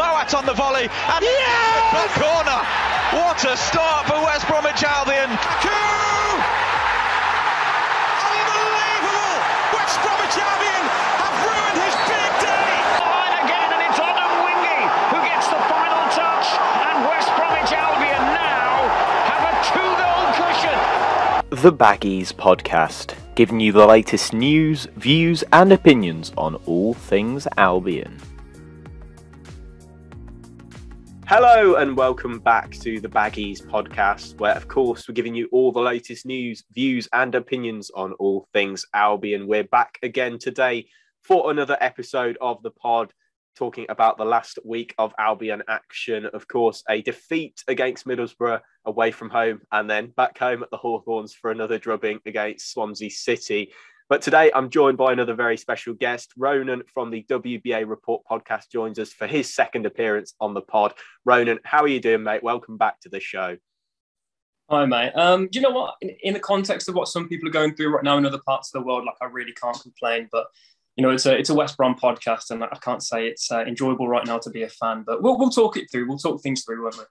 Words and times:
Mowatt 0.00 0.32
on 0.32 0.46
the 0.46 0.54
volley. 0.56 0.88
And 0.88 1.20
yes! 1.20 1.92
back 1.92 2.08
corner. 2.16 2.60
What 3.20 3.44
a 3.44 3.52
start 3.52 4.08
for 4.08 4.16
West 4.24 4.48
Bromwich 4.48 4.80
Albion. 4.80 5.28
Unbelievable! 8.08 9.36
West 9.76 10.00
Bromwich 10.00 10.40
Albion 10.40 10.84
have 11.20 11.36
ruined 11.44 11.78
his 11.84 11.92
big 12.08 12.32
day. 12.40 12.72
Line 12.96 13.44
again, 13.44 13.68
and 13.76 13.82
it's 13.92 14.00
Adam 14.00 14.32
Wingy 14.40 14.80
who 15.12 15.20
gets 15.28 15.52
the 15.52 15.60
final 15.68 16.04
touch. 16.16 16.48
And 16.80 17.04
West 17.04 17.28
Bromwich 17.36 17.68
Albion 17.76 18.24
now 18.40 18.88
have 19.28 19.44
a 19.52 19.54
two-goal 19.68 20.32
cushion. 20.40 20.80
The 21.60 21.76
Baggies 21.76 22.32
Podcast, 22.32 23.12
giving 23.34 23.60
you 23.60 23.72
the 23.72 23.84
latest 23.86 24.32
news, 24.32 24.86
views, 24.96 25.44
and 25.52 25.72
opinions 25.72 26.32
on 26.38 26.54
all 26.64 26.94
things 26.94 27.46
Albion. 27.58 28.16
Hello, 31.32 31.76
and 31.76 31.96
welcome 31.96 32.40
back 32.40 32.72
to 32.72 32.98
the 32.98 33.06
Baggies 33.06 33.64
Podcast, 33.64 34.36
where, 34.40 34.56
of 34.56 34.66
course, 34.66 35.06
we're 35.06 35.14
giving 35.14 35.36
you 35.36 35.48
all 35.52 35.70
the 35.70 35.78
latest 35.78 36.26
news, 36.26 36.64
views, 36.72 37.08
and 37.12 37.32
opinions 37.36 37.88
on 37.94 38.14
all 38.14 38.48
things 38.52 38.84
Albion. 38.94 39.46
We're 39.46 39.62
back 39.62 39.96
again 40.02 40.40
today 40.40 40.88
for 41.22 41.52
another 41.52 41.78
episode 41.80 42.36
of 42.40 42.60
the 42.64 42.72
pod, 42.72 43.12
talking 43.54 43.86
about 43.88 44.18
the 44.18 44.24
last 44.24 44.58
week 44.64 44.92
of 44.98 45.14
Albion 45.20 45.62
action. 45.68 46.26
Of 46.26 46.48
course, 46.48 46.82
a 46.90 47.00
defeat 47.00 47.62
against 47.68 48.08
Middlesbrough 48.08 48.60
away 48.84 49.12
from 49.12 49.30
home, 49.30 49.60
and 49.70 49.88
then 49.88 50.08
back 50.08 50.36
home 50.36 50.64
at 50.64 50.70
the 50.72 50.78
Hawthorns 50.78 51.32
for 51.32 51.52
another 51.52 51.78
drubbing 51.78 52.18
against 52.26 52.72
Swansea 52.72 53.08
City. 53.08 53.70
But 54.10 54.22
today 54.22 54.50
I'm 54.52 54.70
joined 54.70 54.98
by 54.98 55.12
another 55.12 55.34
very 55.34 55.56
special 55.56 55.94
guest. 55.94 56.32
Ronan 56.36 56.82
from 56.92 57.12
the 57.12 57.22
WBA 57.30 57.88
Report 57.88 58.22
podcast 58.28 58.68
joins 58.68 58.98
us 58.98 59.12
for 59.12 59.28
his 59.28 59.54
second 59.54 59.86
appearance 59.86 60.34
on 60.40 60.52
the 60.52 60.60
pod. 60.60 60.94
Ronan, 61.24 61.60
how 61.62 61.82
are 61.84 61.88
you 61.88 62.00
doing, 62.00 62.24
mate? 62.24 62.42
Welcome 62.42 62.76
back 62.76 62.98
to 63.02 63.08
the 63.08 63.20
show. 63.20 63.56
Hi, 64.68 64.84
mate. 64.84 65.12
Um, 65.12 65.46
do 65.46 65.60
you 65.60 65.62
know 65.62 65.70
what? 65.70 65.94
In, 66.00 66.10
in, 66.24 66.34
the 66.34 66.40
context 66.40 66.88
of 66.88 66.96
what 66.96 67.06
some 67.06 67.28
people 67.28 67.48
are 67.48 67.52
going 67.52 67.76
through 67.76 67.94
right 67.94 68.02
now 68.02 68.18
in 68.18 68.26
other 68.26 68.40
parts 68.44 68.74
of 68.74 68.82
the 68.82 68.84
world, 68.84 69.04
like 69.04 69.14
I 69.22 69.26
really 69.26 69.52
can't 69.52 69.80
complain. 69.80 70.28
But 70.32 70.48
you 70.96 71.02
know, 71.02 71.10
it's 71.10 71.26
a 71.26 71.38
it's 71.38 71.50
a 71.50 71.54
West 71.54 71.76
Brom 71.76 71.94
podcast, 71.94 72.50
and 72.50 72.64
I 72.64 72.78
can't 72.82 73.04
say 73.04 73.28
it's 73.28 73.52
uh, 73.52 73.60
enjoyable 73.60 74.08
right 74.08 74.26
now 74.26 74.38
to 74.38 74.50
be 74.50 74.64
a 74.64 74.68
fan. 74.68 75.04
But 75.06 75.22
we'll 75.22 75.38
we'll 75.38 75.50
talk 75.50 75.76
it 75.76 75.86
through. 75.88 76.08
We'll 76.08 76.18
talk 76.18 76.42
things 76.42 76.64
through, 76.64 76.82
won't 76.82 76.98
we? 76.98 77.04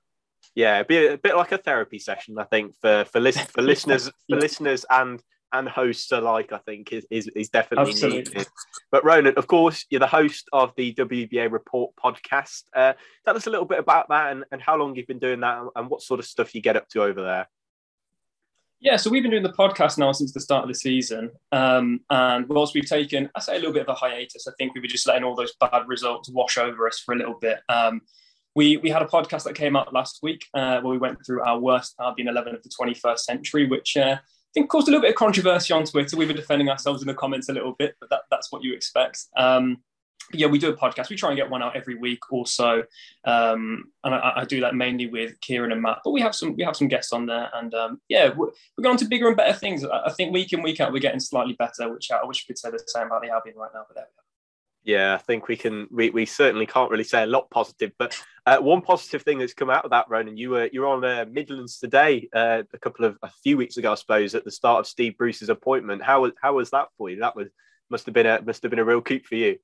Yeah, 0.56 0.84
be 0.84 0.98
a, 0.98 1.14
a 1.14 1.18
bit 1.18 1.38
like 1.38 1.54
a 1.54 1.58
therapy 1.58 2.00
session, 2.00 2.38
I 2.38 2.44
think, 2.44 2.76
for 2.82 3.06
for, 3.06 3.22
list, 3.22 3.40
for 3.52 3.62
listeners 3.62 4.12
for 4.30 4.36
listeners 4.36 4.86
and 4.90 5.24
and 5.52 5.68
hosts 5.68 6.12
alike, 6.12 6.52
I 6.52 6.58
think, 6.60 6.92
is, 6.94 7.06
is, 7.10 7.28
is 7.36 7.50
definitely 7.50 7.92
Absolutely. 7.92 8.34
needed. 8.34 8.48
But 8.92 9.04
Ronan, 9.04 9.36
of 9.38 9.48
course, 9.48 9.86
you're 9.90 10.00
the 10.00 10.08
host 10.08 10.48
of 10.54 10.74
the 10.76 10.94
WBA 10.94 11.52
Report 11.52 11.94
podcast. 11.96 12.64
Uh, 12.76 12.94
tell 13.26 13.36
us 13.36 13.48
a 13.48 13.50
little 13.50 13.66
bit 13.66 13.80
about 13.80 14.10
that 14.10 14.32
and, 14.32 14.46
and 14.52 14.62
how 14.62 14.78
long 14.78 14.96
you've 14.96 15.08
been 15.08 15.20
doing 15.20 15.40
that 15.42 15.64
and 15.76 15.90
what 15.90 16.02
sort 16.02 16.20
of 16.20 16.26
stuff 16.26 16.56
you 16.56 16.62
get 16.62 16.76
up 16.76 16.88
to 16.90 17.04
over 17.04 17.22
there. 17.22 17.48
Yeah, 18.82 18.96
so 18.96 19.10
we've 19.10 19.22
been 19.22 19.32
doing 19.32 19.44
the 19.44 19.52
podcast 19.52 19.98
now 19.98 20.14
since 20.14 20.32
the 20.32 20.40
start 20.40 20.64
of 20.64 20.70
the 20.70 20.76
season. 20.76 21.32
Um, 21.52 22.00
and 22.10 22.48
whilst 22.48 22.74
we've 22.74 22.88
taken, 22.88 23.30
I 23.36 23.42
say, 23.42 23.56
a 23.56 23.60
little 23.60 23.74
bit 23.74 23.82
of 23.82 23.90
a 23.90 23.94
hiatus, 23.94 24.48
I 24.48 24.52
think 24.58 24.74
we 24.74 24.80
were 24.80 24.88
just 24.88 25.06
letting 25.06 25.26
all 25.26 25.36
those 25.36 25.54
bad 25.60 25.84
results 25.88 26.30
wash 26.30 26.58
over 26.58 26.88
us 26.88 27.00
for 27.00 27.14
a 27.14 27.18
little 27.18 27.38
bit. 27.42 27.60
Um, 27.68 28.02
we, 28.56 28.78
we 28.78 28.90
had 28.90 29.02
a 29.02 29.06
podcast 29.06 29.44
that 29.44 29.56
came 29.56 29.76
out 29.76 29.94
last 29.94 30.20
week 30.24 30.46
uh, 30.54 30.80
where 30.80 30.92
we 30.92 30.98
went 30.98 31.18
through 31.26 31.42
our 31.44 31.60
worst 31.60 31.96
Albion 32.00 32.30
11 32.30 32.56
of 32.56 32.64
the 32.64 32.70
21st 32.70 33.20
century, 33.20 33.68
which 33.68 33.98
uh, 33.98 34.18
think 34.54 34.70
caused 34.70 34.88
a 34.88 34.92
little 34.92 35.02
bit 35.02 35.12
of 35.12 35.16
controversy 35.16 35.74
on 35.74 35.86
Twitter. 35.86 36.18
We 36.18 36.26
were 36.26 36.34
defending 36.34 36.70
ourselves 36.70 37.02
in 37.02 37.08
the 37.08 37.14
comments 37.14 37.50
a 37.50 37.54
little 37.54 37.74
bit, 37.74 37.96
but 38.00 38.10
that, 38.10 38.22
that's 38.32 38.52
what 38.52 38.64
you 38.64 38.74
expect. 38.74 39.28
Um, 39.36 39.78
yeah, 40.34 40.48
we 40.48 40.60
do 40.60 40.70
a 40.70 40.78
podcast. 40.78 41.10
We 41.10 41.16
try 41.16 41.30
and 41.30 41.38
get 41.38 41.50
one 41.50 41.64
out 41.64 41.76
every 41.76 41.96
week 41.96 42.20
or 42.32 42.46
so, 42.46 42.84
um, 43.26 43.86
and 44.04 44.14
I, 44.14 44.34
I, 44.38 44.46
do 44.46 44.62
that 44.62 44.76
mainly 44.76 45.08
with 45.08 45.40
Kieran 45.42 45.72
and 45.72 45.82
Matt. 45.82 46.00
But 46.04 46.12
we 46.12 46.22
have 46.22 46.36
some 46.36 46.56
we 46.56 46.64
have 46.64 46.76
some 46.76 46.88
guests 46.88 47.14
on 47.14 47.26
there, 47.26 47.50
and 47.56 47.74
um, 47.74 48.02
yeah, 48.10 48.30
we're, 48.30 48.50
we're, 48.78 48.84
going 48.84 48.98
to 48.98 49.06
bigger 49.06 49.28
and 49.28 49.38
better 49.38 49.58
things. 49.58 49.84
I 49.84 50.12
think 50.12 50.32
week 50.32 50.54
in 50.54 50.62
week 50.62 50.80
out 50.80 50.94
we're 50.94 51.00
getting 51.00 51.20
slightly 51.20 51.54
better, 51.54 51.92
which 51.92 52.12
I 52.12 52.24
wish 52.26 52.46
we 52.46 52.54
could 52.54 52.60
say 52.60 52.70
the 52.70 52.80
same 52.86 53.08
about 53.08 53.24
the 53.24 53.30
Albion 53.30 53.58
right 53.58 53.72
now. 53.74 53.86
But 53.88 53.96
there 53.96 54.06
we 54.06 54.16
go. 54.16 54.29
Yeah, 54.84 55.14
I 55.14 55.18
think 55.18 55.48
we 55.48 55.58
can. 55.58 55.88
We, 55.92 56.10
we 56.10 56.26
certainly 56.26 56.66
can't 56.66 56.90
really 56.90 57.04
say 57.04 57.24
a 57.24 57.28
lot 57.28 57.50
positive, 57.50 57.92
but 57.98 58.18
uh, 58.46 58.58
one 58.60 58.82
positive 58.82 59.24
thing 59.24 59.38
that's 59.38 59.54
come 59.54 59.70
out 59.70 59.84
of 59.84 59.92
that, 59.92 60.10
Ronan, 60.10 60.38
you 60.38 60.52
were 60.52 60.70
you're 60.72 60.88
on 60.88 61.04
uh, 61.04 61.26
Midlands 61.30 61.80
today 61.80 62.30
uh, 62.34 62.64
a 62.74 62.78
couple 62.80 63.06
of 63.06 63.18
a 63.22 63.30
few 63.44 63.58
weeks 63.58 63.78
ago, 63.78 63.92
I 63.92 63.96
suppose, 63.96 64.36
at 64.36 64.46
the 64.46 64.52
start 64.52 64.80
of 64.80 64.88
Steve 64.88 65.18
Bruce's 65.18 65.50
appointment. 65.50 66.02
How 66.02 66.22
was 66.22 66.32
how 66.42 66.54
was 66.54 66.72
that 66.72 66.88
for 66.98 67.10
you? 67.10 67.20
That 67.20 67.36
was 67.36 67.50
must 67.90 68.06
have 68.06 68.14
been 68.14 68.26
a 68.26 68.42
must 68.42 68.64
have 68.64 68.70
been 68.70 68.80
a 68.80 68.86
real 68.86 69.02
coup 69.02 69.20
for 69.20 69.36
you. 69.36 69.60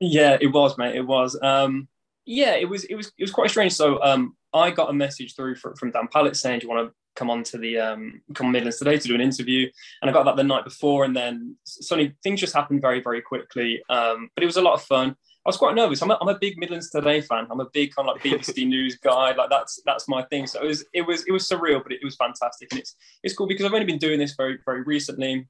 Yeah, 0.00 0.38
it 0.40 0.48
was, 0.48 0.78
mate. 0.78 0.94
It 0.94 1.06
was. 1.06 1.36
Um, 1.42 1.88
yeah, 2.28 2.56
it 2.56 2.68
was. 2.68 2.84
It 2.84 2.94
was. 2.94 3.06
It 3.16 3.22
was 3.22 3.30
quite 3.30 3.48
strange. 3.48 3.72
So 3.72 4.02
um, 4.02 4.36
I 4.52 4.70
got 4.70 4.90
a 4.90 4.92
message 4.92 5.34
through 5.34 5.56
from, 5.56 5.74
from 5.76 5.90
Dan 5.90 6.08
Pallett 6.12 6.36
saying, 6.36 6.60
"Do 6.60 6.66
you 6.66 6.70
want 6.70 6.86
to 6.86 6.94
come 7.16 7.30
on 7.30 7.42
to 7.44 7.56
the 7.56 7.78
um, 7.78 8.20
come 8.34 8.52
Midlands 8.52 8.76
today 8.76 8.98
to 8.98 9.08
do 9.08 9.14
an 9.14 9.22
interview, 9.22 9.66
and 10.02 10.10
I 10.10 10.12
got 10.12 10.24
that 10.24 10.36
the 10.36 10.44
night 10.44 10.64
before, 10.64 11.06
and 11.06 11.16
then 11.16 11.56
suddenly 11.64 12.14
things 12.22 12.40
just 12.40 12.52
happened 12.52 12.82
very 12.82 13.00
very 13.00 13.22
quickly. 13.22 13.82
Um, 13.88 14.28
but 14.34 14.42
it 14.42 14.46
was 14.46 14.58
a 14.58 14.62
lot 14.62 14.74
of 14.74 14.82
fun. 14.82 15.16
I 15.46 15.48
was 15.48 15.56
quite 15.56 15.74
nervous. 15.74 16.02
I'm 16.02 16.10
a, 16.10 16.18
I'm 16.20 16.28
a 16.28 16.38
big 16.38 16.58
Midlands 16.58 16.90
Today 16.90 17.22
fan. 17.22 17.46
I'm 17.50 17.60
a 17.60 17.70
big 17.72 17.94
kind 17.94 18.06
of 18.06 18.16
like 18.16 18.22
BBC 18.22 18.66
News 18.68 18.98
guy. 18.98 19.34
Like 19.34 19.48
that's 19.48 19.80
that's 19.86 20.06
my 20.06 20.22
thing. 20.24 20.46
So 20.46 20.62
it 20.62 20.66
was 20.66 20.84
it 20.92 21.06
was 21.06 21.24
it 21.24 21.32
was 21.32 21.48
surreal, 21.48 21.82
but 21.82 21.92
it, 21.92 22.00
it 22.02 22.04
was 22.04 22.16
fantastic, 22.16 22.68
and 22.72 22.80
it's 22.80 22.94
it's 23.22 23.34
cool 23.34 23.48
because 23.48 23.64
I've 23.64 23.72
only 23.72 23.86
been 23.86 23.96
doing 23.96 24.18
this 24.18 24.34
very 24.36 24.58
very 24.66 24.82
recently. 24.82 25.48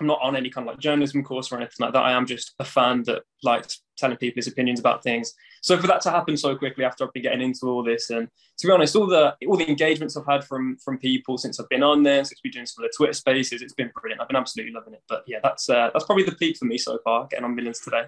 I'm 0.00 0.06
not 0.06 0.20
on 0.20 0.36
any 0.36 0.50
kind 0.50 0.68
of 0.68 0.74
like 0.74 0.80
journalism 0.80 1.22
course 1.22 1.52
or 1.52 1.56
anything 1.56 1.76
like 1.78 1.92
that. 1.94 2.02
I 2.02 2.12
am 2.12 2.26
just 2.26 2.54
a 2.58 2.64
fan 2.64 3.04
that 3.04 3.22
likes 3.42 3.82
telling 4.02 4.18
people 4.18 4.36
his 4.36 4.48
opinions 4.48 4.80
about 4.80 5.02
things. 5.02 5.32
So 5.62 5.78
for 5.78 5.86
that 5.86 6.02
to 6.02 6.10
happen 6.10 6.36
so 6.36 6.56
quickly 6.56 6.84
after 6.84 7.04
I've 7.04 7.12
been 7.12 7.22
getting 7.22 7.40
into 7.40 7.66
all 7.66 7.82
this, 7.82 8.10
and 8.10 8.28
to 8.58 8.66
be 8.66 8.72
honest, 8.72 8.96
all 8.96 9.06
the 9.06 9.34
all 9.48 9.56
the 9.56 9.68
engagements 9.68 10.16
I've 10.16 10.26
had 10.26 10.44
from 10.44 10.76
from 10.84 10.98
people 10.98 11.38
since 11.38 11.58
I've 11.58 11.68
been 11.68 11.82
on 11.82 12.02
there, 12.02 12.24
since 12.24 12.40
we've 12.42 12.52
been 12.52 12.58
doing 12.58 12.66
some 12.66 12.84
of 12.84 12.90
the 12.90 12.94
Twitter 12.96 13.14
spaces, 13.14 13.62
it's 13.62 13.74
been 13.74 13.90
brilliant. 13.98 14.20
I've 14.20 14.28
been 14.28 14.36
absolutely 14.36 14.74
loving 14.74 14.94
it. 14.94 15.02
But 15.08 15.22
yeah, 15.26 15.38
that's 15.42 15.70
uh, 15.70 15.90
that's 15.92 16.04
probably 16.04 16.24
the 16.24 16.32
peak 16.32 16.56
for 16.58 16.66
me 16.66 16.78
so 16.78 16.98
far, 17.04 17.26
getting 17.28 17.44
on 17.44 17.54
Midlands 17.54 17.80
Today. 17.80 18.04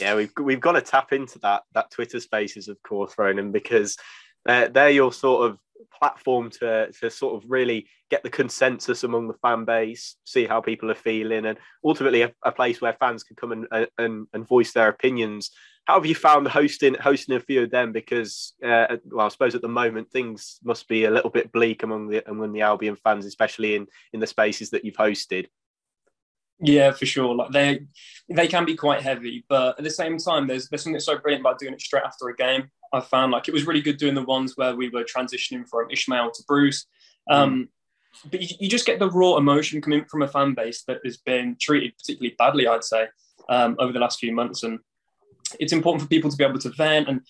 Yeah, 0.00 0.14
we've 0.14 0.32
we've 0.40 0.60
got 0.60 0.72
to 0.72 0.80
tap 0.80 1.12
into 1.12 1.38
that 1.40 1.62
that 1.72 1.90
Twitter 1.90 2.20
spaces, 2.20 2.68
of 2.68 2.82
course, 2.82 3.14
Ronan, 3.16 3.52
because 3.52 3.96
they're, 4.44 4.68
they're 4.68 4.90
your 4.90 5.12
sort 5.12 5.50
of 5.50 5.58
platform 5.92 6.50
to 6.50 6.90
to 7.00 7.10
sort 7.10 7.42
of 7.42 7.50
really 7.50 7.86
get 8.10 8.22
the 8.22 8.30
consensus 8.30 9.04
among 9.04 9.28
the 9.28 9.34
fan 9.34 9.64
base, 9.64 10.16
see 10.24 10.46
how 10.46 10.60
people 10.60 10.90
are 10.90 10.96
feeling, 10.96 11.46
and 11.46 11.58
ultimately 11.84 12.22
a, 12.22 12.32
a 12.44 12.52
place 12.52 12.80
where 12.80 12.92
fans 12.94 13.22
can 13.22 13.36
come 13.36 13.52
and, 13.52 13.88
and 13.98 14.26
and 14.32 14.48
voice 14.48 14.72
their 14.72 14.88
opinions. 14.88 15.50
How 15.86 15.94
have 15.94 16.06
you 16.06 16.14
found 16.14 16.48
hosting 16.48 16.94
hosting 16.94 17.36
a 17.36 17.40
few 17.40 17.64
of 17.64 17.70
them? 17.70 17.92
Because 17.92 18.54
uh, 18.64 18.96
well, 19.06 19.26
I 19.26 19.28
suppose 19.28 19.54
at 19.54 19.62
the 19.62 19.68
moment 19.68 20.10
things 20.10 20.58
must 20.64 20.88
be 20.88 21.04
a 21.04 21.10
little 21.10 21.30
bit 21.30 21.52
bleak 21.52 21.82
among 21.82 22.08
the 22.08 22.28
among 22.30 22.52
the 22.52 22.62
Albion 22.62 22.96
fans, 22.96 23.26
especially 23.26 23.74
in 23.74 23.86
in 24.12 24.20
the 24.20 24.26
spaces 24.26 24.70
that 24.70 24.84
you've 24.84 24.96
hosted. 24.96 25.46
Yeah, 26.60 26.92
for 26.92 27.04
sure. 27.04 27.34
Like 27.34 27.50
they 27.50 27.80
they 28.28 28.46
can 28.46 28.64
be 28.64 28.76
quite 28.76 29.02
heavy, 29.02 29.44
but 29.48 29.78
at 29.78 29.84
the 29.84 29.90
same 29.90 30.18
time, 30.18 30.46
there's 30.46 30.68
there's 30.68 30.84
something 30.84 31.00
so 31.00 31.18
brilliant 31.18 31.42
about 31.42 31.58
doing 31.58 31.74
it 31.74 31.80
straight 31.80 32.04
after 32.04 32.28
a 32.28 32.36
game. 32.36 32.70
I 32.94 33.00
found 33.00 33.32
like 33.32 33.48
it 33.48 33.54
was 33.54 33.66
really 33.66 33.82
good 33.82 33.96
doing 33.96 34.14
the 34.14 34.22
ones 34.22 34.56
where 34.56 34.74
we 34.74 34.88
were 34.88 35.04
transitioning 35.04 35.68
from 35.68 35.88
Ismaël 35.88 36.32
to 36.32 36.42
Bruce. 36.46 36.86
Um, 37.30 37.54
mm. 37.54 37.68
But 38.30 38.42
you, 38.42 38.56
you, 38.60 38.68
just 38.68 38.86
get 38.86 39.00
the 39.00 39.10
raw 39.10 39.36
emotion 39.36 39.82
coming 39.82 40.04
from 40.04 40.22
a 40.22 40.28
fan 40.28 40.54
base 40.54 40.84
that 40.84 41.00
has 41.04 41.16
been 41.16 41.56
treated 41.60 41.96
particularly 41.98 42.36
badly, 42.38 42.68
I'd 42.68 42.84
say, 42.84 43.08
um, 43.48 43.76
over 43.80 43.92
the 43.92 43.98
last 43.98 44.20
few 44.20 44.32
months. 44.32 44.62
And 44.62 44.78
it's 45.58 45.72
important 45.72 46.02
for 46.02 46.08
people 46.08 46.30
to 46.30 46.36
be 46.36 46.44
able 46.44 46.60
to 46.60 46.70
vent. 46.70 47.08
And 47.08 47.22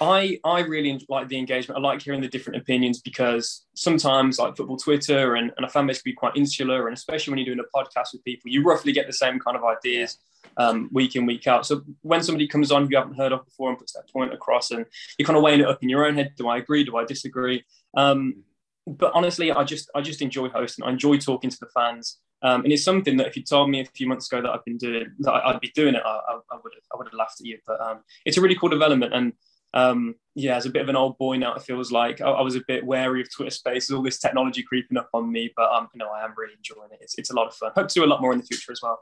I 0.00 0.38
I 0.44 0.60
really 0.60 1.04
like 1.08 1.28
the 1.28 1.38
engagement. 1.38 1.78
I 1.78 1.80
like 1.80 2.02
hearing 2.02 2.20
the 2.20 2.28
different 2.28 2.60
opinions 2.60 3.00
because 3.00 3.66
sometimes 3.74 4.38
like 4.38 4.56
football 4.56 4.76
Twitter 4.76 5.34
and, 5.34 5.50
and 5.56 5.66
a 5.66 5.68
fan 5.68 5.86
base 5.86 6.02
can 6.02 6.12
be 6.12 6.14
quite 6.14 6.36
insular, 6.36 6.86
and 6.86 6.96
especially 6.96 7.32
when 7.32 7.38
you're 7.38 7.54
doing 7.54 7.66
a 7.66 7.76
podcast 7.76 8.12
with 8.12 8.22
people, 8.24 8.50
you 8.50 8.62
roughly 8.62 8.92
get 8.92 9.06
the 9.06 9.12
same 9.12 9.40
kind 9.40 9.56
of 9.56 9.64
ideas 9.64 10.18
um, 10.56 10.88
week 10.92 11.16
in 11.16 11.26
week 11.26 11.46
out. 11.46 11.66
So 11.66 11.82
when 12.02 12.22
somebody 12.22 12.46
comes 12.48 12.70
on 12.70 12.84
who 12.84 12.90
you 12.90 12.96
haven't 12.96 13.16
heard 13.16 13.32
of 13.32 13.44
before 13.44 13.70
and 13.70 13.78
puts 13.78 13.92
that 13.92 14.10
point 14.12 14.32
across, 14.32 14.70
and 14.70 14.84
you're 15.18 15.26
kind 15.26 15.36
of 15.36 15.42
weighing 15.42 15.60
it 15.60 15.68
up 15.68 15.82
in 15.82 15.88
your 15.88 16.06
own 16.06 16.16
head, 16.16 16.32
do 16.36 16.48
I 16.48 16.58
agree? 16.58 16.84
Do 16.84 16.96
I 16.96 17.04
disagree? 17.04 17.64
Um, 17.96 18.42
but 18.86 19.12
honestly, 19.14 19.52
I 19.52 19.64
just 19.64 19.90
I 19.94 20.00
just 20.00 20.22
enjoy 20.22 20.48
hosting. 20.48 20.84
I 20.84 20.90
enjoy 20.90 21.18
talking 21.18 21.50
to 21.50 21.58
the 21.60 21.68
fans. 21.74 22.18
Um, 22.42 22.62
and 22.62 22.72
it's 22.72 22.84
something 22.84 23.16
that 23.16 23.26
if 23.26 23.36
you 23.36 23.42
told 23.42 23.68
me 23.68 23.80
a 23.80 23.84
few 23.84 24.06
months 24.06 24.30
ago 24.30 24.40
that 24.40 24.50
I've 24.50 24.64
been 24.64 24.78
doing, 24.78 25.06
that 25.20 25.32
I'd 25.32 25.60
be 25.60 25.72
doing 25.74 25.96
it, 25.96 26.02
I, 26.04 26.20
I, 26.52 26.56
would 26.62 26.72
have, 26.72 26.84
I 26.94 26.96
would 26.96 27.08
have 27.08 27.14
laughed 27.14 27.40
at 27.40 27.46
you. 27.46 27.58
But 27.66 27.80
um, 27.80 28.04
it's 28.24 28.36
a 28.36 28.40
really 28.40 28.54
cool 28.54 28.68
development, 28.68 29.12
and 29.12 29.32
um, 29.74 30.14
yeah, 30.34 30.56
as 30.56 30.64
a 30.64 30.70
bit 30.70 30.82
of 30.82 30.88
an 30.88 30.96
old 30.96 31.18
boy 31.18 31.36
now, 31.36 31.54
it 31.54 31.62
feels 31.62 31.92
like 31.92 32.20
I, 32.20 32.30
I, 32.30 32.42
was 32.42 32.54
a 32.54 32.62
bit 32.66 32.86
wary 32.86 33.20
of 33.20 33.32
Twitter 33.32 33.50
Spaces, 33.50 33.90
all 33.90 34.02
this 34.02 34.18
technology 34.18 34.62
creeping 34.62 34.96
up 34.96 35.10
on 35.12 35.30
me. 35.30 35.52
But 35.56 35.70
um, 35.72 35.88
you 35.92 35.98
know, 35.98 36.10
I 36.10 36.24
am 36.24 36.34
really 36.36 36.54
enjoying 36.54 36.90
it. 36.92 36.98
It's, 37.02 37.18
it's 37.18 37.30
a 37.30 37.34
lot 37.34 37.48
of 37.48 37.54
fun. 37.54 37.72
Hope 37.74 37.88
to 37.88 37.94
do 37.94 38.04
a 38.04 38.06
lot 38.06 38.22
more 38.22 38.32
in 38.32 38.38
the 38.38 38.46
future 38.46 38.72
as 38.72 38.80
well. 38.82 39.00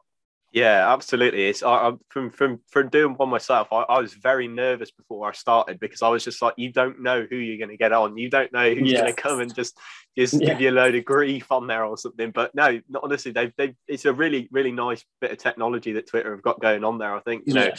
Yeah, 0.57 0.91
absolutely. 0.91 1.49
It's 1.49 1.63
I, 1.63 1.89
am 1.89 2.01
from 2.09 2.31
from 2.31 2.61
from 2.71 2.89
doing 2.89 3.13
one 3.13 3.29
myself. 3.29 3.69
I, 3.71 3.83
I, 3.83 4.01
was 4.01 4.15
very 4.15 4.49
nervous 4.49 4.91
before 4.91 5.29
I 5.29 5.33
started 5.33 5.79
because 5.79 6.01
I 6.01 6.09
was 6.09 6.25
just 6.25 6.41
like, 6.41 6.55
you 6.57 6.73
don't 6.73 7.03
know 7.03 7.27
who 7.29 7.37
you're 7.37 7.59
going 7.59 7.69
to 7.69 7.77
get 7.77 7.93
on. 7.93 8.17
You 8.17 8.31
don't 8.31 8.51
know 8.55 8.73
who's 8.73 8.91
yeah. 8.91 9.03
going 9.03 9.15
to 9.15 9.21
come 9.21 9.41
and 9.41 9.55
just 9.55 9.77
just 10.17 10.41
yeah. 10.41 10.49
give 10.49 10.63
you 10.63 10.71
a 10.71 10.73
load 10.73 10.95
of 10.95 11.05
grief 11.05 11.53
on 11.53 11.67
there 11.67 11.85
or 11.85 11.99
something. 11.99 12.31
But 12.31 12.55
no, 12.55 12.81
not 12.89 13.05
honestly, 13.05 13.33
they've 13.33 13.53
they 13.59 13.75
it's 13.87 14.07
a 14.07 14.15
really 14.15 14.49
really 14.51 14.73
nice 14.73 15.05
bit 15.21 15.31
of 15.31 15.37
technology 15.37 15.93
that 15.93 16.09
Twitter 16.09 16.31
have 16.31 16.43
got 16.43 16.59
going 16.59 16.85
on 16.85 16.97
there. 16.97 17.15
I 17.15 17.21
think 17.21 17.43
you 17.45 17.53
know. 17.53 17.65
Yeah 17.65 17.77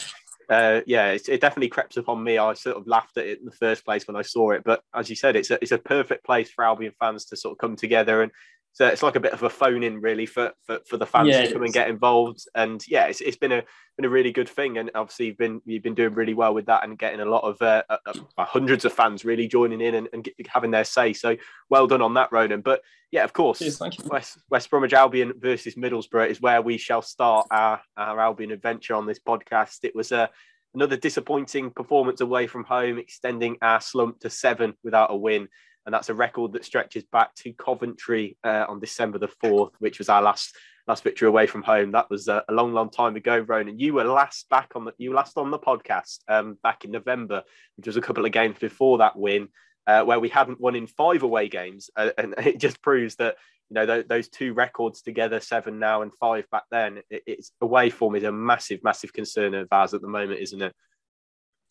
uh, 0.48 0.80
yeah, 0.86 1.08
it, 1.08 1.28
it, 1.28 1.40
definitely 1.40 1.68
crept 1.68 1.96
upon 1.96 2.22
me. 2.24 2.38
I 2.38 2.54
sort 2.54 2.76
of 2.76 2.86
laughed 2.86 3.18
at 3.18 3.26
it 3.26 3.38
in 3.38 3.44
the 3.44 3.52
first 3.52 3.84
place 3.84 4.06
when 4.08 4.16
I 4.16 4.22
saw 4.22 4.52
it, 4.52 4.62
but 4.64 4.82
as 4.94 5.10
you 5.10 5.16
said, 5.16 5.36
it's 5.36 5.50
a, 5.50 5.58
it's 5.60 5.72
a 5.72 5.78
perfect 5.78 6.24
place 6.24 6.50
for 6.50 6.64
Albion 6.64 6.94
fans 6.98 7.26
to 7.26 7.36
sort 7.36 7.52
of 7.52 7.58
come 7.58 7.76
together 7.76 8.22
and 8.22 8.32
so 8.78 8.86
it's 8.86 9.02
like 9.02 9.16
a 9.16 9.20
bit 9.20 9.32
of 9.32 9.42
a 9.42 9.50
phone 9.50 9.82
in 9.82 10.00
really 10.00 10.24
for, 10.24 10.52
for, 10.62 10.78
for 10.86 10.96
the 10.98 11.04
fans 11.04 11.30
yeah, 11.30 11.42
to 11.42 11.52
come 11.52 11.64
and 11.64 11.72
get 11.72 11.88
involved. 11.88 12.44
And 12.54 12.80
yeah, 12.86 13.06
it's, 13.06 13.20
it's 13.20 13.36
been 13.36 13.50
a 13.50 13.64
been 13.96 14.04
a 14.04 14.08
really 14.08 14.30
good 14.30 14.48
thing. 14.48 14.78
And 14.78 14.88
obviously 14.94 15.26
you've 15.26 15.36
been 15.36 15.60
you've 15.64 15.82
been 15.82 15.96
doing 15.96 16.14
really 16.14 16.32
well 16.32 16.54
with 16.54 16.66
that 16.66 16.84
and 16.84 16.96
getting 16.96 17.18
a 17.18 17.24
lot 17.24 17.42
of 17.42 17.60
uh, 17.60 17.82
uh, 17.90 17.96
uh 18.06 18.44
hundreds 18.44 18.84
of 18.84 18.92
fans 18.92 19.24
really 19.24 19.48
joining 19.48 19.80
in 19.80 19.96
and, 19.96 20.08
and, 20.12 20.28
having 20.46 20.70
their 20.70 20.84
say. 20.84 21.12
So 21.12 21.36
well 21.68 21.88
done 21.88 22.02
on 22.02 22.14
that, 22.14 22.30
Ronan. 22.30 22.60
But 22.60 22.82
yeah, 23.10 23.24
of 23.24 23.32
course, 23.32 23.58
Cheers, 23.58 23.80
West, 24.04 24.38
West 24.48 24.70
Bromwich 24.70 24.92
Albion 24.92 25.32
versus 25.40 25.74
Middlesbrough 25.74 26.28
is 26.28 26.40
where 26.40 26.62
we 26.62 26.78
shall 26.78 27.02
start 27.02 27.48
our, 27.50 27.80
our 27.96 28.20
Albion 28.20 28.52
adventure 28.52 28.94
on 28.94 29.06
this 29.06 29.18
podcast. 29.18 29.78
It 29.82 29.96
was 29.96 30.12
a 30.12 30.30
another 30.72 30.96
disappointing 30.96 31.72
performance 31.72 32.20
away 32.20 32.46
from 32.46 32.62
home, 32.62 32.98
extending 32.98 33.56
our 33.60 33.80
slump 33.80 34.20
to 34.20 34.30
seven 34.30 34.74
without 34.84 35.10
a 35.10 35.16
win 35.16 35.48
and 35.88 35.94
that's 35.94 36.10
a 36.10 36.14
record 36.14 36.52
that 36.52 36.66
stretches 36.66 37.02
back 37.04 37.34
to 37.34 37.50
Coventry 37.54 38.36
uh, 38.44 38.66
on 38.68 38.78
December 38.78 39.16
the 39.16 39.26
fourth, 39.26 39.72
which 39.78 39.98
was 39.98 40.10
our 40.10 40.20
last 40.20 40.54
last 40.86 41.02
victory 41.02 41.28
away 41.28 41.46
from 41.46 41.62
home. 41.62 41.92
That 41.92 42.10
was 42.10 42.28
a, 42.28 42.44
a 42.46 42.52
long, 42.52 42.74
long 42.74 42.90
time 42.90 43.16
ago, 43.16 43.38
Ronan. 43.38 43.78
You 43.78 43.94
were 43.94 44.04
last 44.04 44.50
back 44.50 44.72
on 44.74 44.84
the 44.84 44.92
you 44.98 45.14
last 45.14 45.38
on 45.38 45.50
the 45.50 45.58
podcast 45.58 46.18
um, 46.28 46.58
back 46.62 46.84
in 46.84 46.90
November, 46.90 47.42
which 47.78 47.86
was 47.86 47.96
a 47.96 48.02
couple 48.02 48.26
of 48.26 48.32
games 48.32 48.58
before 48.58 48.98
that 48.98 49.16
win, 49.16 49.48
uh, 49.86 50.02
where 50.02 50.20
we 50.20 50.28
hadn't 50.28 50.60
won 50.60 50.76
in 50.76 50.86
five 50.86 51.22
away 51.22 51.48
games, 51.48 51.88
uh, 51.96 52.10
and 52.18 52.34
it 52.38 52.60
just 52.60 52.82
proves 52.82 53.16
that 53.16 53.36
you 53.70 53.74
know 53.76 53.86
th- 53.86 54.08
those 54.08 54.28
two 54.28 54.52
records 54.52 55.00
together, 55.00 55.40
seven 55.40 55.78
now 55.78 56.02
and 56.02 56.12
five 56.20 56.44
back 56.50 56.64
then, 56.70 56.98
it, 57.08 57.22
it's 57.26 57.52
away 57.62 57.88
form 57.88 58.14
is 58.14 58.24
a 58.24 58.30
massive, 58.30 58.84
massive 58.84 59.14
concern 59.14 59.54
of 59.54 59.68
ours 59.72 59.94
at 59.94 60.02
the 60.02 60.06
moment, 60.06 60.40
isn't 60.40 60.60
it? 60.60 60.74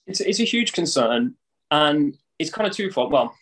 It's 0.08 0.22
it's 0.22 0.40
a 0.40 0.44
huge 0.44 0.74
concern, 0.74 1.36
and 1.70 2.18
it's 2.40 2.50
kind 2.50 2.68
of 2.68 2.76
twofold. 2.76 3.12
Well 3.12 3.36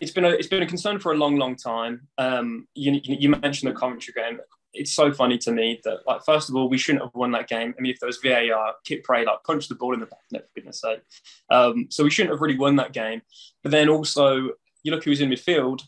it's 0.00 0.12
been 0.12 0.24
a 0.24 0.30
it's 0.30 0.48
been 0.48 0.62
a 0.62 0.66
concern 0.66 0.98
for 0.98 1.12
a 1.12 1.16
long, 1.16 1.36
long 1.36 1.56
time. 1.56 2.08
Um, 2.18 2.66
you, 2.74 3.00
you 3.04 3.30
mentioned 3.30 3.70
the 3.70 3.78
Coventry 3.78 4.14
game. 4.16 4.38
It's 4.74 4.92
so 4.92 5.12
funny 5.12 5.38
to 5.38 5.50
me 5.50 5.80
that, 5.84 6.00
like, 6.06 6.24
first 6.24 6.50
of 6.50 6.54
all, 6.54 6.68
we 6.68 6.78
shouldn't 6.78 7.02
have 7.02 7.14
won 7.14 7.32
that 7.32 7.48
game. 7.48 7.74
I 7.76 7.80
mean, 7.80 7.92
if 7.92 8.00
there 8.00 8.06
was 8.06 8.18
VAR, 8.18 8.74
Kipré 8.88 9.24
like 9.24 9.42
punched 9.44 9.70
the 9.70 9.74
ball 9.74 9.94
in 9.94 10.00
the 10.00 10.06
back 10.06 10.20
net, 10.30 10.42
for 10.42 10.60
goodness 10.60 10.80
sake. 10.82 11.00
Um, 11.50 11.86
so 11.90 12.04
we 12.04 12.10
shouldn't 12.10 12.32
have 12.32 12.42
really 12.42 12.58
won 12.58 12.76
that 12.76 12.92
game. 12.92 13.22
But 13.62 13.72
then 13.72 13.88
also, 13.88 14.50
you 14.82 14.92
look 14.92 15.04
who 15.04 15.10
was 15.10 15.20
in 15.20 15.30
midfield. 15.30 15.82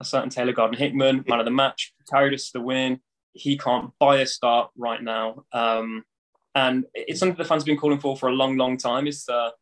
A 0.00 0.04
certain 0.04 0.30
Taylor 0.30 0.52
Gardner 0.52 0.78
Hickman, 0.78 1.24
man 1.28 1.38
of 1.38 1.44
the 1.44 1.52
match, 1.52 1.92
carried 2.10 2.34
us 2.34 2.46
to 2.46 2.58
the 2.58 2.64
win. 2.64 3.00
He 3.34 3.56
can't 3.56 3.92
buy 4.00 4.16
a 4.16 4.26
start 4.26 4.70
right 4.76 5.00
now. 5.00 5.44
Um, 5.52 6.02
and 6.54 6.84
it's 6.94 7.20
something 7.20 7.36
the 7.36 7.44
fans 7.44 7.62
have 7.62 7.66
been 7.66 7.78
calling 7.78 8.00
for 8.00 8.16
for 8.16 8.28
a 8.28 8.32
long, 8.32 8.56
long 8.56 8.76
time. 8.76 9.06
Is 9.06 9.24
the 9.24 9.52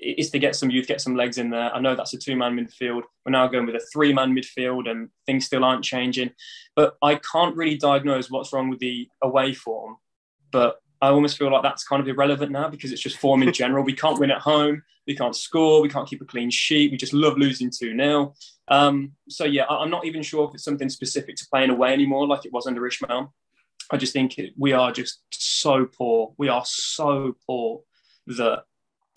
is 0.00 0.30
to 0.30 0.38
get 0.38 0.56
some 0.56 0.70
youth, 0.70 0.86
get 0.86 1.00
some 1.00 1.14
legs 1.14 1.38
in 1.38 1.50
there. 1.50 1.74
I 1.74 1.80
know 1.80 1.94
that's 1.94 2.14
a 2.14 2.18
two 2.18 2.36
man 2.36 2.56
midfield. 2.56 3.02
We're 3.24 3.32
now 3.32 3.46
going 3.48 3.66
with 3.66 3.74
a 3.74 3.86
three 3.92 4.12
man 4.12 4.34
midfield 4.34 4.88
and 4.90 5.10
things 5.26 5.46
still 5.46 5.64
aren't 5.64 5.84
changing. 5.84 6.30
But 6.74 6.96
I 7.02 7.16
can't 7.16 7.56
really 7.56 7.76
diagnose 7.76 8.30
what's 8.30 8.52
wrong 8.52 8.70
with 8.70 8.78
the 8.78 9.08
away 9.22 9.54
form. 9.54 9.96
But 10.50 10.76
I 11.02 11.08
almost 11.08 11.38
feel 11.38 11.52
like 11.52 11.62
that's 11.62 11.84
kind 11.84 12.00
of 12.00 12.08
irrelevant 12.08 12.52
now 12.52 12.68
because 12.68 12.92
it's 12.92 13.02
just 13.02 13.18
form 13.18 13.42
in 13.42 13.52
general. 13.62 13.84
we 13.84 13.92
can't 13.92 14.18
win 14.18 14.30
at 14.30 14.40
home. 14.40 14.82
We 15.06 15.16
can't 15.16 15.36
score. 15.36 15.82
We 15.82 15.88
can't 15.88 16.08
keep 16.08 16.22
a 16.22 16.26
clean 16.26 16.50
sheet. 16.50 16.90
We 16.90 16.96
just 16.96 17.12
love 17.12 17.36
losing 17.36 17.70
2 17.70 17.96
0. 17.96 18.34
Um, 18.68 19.12
so, 19.28 19.44
yeah, 19.44 19.64
I'm 19.68 19.90
not 19.90 20.06
even 20.06 20.22
sure 20.22 20.48
if 20.48 20.54
it's 20.54 20.64
something 20.64 20.88
specific 20.88 21.36
to 21.36 21.46
playing 21.50 21.70
away 21.70 21.92
anymore 21.92 22.26
like 22.26 22.44
it 22.44 22.52
was 22.52 22.66
under 22.66 22.82
Ismaël. 22.82 23.30
I 23.90 23.96
just 23.96 24.12
think 24.12 24.38
it, 24.38 24.52
we 24.56 24.72
are 24.72 24.92
just 24.92 25.20
so 25.30 25.86
poor. 25.86 26.32
We 26.38 26.48
are 26.48 26.62
so 26.64 27.34
poor 27.46 27.80
that 28.28 28.64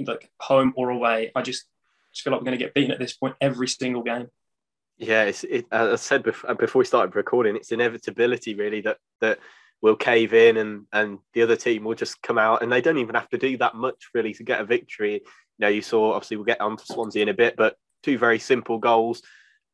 like 0.08 0.30
home 0.40 0.74
or 0.76 0.90
away. 0.90 1.32
I 1.36 1.42
just, 1.42 1.66
just 2.12 2.24
feel 2.24 2.32
like 2.32 2.42
we're 2.42 2.46
going 2.46 2.58
to 2.60 2.64
get 2.64 2.74
beaten 2.74 2.92
at 2.92 3.00
this 3.00 3.14
point 3.14 3.36
every 3.42 3.68
single 3.68 4.04
game. 4.04 4.28
Yeah, 4.98 5.24
it's, 5.24 5.44
it, 5.44 5.66
as 5.72 5.92
I 5.92 5.96
said 5.96 6.24
before, 6.24 6.52
uh, 6.52 6.54
before 6.54 6.80
we 6.80 6.86
started 6.86 7.16
recording, 7.16 7.56
it's 7.56 7.72
inevitability 7.72 8.54
really 8.56 8.82
that 8.82 8.98
that 9.22 9.40
we'll 9.82 9.96
cave 9.96 10.34
in 10.34 10.58
and 10.58 10.86
and 10.94 11.20
the 11.34 11.42
other 11.42 11.56
team 11.56 11.84
will 11.84 11.96
just 11.96 12.22
come 12.22 12.38
out 12.38 12.62
and 12.62 12.72
they 12.72 12.82
don't 12.82 13.00
even 13.00 13.16
have 13.16 13.30
to 13.30 13.38
do 13.38 13.58
that 13.58 13.76
much 13.76 14.10
really 14.14 14.34
to 14.36 14.44
get 14.44 14.62
a 14.62 14.66
victory. 14.66 15.14
You 15.14 15.22
know, 15.60 15.68
you 15.68 15.82
saw 15.82 16.14
obviously 16.14 16.38
we'll 16.38 16.46
get 16.46 16.62
on 16.62 16.78
to 16.78 16.86
Swansea 16.86 17.24
in 17.24 17.30
a 17.30 17.34
bit, 17.34 17.56
but 17.58 17.76
two 18.04 18.18
very 18.18 18.40
simple 18.40 18.78
goals 18.78 19.22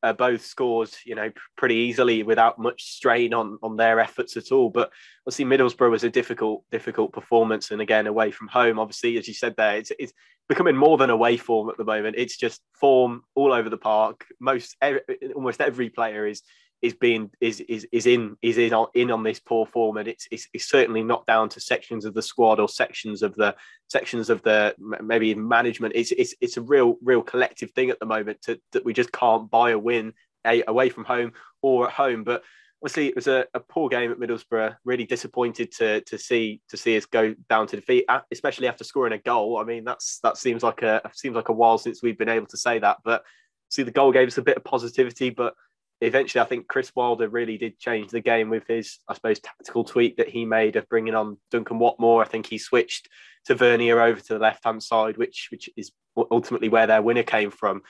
uh, 0.04 0.14
both 0.14 0.46
scored, 0.46 0.90
you 1.06 1.16
know, 1.16 1.32
pretty 1.58 1.76
easily 1.76 2.24
without 2.24 2.60
much 2.60 2.84
strain 2.84 3.34
on 3.34 3.58
on 3.62 3.78
their 3.78 4.00
efforts 4.00 4.38
at 4.38 4.52
all. 4.52 4.70
But 4.70 4.92
obviously, 5.26 5.46
Middlesbrough 5.46 5.92
was 5.92 6.04
a 6.04 6.10
difficult 6.10 6.64
difficult 6.72 7.14
performance, 7.14 7.72
and 7.72 7.82
again 7.82 8.08
away 8.08 8.32
from 8.32 8.48
home. 8.48 8.80
Obviously, 8.80 9.18
as 9.18 9.28
you 9.28 9.34
said 9.34 9.56
there, 9.58 9.78
it's 9.78 9.92
it's 10.00 10.14
becoming 10.48 10.76
more 10.76 10.98
than 10.98 11.10
away 11.10 11.38
form 11.38 11.70
at 11.70 11.78
the 11.78 11.84
moment. 11.84 12.16
It's 12.18 12.38
just 12.38 12.62
form 12.74 13.24
all 13.36 13.54
over 13.54 13.70
the 13.70 13.78
park. 13.78 14.26
Most 14.40 14.76
every, 14.82 15.02
almost 15.36 15.62
every 15.62 15.90
player 15.90 16.26
is 16.26 16.42
is 16.82 16.94
being 16.94 17.30
is 17.42 17.60
is 17.62 17.86
is 17.92 18.06
in 18.06 18.38
is 18.42 18.58
in 18.58 18.74
on, 18.74 18.88
in 18.94 19.12
on 19.12 19.24
this 19.24 19.40
poor 19.40 19.66
form, 19.66 19.98
and 19.98 20.08
it's, 20.08 20.28
it's, 20.32 20.48
it's 20.54 20.70
certainly 20.70 21.04
not 21.04 21.26
down 21.26 21.50
to 21.50 21.60
sections 21.60 22.06
of 22.06 22.14
the 22.14 22.22
squad 22.22 22.60
or 22.60 22.70
sections 22.70 23.22
of 23.22 23.36
the 23.36 23.56
sections 23.90 24.30
of 24.30 24.42
the 24.44 24.74
maybe 25.02 25.36
management. 25.36 25.94
It's 25.96 26.12
it's 26.12 26.34
it's 26.40 26.58
a 26.58 26.62
real 26.62 26.98
real 27.04 27.22
collective 27.22 27.72
thing 27.72 27.90
at 27.90 28.00
the 28.00 28.06
moment 28.06 28.42
to, 28.44 28.60
that 28.72 28.86
we 28.86 28.94
just 28.94 29.12
can't 29.12 29.50
buy 29.50 29.72
a 29.72 29.80
win 29.80 30.14
a, 30.46 30.64
away 30.68 30.90
from 30.90 31.04
home 31.04 31.34
or 31.62 31.88
at 31.88 31.94
home. 31.94 32.24
But 32.24 32.44
obviously, 32.82 33.08
it 33.08 33.16
was 33.16 33.28
a, 33.28 33.46
a 33.54 33.60
poor 33.60 33.90
game 33.90 34.12
at 34.12 34.20
Middlesbrough. 34.20 34.78
Really 34.86 35.06
disappointed 35.06 35.74
to 35.74 36.02
to 36.02 36.18
see 36.18 36.62
to 36.70 36.78
see 36.78 36.96
us 36.96 37.06
go 37.06 37.36
down 37.50 37.68
to 37.68 37.76
defeat, 37.76 38.06
especially 38.32 38.68
after 38.68 38.86
scoring 38.86 39.14
a 39.14 39.18
goal. 39.18 39.58
I 39.58 39.66
mean, 39.66 39.84
that's 39.84 40.20
that 40.24 40.38
seems 40.38 40.64
like 40.64 40.82
a 40.82 41.02
seems 41.14 41.36
like 41.36 41.50
a 41.50 41.54
while 41.54 41.78
since 41.78 42.02
we've 42.02 42.18
been 42.18 42.30
able 42.30 42.48
to 42.48 42.58
say 42.58 42.80
that, 42.80 43.00
but 43.04 43.24
see 43.70 43.84
the 43.84 43.92
goal 43.92 44.12
gave 44.12 44.28
us 44.28 44.38
a 44.38 44.44
bit 44.44 44.58
of 44.58 44.64
positivity, 44.64 45.30
but 45.30 45.54
eventually, 46.02 46.42
I 46.42 46.46
think 46.46 46.68
Chris 46.68 46.92
Wilder 46.96 47.28
really 47.28 47.58
did 47.58 47.80
change 47.80 48.12
the 48.12 48.22
game 48.22 48.50
with 48.50 48.66
his, 48.68 49.00
I 49.08 49.14
suppose, 49.14 49.40
tactical 49.40 49.84
tweak 49.84 50.18
that 50.18 50.30
he 50.30 50.46
made 50.46 50.76
of 50.76 50.88
bringing 50.88 51.16
on 51.16 51.38
Duncan 51.52 51.80
Watmore. 51.80 52.22
I 52.22 52.28
think 52.28 52.46
he 52.46 52.58
switched 52.58 53.10
Tavernier 53.46 54.00
over 54.02 54.20
to 54.20 54.34
the 54.34 54.40
left 54.40 54.64
hand 54.64 54.82
side, 54.82 55.18
which 55.18 55.48
which 55.52 55.70
is 55.76 55.92
ultimately 56.32 56.70
where 56.70 56.88
their 56.88 57.02
winner 57.02 57.24
came 57.24 57.52
from. 57.52 57.82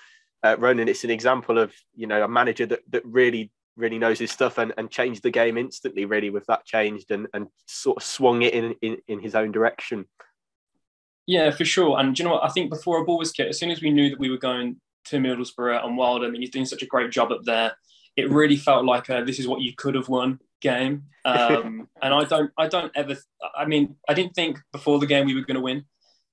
Uh, 0.43 0.55
Ronan, 0.57 0.87
it's 0.87 1.03
an 1.03 1.09
example 1.09 1.57
of 1.57 1.73
you 1.95 2.07
know 2.07 2.23
a 2.23 2.27
manager 2.27 2.65
that 2.65 2.81
that 2.89 3.05
really 3.05 3.51
really 3.75 3.99
knows 3.99 4.19
his 4.19 4.31
stuff 4.31 4.57
and, 4.57 4.73
and 4.77 4.91
changed 4.91 5.23
the 5.23 5.31
game 5.31 5.57
instantly 5.57 6.03
really 6.03 6.29
with 6.29 6.45
that 6.47 6.65
changed 6.65 7.11
and, 7.11 7.27
and 7.33 7.47
sort 7.65 7.95
of 7.95 8.03
swung 8.03 8.41
it 8.41 8.53
in, 8.53 8.75
in 8.81 8.97
in 9.07 9.19
his 9.19 9.35
own 9.35 9.51
direction. 9.51 10.05
Yeah, 11.27 11.51
for 11.51 11.63
sure. 11.63 11.99
And 11.99 12.17
you 12.17 12.25
know 12.25 12.31
what? 12.31 12.43
I 12.43 12.49
think 12.49 12.71
before 12.71 12.99
a 12.99 13.05
ball 13.05 13.19
was 13.19 13.31
kicked, 13.31 13.49
as 13.49 13.59
soon 13.59 13.69
as 13.69 13.83
we 13.83 13.91
knew 13.91 14.09
that 14.09 14.19
we 14.19 14.31
were 14.31 14.37
going 14.37 14.77
to 15.05 15.17
Middlesbrough 15.17 15.85
and 15.85 15.95
Wilder, 15.95 16.25
I 16.25 16.31
mean, 16.31 16.41
he's 16.41 16.49
doing 16.49 16.65
such 16.65 16.81
a 16.81 16.87
great 16.87 17.11
job 17.11 17.31
up 17.31 17.43
there 17.43 17.73
it 18.19 18.29
really 18.29 18.57
felt 18.57 18.85
like 18.85 19.09
a, 19.09 19.23
this 19.25 19.39
is 19.39 19.47
what 19.47 19.61
you 19.61 19.73
could 19.75 19.95
have 19.95 20.09
won 20.09 20.39
game. 20.61 21.03
Um, 21.25 21.87
and 22.01 22.13
I 22.13 22.23
don't, 22.23 22.51
I 22.57 22.67
don't 22.67 22.91
ever. 22.95 23.15
I 23.57 23.65
mean, 23.65 23.95
I 24.07 24.13
didn't 24.13 24.33
think 24.35 24.59
before 24.71 24.99
the 24.99 25.07
game 25.07 25.25
we 25.25 25.35
were 25.35 25.45
going 25.45 25.55
to 25.55 25.61
win. 25.61 25.85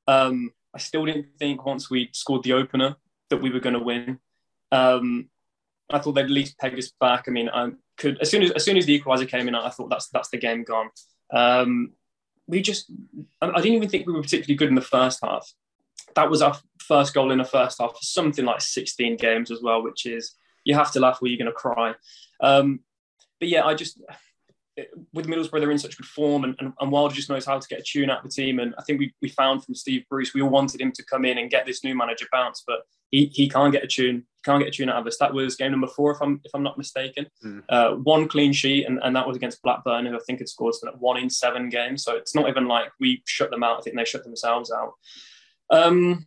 Um, 0.09 0.50
I 0.75 0.78
still 0.78 1.07
didn't 1.07 1.26
think 1.38 1.64
once 1.64 1.90
we 1.90 2.11
scored 2.12 2.43
the 2.43 2.52
opener 2.52 2.97
that 3.31 3.38
we 3.38 3.50
were 3.50 3.61
going 3.61 3.75
to 3.75 3.81
win. 3.81 4.19
Um, 4.73 5.28
I 5.90 5.99
thought 5.99 6.12
they'd 6.12 6.25
at 6.25 6.31
least 6.31 6.59
peg 6.59 6.76
us 6.78 6.93
back. 7.00 7.25
I 7.26 7.31
mean, 7.31 7.49
I 7.49 7.71
could 7.97 8.21
as 8.21 8.31
soon 8.31 8.43
as 8.43 8.50
as 8.50 8.64
soon 8.64 8.76
as 8.76 8.87
the 8.87 9.00
equaliser 9.00 9.28
came 9.28 9.49
in, 9.49 9.55
I 9.55 9.71
thought 9.71 9.88
that's 9.88 10.09
that's 10.09 10.28
the 10.28 10.38
game 10.38 10.64
gone. 10.64 10.90
Um, 11.33 11.93
we 12.47 12.62
just, 12.62 12.90
I 13.40 13.61
didn't 13.61 13.75
even 13.75 13.88
think 13.88 14.07
we 14.07 14.12
were 14.12 14.23
particularly 14.23 14.55
good 14.55 14.69
in 14.69 14.75
the 14.75 14.81
first 14.81 15.19
half. 15.25 15.52
That 16.14 16.31
was 16.31 16.43
our 16.43 16.57
first 16.78 17.12
goal 17.12 17.33
in 17.33 17.38
the 17.38 17.45
first 17.45 17.81
half 17.81 17.90
for 17.90 18.02
something 18.02 18.45
like 18.45 18.61
16 18.61 19.16
games 19.16 19.50
as 19.50 19.61
well, 19.61 19.83
which 19.83 20.07
is 20.07 20.35
you 20.66 20.75
have 20.75 20.92
to 20.92 21.00
laugh 21.00 21.18
or 21.23 21.28
you're 21.28 21.38
going 21.38 21.46
to 21.46 21.52
cry. 21.52 21.94
Um, 22.40 22.80
but 23.38 23.49
yeah, 23.49 23.64
I 23.64 23.75
just 23.75 24.00
with 25.14 25.26
Middlesbrough 25.26 25.61
they're 25.61 25.70
in 25.70 25.78
such 25.78 25.96
good 25.96 26.06
form, 26.06 26.44
and, 26.44 26.54
and, 26.58 26.73
and 26.78 26.92
Wilder 26.92 27.14
just 27.14 27.30
knows 27.30 27.46
how 27.46 27.58
to 27.58 27.68
get 27.68 27.80
a 27.80 27.82
tune 27.82 28.11
out 28.11 28.18
of 28.18 28.25
the 28.25 28.30
team. 28.30 28.58
And 28.58 28.75
I 28.78 28.82
think 28.82 28.99
we, 28.99 29.14
we 29.23 29.28
found 29.30 29.64
from 29.64 29.75
Steve 29.75 30.04
Bruce, 30.11 30.35
we 30.35 30.42
all 30.42 30.50
wanted 30.50 30.80
him 30.80 30.92
to 30.92 31.04
come 31.04 31.25
in 31.25 31.38
and 31.38 31.50
get 31.50 31.64
this 31.64 31.82
new 31.82 31.94
manager 31.94 32.26
bounce, 32.30 32.62
but 32.66 32.80
he, 33.11 33.26
he 33.26 33.49
can't 33.49 33.73
get 33.73 33.85
a 33.85 33.87
tune. 33.87 34.26
He 34.37 34.42
can't 34.44 34.58
get 34.58 34.68
a 34.68 34.76
tune 34.76 34.90
out 34.90 35.00
of 35.00 35.06
us. 35.06 35.16
That 35.18 35.32
was 35.32 35.56
game 35.56 35.70
number 35.70 35.87
four, 35.87 36.12
if 36.12 36.20
I'm 36.20 36.40
if 36.44 36.50
I'm 36.54 36.62
not 36.62 36.76
mistaken. 36.76 37.26
Mm. 37.44 37.62
Uh, 37.68 37.90
one 37.92 38.28
clean 38.28 38.52
sheet, 38.52 38.87
and, 38.87 38.99
and 39.02 39.16
that 39.16 39.26
was 39.26 39.37
against 39.37 39.62
Blackburn, 39.62 40.06
who 40.06 40.16
I 40.16 40.20
think 40.26 40.40
had 40.40 40.49
scored 40.49 40.75
one 40.99 41.18
in 41.18 41.30
seven 41.30 41.68
games. 41.68 42.02
So 42.02 42.16
it's 42.16 42.35
not 42.35 42.49
even 42.49 42.66
like 42.66 42.90
we 43.00 43.23
shut 43.26 43.50
them 43.50 43.62
out. 43.62 43.78
I 43.78 43.80
think 43.82 43.96
they 43.96 44.04
shut 44.04 44.25
themselves 44.25 44.73
out. 44.73 44.92
Um, 45.70 46.26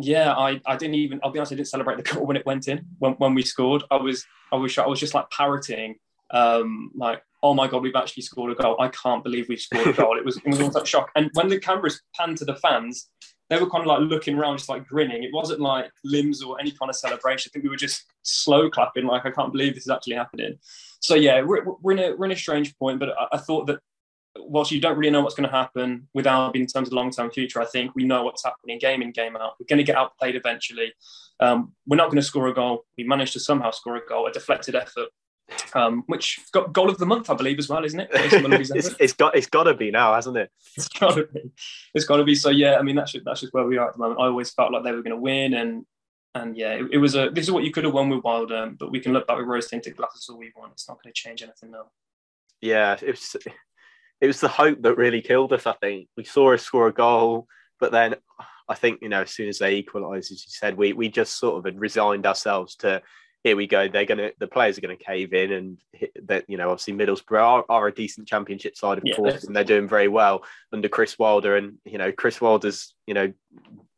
yeah, 0.00 0.32
I, 0.32 0.60
I 0.66 0.76
didn't 0.76 0.96
even. 0.96 1.20
I'll 1.22 1.30
be 1.30 1.38
honest, 1.38 1.52
I 1.52 1.56
didn't 1.56 1.68
celebrate 1.68 1.96
the 1.96 2.02
goal 2.02 2.26
when 2.26 2.36
it 2.36 2.46
went 2.46 2.68
in. 2.68 2.84
When, 2.98 3.12
when 3.14 3.34
we 3.34 3.42
scored, 3.42 3.84
I 3.90 3.96
was 3.96 4.24
I 4.52 4.56
was 4.56 4.76
I 4.76 4.86
was 4.86 5.00
just 5.00 5.14
like 5.14 5.30
parroting, 5.30 5.96
um, 6.30 6.90
like 6.94 7.22
oh 7.42 7.54
my 7.54 7.68
god, 7.68 7.82
we've 7.82 7.94
actually 7.94 8.22
scored 8.22 8.52
a 8.52 8.54
goal. 8.54 8.76
I 8.80 8.88
can't 8.88 9.22
believe 9.22 9.46
we've 9.48 9.60
scored 9.60 9.86
a 9.86 9.92
goal. 10.02 10.16
It 10.18 10.24
was 10.24 10.36
it 10.38 10.46
was 10.46 10.58
almost 10.58 10.76
like 10.76 10.86
shock. 10.86 11.10
And 11.14 11.30
when 11.34 11.48
the 11.48 11.60
cameras 11.60 12.02
panned 12.16 12.38
to 12.38 12.44
the 12.44 12.56
fans, 12.56 13.08
they 13.50 13.58
were 13.58 13.70
kind 13.70 13.82
of 13.82 13.86
like 13.86 14.00
looking 14.00 14.36
around, 14.36 14.56
just 14.56 14.68
like 14.68 14.86
grinning. 14.86 15.22
It 15.22 15.30
wasn't 15.32 15.60
like 15.60 15.90
limbs 16.04 16.42
or 16.42 16.58
any 16.58 16.72
kind 16.72 16.88
of 16.88 16.96
celebration. 16.96 17.50
I 17.50 17.52
think 17.52 17.64
we 17.64 17.70
were 17.70 17.76
just 17.76 18.04
slow 18.22 18.70
clapping, 18.70 19.06
like 19.06 19.26
I 19.26 19.30
can't 19.30 19.52
believe 19.52 19.74
this 19.74 19.84
is 19.84 19.90
actually 19.90 20.16
happening. 20.16 20.56
So 21.00 21.14
yeah, 21.14 21.42
we're, 21.42 21.64
we're 21.82 21.92
in 21.92 21.98
a 21.98 22.16
we're 22.16 22.26
in 22.26 22.32
a 22.32 22.36
strange 22.36 22.76
point, 22.78 22.98
but 22.98 23.10
I, 23.10 23.28
I 23.32 23.38
thought 23.38 23.66
that 23.66 23.80
whilst 24.38 24.72
you 24.72 24.80
don't 24.80 24.96
really 24.96 25.10
know 25.10 25.22
what's 25.22 25.34
going 25.34 25.48
to 25.48 25.54
happen 25.54 26.08
with 26.14 26.26
Albion 26.26 26.62
in 26.62 26.66
terms 26.66 26.88
of 26.88 26.94
long 26.94 27.10
term 27.10 27.30
future, 27.30 27.60
I 27.60 27.66
think 27.66 27.94
we 27.94 28.04
know 28.04 28.24
what's 28.24 28.44
happening 28.44 28.78
game 28.78 29.02
in, 29.02 29.12
game 29.12 29.36
out. 29.36 29.54
We're 29.58 29.66
going 29.68 29.78
to 29.78 29.84
get 29.84 29.96
outplayed 29.96 30.36
eventually. 30.36 30.92
Um, 31.40 31.72
we're 31.86 31.96
not 31.96 32.06
going 32.06 32.16
to 32.16 32.22
score 32.22 32.48
a 32.48 32.54
goal. 32.54 32.84
We 32.96 33.04
managed 33.04 33.32
to 33.34 33.40
somehow 33.40 33.70
score 33.70 33.96
a 33.96 34.06
goal, 34.06 34.26
a 34.26 34.32
deflected 34.32 34.74
effort, 34.74 35.08
um, 35.74 36.04
which 36.06 36.40
got 36.52 36.72
goal 36.72 36.88
of 36.88 36.98
the 36.98 37.06
month, 37.06 37.30
I 37.30 37.34
believe, 37.34 37.58
as 37.58 37.68
well, 37.68 37.84
isn't 37.84 38.00
it? 38.00 38.08
it's, 38.12 38.94
it's 38.98 39.12
got 39.12 39.36
it's 39.36 39.46
got 39.46 39.64
to 39.64 39.74
be 39.74 39.90
now, 39.90 40.14
hasn't 40.14 40.36
it? 40.36 40.50
It's 40.76 40.88
got 40.88 41.14
to 41.14 41.26
be. 41.26 41.52
It's 41.94 42.04
got 42.04 42.16
to 42.16 42.24
be. 42.24 42.34
So 42.34 42.50
yeah, 42.50 42.76
I 42.76 42.82
mean 42.82 42.96
that's 42.96 43.12
just, 43.12 43.24
that's 43.24 43.40
just 43.40 43.54
where 43.54 43.66
we 43.66 43.76
are 43.76 43.88
at 43.88 43.94
the 43.94 44.00
moment. 44.00 44.20
I 44.20 44.24
always 44.24 44.50
felt 44.50 44.72
like 44.72 44.84
they 44.84 44.92
were 44.92 45.02
going 45.02 45.16
to 45.16 45.20
win, 45.20 45.54
and 45.54 45.84
and 46.34 46.56
yeah, 46.56 46.72
it, 46.72 46.86
it, 46.92 46.98
was 46.98 47.14
a. 47.14 47.30
This 47.30 47.44
is 47.44 47.50
what 47.52 47.64
you 47.64 47.70
could 47.70 47.84
have 47.84 47.94
won 47.94 48.08
with 48.08 48.24
Wilder, 48.24 48.72
but 48.78 48.90
we 48.90 49.00
can 49.00 49.12
look 49.12 49.26
back 49.26 49.38
with 49.38 49.46
rose 49.46 49.68
tinted 49.68 49.96
glasses 49.96 50.28
all 50.28 50.38
we 50.38 50.52
want. 50.56 50.72
It's 50.72 50.88
not 50.88 51.02
going 51.02 51.12
to 51.12 51.20
change 51.20 51.42
anything 51.42 51.70
now. 51.70 51.90
Yeah, 52.60 52.96
it 53.00 53.06
was 53.06 53.36
it 54.20 54.26
was 54.26 54.40
the 54.40 54.48
hope 54.48 54.82
that 54.82 54.96
really 54.96 55.20
killed 55.20 55.52
us. 55.52 55.66
I 55.66 55.72
think 55.72 56.08
we 56.16 56.24
saw 56.24 56.54
us 56.54 56.62
score 56.62 56.88
a 56.88 56.92
goal, 56.92 57.46
but 57.80 57.92
then 57.92 58.16
I 58.68 58.74
think 58.74 59.00
you 59.02 59.08
know 59.08 59.22
as 59.22 59.30
soon 59.30 59.48
as 59.48 59.58
they 59.58 59.76
equalised, 59.76 60.32
as 60.32 60.44
you 60.44 60.50
said, 60.50 60.76
we 60.76 60.92
we 60.92 61.08
just 61.08 61.38
sort 61.38 61.58
of 61.58 61.64
had 61.64 61.80
resigned 61.80 62.26
ourselves 62.26 62.76
to 62.76 63.02
here 63.44 63.56
we 63.56 63.66
go. 63.66 63.88
They're 63.88 64.06
gonna 64.06 64.30
the 64.40 64.46
players 64.46 64.78
are 64.78 64.80
gonna 64.80 64.96
cave 64.96 65.34
in, 65.34 65.52
and 65.52 65.78
that 66.24 66.44
you 66.48 66.56
know 66.56 66.70
obviously 66.70 66.94
Middlesbrough 66.94 67.40
are, 67.40 67.64
are, 67.68 67.86
a 67.88 67.94
decent 67.94 68.26
championship 68.26 68.74
side 68.74 68.98
of 68.98 69.04
yeah, 69.04 69.14
course, 69.14 69.44
and 69.44 69.54
they're 69.54 69.64
doing 69.64 69.86
very 69.86 70.08
well 70.08 70.44
under 70.72 70.88
Chris 70.88 71.18
Wilder. 71.18 71.56
And 71.56 71.74
you 71.84 71.98
know 71.98 72.10
Chris 72.10 72.40
Wilder's 72.40 72.94
you 73.06 73.12
know 73.12 73.32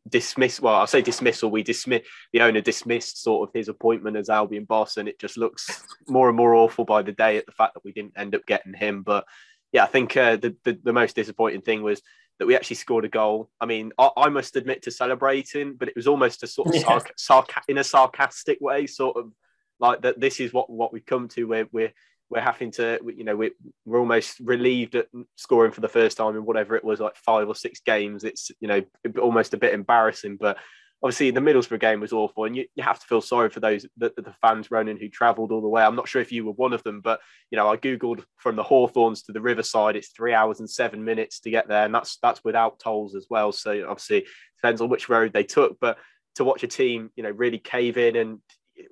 dismissed. 0.09 0.61
Well, 0.61 0.75
I'll 0.75 0.89
say 0.89 1.01
dismissal. 1.01 1.53
We 1.53 1.63
dismiss 1.63 2.03
the 2.33 2.41
owner 2.41 2.61
dismissed 2.61 3.23
sort 3.23 3.49
of 3.49 3.55
his 3.55 3.69
appointment 3.69 4.17
as 4.17 4.29
Albion 4.29 4.65
boss, 4.65 4.97
and 4.97 5.09
it 5.09 5.21
just 5.21 5.39
looks 5.39 5.85
more 6.09 6.27
and 6.27 6.37
more 6.37 6.55
awful 6.55 6.85
by 6.85 7.03
the 7.03 7.13
day 7.13 7.37
at 7.37 7.47
the 7.47 7.53
fact 7.53 7.75
that 7.75 7.85
we 7.85 7.93
didn't 7.93 8.19
end 8.19 8.35
up 8.35 8.45
getting 8.47 8.75
him. 8.75 9.03
But 9.03 9.27
yeah, 9.73 9.85
I 9.85 9.87
think 9.87 10.17
uh, 10.17 10.37
the, 10.37 10.57
the, 10.65 10.79
the 10.83 10.93
most 10.93 11.17
disappointing 11.17 11.63
thing 11.63 11.83
was 11.83 12.03
that 12.39 12.47
we 12.47 12.55
actually 12.55 12.77
scored 12.77 13.05
a 13.05 13.09
goal. 13.09 13.51
I 13.61 13.67
mean, 13.67 13.93
I, 13.99 14.11
I 14.17 14.29
must 14.29 14.57
admit 14.57 14.83
to 14.83 14.91
celebrating, 14.91 15.75
but 15.75 15.89
it 15.89 15.97
was 15.97 16.07
almost 16.07 16.43
a 16.43 16.47
sort 16.47 16.69
of 16.69 16.75
yeah. 16.77 17.01
sarc- 17.19 17.63
in 17.69 17.79
a 17.79 17.85
sarcastic 17.85 18.59
way, 18.61 18.87
sort 18.87 19.17
of 19.17 19.33
like 19.81 20.03
that. 20.03 20.21
This 20.21 20.41
is 20.41 20.53
what 20.53 20.71
what 20.71 20.93
we've 20.93 21.07
come 21.07 21.29
to. 21.29 21.45
Where 21.45 21.67
we're 21.73 21.93
we're 22.29 22.41
having 22.41 22.73
to, 22.73 22.99
you 23.17 23.25
know, 23.25 23.37
we're, 23.37 23.53
we're 23.85 24.01
almost 24.01 24.41
relieved 24.41 24.97
at 24.97 25.07
scoring 25.37 25.71
for 25.71 25.81
the 25.81 25.89
first 25.89 26.17
time 26.17 26.35
in 26.35 26.45
whatever 26.45 26.75
it 26.75 26.85
was, 26.85 26.99
like 26.99 27.17
five 27.17 27.47
or 27.49 27.55
six 27.55 27.81
games. 27.81 28.25
It's 28.25 28.51
you 28.61 28.69
know 28.69 28.83
almost 29.21 29.55
a 29.55 29.59
bit 29.59 29.75
embarrassing, 29.75 30.37
but 30.37 30.59
obviously 31.07 31.31
the 31.31 31.41
Middlesbrough 31.41 31.79
game 31.79 32.01
was 32.01 32.13
awful, 32.13 32.47
and 32.47 32.57
you, 32.57 32.67
you 32.75 32.83
have 32.83 32.99
to 32.99 33.07
feel 33.07 33.21
sorry 33.21 33.49
for 33.49 33.61
those 33.61 33.87
the, 33.97 34.13
the 34.17 34.35
fans, 34.43 34.73
Ronan, 34.73 34.97
who 34.97 35.09
travelled 35.09 35.53
all 35.53 35.61
the 35.61 35.69
way. 35.69 35.85
I'm 35.85 35.95
not 35.95 36.09
sure 36.09 36.21
if 36.21 36.33
you 36.33 36.45
were 36.45 36.53
one 36.53 36.73
of 36.73 36.83
them, 36.83 37.01
but 37.01 37.21
you 37.53 37.57
know 37.57 37.69
I 37.69 37.77
googled 37.77 38.25
from 38.39 38.57
the 38.57 38.65
Hawthorns 38.65 39.23
to 39.23 39.33
the 39.33 39.41
Riverside, 39.41 39.95
it's 39.95 40.09
three 40.09 40.35
hours 40.35 40.59
and 40.59 40.69
seven 40.69 41.05
minutes 41.05 41.39
to 41.41 41.51
get 41.51 41.69
there, 41.69 41.85
and 41.85 41.95
that's 41.95 42.19
that's 42.23 42.43
without 42.43 42.81
tolls 42.81 43.15
as 43.15 43.27
well. 43.31 43.53
So 43.53 43.87
obviously 43.89 44.27
depends 44.57 44.81
on 44.81 44.89
which 44.89 45.09
road 45.09 45.33
they 45.33 45.45
took, 45.45 45.79
but 45.81 45.99
to 46.35 46.45
watch 46.45 46.65
a 46.65 46.69
team, 46.69 47.11
you 47.15 47.23
know, 47.23 47.31
really 47.31 47.59
cave 47.59 47.99
in 47.99 48.17
and 48.17 48.41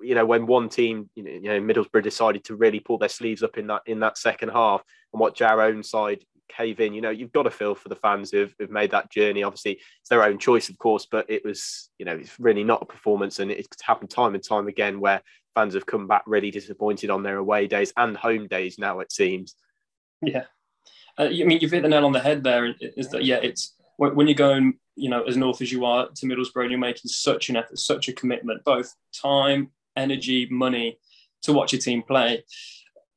you 0.01 0.15
know 0.15 0.25
when 0.25 0.47
one 0.47 0.69
team 0.69 1.09
you 1.15 1.41
know, 1.41 1.59
Middlesbrough 1.59 2.01
decided 2.01 2.45
to 2.45 2.55
really 2.55 2.79
pull 2.79 2.97
their 2.97 3.09
sleeves 3.09 3.43
up 3.43 3.57
in 3.57 3.67
that 3.67 3.81
in 3.85 3.99
that 3.99 4.17
second 4.17 4.49
half 4.49 4.81
and 5.11 5.19
what 5.19 5.41
our 5.41 5.61
own 5.61 5.83
side 5.83 6.23
cave 6.49 6.79
in. 6.79 6.93
You 6.93 7.01
know, 7.01 7.09
you've 7.09 7.31
got 7.31 7.43
to 7.43 7.51
feel 7.51 7.75
for 7.75 7.89
the 7.89 7.95
fans 7.95 8.31
who've, 8.31 8.53
who've 8.57 8.69
made 8.69 8.91
that 8.91 9.11
journey. 9.11 9.43
Obviously, 9.43 9.73
it's 9.99 10.09
their 10.09 10.23
own 10.23 10.37
choice, 10.37 10.69
of 10.69 10.77
course, 10.77 11.07
but 11.09 11.29
it 11.29 11.43
was, 11.45 11.89
you 11.97 12.05
know, 12.05 12.15
it's 12.15 12.39
really 12.39 12.63
not 12.63 12.81
a 12.81 12.85
performance. 12.85 13.39
And 13.39 13.51
it's 13.51 13.67
happened 13.81 14.09
time 14.09 14.35
and 14.35 14.43
time 14.43 14.67
again 14.67 14.99
where 14.99 15.21
fans 15.53 15.73
have 15.73 15.85
come 15.85 16.07
back 16.07 16.23
really 16.25 16.51
disappointed 16.51 17.09
on 17.09 17.23
their 17.23 17.37
away 17.37 17.67
days 17.67 17.93
and 17.97 18.15
home 18.15 18.47
days 18.47 18.77
now, 18.77 18.99
it 18.99 19.11
seems. 19.11 19.55
Yeah. 20.21 20.45
Uh, 21.17 21.23
I 21.23 21.43
mean, 21.43 21.59
you've 21.61 21.71
hit 21.71 21.83
the 21.83 21.89
nail 21.89 22.05
on 22.05 22.11
the 22.11 22.19
head 22.19 22.43
there. 22.43 22.73
Is 22.79 23.09
that, 23.09 23.23
yeah, 23.23 23.39
it's 23.41 23.75
when 23.97 24.27
you're 24.27 24.35
going, 24.35 24.79
you 24.95 25.09
know, 25.09 25.23
as 25.23 25.37
north 25.37 25.61
as 25.61 25.71
you 25.71 25.85
are 25.85 26.09
to 26.13 26.25
Middlesbrough 26.25 26.63
and 26.63 26.71
you're 26.71 26.79
making 26.79 27.09
such 27.09 27.49
an 27.49 27.55
effort, 27.55 27.79
such 27.79 28.07
a 28.07 28.13
commitment, 28.13 28.63
both 28.63 28.93
time, 29.13 29.71
energy, 29.95 30.47
money 30.51 30.99
to 31.43 31.53
watch 31.53 31.71
your 31.71 31.81
team 31.81 32.01
play 32.01 32.43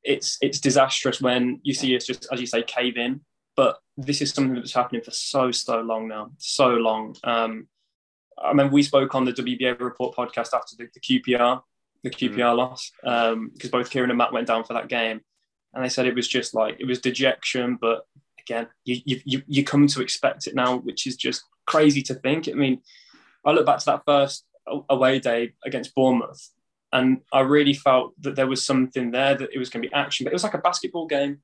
it's 0.09 0.39
it's 0.41 0.59
disastrous 0.59 1.21
when 1.21 1.61
you 1.63 1.75
see 1.75 1.95
us 1.95 2.07
just 2.07 2.27
as 2.33 2.41
you 2.41 2.47
say 2.47 2.63
cave 2.63 2.97
in. 2.97 3.21
But 3.55 3.79
this 3.97 4.21
is 4.23 4.31
something 4.31 4.55
that's 4.55 4.75
happening 4.75 5.03
for 5.03 5.11
so 5.11 5.53
so 5.53 5.81
long 5.81 6.09
now, 6.09 6.31
so 6.39 6.71
long. 6.71 7.15
Um, 7.23 7.69
I 8.43 8.49
remember 8.49 8.73
we 8.73 8.83
spoke 8.83 9.15
on 9.15 9.25
the 9.25 9.33
WBA 9.33 9.81
report 9.81 10.17
podcast 10.17 10.55
after 10.55 10.77
the, 10.77 10.89
the 10.95 11.01
QPR 11.01 11.61
the 12.05 12.11
QPR 12.11 12.55
mm. 12.55 12.57
loss 12.57 12.93
because 13.03 13.33
um, 13.33 13.71
both 13.71 13.91
Kieran 13.91 14.11
and 14.11 14.19
Matt 14.19 14.33
went 14.33 14.47
down 14.47 14.65
for 14.65 14.75
that 14.75 14.89
game, 14.89 15.21
and 15.75 15.85
they 15.85 15.89
said 15.89 16.07
it 16.07 16.15
was 16.15 16.29
just 16.29 16.55
like 16.55 16.77
it 16.81 16.87
was 16.87 17.01
dejection. 17.01 17.77
But 17.81 18.07
again, 18.39 18.69
you 18.85 19.01
you 19.05 19.43
you 19.47 19.65
come 19.65 19.87
to 19.89 20.01
expect 20.01 20.47
it 20.47 20.55
now, 20.55 20.77
which 20.77 21.07
is 21.07 21.17
just 21.17 21.45
crazy 21.67 22.03
to 22.03 22.15
think. 22.15 22.49
I 22.49 22.53
mean, 22.53 22.81
I 23.45 23.53
look 23.53 23.67
back 23.67 23.81
to 23.81 23.87
that 23.87 24.03
first 24.07 24.45
away 24.89 25.19
day 25.19 25.53
against 25.65 25.95
Bournemouth, 25.95 26.51
and 26.93 27.21
I 27.33 27.41
really 27.41 27.75
felt 27.75 28.15
that 28.23 28.37
there 28.37 28.47
was 28.47 28.65
something 28.65 29.11
there 29.11 29.35
that 29.35 29.51
it 29.53 29.59
was 29.59 29.71
going 29.71 29.83
to 29.83 29.89
be 29.89 29.95
action, 29.95 30.25
but 30.25 30.33
it 30.33 30.35
was 30.35 30.45
like 30.45 30.55
a 30.55 30.59
basketball 30.59 31.07
game, 31.07 31.39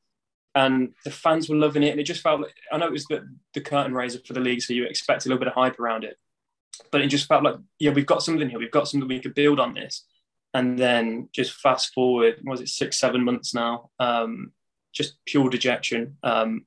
and 0.55 0.95
the 1.05 1.11
fans 1.11 1.49
were 1.49 1.57
loving 1.57 1.83
it, 1.83 1.91
and 1.91 2.01
it 2.01 2.05
just 2.05 2.23
felt. 2.23 2.43
Like, 2.43 2.55
I 2.73 2.79
know 2.79 2.87
it 2.87 2.93
was 2.93 3.07
the, 3.07 3.27
the 3.53 3.61
curtain 3.61 3.95
raiser 3.95 4.21
for 4.27 4.33
the 4.33 4.41
league, 4.41 4.63
so 4.63 4.73
you 4.73 4.85
expect 4.85 5.25
a 5.25 5.29
little 5.29 5.39
bit 5.39 5.49
of 5.49 5.55
hype 5.55 5.79
around 5.79 6.05
it, 6.05 6.17
but 6.91 7.01
it 7.01 7.09
just 7.09 7.27
felt 7.27 7.43
like 7.43 7.57
yeah, 7.79 7.93
we've 7.93 8.07
got 8.07 8.23
something 8.23 8.49
here, 8.49 8.59
we've 8.59 8.71
got 8.71 8.89
something 8.89 9.09
we 9.09 9.21
could 9.21 9.35
build 9.35 9.61
on 9.61 9.75
this, 9.75 10.05
and 10.55 10.79
then 10.79 11.29
just 11.33 11.53
fast 11.53 11.93
forward, 11.93 12.41
was 12.45 12.61
it 12.61 12.69
six, 12.69 12.99
seven 12.99 13.25
months 13.25 13.55
now? 13.55 13.91
Um, 13.99 14.53
just 14.93 15.17
pure 15.27 15.51
dejection. 15.51 16.17
Um, 16.23 16.67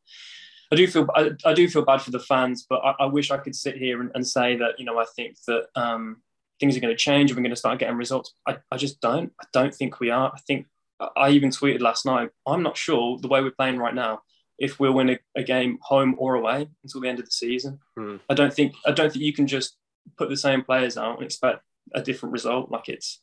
I 0.72 0.76
do 0.76 0.86
feel 0.88 1.08
I, 1.16 1.32
I, 1.46 1.54
do 1.54 1.70
feel 1.70 1.86
bad 1.86 2.02
for 2.02 2.12
the 2.12 2.20
fans, 2.20 2.66
but 2.70 2.82
I, 2.84 2.96
I 3.00 3.06
wish 3.06 3.32
I 3.32 3.38
could 3.38 3.56
sit 3.56 3.78
here 3.78 4.02
and, 4.02 4.12
and, 4.14 4.28
say 4.28 4.58
that 4.58 4.78
you 4.78 4.86
know 4.86 5.00
I 5.00 5.06
think 5.16 5.38
that 5.48 5.68
um, 5.76 6.22
things 6.60 6.76
are 6.76 6.80
going 6.80 6.94
to 6.94 6.98
change 6.98 7.30
and 7.30 7.38
we're 7.38 7.44
going 7.44 7.52
to 7.52 7.56
start 7.56 7.80
getting 7.80 7.98
results. 7.98 8.34
I, 8.48 8.58
I 8.72 8.78
just 8.78 9.02
don't. 9.02 9.32
I 9.42 9.46
don't 9.54 9.74
think 9.74 10.00
we 10.00 10.10
are. 10.10 10.32
I 10.34 10.40
think 10.48 10.68
I 11.16 11.30
even 11.30 11.50
tweeted 11.50 11.82
last 11.82 12.06
night. 12.06 12.30
I'm 12.46 12.64
not 12.64 12.78
sure 12.78 13.18
the 13.20 13.28
way 13.28 13.42
we're 13.42 13.52
playing 13.52 13.78
right 13.78 13.94
now 13.94 14.22
if 14.60 14.80
we'll 14.80 14.94
win 14.94 15.12
a, 15.12 15.20
a 15.36 15.44
game 15.44 15.78
home 15.82 16.16
or 16.18 16.36
away 16.36 16.68
until 16.84 17.02
the 17.02 17.08
end 17.08 17.20
of 17.20 17.26
the 17.26 17.32
season. 17.32 17.80
Mm. 17.98 18.20
I 18.30 18.34
don't 18.34 18.54
think 18.54 18.74
I 18.86 18.92
don't 18.92 19.12
think 19.12 19.24
you 19.24 19.34
can 19.34 19.48
just 19.48 19.78
put 20.18 20.30
the 20.30 20.38
same 20.38 20.64
players 20.64 20.98
out 20.98 21.18
and 21.18 21.26
expect 21.26 21.62
a 21.94 22.02
different 22.02 22.34
result. 22.34 22.72
Like 22.72 22.90
it's 22.90 23.22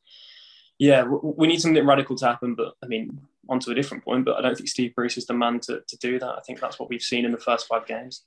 yeah, 0.78 1.04
we 1.04 1.46
need 1.46 1.60
something 1.60 1.86
radical 1.86 2.16
to 2.16 2.26
happen. 2.26 2.54
But 2.54 2.74
I 2.82 2.86
mean, 2.86 3.20
onto 3.48 3.70
a 3.70 3.74
different 3.74 4.04
point. 4.04 4.24
But 4.24 4.36
I 4.36 4.42
don't 4.42 4.56
think 4.56 4.68
Steve 4.68 4.94
Bruce 4.94 5.16
is 5.16 5.26
the 5.26 5.34
man 5.34 5.60
to, 5.60 5.82
to 5.86 5.96
do 5.98 6.18
that. 6.18 6.28
I 6.28 6.40
think 6.46 6.60
that's 6.60 6.78
what 6.78 6.88
we've 6.88 7.02
seen 7.02 7.24
in 7.24 7.32
the 7.32 7.38
first 7.38 7.66
five 7.66 7.86
games. 7.86 8.24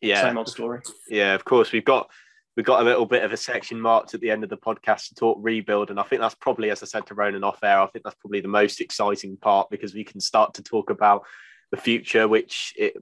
Yeah, 0.00 0.22
same 0.22 0.38
old 0.38 0.48
story. 0.48 0.80
Yeah, 1.08 1.34
of 1.34 1.44
course 1.44 1.72
we've 1.72 1.84
got 1.84 2.10
we've 2.56 2.66
got 2.66 2.80
a 2.80 2.84
little 2.84 3.06
bit 3.06 3.24
of 3.24 3.32
a 3.32 3.36
section 3.36 3.80
marked 3.80 4.14
at 4.14 4.20
the 4.20 4.30
end 4.30 4.44
of 4.44 4.50
the 4.50 4.56
podcast 4.56 5.08
to 5.08 5.14
talk 5.14 5.38
rebuild. 5.40 5.90
And 5.90 5.98
I 5.98 6.04
think 6.04 6.20
that's 6.20 6.36
probably, 6.36 6.70
as 6.70 6.82
I 6.82 6.86
said 6.86 7.06
to 7.06 7.14
Ronan 7.14 7.44
off 7.44 7.62
air, 7.62 7.80
I 7.80 7.86
think 7.86 8.04
that's 8.04 8.16
probably 8.16 8.40
the 8.40 8.48
most 8.48 8.80
exciting 8.80 9.36
part 9.36 9.70
because 9.70 9.94
we 9.94 10.04
can 10.04 10.20
start 10.20 10.54
to 10.54 10.62
talk 10.62 10.90
about 10.90 11.24
the 11.70 11.76
future, 11.76 12.28
which 12.28 12.72
it, 12.76 12.94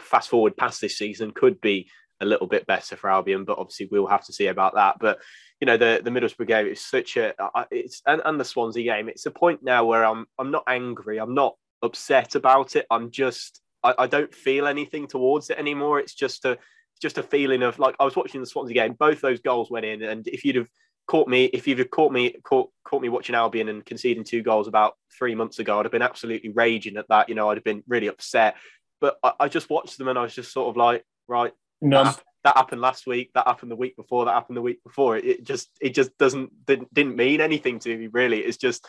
fast 0.00 0.28
forward 0.28 0.56
past 0.56 0.80
this 0.80 0.98
season 0.98 1.30
could 1.30 1.60
be 1.60 1.88
a 2.20 2.26
little 2.26 2.46
bit 2.46 2.66
better 2.66 2.96
for 2.96 3.10
Albion, 3.10 3.44
but 3.44 3.58
obviously 3.58 3.88
we'll 3.90 4.06
have 4.06 4.24
to 4.24 4.32
see 4.32 4.46
about 4.46 4.74
that. 4.74 4.96
But 4.98 5.18
you 5.60 5.66
know, 5.66 5.76
the 5.76 6.00
the 6.02 6.10
Middlesbrough 6.10 6.48
game 6.48 6.66
is 6.66 6.84
such 6.84 7.16
a 7.16 7.34
it's 7.70 8.02
and, 8.06 8.20
and 8.24 8.38
the 8.40 8.44
Swansea 8.44 8.84
game. 8.84 9.08
It's 9.08 9.26
a 9.26 9.30
point 9.30 9.62
now 9.62 9.84
where 9.84 10.04
I'm 10.04 10.26
I'm 10.38 10.50
not 10.50 10.64
angry, 10.66 11.18
I'm 11.18 11.34
not 11.34 11.56
upset 11.82 12.34
about 12.34 12.76
it. 12.76 12.86
I'm 12.90 13.10
just 13.10 13.60
I, 13.82 13.94
I 14.00 14.06
don't 14.06 14.34
feel 14.34 14.66
anything 14.66 15.06
towards 15.06 15.50
it 15.50 15.58
anymore. 15.58 15.98
It's 15.98 16.14
just 16.14 16.44
a 16.44 16.58
just 17.00 17.18
a 17.18 17.22
feeling 17.22 17.62
of 17.62 17.78
like 17.78 17.94
I 18.00 18.04
was 18.04 18.16
watching 18.16 18.40
the 18.40 18.46
Swansea 18.46 18.74
game. 18.74 18.94
Both 18.94 19.20
those 19.20 19.40
goals 19.40 19.70
went 19.70 19.86
in, 19.86 20.02
and 20.02 20.26
if 20.28 20.44
you'd 20.44 20.56
have 20.56 20.68
caught 21.06 21.28
me, 21.28 21.44
if 21.46 21.66
you'd 21.66 21.78
have 21.78 21.90
caught 21.90 22.12
me, 22.12 22.34
caught, 22.42 22.70
caught 22.84 23.02
me 23.02 23.08
watching 23.08 23.34
Albion 23.34 23.68
and 23.68 23.84
conceding 23.84 24.24
two 24.24 24.42
goals 24.42 24.68
about 24.68 24.94
three 25.16 25.34
months 25.34 25.58
ago, 25.58 25.78
I'd 25.78 25.84
have 25.84 25.92
been 25.92 26.02
absolutely 26.02 26.50
raging 26.50 26.96
at 26.96 27.08
that. 27.08 27.28
You 27.28 27.34
know, 27.34 27.50
I'd 27.50 27.56
have 27.56 27.64
been 27.64 27.82
really 27.86 28.08
upset. 28.08 28.56
But 29.00 29.16
I, 29.22 29.32
I 29.40 29.48
just 29.48 29.70
watched 29.70 29.98
them, 29.98 30.08
and 30.08 30.18
I 30.18 30.22
was 30.22 30.34
just 30.34 30.52
sort 30.52 30.68
of 30.68 30.76
like, 30.76 31.04
right, 31.28 31.52
that, 32.04 32.22
that, 32.44 32.56
happened 32.56 32.80
last 32.80 33.06
week. 33.06 33.30
That 33.34 33.46
happened 33.46 33.70
the 33.70 33.76
week 33.76 33.96
before. 33.96 34.24
That 34.24 34.34
happened 34.34 34.56
the 34.56 34.62
week 34.62 34.82
before. 34.82 35.16
It, 35.16 35.24
it 35.24 35.44
just, 35.44 35.70
it 35.80 35.94
just 35.94 36.16
doesn't 36.18 36.66
didn't, 36.66 36.92
didn't 36.92 37.16
mean 37.16 37.40
anything 37.40 37.78
to 37.80 37.96
me 37.96 38.08
really. 38.08 38.40
It's 38.40 38.56
just 38.56 38.86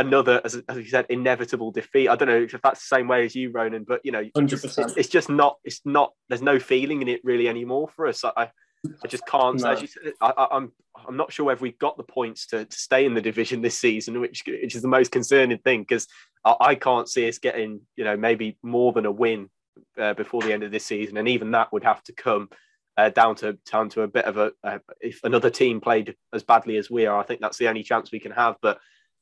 another, 0.00 0.40
as, 0.44 0.60
as 0.68 0.76
you 0.76 0.88
said, 0.88 1.06
inevitable 1.08 1.70
defeat. 1.70 2.08
I 2.08 2.16
don't 2.16 2.28
know 2.28 2.42
if 2.42 2.62
that's 2.62 2.80
the 2.80 2.96
same 2.96 3.06
way 3.06 3.24
as 3.24 3.34
you, 3.34 3.50
Ronan, 3.52 3.84
but 3.86 4.00
you 4.04 4.12
know, 4.12 4.24
just, 4.46 4.64
it's, 4.64 4.78
it's, 4.96 5.08
just 5.08 5.28
not. 5.28 5.58
It's 5.62 5.80
not. 5.84 6.12
There's 6.28 6.42
no 6.42 6.58
feeling 6.58 7.02
in 7.02 7.08
it 7.08 7.20
really 7.22 7.48
anymore 7.48 7.88
for 7.94 8.06
us. 8.06 8.24
I, 8.24 8.50
I 9.04 9.08
just 9.08 9.26
can't. 9.26 9.60
No. 9.60 9.70
As 9.70 9.82
you 9.82 9.86
said, 9.86 10.12
I, 10.20 10.28
am 10.30 10.46
I'm, 10.50 10.72
I'm 11.08 11.16
not 11.16 11.32
sure 11.32 11.46
whether 11.46 11.60
we've 11.60 11.78
got 11.78 11.96
the 11.96 12.02
points 12.02 12.46
to, 12.48 12.64
to 12.64 12.76
stay 12.76 13.04
in 13.04 13.14
the 13.14 13.20
division 13.20 13.60
this 13.60 13.78
season, 13.78 14.20
which 14.20 14.42
which 14.46 14.74
is 14.74 14.82
the 14.82 14.88
most 14.88 15.12
concerning 15.12 15.58
thing 15.58 15.82
because 15.82 16.06
I, 16.44 16.56
I, 16.60 16.74
can't 16.74 17.08
see 17.08 17.28
us 17.28 17.38
getting, 17.38 17.82
you 17.96 18.04
know, 18.04 18.16
maybe 18.16 18.58
more 18.62 18.92
than 18.92 19.06
a 19.06 19.12
win 19.12 19.50
uh, 19.98 20.14
before 20.14 20.42
the 20.42 20.52
end 20.52 20.62
of 20.62 20.72
this 20.72 20.86
season, 20.86 21.18
and 21.18 21.28
even 21.28 21.52
that 21.52 21.72
would 21.72 21.84
have 21.84 22.02
to 22.04 22.12
come. 22.12 22.48
Uh, 22.96 23.08
down 23.08 23.34
to 23.34 23.56
down 23.70 23.88
to 23.88 24.02
a 24.02 24.08
bit 24.08 24.26
of 24.26 24.36
a 24.36 24.50
uh, 24.62 24.78
if 25.00 25.20
another 25.24 25.48
team 25.48 25.80
played 25.80 26.14
as 26.34 26.42
badly 26.42 26.76
as 26.76 26.90
we 26.90 27.06
are, 27.06 27.18
I 27.18 27.22
think 27.22 27.40
that's 27.40 27.56
the 27.56 27.68
only 27.68 27.82
chance 27.82 28.10
we 28.10 28.18
can 28.18 28.32
have. 28.32 28.56
But 28.60 28.78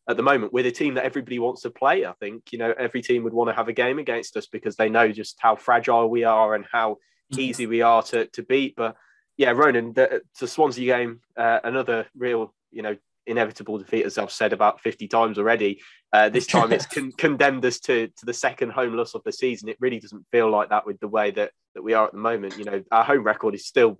at 0.08 0.16
the 0.16 0.22
moment 0.22 0.52
we're 0.52 0.64
the 0.64 0.72
team 0.72 0.94
that 0.94 1.04
everybody 1.04 1.38
wants 1.38 1.62
to 1.62 1.70
play. 1.70 2.04
I 2.06 2.12
think 2.12 2.52
you 2.52 2.58
know 2.58 2.74
every 2.78 3.02
team 3.02 3.24
would 3.24 3.34
want 3.34 3.50
to 3.50 3.54
have 3.54 3.68
a 3.68 3.72
game 3.72 3.98
against 3.98 4.36
us 4.36 4.46
because 4.46 4.76
they 4.76 4.88
know 4.88 5.12
just 5.12 5.36
how 5.38 5.56
fragile 5.56 6.08
we 6.08 6.24
are 6.24 6.54
and 6.54 6.64
how 6.70 6.94
mm-hmm. 7.32 7.40
easy 7.40 7.66
we 7.66 7.82
are 7.82 8.02
to 8.04 8.26
to 8.26 8.42
beat. 8.42 8.74
But 8.76 8.96
yeah, 9.36 9.50
Ronan, 9.50 9.92
the, 9.92 10.22
the 10.40 10.48
Swansea 10.48 10.96
game, 10.96 11.20
uh, 11.36 11.60
another 11.62 12.06
real 12.16 12.54
you 12.72 12.82
know 12.82 12.96
inevitable 13.28 13.78
defeat, 13.78 14.06
as 14.06 14.18
I've 14.18 14.32
said 14.32 14.52
about 14.52 14.80
50 14.80 15.06
times 15.06 15.38
already. 15.38 15.80
Uh, 16.12 16.30
this 16.30 16.46
time 16.54 16.72
it's 16.72 16.86
con- 16.86 17.12
condemned 17.12 17.64
us 17.64 17.78
to, 17.80 18.08
to 18.08 18.26
the 18.26 18.32
second 18.32 18.70
home 18.70 18.96
loss 18.96 19.14
of 19.14 19.22
the 19.22 19.32
season. 19.32 19.68
It 19.68 19.76
really 19.80 20.00
doesn't 20.00 20.24
feel 20.32 20.50
like 20.50 20.70
that 20.70 20.86
with 20.86 20.98
the 20.98 21.08
way 21.08 21.30
that, 21.32 21.52
that 21.74 21.82
we 21.82 21.92
are 21.92 22.06
at 22.06 22.12
the 22.12 22.18
moment. 22.18 22.58
You 22.58 22.64
know, 22.64 22.82
our 22.90 23.04
home 23.04 23.22
record 23.22 23.54
is 23.54 23.66
still 23.66 23.98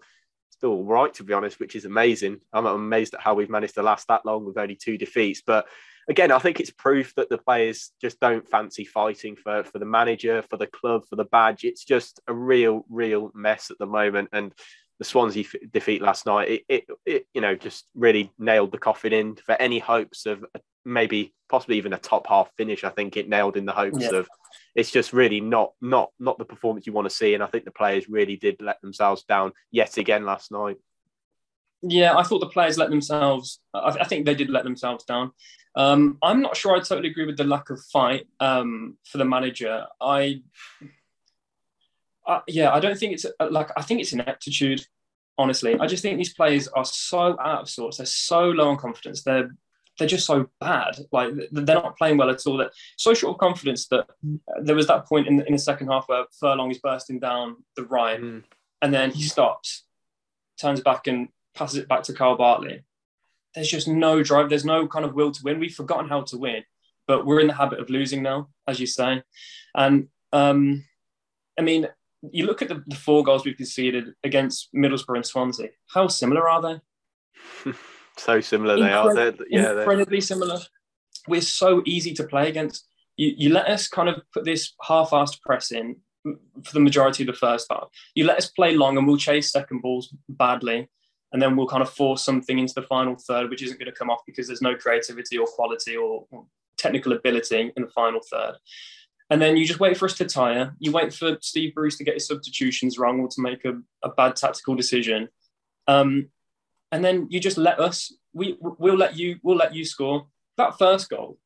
still 0.50 0.83
right, 0.83 1.15
to 1.15 1.23
be 1.23 1.33
honest, 1.33 1.61
which 1.61 1.77
is 1.77 1.85
amazing. 1.85 2.41
I'm 2.53 2.67
amazed 2.67 3.15
at 3.15 3.21
how 3.21 3.35
we've 3.35 3.50
managed 3.50 3.75
to 3.75 3.83
last 3.83 4.09
that 4.09 4.27
long 4.27 4.45
with 4.45 4.59
only 4.59 4.75
two 4.75 4.99
defeats. 4.99 5.43
But 5.47 5.67
again, 6.09 6.33
I 6.33 6.38
think 6.38 6.59
it's 6.59 6.71
proof 6.71 7.15
that 7.17 7.29
the 7.29 7.38
players 7.38 7.93
just 8.00 8.19
don't 8.19 8.49
fancy 8.49 8.85
fighting 8.85 9.37
for, 9.37 9.65
for 9.65 9.79
the 9.79 9.85
manager, 9.85 10.43
for 10.43 10.57
the 10.57 10.67
club, 10.67 11.03
for 11.09 11.17
the 11.17 11.25
badge. 11.25 11.65
It's 11.65 11.85
just 11.85 12.21
a 12.27 12.35
real, 12.35 12.85
real 12.88 13.31
mess 13.35 13.71
at 13.71 13.79
the 13.79 13.87
moment. 13.87 14.31
And 14.33 14.53
the 14.99 15.05
Swansea 15.05 15.45
f- 15.45 15.71
defeat 15.71 16.03
last 16.03 16.27
night, 16.27 16.49
it, 16.49 16.62
it, 16.69 16.87
it, 17.07 17.27
you 17.35 17.41
know, 17.41 17.55
just 17.55 17.87
really 17.95 18.33
nailed 18.38 18.73
the 18.73 18.79
coffin 18.79 19.12
in 19.12 19.37
for 19.37 19.53
any 19.61 19.79
hopes 19.79 20.27
of 20.27 20.45
maybe 20.85 21.35
possibly 21.49 21.77
even 21.77 21.93
a 21.93 21.99
top 21.99 22.27
half 22.27 22.50
finish. 22.57 22.85
I 22.85 22.91
think 22.91 23.17
it 23.17 23.29
nailed 23.29 23.57
in 23.57 23.67
the 23.67 23.73
hopes 23.73 24.00
yeah. 24.00 24.19
of 24.19 24.29
it's 24.75 24.91
just 24.91 25.12
really 25.12 25.41
not 25.41 25.73
not 25.81 26.11
not 26.19 26.38
the 26.38 26.45
performance 26.45 26.87
you 26.87 26.93
want 26.93 27.09
to 27.09 27.15
see. 27.15 27.35
And 27.35 27.43
I 27.43 27.47
think 27.47 27.65
the 27.65 27.71
players 27.71 28.09
really 28.09 28.37
did 28.37 28.61
let 28.61 28.81
themselves 28.81 29.25
down 29.25 29.53
yet 29.71 29.99
again 29.99 30.25
last 30.25 30.50
night. 30.50 30.79
Yeah, 31.82 32.16
I 32.16 32.23
thought 32.23 32.40
the 32.40 32.47
players 32.47 32.78
let 32.78 32.90
themselves. 32.90 33.61
I, 33.73 33.97
I 34.00 34.04
think 34.04 34.26
they 34.26 34.35
did 34.35 34.50
let 34.50 34.64
themselves 34.64 35.04
down. 35.04 35.32
Um, 35.75 36.18
I'm 36.23 36.40
not 36.40 36.56
sure 36.56 36.75
I 36.75 36.80
totally 36.80 37.11
agree 37.11 37.26
with 37.26 37.37
the 37.37 37.44
lack 37.44 37.70
of 37.70 37.80
fight 37.92 38.26
um, 38.40 38.97
for 39.04 39.18
the 39.18 39.25
manager. 39.25 39.87
I, 40.00 40.42
I, 42.26 42.40
yeah, 42.49 42.73
I 42.73 42.80
don't 42.80 42.99
think 42.99 43.12
it's 43.12 43.26
like 43.50 43.70
I 43.76 43.82
think 43.82 44.00
it's 44.00 44.12
ineptitude. 44.12 44.85
Honestly, 45.40 45.78
I 45.78 45.87
just 45.87 46.02
think 46.02 46.16
these 46.16 46.35
players 46.35 46.66
are 46.66 46.85
so 46.85 47.38
out 47.40 47.62
of 47.62 47.70
sorts. 47.70 47.99
They're 47.99 48.06
so 48.06 48.50
low 48.50 48.70
on 48.70 48.76
confidence. 48.76 49.23
They're 49.23 49.50
they're 49.99 50.08
just 50.08 50.26
so 50.26 50.49
bad. 50.61 50.99
Like 51.12 51.32
they're 51.52 51.76
not 51.76 51.97
playing 51.97 52.16
well 52.16 52.30
at 52.30 52.44
all. 52.44 52.56
That 52.56 52.73
so 52.97 53.14
short 53.14 53.35
of 53.35 53.38
confidence 53.38 53.87
that 53.88 54.06
there 54.62 54.75
was 54.75 54.88
that 54.88 55.06
point 55.06 55.28
in 55.28 55.37
the, 55.37 55.47
in 55.47 55.52
the 55.52 55.58
second 55.58 55.88
half 55.88 56.08
where 56.08 56.25
Furlong 56.40 56.73
is 56.73 56.78
bursting 56.78 57.20
down 57.20 57.56
the 57.76 57.85
right, 57.85 58.20
mm. 58.20 58.42
and 58.82 58.92
then 58.92 59.12
he 59.12 59.23
stops, 59.23 59.85
turns 60.61 60.80
back 60.80 61.06
and 61.06 61.28
passes 61.59 61.79
it 61.79 61.88
back 61.88 62.05
to 62.05 62.15
Kyle 62.15 62.37
Bartley. 62.37 62.85
There's 63.55 63.71
just 63.71 63.88
no 63.88 64.23
drive. 64.23 64.49
There's 64.49 64.65
no 64.65 64.87
kind 64.87 65.05
of 65.05 65.15
will 65.15 65.33
to 65.33 65.41
win. 65.43 65.59
We've 65.59 65.75
forgotten 65.75 66.09
how 66.09 66.23
to 66.23 66.38
win, 66.38 66.62
but 67.07 67.27
we're 67.27 67.41
in 67.41 67.49
the 67.49 67.55
habit 67.55 67.81
of 67.81 67.91
losing 67.91 68.23
now, 68.23 68.49
as 68.67 68.79
you 68.79 68.87
say. 68.87 69.23
And 69.75 70.09
um, 70.33 70.85
I 71.59 71.62
mean, 71.62 71.88
you 72.31 72.47
look 72.47 72.62
at 72.62 72.69
the, 72.69 72.85
the 72.87 72.97
four 72.97 73.25
goals 73.25 73.45
we've 73.45 73.57
conceded 73.57 74.12
against 74.23 74.69
Middlesbrough 74.75 75.17
and 75.17 75.27
Swansea. 75.27 75.69
How 75.93 76.09
similar 76.09 76.49
are 76.49 76.62
they? 76.62 77.73
so 78.17 78.41
similar 78.41 78.79
they 78.79 78.93
are. 78.93 79.15
They're, 79.15 79.35
yeah, 79.49 79.79
incredibly 79.79 80.19
they're... 80.19 80.21
similar. 80.21 80.61
We're 81.27 81.41
so 81.41 81.83
easy 81.85 82.15
to 82.15 82.25
play 82.25 82.49
against. 82.49 82.87
You, 83.17 83.35
you 83.37 83.50
let 83.50 83.69
us 83.69 83.88
kind 83.88 84.09
of 84.09 84.23
put 84.33 84.45
this 84.45 84.75
half-assed 84.83 85.41
press 85.43 85.73
in 85.73 85.97
for 86.65 86.73
the 86.73 86.81
majority 86.81 87.23
of 87.23 87.29
the 87.29 87.33
first 87.33 87.67
half. 87.71 87.88
You 88.15 88.25
let 88.25 88.38
us 88.38 88.49
play 88.49 88.75
long 88.75 88.99
and 88.99 89.07
we'll 89.07 89.17
chase 89.17 89.50
second 89.50 89.83
balls 89.83 90.15
badly 90.29 90.88
and 91.32 91.42
then 91.42 91.56
we'll 91.56 91.66
kind 91.66 91.82
of 91.82 91.90
force 91.90 92.25
something 92.25 92.58
into 92.58 92.75
the 92.75 92.82
final 92.82 93.16
third, 93.16 93.50
which 93.50 93.62
isn't 93.62 93.78
going 93.78 93.90
to 93.90 93.97
come 93.97 94.11
off 94.11 94.20
because 94.26 94.47
there's 94.47 94.62
no 94.62 94.75
creativity 94.75 95.37
or 95.37 95.47
quality 95.47 95.97
or, 95.97 96.26
technical 96.78 97.12
ability 97.12 97.73
in 97.76 97.82
the 97.82 97.90
final 97.90 98.20
third. 98.30 98.54
And 99.30 99.42
then 99.42 99.56
you 99.56 99.66
just 99.66 99.80
wait 99.80 99.97
for 99.97 100.06
us 100.06 100.14
to 100.18 100.25
tire. 100.25 100.76
You 100.78 100.92
wait 100.92 101.12
for 101.12 101.37
Steve 101.40 101.75
Bruce 101.75 101.99
to 101.99 102.04
get 102.04 102.14
his 102.14 102.28
substitutions 102.28 102.99
wrong 102.99 103.18
or 103.18 103.26
to 103.26 103.42
make 103.42 103.64
a, 103.64 103.75
a 104.04 104.11
bad 104.11 104.37
tactical 104.37 104.76
decision. 104.76 105.28
Um, 105.88 106.28
and 106.92 107.04
then 107.04 107.26
you 107.30 107.40
just 107.40 107.58
let 107.58 107.80
us. 107.80 108.14
We 108.32 108.56
we'll 108.61 108.97
let 108.97 109.16
you 109.16 109.40
we'll 109.42 109.56
let 109.56 109.75
you 109.75 109.85
score 109.85 110.28
that 110.56 110.78
first 110.78 111.11
goal. 111.11 111.37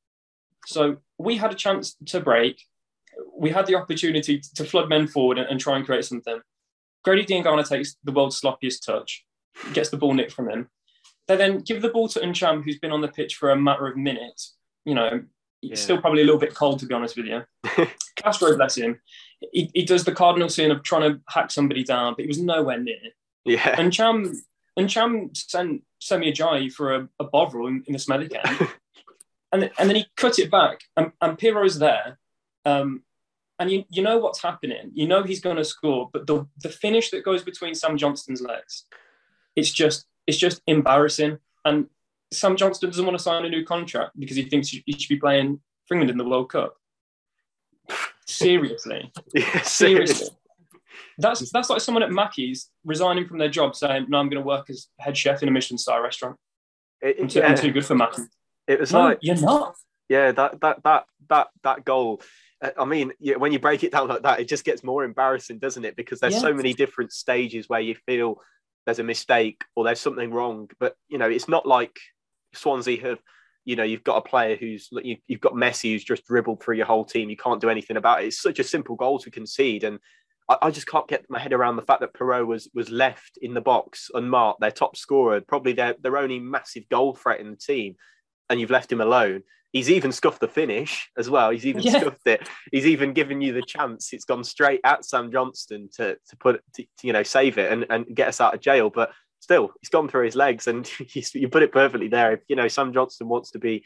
So 0.67 0.99
we 1.19 1.39
had 1.39 1.51
a 1.51 1.57
chance 1.57 1.97
to 2.07 2.21
break. 2.21 2.61
We 3.35 3.51
had 3.51 3.67
the 3.67 3.77
opportunity 3.77 4.43
to 4.55 4.65
flood 4.65 4.91
men 4.91 5.07
forward 5.09 5.39
and, 5.39 5.49
and 5.49 5.59
try 5.59 5.77
and 5.77 5.87
create 5.87 6.05
something. 6.05 6.41
Grady 7.05 7.25
Diangana 7.25 7.67
takes 7.67 7.97
the 8.05 8.13
world's 8.13 8.41
sloppiest 8.41 8.85
touch 8.85 9.25
gets 9.73 9.91
the 9.91 9.97
ball 9.97 10.15
nicked 10.15 10.33
from 10.33 10.49
him. 10.49 10.69
They 11.29 11.37
then 11.37 11.59
give 11.59 11.83
the 11.83 11.89
ball 11.89 12.09
to 12.09 12.21
Ntcham, 12.21 12.65
who's 12.65 12.79
been 12.79 12.93
on 12.93 13.01
the 13.01 13.09
pitch 13.09 13.37
for 13.37 13.51
a 13.51 13.57
matter 13.57 13.87
of 13.87 13.97
minutes. 13.97 14.57
You 14.85 14.95
know, 14.95 15.23
yeah. 15.61 15.77
still 15.77 16.01
probably 16.01 16.23
a 16.23 16.25
little 16.25 16.41
bit 16.41 16.55
cold, 16.55 16.81
to 16.81 16.87
be 16.87 16.95
honest 16.95 17.17
with 17.17 17.27
you. 17.27 17.43
Castro, 18.17 18.57
bless 18.57 18.77
him, 18.77 19.01
he, 19.53 19.71
he 19.75 19.85
does 19.85 20.05
the 20.05 20.13
cardinal 20.13 20.49
sin 20.49 20.71
of 20.71 20.83
trying 20.83 21.13
to 21.13 21.21
hack 21.29 21.51
somebody 21.51 21.83
down, 21.83 22.15
but 22.15 22.23
he 22.23 22.29
was 22.29 22.41
nowhere 22.41 22.79
near. 22.79 22.97
Yeah. 23.45 23.75
And 23.79 23.91
Ntcham 23.91 24.37
and 24.77 24.89
Ntcham 24.89 25.37
sent 25.37 25.83
Semi 26.01 26.33
Ajayi 26.33 26.73
for 26.73 26.95
a, 26.95 27.09
a 27.19 27.25
Bovril 27.25 27.67
in, 27.69 27.83
in 27.87 27.93
the 27.93 27.99
smelly 27.99 28.29
can. 28.29 28.69
and, 29.53 29.71
and 29.79 29.89
then 29.89 29.97
he 29.97 30.07
cut 30.17 30.39
it 30.39 30.51
back, 30.51 30.81
and, 30.97 31.13
and 31.21 31.39
Piroe's 31.39 31.79
there. 31.79 32.19
Um, 32.65 33.03
and 33.59 33.71
you, 33.71 33.85
you 33.91 34.03
know 34.03 34.19
what's 34.19 34.43
happening. 34.43 34.91
You 34.95 35.07
know 35.07 35.23
he's 35.23 35.41
going 35.41 35.57
to 35.57 35.65
score, 35.65 36.11
but 36.13 36.27
the, 36.27 36.47
the 36.63 36.69
finish 36.69 37.11
that 37.11 37.25
goes 37.25 37.43
between 37.43 37.75
Sam 37.75 37.97
Johnston's 37.97 38.41
legs 38.41 38.87
it's 39.57 39.71
just 39.71 40.07
it's 40.27 40.39
just 40.39 40.63
embarrassing. 40.67 41.39
And 41.65 41.87
Sam 42.33 42.57
Johnston 42.57 42.91
doesn't 42.91 43.05
want 43.05 43.17
to 43.17 43.23
sign 43.23 43.45
a 43.45 43.49
new 43.49 43.65
contract 43.65 44.19
because 44.19 44.37
he 44.37 44.45
thinks 44.45 44.69
he 44.69 44.83
should 44.93 45.09
be 45.09 45.17
playing 45.17 45.61
for 45.87 45.95
England 45.95 46.11
in 46.11 46.19
the 46.19 46.29
World 46.29 46.51
Cup. 46.51 46.77
Seriously, 48.27 49.13
yeah, 49.35 49.63
seriously. 49.63 50.29
That's 51.19 51.51
that's 51.53 51.69
like 51.69 51.81
someone 51.81 52.03
at 52.03 52.11
Mackey's 52.11 52.71
resigning 52.85 53.27
from 53.27 53.39
their 53.39 53.49
job, 53.49 53.77
saying, 53.77 54.07
"No, 54.09 54.19
I'm 54.19 54.29
going 54.29 54.43
to 54.43 54.47
work 54.47 54.71
as 54.71 54.89
head 54.99 55.17
chef 55.17 55.43
in 55.43 55.49
a 55.49 55.53
Michelin 55.53 55.79
star 55.79 56.03
restaurant. 56.03 56.37
It, 57.01 57.17
I'm, 57.21 57.29
too, 57.29 57.41
yeah. 57.41 57.49
I'm, 57.49 57.57
too, 57.57 57.73
good 57.73 57.85
for 57.85 57.95
Mackey." 57.95 58.23
It 58.67 58.81
was 58.81 58.93
no, 58.93 59.01
like 59.01 59.19
you're 59.21 59.37
not. 59.37 59.75
Yeah, 60.09 60.33
that 60.33 60.61
that 60.61 60.83
that 60.85 61.05
that 61.29 61.49
that 61.65 61.85
goal. 61.85 62.23
Uh, 62.63 62.71
I 62.79 62.85
mean, 62.85 63.13
yeah, 63.19 63.37
when 63.37 63.53
you 63.53 63.59
break 63.59 63.83
it 63.85 63.93
down 63.93 64.09
like 64.09 64.23
that, 64.23 64.41
it 64.41 64.49
just 64.49 64.65
gets 64.65 64.85
more 64.85 65.05
embarrassing, 65.05 65.59
doesn't 65.59 65.85
it? 65.85 65.97
Because 65.97 66.21
there's 66.21 66.41
so 66.41 66.55
many 66.55 66.73
different 66.73 67.13
stages 67.13 67.69
where 67.69 67.81
you 67.81 67.97
feel 68.07 68.41
there's 68.85 68.99
a 68.99 69.05
mistake 69.05 69.65
or 69.75 69.85
there's 69.85 70.01
something 70.01 70.31
wrong. 70.31 70.71
But 70.79 70.97
you 71.09 71.19
know, 71.19 71.29
it's 71.29 71.49
not 71.49 71.67
like 71.67 71.99
Swansea 72.55 73.01
have. 73.03 73.19
You 73.65 73.77
know, 73.77 73.85
you've 73.85 74.03
got 74.03 74.17
a 74.17 74.29
player 74.29 74.57
who's 74.57 74.89
you, 74.91 75.19
have 75.31 75.41
got 75.41 75.53
Messi 75.53 75.93
who's 75.93 76.03
just 76.03 76.27
dribbled 76.27 76.61
through 76.61 76.77
your 76.77 76.87
whole 76.87 77.05
team. 77.05 77.31
You 77.31 77.37
can't 77.37 77.61
do 77.61 77.71
anything 77.71 77.97
about 77.97 78.23
it. 78.23 78.27
It's 78.27 78.43
such 78.43 78.59
a 78.59 78.65
simple 78.65 78.97
goal 78.97 79.21
to 79.21 79.31
concede, 79.31 79.85
and 79.85 80.01
I, 80.49 80.57
I 80.63 80.71
just 80.73 80.89
can't 80.89 81.07
get 81.07 81.25
my 81.29 81.39
head 81.39 81.53
around 81.53 81.77
the 81.77 81.83
fact 81.83 82.01
that 82.01 82.13
Piroe 82.13 82.45
was 82.45 82.69
was 82.75 82.91
left 82.91 83.39
in 83.41 83.55
the 83.55 83.61
box 83.61 84.11
unmarked, 84.15 84.61
their 84.61 84.73
top 84.73 84.97
scorer, 84.97 85.41
probably 85.41 85.75
their 85.75 85.95
their 86.01 86.17
only 86.17 86.41
massive 86.41 86.89
goal 86.89 87.15
threat 87.15 87.41
in 87.41 87.51
the 87.51 87.57
team, 87.57 87.95
and 88.51 88.61
you've 88.61 88.71
left 88.71 88.91
him 88.91 89.01
alone. 89.01 89.43
He's 89.73 89.91
even 89.91 90.13
scuffed 90.13 90.41
the 90.41 90.49
finish 90.49 91.11
as 91.17 91.31
well. 91.31 91.51
He's 91.51 91.67
even 91.67 91.83
yeah. 91.83 92.01
scuffed 92.01 92.27
it. 92.27 92.49
He's 92.71 92.87
even 92.87 93.15
given 93.15 93.41
you 93.41 93.53
the 93.53 93.63
chance. 93.63 94.13
It's 94.13 94.27
gone 94.27 94.45
straight 94.45 94.81
at 94.85 95.05
Sam 95.05 95.33
Johnston 95.33 95.89
to 95.97 96.15
to 96.15 96.37
put 96.39 96.63
to, 96.75 96.83
to, 96.83 97.07
you 97.07 97.13
know 97.13 97.23
save 97.23 97.59
it 97.59 97.73
and, 97.73 97.87
and 97.89 98.07
get 98.15 98.29
us 98.29 98.41
out 98.41 98.55
of 98.55 98.61
jail. 98.61 98.91
But 98.91 99.13
still, 99.41 99.73
he's 99.81 99.89
gone 99.89 100.09
through 100.09 100.27
his 100.27 100.37
legs, 100.37 100.67
and 100.67 100.89
you 101.35 101.49
put 101.49 101.63
it 101.63 101.73
perfectly 101.73 102.09
there. 102.09 102.33
If 102.33 102.41
you 102.49 102.57
know 102.57 102.69
Sam 102.69 102.93
Johnston 102.93 103.29
wants 103.29 103.51
to 103.53 103.59
be, 103.59 103.85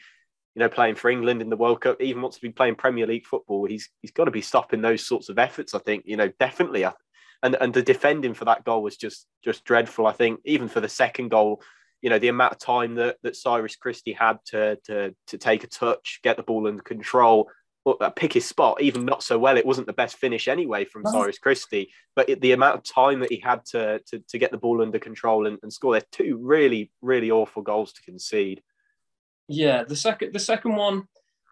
you 0.55 0.59
know, 0.59 0.69
playing 0.69 0.95
for 0.95 1.09
England 1.09 1.41
in 1.41 1.49
the 1.49 1.57
World 1.57 1.81
Cup, 1.81 2.01
even 2.01 2.21
wants 2.21 2.37
to 2.37 2.41
be 2.41 2.51
playing 2.51 2.75
Premier 2.75 3.07
League 3.07 3.25
football, 3.25 3.65
he's 3.65 3.89
he's 4.01 4.11
got 4.11 4.25
to 4.25 4.31
be 4.31 4.41
stopping 4.41 4.81
those 4.81 5.05
sorts 5.05 5.29
of 5.29 5.39
efforts. 5.39 5.73
I 5.73 5.79
think 5.79 6.03
you 6.05 6.17
know 6.17 6.31
definitely. 6.39 6.85
And 7.43 7.55
and 7.61 7.73
the 7.73 7.83
defending 7.83 8.33
for 8.33 8.45
that 8.45 8.65
goal 8.65 8.83
was 8.83 8.97
just 8.97 9.25
just 9.43 9.63
dreadful. 9.63 10.05
I 10.05 10.11
think 10.11 10.41
even 10.43 10.67
for 10.67 10.81
the 10.81 10.89
second 10.89 11.29
goal, 11.29 11.61
you 12.01 12.09
know 12.09 12.19
the 12.19 12.27
amount 12.27 12.53
of 12.53 12.59
time 12.59 12.95
that 12.95 13.17
that 13.23 13.35
Cyrus 13.35 13.75
Christie 13.75 14.13
had 14.13 14.37
to 14.47 14.77
to 14.85 15.15
to 15.27 15.37
take 15.37 15.63
a 15.63 15.67
touch, 15.67 16.19
get 16.23 16.37
the 16.37 16.43
ball 16.43 16.67
under 16.67 16.83
control, 16.83 17.49
uh, 17.85 18.09
pick 18.11 18.33
his 18.33 18.45
spot. 18.45 18.81
Even 18.81 19.05
not 19.05 19.23
so 19.23 19.39
well, 19.39 19.57
it 19.57 19.65
wasn't 19.65 19.87
the 19.87 19.93
best 19.93 20.17
finish 20.17 20.47
anyway 20.47 20.85
from. 20.85 21.05
Cyrus 21.05 21.39
Christie. 21.39 21.89
But 22.15 22.29
it, 22.29 22.41
the 22.41 22.51
amount 22.51 22.75
of 22.75 22.83
time 22.83 23.19
that 23.21 23.31
he 23.31 23.39
had 23.39 23.65
to 23.71 23.99
to, 24.07 24.19
to 24.29 24.37
get 24.37 24.51
the 24.51 24.57
ball 24.57 24.81
under 24.81 24.99
control 24.99 25.47
and, 25.47 25.57
and 25.63 25.71
score, 25.71 25.93
they're 25.93 26.03
two 26.11 26.37
really 26.41 26.91
really 27.01 27.31
awful 27.31 27.61
goals 27.61 27.93
to 27.93 28.01
concede. 28.03 28.61
Yeah, 29.47 29.83
the 29.83 29.95
second 29.95 30.33
the 30.33 30.39
second 30.39 30.75
one, 30.75 31.07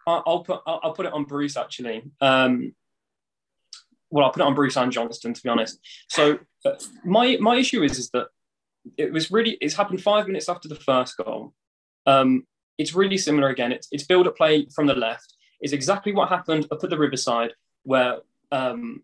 I'll 0.06 0.44
put 0.44 0.60
I'll 0.66 0.92
put 0.92 1.06
it 1.06 1.12
on 1.12 1.24
Bruce 1.24 1.56
actually. 1.56 2.04
Um, 2.20 2.74
well, 4.10 4.26
I'll 4.26 4.32
put 4.32 4.42
it 4.42 4.46
on 4.46 4.54
Bruce 4.54 4.76
and 4.76 4.92
Johnston 4.92 5.34
to 5.34 5.42
be 5.42 5.48
honest. 5.48 5.78
So 6.08 6.38
uh, 6.64 6.72
my 7.04 7.38
my 7.40 7.56
issue 7.56 7.82
is 7.82 7.98
is 7.98 8.10
that 8.10 8.28
it 8.96 9.12
was 9.12 9.30
really 9.30 9.58
it's 9.60 9.74
happened 9.74 10.02
five 10.02 10.26
minutes 10.26 10.48
after 10.48 10.68
the 10.68 10.74
first 10.74 11.16
goal. 11.16 11.54
Um, 12.06 12.46
it's 12.78 12.94
really 12.94 13.18
similar 13.18 13.48
again. 13.48 13.72
It's 13.72 13.88
it's 13.90 14.04
build 14.04 14.26
up 14.26 14.36
play 14.36 14.66
from 14.74 14.86
the 14.86 14.94
left. 14.94 15.34
It's 15.60 15.72
exactly 15.72 16.12
what 16.12 16.28
happened 16.28 16.66
up 16.70 16.84
at 16.84 16.90
the 16.90 16.98
Riverside, 16.98 17.52
where 17.84 18.18
um, 18.52 19.02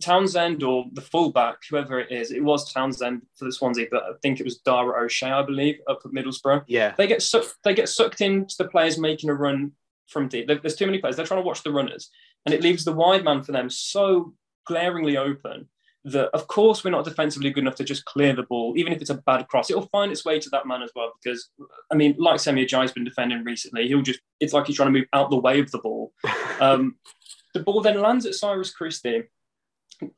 Townsend 0.00 0.62
or 0.62 0.86
the 0.92 1.00
fullback, 1.00 1.56
whoever 1.68 1.98
it 1.98 2.12
is, 2.12 2.30
it 2.30 2.42
was 2.42 2.72
Townsend 2.72 3.22
for 3.36 3.46
the 3.46 3.52
Swansea, 3.52 3.86
but 3.90 4.04
I 4.04 4.12
think 4.22 4.38
it 4.38 4.44
was 4.44 4.58
Dara 4.58 5.04
O'Shea, 5.04 5.30
I 5.30 5.42
believe, 5.42 5.80
up 5.88 6.00
at 6.04 6.12
Middlesbrough. 6.12 6.64
Yeah, 6.66 6.94
they 6.96 7.06
get 7.06 7.22
sucked. 7.22 7.56
They 7.64 7.74
get 7.74 7.88
sucked 7.88 8.20
into 8.20 8.54
the 8.58 8.68
players 8.68 8.98
making 8.98 9.30
a 9.30 9.34
run 9.34 9.72
from 10.06 10.28
deep. 10.28 10.46
There's 10.46 10.76
too 10.76 10.86
many 10.86 10.98
players. 10.98 11.16
They're 11.16 11.26
trying 11.26 11.42
to 11.42 11.46
watch 11.46 11.62
the 11.62 11.72
runners, 11.72 12.10
and 12.46 12.54
it 12.54 12.62
leaves 12.62 12.84
the 12.84 12.92
wide 12.92 13.24
man 13.24 13.42
for 13.42 13.52
them 13.52 13.68
so 13.68 14.34
glaringly 14.66 15.16
open 15.16 15.68
that, 16.12 16.30
of 16.34 16.46
course, 16.46 16.84
we're 16.84 16.90
not 16.90 17.04
defensively 17.04 17.50
good 17.50 17.62
enough 17.62 17.76
to 17.76 17.84
just 17.84 18.04
clear 18.04 18.34
the 18.34 18.42
ball, 18.42 18.74
even 18.76 18.92
if 18.92 19.00
it's 19.00 19.10
a 19.10 19.14
bad 19.14 19.46
cross. 19.48 19.70
It'll 19.70 19.88
find 19.88 20.10
its 20.12 20.24
way 20.24 20.38
to 20.38 20.50
that 20.50 20.66
man 20.66 20.82
as 20.82 20.90
well. 20.94 21.12
Because, 21.22 21.50
I 21.90 21.94
mean, 21.94 22.14
like 22.18 22.40
Semi 22.40 22.64
Ajayi's 22.64 22.92
been 22.92 23.04
defending 23.04 23.44
recently, 23.44 23.88
he'll 23.88 24.02
just. 24.02 24.20
It's 24.40 24.52
like 24.52 24.66
he's 24.66 24.76
trying 24.76 24.92
to 24.92 24.98
move 24.98 25.08
out 25.12 25.30
the 25.30 25.36
way 25.36 25.60
of 25.60 25.70
the 25.70 25.78
ball. 25.78 26.12
Um, 26.60 26.96
the 27.54 27.60
ball 27.60 27.80
then 27.82 28.00
lands 28.00 28.26
at 28.26 28.34
Cyrus 28.34 28.72
Christie 28.72 29.22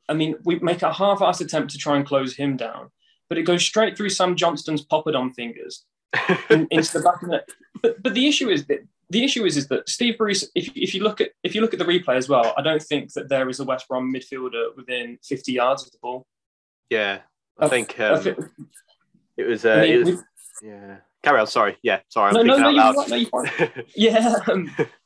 I 0.07 0.13
mean, 0.13 0.35
we 0.43 0.59
make 0.59 0.81
a 0.81 0.93
half-assed 0.93 1.41
attempt 1.41 1.71
to 1.71 1.77
try 1.77 1.95
and 1.95 2.05
close 2.05 2.35
him 2.35 2.57
down, 2.57 2.89
but 3.29 3.37
it 3.37 3.43
goes 3.43 3.63
straight 3.63 3.97
through 3.97 4.09
Sam 4.09 4.35
Johnston's 4.35 4.85
poppadom 4.85 5.33
fingers 5.33 5.85
in, 6.49 6.67
into 6.71 6.93
the 6.93 7.03
back 7.03 7.21
of 7.21 7.29
the. 7.29 7.43
But 7.81 8.01
but 8.03 8.13
the 8.13 8.27
issue 8.27 8.49
is 8.49 8.65
that 8.67 8.79
the 9.09 9.23
issue 9.23 9.45
is 9.45 9.57
is 9.57 9.67
that 9.67 9.89
Steve 9.89 10.17
Bruce, 10.17 10.49
if, 10.55 10.71
if 10.75 10.93
you 10.93 11.03
look 11.03 11.21
at 11.21 11.31
if 11.43 11.55
you 11.55 11.61
look 11.61 11.73
at 11.73 11.79
the 11.79 11.85
replay 11.85 12.15
as 12.15 12.29
well, 12.29 12.53
I 12.57 12.61
don't 12.61 12.81
think 12.81 13.13
that 13.13 13.29
there 13.29 13.49
is 13.49 13.59
a 13.59 13.63
West 13.63 13.87
Brom 13.87 14.13
midfielder 14.13 14.75
within 14.75 15.17
50 15.23 15.51
yards 15.51 15.85
of 15.85 15.91
the 15.91 15.97
ball. 16.01 16.25
Yeah, 16.89 17.19
I 17.59 17.67
think 17.67 17.99
um, 17.99 18.25
it 19.37 19.43
was. 19.43 19.65
Uh, 19.65 19.71
I 19.71 19.81
mean, 19.81 19.91
it 19.91 20.05
was 20.05 20.23
yeah. 20.61 20.97
Carry 21.23 21.39
on. 21.39 21.47
Sorry. 21.47 21.77
Yeah. 21.83 21.99
Sorry. 22.09 22.29
I'm 22.29 22.33
no, 22.33 22.41
no, 22.41 22.57
no, 22.57 22.69
you're 22.69 22.93
right, 22.93 23.09
no, 23.09 23.15
you're 23.15 23.29
fine. 23.29 23.71
yeah, 23.95 24.39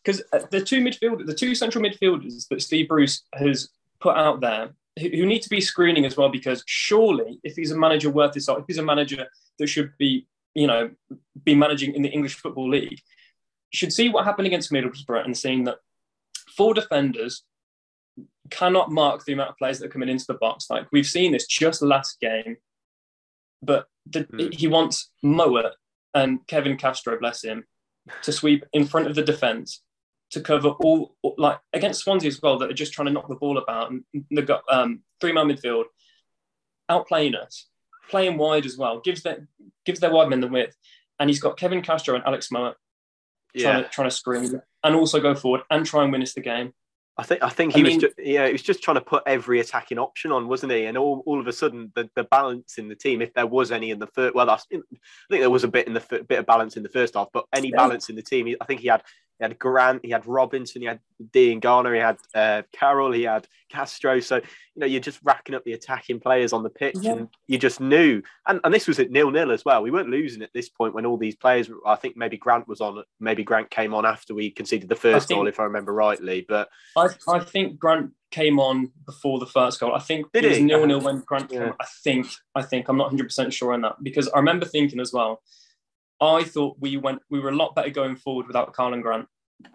because 0.04 0.22
um, 0.32 0.42
the 0.50 0.62
two 0.62 0.82
midfielders, 0.82 1.26
the 1.26 1.36
two 1.36 1.54
central 1.54 1.84
midfielders 1.84 2.48
that 2.50 2.62
Steve 2.62 2.88
Bruce 2.88 3.24
has 3.34 3.70
put 4.00 4.16
out 4.16 4.40
there 4.40 4.70
who, 5.00 5.26
need 5.26 5.42
to 5.42 5.50
be 5.50 5.60
screening 5.60 6.06
as 6.06 6.16
well 6.16 6.30
because 6.30 6.64
surely 6.68 7.40
if 7.44 7.56
he's 7.56 7.72
a 7.72 7.78
manager 7.78 8.10
worth 8.10 8.34
his 8.34 8.46
salt, 8.46 8.60
if 8.60 8.66
he's 8.68 8.78
a 8.78 8.84
manager 8.84 9.28
that 9.60 9.68
should 9.68 9.92
be 9.98 10.26
you 10.56 10.68
know 10.68 10.90
be 11.44 11.54
managing 11.54 11.94
in 11.94 12.02
the 12.02 12.10
English 12.10 12.36
Football 12.36 12.70
League, 12.70 13.02
should 13.72 13.94
see 13.94 14.10
what 14.10 14.26
happened 14.26 14.48
against 14.48 14.72
Middlesbrough 14.72 15.26
and 15.26 15.38
seeing 15.38 15.66
that 15.66 15.78
four 16.56 16.74
defenders 16.74 17.44
cannot 18.50 18.92
mark 18.92 19.26
the 19.26 19.34
amount 19.34 19.50
of 19.50 19.58
players 19.58 19.80
that 19.80 19.88
are 19.88 19.90
coming 19.90 20.10
into 20.10 20.26
the 20.28 20.36
box. 20.36 20.70
Like 20.70 20.88
we've 20.92 21.06
seen 21.06 21.32
this 21.32 21.48
just 21.48 21.82
last 21.82 22.20
game, 22.20 22.58
but 23.62 23.88
the, 24.06 24.24
mm. 24.26 24.54
he 24.54 24.68
wants 24.68 25.12
Mowatt 25.24 25.74
and 26.14 26.40
Quevin 26.48 26.80
Castro, 26.80 27.20
bless 27.20 27.44
him, 27.44 27.66
to 28.24 28.32
sweep 28.32 28.64
in 28.74 28.86
front 28.86 29.08
of 29.08 29.16
the 29.16 29.24
defence 29.24 29.82
to 30.32 30.42
cover 30.42 30.70
all 30.70 31.16
like 31.38 31.60
against 31.74 32.02
Swansea 32.02 32.28
as 32.28 32.42
well 32.42 32.58
that 32.60 32.70
are 32.70 32.74
just 32.74 32.94
trying 32.94 33.08
to 33.08 33.12
knock 33.12 33.28
the 33.28 33.36
ball 33.36 33.58
about 33.58 33.92
and 33.92 34.04
they've 34.32 34.46
got 34.46 34.64
um, 34.70 35.02
three 35.22 35.32
man 35.32 35.48
midfield 35.48 35.86
outplaying 36.90 37.36
us, 37.36 37.68
playing 38.10 38.38
wide 38.38 38.66
as 38.66 38.78
well, 38.78 39.00
gives 39.00 39.24
their 39.24 39.48
gives 39.86 40.00
their 40.00 40.12
wide 40.12 40.30
men 40.30 40.42
the 40.42 40.48
width, 40.48 40.76
and 41.20 41.30
he's 41.30 41.40
got 41.40 41.58
Quevin 41.58 41.84
Castro 41.84 42.16
and 42.16 42.24
Alex 42.26 42.50
Mowatt 42.52 42.76
yeah. 43.54 43.72
trying 43.72 43.84
to 43.84 43.90
trying 43.90 44.10
to 44.10 44.16
screen 44.16 44.62
and 44.84 44.96
also 44.96 45.20
go 45.20 45.34
forward 45.34 45.62
and 45.70 45.86
try 45.86 46.04
and 46.04 46.12
win 46.12 46.22
us 46.22 46.34
the 46.34 46.42
game. 46.42 46.74
I 47.18 47.24
think 47.24 47.42
I 47.42 47.50
think 47.50 47.74
he 47.74 47.82
I 47.82 47.84
was 47.84 47.98
just, 47.98 48.14
yeah 48.18 48.46
he 48.46 48.52
was 48.52 48.62
just 48.62 48.84
trying 48.84 48.96
to 48.96 49.02
put 49.02 49.24
every 49.26 49.62
attacking 49.62 49.98
option 49.98 50.34
on, 50.34 50.50
wasn't 50.50 50.74
he? 50.74 50.86
And 50.86 50.98
all, 50.98 51.24
all 51.26 51.40
of 51.40 51.48
a 51.48 51.54
sudden 51.54 51.92
the, 51.96 52.10
the 52.16 52.26
balance 52.26 52.78
in 52.78 52.90
the 52.90 52.96
team, 52.96 53.22
if 53.22 53.34
there 53.34 53.48
was 53.48 53.72
any 53.72 53.92
in 53.92 54.00
the 54.00 54.08
first, 54.08 54.36
well, 54.36 54.50
I 54.50 54.58
think 54.70 54.84
there 55.30 55.50
was 55.50 55.64
a 55.64 55.70
bit 55.70 55.88
in 55.88 55.94
the 55.94 56.26
bit 56.28 56.40
of 56.40 56.46
balance 56.46 56.76
in 56.76 56.84
the 56.84 56.90
first 56.90 57.16
half, 57.16 57.30
but 57.32 57.46
any 57.54 57.70
yeah. 57.70 57.78
balance 57.78 58.10
in 58.10 58.18
the 58.18 58.22
team, 58.22 58.54
I 58.60 58.66
think 58.66 58.82
he 58.82 58.90
had 58.90 59.02
he 59.40 59.44
had 59.44 59.60
Grant, 59.60 60.06
he 60.06 60.12
had 60.12 60.26
Robinson, 60.26 60.82
he 60.82 60.88
had 60.88 61.00
Diangana, 61.32 61.94
he 61.94 62.00
had 62.00 62.18
uh, 62.34 62.62
Carroll, 62.72 63.12
he 63.12 63.24
had 63.24 63.48
Castro. 63.70 64.20
So, 64.22 64.38
you 64.38 64.42
know, 64.78 64.86
you're 64.86 65.02
just 65.02 65.20
racking 65.24 65.56
up 65.56 65.64
the 65.66 65.74
attacking 65.74 66.22
players 66.22 66.54
on 66.54 66.64
the 66.64 66.70
pitch 66.70 66.96
yeah. 67.02 67.12
and 67.14 67.30
you 67.48 67.58
just 67.58 67.82
knew. 67.82 68.22
And, 68.48 68.62
and 68.64 68.74
this 68.74 68.88
was 68.88 69.00
at 69.00 69.12
nil 69.12 69.32
nil 69.32 69.52
as 69.52 69.66
well. 69.66 69.84
We 69.84 69.92
weren't 69.92 70.10
losing 70.10 70.42
at 70.42 70.54
this 70.54 70.70
point 70.70 70.94
when 70.94 71.06
all 71.06 71.18
these 71.18 71.36
players, 71.36 71.70
I 71.86 71.96
think 71.96 72.16
maybe 72.16 72.38
Grant 72.38 72.68
was 72.68 72.80
on, 72.80 73.04
maybe 73.20 73.44
Grant 73.44 73.70
came 73.70 73.94
on 73.94 74.06
after 74.06 74.34
we 74.34 74.52
conceded 74.52 74.88
the 74.88 74.96
first 74.96 75.28
think, 75.28 75.38
goal, 75.38 75.48
if 75.48 75.60
I 75.60 75.64
remember 75.64 75.94
rightly. 75.94 76.46
But 76.48 76.70
I, 76.96 77.10
I 77.28 77.40
think 77.40 77.78
Grant 77.78 78.12
came 78.32 78.60
on 78.60 78.92
before 79.06 79.40
the 79.40 79.46
first 79.46 79.82
goal. 79.82 79.94
I 79.94 80.00
think 80.00 80.32
Did 80.32 80.46
it 80.46 80.50
was 80.50 80.60
nil 80.62 80.86
nil 80.86 81.02
when 81.02 81.20
Grant 81.22 81.52
yeah. 81.52 81.60
came 81.60 81.68
on. 81.70 81.76
I 81.82 81.86
think, 82.04 82.28
I 82.56 82.62
think, 82.62 82.88
I'm 82.88 82.98
not 82.98 83.12
100% 83.12 83.52
sure 83.52 83.74
on 83.74 83.82
that 83.82 84.02
because 84.02 84.30
I 84.30 84.38
remember 84.38 84.66
thinking 84.66 85.02
as 85.02 85.12
well, 85.12 85.42
I 86.22 86.44
thought 86.44 86.78
we 86.80 86.98
went 86.98 87.22
we 87.30 87.40
were 87.40 87.50
a 87.50 87.56
lot 87.56 87.76
better 87.76 87.90
going 87.90 88.16
forward 88.16 88.48
without 88.48 88.74
Karlan 88.74 89.02
Grant. 89.02 89.28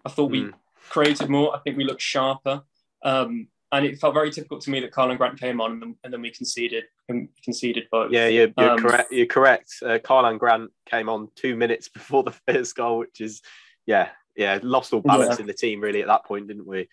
I 0.05 0.09
thought 0.09 0.31
we 0.31 0.43
mm. 0.43 0.53
created 0.89 1.29
more. 1.29 1.55
I 1.55 1.59
think 1.61 1.77
we 1.77 1.85
looked 1.85 2.03
sharper. 2.03 2.63
Um, 3.03 3.49
and 3.73 3.87
it 3.87 4.01
felt 4.01 4.15
very 4.15 4.31
difficult 4.31 4.63
to 4.63 4.71
me 4.71 4.81
that 4.81 4.93
Karlan 4.93 5.17
Grant 5.17 5.39
came 5.39 5.61
on 5.61 5.73
and 5.73 5.83
then, 5.83 5.97
and 6.03 6.13
then 6.13 6.23
we 6.23 6.31
conceded 6.31 6.85
and 7.09 7.29
conceded 7.45 7.85
both. 7.91 8.11
Yeah, 8.11 8.27
you're, 8.27 8.49
you're 8.59 8.71
um, 8.71 8.79
correct. 8.79 9.13
You're 9.13 9.27
correct. 9.27 9.75
Uh, 9.83 9.99
Karlan 9.99 10.39
Grant 10.39 10.71
came 10.87 11.09
on 11.09 11.29
two 11.37 11.57
minutes 11.57 11.89
before 11.95 12.23
the 12.23 12.35
first 12.49 12.75
goal, 12.75 12.99
which 12.99 13.21
is 13.21 13.43
yeah, 13.87 14.09
yeah, 14.37 14.59
lost 14.63 14.93
all 14.93 15.01
balance 15.01 15.37
yeah. 15.37 15.43
in 15.43 15.47
the 15.47 15.55
team 15.55 15.81
really 15.81 16.01
at 16.01 16.09
that 16.09 16.25
point, 16.25 16.49
didn't 16.49 16.67
we? 16.67 16.89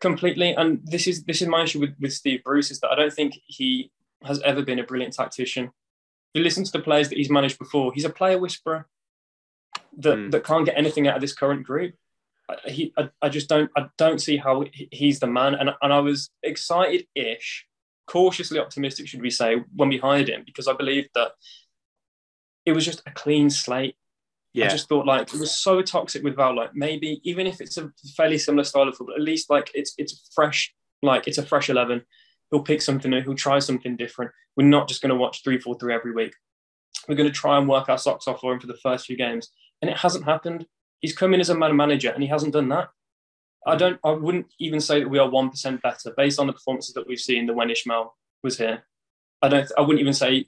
Completely. 0.00 0.54
And 0.54 0.80
this 0.84 1.06
is 1.06 1.24
this 1.24 1.42
is 1.42 1.48
my 1.48 1.64
issue 1.64 1.80
with, 1.80 1.94
with 2.00 2.12
Steve 2.12 2.42
Bruce 2.44 2.70
is 2.70 2.80
that 2.80 2.90
I 2.90 2.94
don't 2.94 3.12
think 3.12 3.38
he 3.46 3.90
has 4.24 4.40
ever 4.42 4.62
been 4.62 4.78
a 4.78 4.84
brilliant 4.84 5.14
tactician 5.14 5.70
you 6.38 6.44
listen 6.44 6.64
to 6.64 6.72
the 6.72 6.80
players 6.80 7.10
that 7.10 7.18
he's 7.18 7.30
managed 7.30 7.58
before, 7.58 7.92
he's 7.92 8.06
a 8.06 8.10
player 8.10 8.38
whisperer 8.38 8.86
that, 9.98 10.16
mm. 10.16 10.30
that 10.30 10.44
can't 10.44 10.64
get 10.64 10.78
anything 10.78 11.06
out 11.08 11.16
of 11.16 11.20
this 11.20 11.34
current 11.34 11.66
group. 11.66 11.94
I, 12.48 12.70
he, 12.70 12.92
I, 12.96 13.10
I 13.20 13.28
just 13.28 13.48
don't, 13.48 13.70
I 13.76 13.88
don't 13.98 14.20
see 14.20 14.38
how 14.38 14.64
he's 14.72 15.20
the 15.20 15.26
man. 15.26 15.54
And, 15.54 15.70
and 15.82 15.92
I 15.92 15.98
was 15.98 16.30
excited-ish, 16.42 17.66
cautiously 18.06 18.58
optimistic, 18.58 19.06
should 19.06 19.20
we 19.20 19.30
say, 19.30 19.56
when 19.74 19.90
we 19.90 19.98
hired 19.98 20.30
him, 20.30 20.44
because 20.46 20.66
I 20.66 20.72
believed 20.72 21.10
that 21.14 21.32
it 22.64 22.72
was 22.72 22.84
just 22.84 23.02
a 23.06 23.10
clean 23.10 23.50
slate. 23.50 23.96
Yeah. 24.54 24.64
I 24.64 24.68
just 24.70 24.88
thought 24.88 25.06
like 25.06 25.32
it 25.32 25.38
was 25.38 25.56
so 25.56 25.82
toxic 25.82 26.24
with 26.24 26.36
Val. 26.36 26.56
Like 26.56 26.74
maybe 26.74 27.20
even 27.22 27.46
if 27.46 27.60
it's 27.60 27.76
a 27.76 27.92
fairly 28.16 28.38
similar 28.38 28.64
style 28.64 28.88
of 28.88 28.96
football, 28.96 29.14
at 29.14 29.20
least 29.20 29.50
like 29.50 29.70
it's 29.74 29.94
it's 29.98 30.30
fresh, 30.34 30.74
like 31.02 31.28
it's 31.28 31.38
a 31.38 31.46
fresh 31.46 31.68
eleven 31.68 32.02
he'll 32.50 32.62
pick 32.62 32.82
something 32.82 33.10
new, 33.10 33.22
he'll 33.22 33.34
try 33.34 33.58
something 33.58 33.96
different. 33.96 34.30
We're 34.56 34.66
not 34.66 34.88
just 34.88 35.02
going 35.02 35.10
to 35.10 35.16
watch 35.16 35.42
3 35.44 35.58
4 35.58 35.78
3 35.78 35.94
every 35.94 36.12
week. 36.12 36.34
We're 37.08 37.14
going 37.14 37.28
to 37.28 37.34
try 37.34 37.58
and 37.58 37.68
work 37.68 37.88
our 37.88 37.98
socks 37.98 38.28
off 38.28 38.40
for 38.40 38.52
him 38.52 38.60
for 38.60 38.66
the 38.66 38.76
first 38.82 39.06
few 39.06 39.16
games. 39.16 39.50
And 39.80 39.90
it 39.90 39.98
hasn't 39.98 40.24
happened. 40.24 40.66
He's 41.00 41.16
come 41.16 41.32
in 41.32 41.40
as 41.40 41.50
a 41.50 41.54
man 41.54 41.76
manager 41.76 42.10
and 42.10 42.22
he 42.22 42.28
hasn't 42.28 42.52
done 42.52 42.68
that. 42.70 42.88
I 43.66 43.76
don't 43.76 43.98
I 44.04 44.12
wouldn't 44.12 44.46
even 44.58 44.80
say 44.80 45.00
that 45.00 45.08
we 45.08 45.18
are 45.18 45.28
one 45.28 45.50
percent 45.50 45.82
better 45.82 46.12
based 46.16 46.38
on 46.38 46.46
the 46.46 46.52
performances 46.52 46.94
that 46.94 47.06
we've 47.06 47.20
seen 47.20 47.46
the 47.46 47.52
when 47.54 47.68
Ismaël 47.68 48.10
was 48.42 48.58
here. 48.58 48.84
I 49.42 49.48
don't 49.48 49.70
I 49.76 49.82
wouldn't 49.82 50.00
even 50.00 50.14
say 50.14 50.46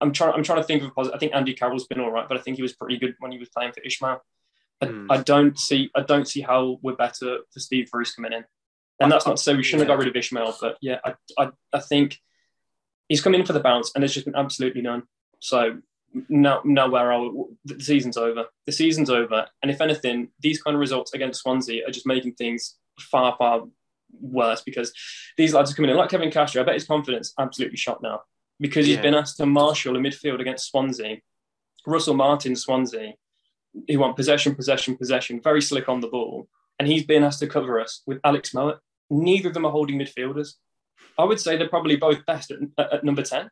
I'm 0.00 0.12
trying 0.12 0.34
I'm 0.34 0.42
trying 0.42 0.60
to 0.60 0.64
think 0.64 0.82
of 0.82 0.88
a 0.88 0.90
positive. 0.90 1.16
I 1.16 1.18
think 1.18 1.34
Andy 1.34 1.54
Carroll's 1.54 1.86
been 1.86 2.00
all 2.00 2.10
right, 2.10 2.28
but 2.28 2.36
I 2.36 2.40
think 2.40 2.56
he 2.56 2.62
was 2.62 2.74
pretty 2.74 2.98
good 2.98 3.14
when 3.20 3.32
he 3.32 3.38
was 3.38 3.48
playing 3.50 3.72
for 3.72 3.80
Ismaël. 3.80 4.20
I, 4.80 4.86
mm. 4.86 5.06
I 5.10 5.22
don't 5.22 5.58
see 5.58 5.90
I 5.94 6.02
don't 6.02 6.26
see 6.26 6.40
how 6.40 6.78
we're 6.82 6.96
better 6.96 7.38
for 7.50 7.60
Steve 7.60 7.90
Bruce 7.90 8.14
coming 8.14 8.32
in. 8.32 8.44
And 9.00 9.10
that's 9.10 9.26
not 9.26 9.36
to 9.36 9.42
say 9.42 9.54
we 9.54 9.62
shouldn't 9.62 9.88
have 9.88 9.96
got 9.96 10.04
rid 10.04 10.14
of 10.14 10.22
Ismaël, 10.22 10.54
but 10.60 10.76
yeah, 10.80 10.98
I, 11.04 11.14
I, 11.38 11.50
I 11.72 11.80
think 11.80 12.18
he's 13.08 13.20
come 13.20 13.34
in 13.34 13.44
for 13.44 13.52
the 13.52 13.60
bounce 13.60 13.90
and 13.94 14.02
there's 14.02 14.14
just 14.14 14.26
been 14.26 14.36
absolutely 14.36 14.82
none. 14.82 15.02
So 15.40 15.78
now, 16.28 16.60
now 16.64 16.88
where 16.88 17.12
are 17.12 17.20
we? 17.20 17.44
The 17.64 17.82
season's 17.82 18.16
over. 18.16 18.46
The 18.66 18.72
season's 18.72 19.10
over. 19.10 19.46
And 19.62 19.70
if 19.70 19.80
anything, 19.80 20.28
these 20.40 20.62
kind 20.62 20.74
of 20.74 20.80
results 20.80 21.12
against 21.12 21.42
Swansea 21.42 21.86
are 21.86 21.90
just 21.90 22.06
making 22.06 22.34
things 22.34 22.76
far, 23.00 23.34
far 23.36 23.64
worse 24.20 24.62
because 24.62 24.92
these 25.36 25.54
lads 25.54 25.72
are 25.72 25.74
coming 25.74 25.90
in. 25.90 25.96
Like 25.96 26.10
Quevin 26.10 26.32
Castro, 26.32 26.62
I 26.62 26.64
bet 26.64 26.74
his 26.74 26.86
confidence 26.86 27.34
absolutely 27.38 27.76
shot 27.76 28.00
now 28.02 28.20
because 28.60 28.86
he's 28.86 28.96
yeah. 28.96 29.02
been 29.02 29.14
asked 29.14 29.38
to 29.38 29.46
marshal 29.46 29.96
a 29.96 29.98
midfield 29.98 30.40
against 30.40 30.70
Swansea. 30.70 31.16
Russell 31.86 32.14
Martin, 32.14 32.54
Swansea, 32.54 33.14
he 33.88 33.96
want 33.96 34.16
possession, 34.16 34.54
possession, 34.54 34.96
possession, 34.96 35.40
very 35.42 35.60
slick 35.60 35.88
on 35.88 36.00
the 36.00 36.06
ball 36.06 36.48
and 36.78 36.88
he's 36.88 37.04
been 37.04 37.24
asked 37.24 37.40
to 37.40 37.46
cover 37.46 37.80
us 37.80 38.02
with 38.06 38.20
Alex 38.24 38.52
Mowatt. 38.52 38.78
Neither 39.10 39.48
of 39.48 39.54
them 39.54 39.64
are 39.64 39.72
holding 39.72 39.98
midfielders. 39.98 40.54
I 41.18 41.24
would 41.24 41.40
say 41.40 41.56
they're 41.56 41.68
probably 41.68 41.96
both 41.96 42.24
best 42.26 42.50
at, 42.50 42.92
at 42.92 43.04
number 43.04 43.22
10. 43.22 43.48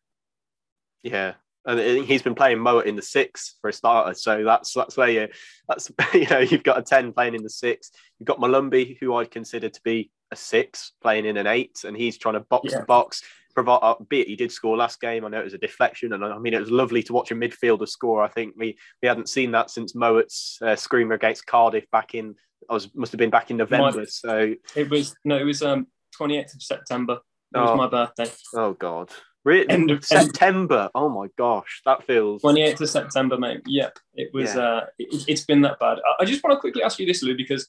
Yeah. 1.03 1.35
And 1.65 1.79
he's 2.05 2.23
been 2.23 2.35
playing 2.35 2.59
Mowatt 2.59 2.87
in 2.87 2.97
the 2.97 3.03
six 3.03 3.55
for 3.61 3.71
a 3.71 3.73
starter, 3.73 4.15
so 4.15 4.43
that's 4.43 4.73
that's 4.73 4.97
where 4.97 5.09
you 5.09 5.29
that's 5.69 5.93
you 6.13 6.27
know 6.27 6.41
you've 6.41 6.65
got 6.65 6.79
a 6.79 6.83
ten 6.83 7.13
playing 7.13 7.37
in 7.37 7.45
the 7.45 7.51
six. 7.51 7.93
You've 8.19 8.27
got 8.27 8.41
Molumby, 8.41 8.99
who 8.99 9.15
I'd 9.15 9.31
consider 9.31 9.69
to 9.69 9.81
be 9.85 10.11
a 10.33 10.37
six, 10.37 10.91
playing 11.01 11.25
in 11.25 11.37
an 11.37 11.47
eight, 11.47 11.85
and 11.85 11.97
he's 11.97 12.19
trying 12.19 12.35
to 12.35 12.41
box 12.41 12.73
yeah. 12.73 12.81
the 12.81 12.87
box. 12.87 13.23
Provide, 13.55 13.79
uh, 13.83 13.95
be 14.09 14.23
it 14.23 14.27
he 14.27 14.35
did 14.35 14.51
score 14.51 14.77
last 14.77 15.01
game. 15.01 15.25
I 15.25 15.29
know 15.29 15.39
it 15.39 15.45
was 15.45 15.55
a 15.55 15.59
deflection, 15.59 16.15
and 16.15 16.25
I 16.25 16.37
mean 16.39 16.53
it 16.53 16.61
was 16.61 16.71
lovely 16.73 17.03
to 17.05 17.13
watch 17.13 17.31
a 17.31 17.37
midfielder 17.37 17.89
score. 17.89 18.25
I 18.25 18.29
think 18.29 18.55
we 18.57 18.77
we 19.01 19.07
hadn't 19.07 19.29
seen 19.29 19.53
that 19.53 19.71
since 19.71 19.93
Mowatt's 19.93 20.59
uh, 20.63 20.75
screamer 20.75 21.15
against 21.15 21.47
Cardiff 21.47 21.89
back 21.93 22.17
in 22.17 22.35
I 22.69 22.75
was 22.75 22.95
must 22.95 23.13
have 23.13 23.19
been 23.19 23.31
back 23.31 23.51
in 23.51 23.57
November. 23.57 24.01
My, 24.01 24.05
so 24.05 24.55
it 24.77 24.91
was 24.91 25.15
no, 25.25 25.39
it 25.39 25.45
was 25.45 25.63
um 25.63 25.87
28th 26.19 26.55
of 26.55 26.63
September. 26.63 27.15
It 27.55 27.59
oh, 27.59 27.63
was 27.63 27.77
my 27.77 27.89
birthday. 27.89 28.31
Oh 28.55 28.73
God. 28.73 29.11
Really? 29.45 29.69
End 29.69 29.91
of 29.91 30.05
September. 30.05 30.83
End. 30.83 30.91
Oh 30.95 31.09
my 31.09 31.27
gosh, 31.37 31.83
that 31.85 32.05
feels 32.05 32.43
28th 32.43 32.81
of 32.81 32.91
September, 32.91 33.37
mate. 33.37 33.63
Yep, 33.67 33.99
it 34.15 34.31
was. 34.33 34.55
Yeah. 34.55 34.63
Uh, 34.63 34.87
it, 34.99 35.29
has 35.29 35.45
been 35.45 35.63
that 35.63 35.81
bad. 35.81 35.99
I, 36.21 36.25
just 36.25 36.45
want 36.45 36.57
to 36.57 36.61
quickly 36.61 36.83
ask 36.83 36.99
you 37.01 37.07
this, 37.07 37.23
Lou, 37.23 37.37
because 37.37 37.69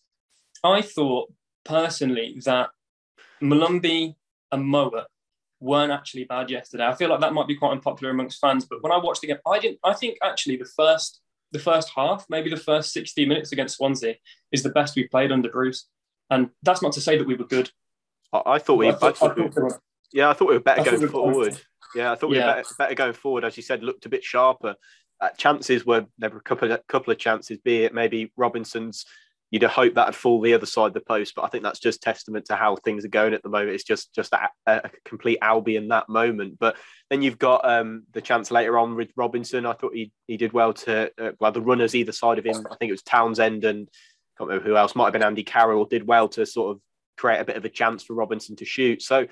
I 0.63 0.82
thought 0.82 1.34
personally 1.65 2.39
that 2.45 2.69
Molumby 3.41 4.15
and 4.51 4.65
Moa 4.65 5.08
weren't 5.60 5.91
actually 5.91 6.25
bad 6.25 6.51
yesterday. 6.51 6.86
I 6.86 6.93
feel 6.93 7.10
like 7.10 7.21
that 7.21 7.34
might 7.34 7.47
be 7.47 7.56
quite 7.56 7.71
unpopular 7.71 8.12
amongst 8.12 8.39
fans, 8.39 8.65
but 8.65 8.84
when 8.84 8.91
I 8.91 8.97
watched 8.97 9.21
the 9.21 9.27
game, 9.27 9.38
I 9.47 9.58
didn't. 9.58 9.79
I 9.84 9.93
think 9.93 10.17
actually 10.21 10.58
the 10.58 10.69
first 10.77 11.21
the 11.54 11.60
first 11.60 11.92
half, 11.96 12.26
maybe 12.30 12.50
the 12.50 12.58
first 12.58 12.92
60 12.92 13.26
minutes 13.26 13.52
against 13.52 13.78
Swansea, 13.78 14.16
is 14.52 14.63
the 14.63 14.70
best 14.70 14.96
we've 14.96 15.10
played 15.10 15.32
under 15.32 15.50
Bruce. 15.50 15.88
And 16.30 16.50
that's 16.63 16.82
not 16.82 16.94
to 16.94 17.02
say 17.02 17.18
that 17.18 17.28
we 17.28 17.36
were 17.36 17.46
good. 17.46 17.70
I, 18.34 18.42
I 18.46 18.60
thought 18.60 18.76
we, 18.76 18.89
I 18.89 18.94
thought, 18.94 19.22
I 19.22 19.28
thought 19.28 19.38
we 19.38 19.44
were, 19.44 19.82
yeah, 20.12 20.30
I 20.30 20.34
thought 20.34 20.50
we 20.50 20.56
were 20.56 20.60
better 20.60 20.84
going 20.84 21.08
forward. 21.08 21.62
Yeah, 21.96 22.12
I 22.12 22.16
thought 22.16 22.32
we 22.32 22.38
yeah. 22.38 22.48
were 22.48 22.54
better, 22.56 22.76
better, 22.80 22.96
going 22.96 23.13
forward. 23.13 23.46
As 23.46 23.56
you 23.56 23.63
said, 23.63 23.84
looked 23.84 24.06
a 24.08 24.10
bit 24.10 24.24
sharper. 24.24 24.76
Uh, 25.22 25.30
chances 25.38 25.86
were 25.86 26.08
there 26.18 26.32
were 26.32 26.39
a 26.39 26.42
couple 26.42 26.72
of, 26.72 26.88
couple 26.88 27.13
of 27.13 27.20
chances, 27.20 27.60
be 27.60 27.84
it 27.84 27.94
maybe 27.94 28.34
Robinson's 28.36 29.06
you'd 29.54 29.62
hope 29.62 29.94
that'd 29.94 30.16
fall 30.16 30.42
the 30.42 30.56
other 30.56 30.66
side 30.66 30.88
of 30.88 30.94
the 30.96 31.00
post. 31.00 31.36
But 31.36 31.44
I 31.44 31.48
think 31.48 31.63
that's 31.63 31.80
just 31.80 32.02
testament 32.02 32.46
to 32.46 32.56
how 32.56 32.76
things 32.76 33.06
are 33.06 33.10
going 33.10 33.36
at 33.36 33.44
the 33.44 33.50
moment. 33.50 33.76
It's 33.76 33.84
just 33.84 34.12
just 34.12 34.34
a, 34.34 34.50
a 34.66 34.89
complete 35.06 35.38
Albion 35.44 35.89
that 35.89 36.10
moment. 36.10 36.58
But 36.60 36.76
then 37.12 37.22
you've 37.22 37.38
got 37.38 37.63
um, 37.63 38.04
the 38.13 38.22
chance 38.22 38.50
later 38.50 38.80
on 38.80 38.96
with 38.96 39.12
Robinson. 39.16 39.68
I 39.68 39.74
thought 39.74 39.94
he 39.94 40.12
he 40.26 40.38
did 40.38 40.54
well 40.54 40.74
to 40.74 41.12
uh, 41.22 41.32
well 41.39 41.52
the 41.52 41.62
runners 41.62 41.94
either 41.94 42.12
side 42.12 42.39
of 42.39 42.46
him. 42.48 42.66
I 42.72 42.76
think 42.78 42.89
it 42.89 42.94
was 42.94 43.04
Townsend 43.04 43.63
and 43.63 43.88
I 43.92 44.34
can't 44.39 44.50
remember 44.50 44.68
who 44.68 44.76
else. 44.76 44.96
Might 44.96 45.06
have 45.06 45.13
been 45.13 45.22
Andy 45.22 45.44
Carroll. 45.44 45.86
Did 45.86 46.08
well 46.08 46.30
to 46.30 46.48
sort 46.48 46.76
of 46.76 46.82
create 47.16 47.39
a 47.39 47.46
bit 47.46 47.56
of 47.56 47.63
a 47.63 47.70
chance 47.70 48.02
for 48.02 48.16
Robinson 48.16 48.56
to 48.56 48.66
shoot. 48.66 49.04
So 49.04 49.28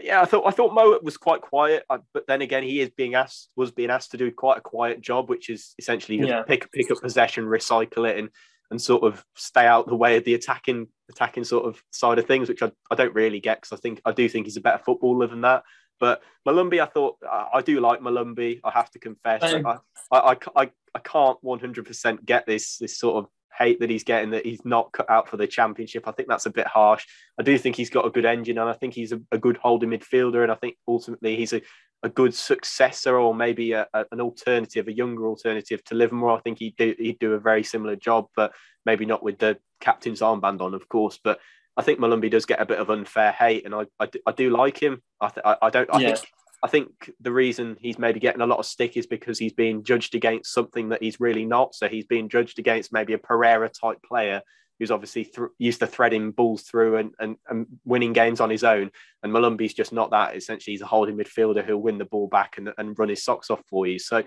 yeah, 0.00 0.22
I 0.22 0.26
thought 0.26 0.46
I 0.46 0.52
thought 0.52 0.74
Mowatt 0.74 1.02
was 1.02 1.16
quite 1.16 1.40
quiet, 1.40 1.82
uh, 1.90 1.98
but 2.14 2.28
then 2.28 2.40
again, 2.40 2.62
he 2.62 2.80
is 2.80 2.90
being 2.90 3.16
asked 3.16 3.48
was 3.56 3.72
being 3.72 3.90
asked 3.90 4.12
to 4.12 4.16
do 4.16 4.30
quite 4.30 4.58
a 4.58 4.60
quiet 4.60 5.00
job, 5.00 5.28
which 5.28 5.50
is 5.50 5.74
essentially 5.76 6.18
yeah. 6.18 6.42
pick 6.42 6.70
pick 6.70 6.88
up 6.92 7.00
possession, 7.00 7.46
recycle 7.46 8.08
it, 8.08 8.16
and 8.16 8.28
and 8.70 8.80
sort 8.80 9.04
of 9.04 9.24
stay 9.34 9.66
out 9.66 9.86
the 9.86 9.96
way 9.96 10.16
of 10.16 10.24
the 10.24 10.34
attacking 10.34 10.88
attacking 11.10 11.44
sort 11.44 11.66
of 11.66 11.82
side 11.90 12.18
of 12.18 12.26
things, 12.26 12.48
which 12.48 12.62
I, 12.62 12.72
I 12.90 12.94
don't 12.94 13.14
really 13.14 13.40
get 13.40 13.60
because 13.60 13.76
I 13.76 13.80
think 13.80 14.00
I 14.04 14.12
do 14.12 14.28
think 14.28 14.46
he's 14.46 14.56
a 14.56 14.60
better 14.60 14.82
footballer 14.84 15.26
than 15.26 15.42
that. 15.42 15.62
But 15.98 16.22
Molumby, 16.46 16.80
I 16.80 16.86
thought 16.86 17.16
I 17.24 17.62
do 17.62 17.80
like 17.80 18.00
Molumby. 18.00 18.60
I 18.62 18.70
have 18.70 18.90
to 18.90 18.98
confess, 18.98 19.42
I, 19.42 19.78
I, 20.12 20.36
I, 20.54 20.70
I 20.94 20.98
can't 20.98 21.38
one 21.40 21.58
hundred 21.58 21.86
percent 21.86 22.26
get 22.26 22.46
this 22.46 22.76
this 22.76 22.98
sort 22.98 23.16
of 23.16 23.30
hate 23.56 23.80
that 23.80 23.88
he's 23.88 24.04
getting 24.04 24.30
that 24.30 24.44
he's 24.44 24.62
not 24.66 24.92
cut 24.92 25.08
out 25.08 25.28
for 25.28 25.38
the 25.38 25.46
championship. 25.46 26.06
I 26.06 26.12
think 26.12 26.28
that's 26.28 26.44
a 26.44 26.50
bit 26.50 26.66
harsh. 26.66 27.06
I 27.40 27.42
do 27.42 27.56
think 27.56 27.76
he's 27.76 27.88
got 27.88 28.06
a 28.06 28.10
good 28.10 28.26
engine, 28.26 28.58
and 28.58 28.68
I 28.68 28.74
think 28.74 28.92
he's 28.92 29.12
a, 29.12 29.20
a 29.32 29.38
good 29.38 29.56
holding 29.56 29.90
midfielder, 29.90 30.42
and 30.42 30.52
I 30.52 30.56
think 30.56 30.76
ultimately 30.86 31.36
he's 31.36 31.54
a, 31.54 31.62
a 32.06 32.08
good 32.08 32.32
successor 32.32 33.18
or 33.18 33.34
maybe 33.34 33.72
a, 33.72 33.86
a, 33.92 34.04
an 34.12 34.20
alternative, 34.20 34.86
a 34.86 34.92
younger 34.92 35.26
alternative 35.26 35.82
to 35.84 35.96
Livermore. 35.96 36.36
I 36.36 36.40
think 36.40 36.60
he'd 36.60 36.76
do, 36.76 36.94
he'd 36.96 37.18
do 37.18 37.32
a 37.32 37.40
very 37.40 37.64
similar 37.64 37.96
job, 37.96 38.26
but 38.36 38.52
maybe 38.84 39.04
not 39.04 39.24
with 39.24 39.38
the 39.38 39.58
captain's 39.80 40.20
armband 40.20 40.60
on, 40.60 40.72
of 40.72 40.88
course. 40.88 41.18
But 41.22 41.40
I 41.76 41.82
think 41.82 41.98
Molumby 41.98 42.30
does 42.30 42.46
get 42.46 42.60
a 42.60 42.66
bit 42.66 42.78
of 42.78 42.90
unfair 42.90 43.32
hate, 43.32 43.66
and 43.66 43.74
I 43.74 43.86
I, 43.98 44.06
do, 44.06 44.20
I 44.24 44.32
do 44.32 44.50
like 44.50 44.80
him. 44.80 45.02
I, 45.20 45.28
th- 45.28 45.44
I, 45.44 45.56
I 45.62 45.70
don't. 45.70 45.92
I 45.92 45.98
yeah. 45.98 46.14
think 46.14 46.28
I 46.62 46.68
think 46.68 47.10
the 47.20 47.32
reason 47.32 47.76
he's 47.80 47.98
maybe 47.98 48.20
getting 48.20 48.40
a 48.40 48.46
lot 48.46 48.60
of 48.60 48.66
stick 48.66 48.96
is 48.96 49.06
because 49.06 49.38
he's 49.38 49.52
being 49.52 49.82
judged 49.82 50.14
against 50.14 50.54
something 50.54 50.88
that 50.90 51.02
he's 51.02 51.20
really 51.20 51.44
not. 51.44 51.74
So 51.74 51.88
he's 51.88 52.06
being 52.06 52.28
judged 52.28 52.58
against 52.58 52.92
maybe 52.92 53.12
a 53.12 53.18
Pereira 53.18 53.68
type 53.68 53.98
player 54.02 54.40
who's 54.78 54.90
obviously 54.90 55.24
th- 55.24 55.48
used 55.58 55.80
to 55.80 55.86
threading 55.86 56.30
balls 56.30 56.62
through 56.62 56.96
and, 56.96 57.14
and, 57.18 57.36
and 57.48 57.66
winning 57.84 58.12
games 58.12 58.40
on 58.40 58.50
his 58.50 58.64
own. 58.64 58.90
And 59.22 59.32
Molumby's 59.32 59.74
just 59.74 59.92
not 59.92 60.10
that. 60.10 60.36
Essentially, 60.36 60.74
he's 60.74 60.82
a 60.82 60.86
holding 60.86 61.16
midfielder 61.16 61.64
who'll 61.64 61.82
win 61.82 61.98
the 61.98 62.04
ball 62.04 62.28
back 62.28 62.58
and, 62.58 62.72
and 62.76 62.98
run 62.98 63.08
his 63.08 63.24
socks 63.24 63.50
off 63.50 63.62
for 63.68 63.86
you. 63.86 63.98
So, 63.98 64.22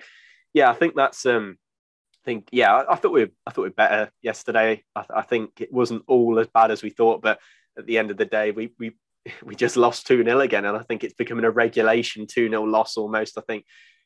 yeah, 0.53 0.69
I 0.69 0.73
think 0.73 0.95
that's. 0.95 1.25
Um, 1.25 1.57
I 2.21 2.25
think 2.25 2.49
yeah, 2.51 2.73
I, 2.73 2.93
I 2.93 2.95
thought 2.95 3.13
we 3.13 3.25
were, 3.25 3.31
I 3.47 3.51
thought 3.51 3.61
we 3.61 3.69
were 3.69 3.73
better 3.75 4.11
yesterday. 4.21 4.83
I, 4.95 5.05
I, 5.15 5.21
think 5.21 5.61
it 5.61 5.71
wasn't 5.71 6.03
all 6.07 6.37
as 6.37 6.47
bad 6.47 6.69
as 6.69 6.83
we 6.83 6.89
thought, 6.89 7.21
but 7.21 7.39
at 7.77 7.85
the 7.85 7.97
end 7.97 8.11
of 8.11 8.17
the 8.17 8.25
day, 8.25 8.51
we 8.51 8.73
we 8.77 8.95
we 9.43 9.55
just 9.55 9.77
lost 9.77 10.07
two 10.07 10.23
0 10.23 10.39
again, 10.41 10.65
and 10.65 10.77
I 10.77 10.83
think 10.83 11.03
it's 11.03 11.13
becoming 11.13 11.45
a 11.45 11.51
regulation 11.51 12.27
two 12.27 12.49
0 12.49 12.63
loss 12.63 12.97
almost. 12.97 13.37
I 13.37 13.41
think 13.41 13.65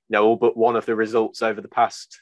you 0.09 0.13
know 0.13 0.25
all 0.25 0.35
but 0.35 0.55
one 0.55 0.75
of 0.75 0.85
the 0.85 0.95
results 0.95 1.41
over 1.41 1.59
the 1.59 1.67
past 1.67 2.21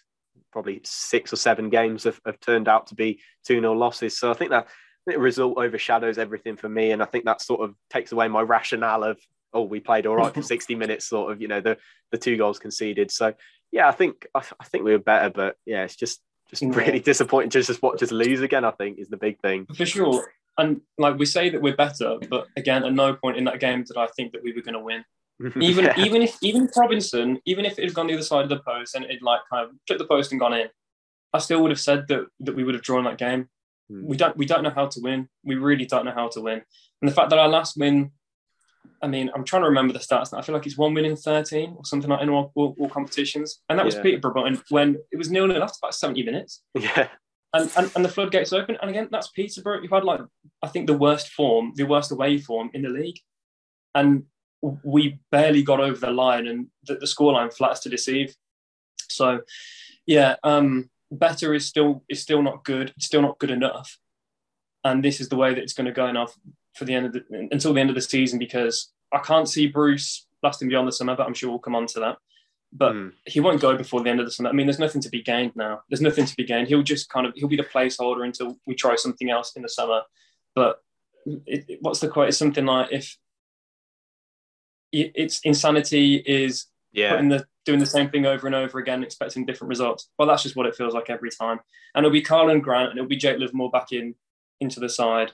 probably 0.52 0.82
six 0.84 1.32
or 1.34 1.36
seven 1.36 1.70
games 1.70 2.04
have, 2.04 2.20
have 2.26 2.40
turned 2.40 2.68
out 2.68 2.88
to 2.88 2.96
be 2.96 3.20
2 3.46 3.60
0 3.60 3.74
losses. 3.74 4.18
So 4.18 4.32
I 4.32 4.34
think 4.34 4.52
that 4.52 4.68
the 5.06 5.18
result 5.18 5.58
overshadows 5.58 6.18
everything 6.18 6.58
for 6.58 6.70
me. 6.70 6.92
And 6.92 7.02
I 7.02 7.06
think 7.06 7.26
that 7.26 7.42
sort 7.42 7.62
of 7.62 7.76
takes 7.90 8.12
away 8.12 8.28
my 8.28 8.42
rationale 8.42 9.04
of, 9.04 9.20
oh, 9.54 9.64
we 9.64 9.80
played 9.80 10.06
all 10.06 10.16
right 10.16 10.34
for 10.34 10.42
60 10.44 10.76
minutes, 10.76 11.06
sort 11.06 11.32
of, 11.32 11.42
you 11.42 11.48
know, 11.48 11.62
the, 11.62 11.78
the 12.12 12.18
two 12.18 12.38
goals 12.38 12.60
conceded. 12.60 13.12
So 13.12 13.34
yeah, 13.72 13.88
I 13.88 13.92
think 13.92 14.28
I, 14.36 14.44
I 14.60 14.66
think 14.66 14.84
we 14.84 14.92
were 14.92 15.00
better, 15.00 15.30
but 15.30 15.56
yeah, 15.66 15.84
it's 15.84 15.96
just 15.96 16.22
just 16.50 16.62
really 16.64 17.00
disappointing 17.12 17.50
to 17.52 17.62
just 17.62 17.82
watch 17.82 18.04
us 18.04 18.12
lose 18.12 18.42
again, 18.42 18.66
I 18.66 18.72
think 18.72 19.00
is 19.00 19.10
the 19.10 19.18
big 19.18 19.40
thing. 19.40 19.66
For 19.76 19.86
sure. 19.86 20.34
And 20.58 20.82
like 20.98 21.18
we 21.18 21.26
say 21.26 21.50
that 21.50 21.62
we're 21.62 21.76
better, 21.76 22.18
but 22.30 22.48
again, 22.58 22.84
at 22.84 22.94
no 22.94 23.14
point 23.14 23.38
in 23.38 23.46
that 23.46 23.60
game 23.60 23.84
did 23.84 23.98
I 23.98 24.08
think 24.08 24.34
that 24.34 24.44
we 24.44 24.54
were 24.54 24.62
going 24.62 24.74
to 24.74 24.80
win. 24.80 25.06
Even 25.62 25.86
yeah. 25.86 26.00
even 26.00 26.22
if 26.22 26.38
even 26.42 26.66
if 26.66 26.78
Robinson, 26.78 27.40
even 27.46 27.66
if 27.66 27.80
it 27.80 27.84
had 27.84 27.94
gone 27.94 28.08
the 28.08 28.14
other 28.14 28.24
side 28.24 28.44
of 28.44 28.50
the 28.50 28.60
post 28.60 28.96
and 28.96 29.06
it 29.06 29.22
like 29.22 29.42
kind 29.50 29.68
of 29.68 29.76
clipped 29.88 30.00
the 30.00 30.08
post 30.08 30.32
and 30.32 30.40
gone 30.40 30.54
in, 30.54 30.68
I 31.34 31.40
still 31.40 31.62
would 31.62 31.72
have 31.72 31.80
said 31.80 32.08
that 32.10 32.26
that 32.42 32.56
we 32.56 32.64
would 32.64 32.76
have 32.76 32.84
drawn 32.84 33.06
that 33.06 33.18
game. 33.18 33.50
Mm. 33.92 34.04
We 34.04 34.18
don't 34.18 34.38
we 34.38 34.46
don't 34.46 34.64
know 34.64 34.70
how 34.70 34.88
to 34.88 35.00
win. 35.02 35.30
We 35.44 35.56
really 35.56 35.86
don't 35.86 36.06
know 36.06 36.12
how 36.12 36.30
to 36.30 36.42
win. 36.42 36.62
And 37.02 37.10
the 37.10 37.16
fact 37.16 37.30
that 37.30 37.40
our 37.40 37.48
last 37.48 37.78
win, 37.78 38.12
I 39.02 39.08
mean, 39.08 39.32
I'm 39.34 39.44
trying 39.44 39.64
to 39.64 39.70
remember 39.70 39.94
the 39.94 40.00
stats. 40.00 40.32
Now. 40.32 40.40
I 40.40 40.42
feel 40.42 40.54
like 40.54 40.66
it's 40.66 40.78
one 40.78 40.94
win 40.94 41.06
in 41.06 41.16
13 41.16 41.76
or 41.78 41.86
something 41.86 42.10
like 42.10 42.22
in 42.22 42.30
all, 42.30 42.52
all, 42.56 42.76
all 42.80 42.90
competitions, 42.90 43.62
and 43.70 43.80
that 43.80 43.86
was 43.86 43.96
yeah. 43.96 44.04
Peterborough 44.04 44.52
when 44.70 44.98
it 45.12 45.18
was 45.18 45.32
nil 45.32 45.48
nil 45.48 45.64
after 45.64 45.78
about 45.82 45.96
70 45.96 46.24
minutes. 46.24 46.62
Yeah. 46.76 47.08
And, 47.54 47.70
and, 47.76 47.92
and 47.98 48.06
the 48.06 48.10
floodgates 48.10 48.54
open. 48.54 48.78
And 48.82 48.90
again, 48.90 49.10
that's 49.12 49.28
Peterborough. 49.30 49.82
You've 49.82 49.92
had 49.92 50.06
like 50.06 50.22
I 50.62 50.68
think 50.68 50.88
the 50.88 50.98
worst 50.98 51.30
form, 51.30 51.74
the 51.76 51.84
worst 51.84 52.12
away 52.12 52.38
form 52.38 52.70
in 52.74 52.84
the 52.84 52.90
league. 52.90 53.20
And 53.94 54.24
we 54.62 55.20
barely 55.32 55.64
got 55.64 55.80
over 55.80 56.00
the 56.00 56.12
line 56.12 56.48
and 56.48 56.68
the, 56.86 56.96
the 56.96 57.06
scoreline 57.06 57.54
flatters 57.54 57.80
to 57.82 57.90
deceive. 57.90 58.36
So, 59.10 59.42
yeah, 60.06 60.36
um, 60.44 60.90
better 61.12 61.54
is 61.54 61.66
still 61.66 62.04
is 62.10 62.22
still 62.22 62.42
not 62.42 62.64
good. 62.64 62.94
It's 62.96 63.06
still 63.06 63.22
not 63.22 63.40
good 63.40 63.52
enough, 63.52 63.98
and 64.84 65.04
this 65.04 65.20
is 65.20 65.30
the 65.30 65.36
way 65.36 65.54
that 65.54 65.62
it's 65.62 65.74
going 65.74 65.86
to 65.86 65.92
go 65.92 66.08
enough 66.08 66.36
for 66.76 66.86
the 66.86 66.94
end 66.94 67.08
of 67.08 67.14
the 67.14 67.24
until 67.52 67.74
the 67.74 67.82
end 67.82 67.90
of 67.90 67.96
the 67.96 68.02
season 68.02 68.40
because 68.40 68.92
I 69.12 69.20
can't 69.20 69.50
see 69.50 69.68
Bruce 69.68 70.26
lasting 70.42 70.70
beyond 70.70 70.88
the 70.88 70.94
summer. 70.94 71.16
But 71.16 71.28
I'm 71.28 71.34
sure 71.34 71.50
we'll 71.50 71.60
come 71.60 71.76
on 71.76 71.88
to 71.88 72.00
that. 72.00 72.18
But 72.74 72.94
mm. 72.94 73.12
he 73.26 73.42
won't 73.42 73.60
go 73.60 73.76
before 73.76 74.02
the 74.02 74.10
end 74.10 74.22
of 74.22 74.26
the 74.26 74.32
summer. 74.32 74.50
I 74.50 74.54
mean, 74.54 74.66
there's 74.66 74.80
nothing 74.80 75.02
to 75.02 75.10
be 75.10 75.22
gained 75.22 75.56
now. 75.56 75.82
There's 75.90 76.02
nothing 76.02 76.26
to 76.26 76.36
be 76.36 76.46
gained. 76.46 76.70
He'll 76.70 76.84
just 76.84 77.10
kind 77.10 77.28
of 77.28 77.34
he'll 77.36 77.50
be 77.50 77.58
the 77.58 77.64
placeholder 77.64 78.24
until 78.24 78.58
we 78.66 78.76
try 78.76 78.96
something 78.96 79.30
else 79.30 79.54
in 79.56 79.62
the 79.62 79.70
summer. 79.70 80.02
But 80.56 80.82
it, 81.26 81.66
it, 81.68 81.78
what's 81.82 82.00
the 82.00 82.08
quote? 82.08 82.30
It's 82.30 82.38
something 82.38 82.66
like 82.66 82.88
if 82.92 83.18
it's 84.92 85.40
insanity 85.42 86.16
is 86.26 86.66
yeah. 86.92 87.12
putting 87.12 87.30
the 87.30 87.46
doing 87.66 87.80
the 87.80 87.86
same 87.86 88.10
thing 88.10 88.26
over 88.26 88.48
and 88.48 88.56
over 88.56 88.80
again, 88.80 89.04
expecting 89.04 89.46
different 89.46 89.70
results. 89.70 90.10
Well, 90.18 90.28
that's 90.28 90.44
just 90.44 90.56
what 90.56 90.66
it 90.66 90.76
feels 90.76 90.94
like 90.94 91.10
every 91.10 91.30
time. 91.30 91.60
And 91.94 92.06
it'll 92.06 92.14
be 92.14 92.24
Karlan 92.24 92.62
Grant 92.62 92.90
and 92.90 92.98
it'll 92.98 93.10
be 93.10 93.18
Jake 93.18 93.38
Livermore 93.38 93.70
back 93.70 93.92
in 93.92 94.16
into 94.60 94.80
the 94.80 94.90
side 94.90 95.32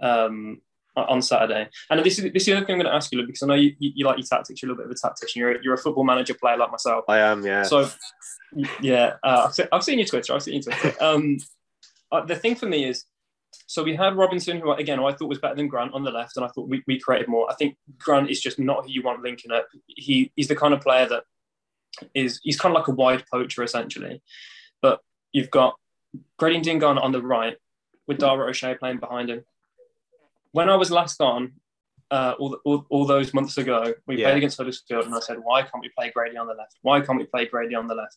um, 0.00 0.60
on 0.96 1.22
Saturday. 1.22 1.68
And 1.90 2.04
this 2.04 2.18
is 2.18 2.32
this 2.32 2.42
is 2.42 2.46
the 2.46 2.56
other 2.56 2.66
thing 2.66 2.74
I'm 2.74 2.80
going 2.80 2.90
to 2.90 2.96
ask 2.96 3.12
you, 3.12 3.24
because 3.24 3.42
I 3.42 3.46
know 3.46 3.54
you, 3.54 3.74
you, 3.78 3.92
you, 3.94 4.04
like 4.04 4.18
your 4.18 4.26
tactics. 4.26 4.62
You're 4.62 4.70
a 4.70 4.74
little 4.74 4.84
bit 4.84 4.90
of 4.90 4.96
a 4.96 5.08
tactician. 5.08 5.40
You're 5.40 5.62
you're 5.62 5.74
a 5.74 5.78
football 5.78 6.04
manager 6.04 6.34
player 6.34 6.56
like 6.56 6.70
myself. 6.70 7.04
I 7.08 7.18
am, 7.18 7.44
yeah. 7.44 7.62
So 7.62 7.88
yeah, 8.80 9.14
uh, 9.22 9.44
I've, 9.46 9.54
seen, 9.54 9.66
I've 9.72 9.84
seen 9.84 9.98
your 9.98 10.08
Twitter. 10.08 10.34
I've 10.34 10.42
seen 10.42 10.54
your 10.54 10.62
Twitter. 10.62 10.94
Um, 11.02 11.38
uh, 12.10 12.24
the 12.24 12.36
thing 12.36 12.54
for 12.54 12.66
me 12.66 12.86
is 12.86 13.04
so 13.66 13.82
we 13.82 13.94
had 13.94 14.16
Robinson, 14.16 14.60
who 14.60 14.72
again 14.72 14.98
I 14.98 15.12
thought 15.12 15.28
was 15.28 15.38
better 15.38 15.54
than 15.54 15.68
Grant 15.68 15.92
on 15.94 16.02
the 16.02 16.10
left, 16.10 16.36
and 16.36 16.44
I 16.44 16.48
thought 16.48 16.68
we, 16.68 16.82
we 16.86 16.98
created 16.98 17.28
more. 17.28 17.50
I 17.50 17.54
think 17.54 17.76
Grant 17.98 18.30
is 18.30 18.40
just 18.40 18.58
not 18.58 18.84
who 18.84 18.90
you 18.90 19.02
want 19.02 19.22
linking 19.22 19.52
up. 19.52 19.66
He 19.86 20.32
he's 20.36 20.48
the 20.48 20.56
kind 20.56 20.74
of 20.74 20.80
player 20.80 21.06
that 21.08 21.24
is 22.14 22.40
he's 22.42 22.58
kind 22.58 22.74
of 22.74 22.80
like 22.80 22.88
a 22.88 22.92
wide 22.92 23.24
poacher 23.30 23.62
essentially. 23.62 24.22
But 24.80 25.00
you've 25.32 25.50
got 25.50 25.76
Grady 26.38 26.60
Diangana 26.60 27.02
on 27.02 27.12
the 27.12 27.22
right 27.22 27.56
with 28.06 28.18
Dara 28.18 28.48
O'Shea 28.48 28.74
playing 28.74 28.98
behind 28.98 29.30
him. 29.30 29.44
When 30.52 30.70
I 30.70 30.76
was 30.76 30.90
last 30.90 31.20
on, 31.20 31.52
uh, 32.10 32.34
all, 32.38 32.56
all, 32.64 32.86
all, 32.88 33.04
those 33.04 33.34
months 33.34 33.58
ago, 33.58 33.92
we 34.06 34.16
yeah. 34.16 34.28
played 34.28 34.38
against 34.38 34.56
Huddersfield, 34.56 35.04
and 35.04 35.14
I 35.14 35.20
said, 35.20 35.36
"Why 35.42 35.60
can't 35.60 35.82
we 35.82 35.90
play 35.90 36.10
Grady 36.10 36.38
on 36.38 36.46
the 36.46 36.54
left? 36.54 36.76
Why 36.80 37.00
can't 37.02 37.18
we 37.18 37.26
play 37.26 37.46
Grady 37.46 37.74
on 37.74 37.86
the 37.86 37.94
left?" 37.94 38.16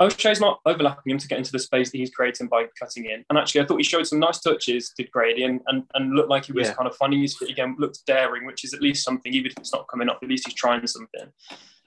O'Shea's 0.00 0.40
not 0.40 0.60
overlapping 0.66 1.12
him 1.12 1.18
to 1.18 1.28
get 1.28 1.38
into 1.38 1.52
the 1.52 1.58
space 1.58 1.90
that 1.90 1.98
he's 1.98 2.10
creating 2.10 2.48
by 2.48 2.66
cutting 2.78 3.04
in. 3.04 3.24
And 3.30 3.38
actually, 3.38 3.60
I 3.60 3.66
thought 3.66 3.76
he 3.76 3.84
showed 3.84 4.06
some 4.06 4.18
nice 4.18 4.40
touches, 4.40 4.92
did 4.96 5.10
Grady, 5.12 5.44
and, 5.44 5.60
and, 5.68 5.84
and 5.94 6.14
looked 6.14 6.30
like 6.30 6.46
he 6.46 6.52
was 6.52 6.68
yeah. 6.68 6.74
kind 6.74 6.88
of 6.88 6.96
finding 6.96 7.20
his 7.20 7.36
feet 7.36 7.50
again, 7.50 7.76
looked 7.78 8.04
daring, 8.04 8.44
which 8.44 8.64
is 8.64 8.74
at 8.74 8.82
least 8.82 9.04
something, 9.04 9.32
even 9.32 9.52
if 9.52 9.58
it's 9.58 9.72
not 9.72 9.86
coming 9.88 10.08
up, 10.08 10.18
at 10.20 10.28
least 10.28 10.46
he's 10.46 10.54
trying 10.54 10.84
something. 10.86 11.28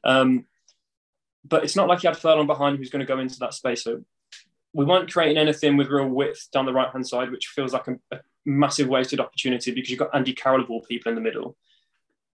Um, 0.06 0.46
but 1.44 1.64
it's 1.64 1.76
not 1.76 1.90
like 1.90 2.00
he 2.00 2.08
had 2.08 2.18
Furlong 2.18 2.48
behind 2.48 2.78
who's 2.78 2.90
going 2.90 3.06
to 3.06 3.14
go 3.14 3.20
into 3.20 3.40
that 3.40 3.54
space. 3.54 3.84
So 3.84 4.04
we 4.74 4.86
weren't 4.86 5.12
creating 5.12 5.38
anything 5.38 5.76
with 5.76 5.90
real 5.90 6.08
width 6.08 6.48
down 6.54 6.66
the 6.66 6.74
right 6.74 6.92
hand 6.92 7.08
side, 7.08 7.32
which 7.32 7.48
feels 7.48 7.74
like 7.74 7.88
a, 7.88 7.96
a 8.12 8.20
massive 8.46 8.88
wasted 8.88 9.20
opportunity 9.20 9.72
because 9.72 9.90
you've 9.90 10.00
got 10.00 10.16
Andy 10.16 10.34
Carroll 10.34 10.62
of 10.62 10.70
all 10.70 10.82
people 10.82 11.10
in 11.10 11.16
the 11.16 11.22
middle. 11.22 11.58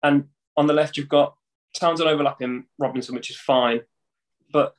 And 0.02 0.28
on 0.56 0.66
the 0.66 0.74
left, 0.74 0.96
you've 0.96 1.08
got 1.08 1.34
Townsend 1.78 2.08
overlapping 2.08 2.64
Robinson, 2.78 3.14
which 3.14 3.30
is 3.30 3.36
fine. 3.36 3.80
But 4.52 4.74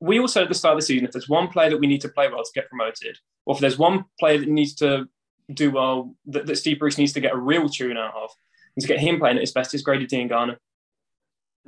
we 0.00 0.18
also 0.18 0.42
at 0.42 0.48
the 0.48 0.54
start 0.54 0.74
of 0.74 0.80
the 0.80 0.86
season, 0.86 1.06
if 1.06 1.12
there's 1.12 1.28
one 1.28 1.48
player 1.48 1.70
that 1.70 1.78
we 1.78 1.86
need 1.86 2.00
to 2.02 2.08
play 2.08 2.28
well 2.28 2.42
to 2.42 2.50
get 2.54 2.68
promoted, 2.68 3.18
or 3.46 3.54
if 3.54 3.60
there's 3.60 3.78
one 3.78 4.04
player 4.18 4.38
that 4.38 4.48
needs 4.48 4.74
to 4.76 5.06
do 5.52 5.70
well, 5.70 6.14
that, 6.26 6.46
that 6.46 6.56
Steve 6.56 6.78
Bruce 6.78 6.98
needs 6.98 7.12
to 7.12 7.20
get 7.20 7.34
a 7.34 7.38
real 7.38 7.68
tune 7.68 7.96
out 7.96 8.14
of, 8.14 8.30
And 8.76 8.82
to 8.82 8.88
get 8.88 9.00
him 9.00 9.18
playing 9.18 9.36
at 9.36 9.42
his 9.42 9.52
best 9.52 9.74
is 9.74 9.82
Grady 9.82 10.06
Diangana. 10.06 10.56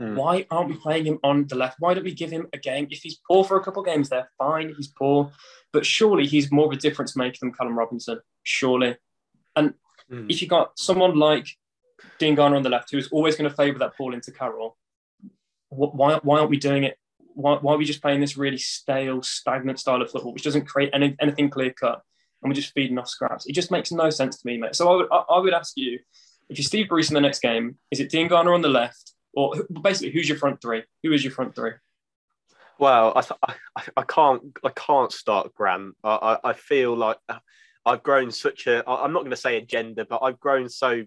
Mm. 0.01 0.15
Why 0.17 0.47
aren't 0.51 0.69
we 0.69 0.77
playing 0.77 1.07
him 1.07 1.19
on 1.23 1.47
the 1.47 1.57
left? 1.57 1.77
Why 1.79 1.95
don't 1.95 2.05
we 2.05 2.13
give 2.13 2.31
him 2.31 2.49
a 2.53 2.59
game? 2.59 2.87
If 2.91 3.01
he's 3.01 3.19
poor 3.27 3.45
for 3.45 3.57
a 3.57 3.65
couple 3.65 3.81
of 3.81 3.87
games, 3.87 4.09
there, 4.09 4.31
fine, 4.39 4.75
he's 4.77 4.89
poor. 4.89 5.33
But 5.73 5.87
surely 5.87 6.27
he's 6.27 6.53
more 6.53 6.67
of 6.67 6.73
a 6.73 6.77
difference 6.77 7.17
maker 7.17 7.39
than 7.41 7.53
Callum 7.53 7.79
Robinson. 7.79 8.21
Surely. 8.43 8.97
And 9.55 9.75
mm. 10.11 10.27
if 10.29 10.43
you 10.43 10.49
got 10.49 10.79
someone 10.79 11.19
like 11.19 11.49
Diangana 12.21 12.57
on 12.57 12.63
the 12.63 12.69
left, 12.69 12.91
who's 12.91 13.09
always 13.09 13.37
going 13.37 13.49
to 13.49 13.57
favour 13.57 13.79
that 13.79 13.97
ball 13.97 14.13
into 14.13 14.33
Carroll, 14.33 14.77
why, 15.69 16.21
why 16.23 16.39
aren't 16.39 16.51
we 16.51 16.59
doing 16.59 16.85
it? 16.85 16.99
Why, 17.37 17.57
why 17.57 17.75
are 17.75 17.77
we 17.77 17.85
just 17.85 18.01
playing 18.01 18.21
this 18.21 18.37
really 18.37 18.59
stale, 18.59 19.23
stagnant 19.23 19.79
style 19.79 20.01
of 20.01 20.11
football, 20.11 20.33
which 20.33 20.43
doesn't 20.43 20.67
create 20.67 20.91
any, 20.95 21.15
anything 21.21 21.51
clear 21.51 21.71
cut, 21.71 22.01
and 22.43 22.51
we're 22.51 22.55
just 22.55 22.73
feeding 22.73 22.99
off 22.99 23.09
scraps? 23.09 23.47
It 23.47 23.53
just 23.53 23.71
makes 23.71 23.93
no 23.93 24.09
sense 24.09 24.39
to 24.39 24.47
me, 24.47 24.57
mate. 24.57 24.75
So 24.75 24.91
I 24.91 24.97
would, 24.97 25.07
I, 25.13 25.17
I 25.37 25.39
would 25.39 25.53
ask 25.53 25.75
you, 25.77 25.99
if 26.49 26.59
you're 26.59 26.65
Steve 26.65 26.89
Bruce 26.89 27.11
in 27.11 27.15
the 27.15 27.21
next 27.21 27.41
game, 27.41 27.77
is 27.91 28.01
it 28.01 28.11
Diangana 28.11 28.55
on 28.55 28.63
the 28.63 28.69
left, 28.69 29.13
or 29.35 29.55
basically 29.83 30.13
who's 30.13 30.29
your 30.29 30.39
front 30.39 30.63
three? 30.63 30.83
Who 31.03 31.13
is 31.13 31.23
your 31.23 31.33
front 31.33 31.55
three? 31.55 31.73
Well, 32.79 33.13
I, 33.17 33.55
I, 33.77 33.83
I 33.99 34.03
can't 34.03 34.43
I 34.65 34.71
can't 34.71 35.13
start 35.13 35.55
Grant. 35.55 35.95
I, 36.05 36.39
I, 36.45 36.51
I 36.51 36.53
feel 36.53 36.97
like 36.97 37.19
I've 37.85 38.03
grown 38.03 38.31
such 38.31 38.67
a 38.67 38.89
I'm 38.89 39.13
not 39.13 39.21
going 39.21 39.31
to 39.31 39.37
say 39.37 39.57
agenda, 39.57 40.05
but 40.05 40.21
I've 40.23 40.41
grown 40.41 40.69
so 40.69 41.05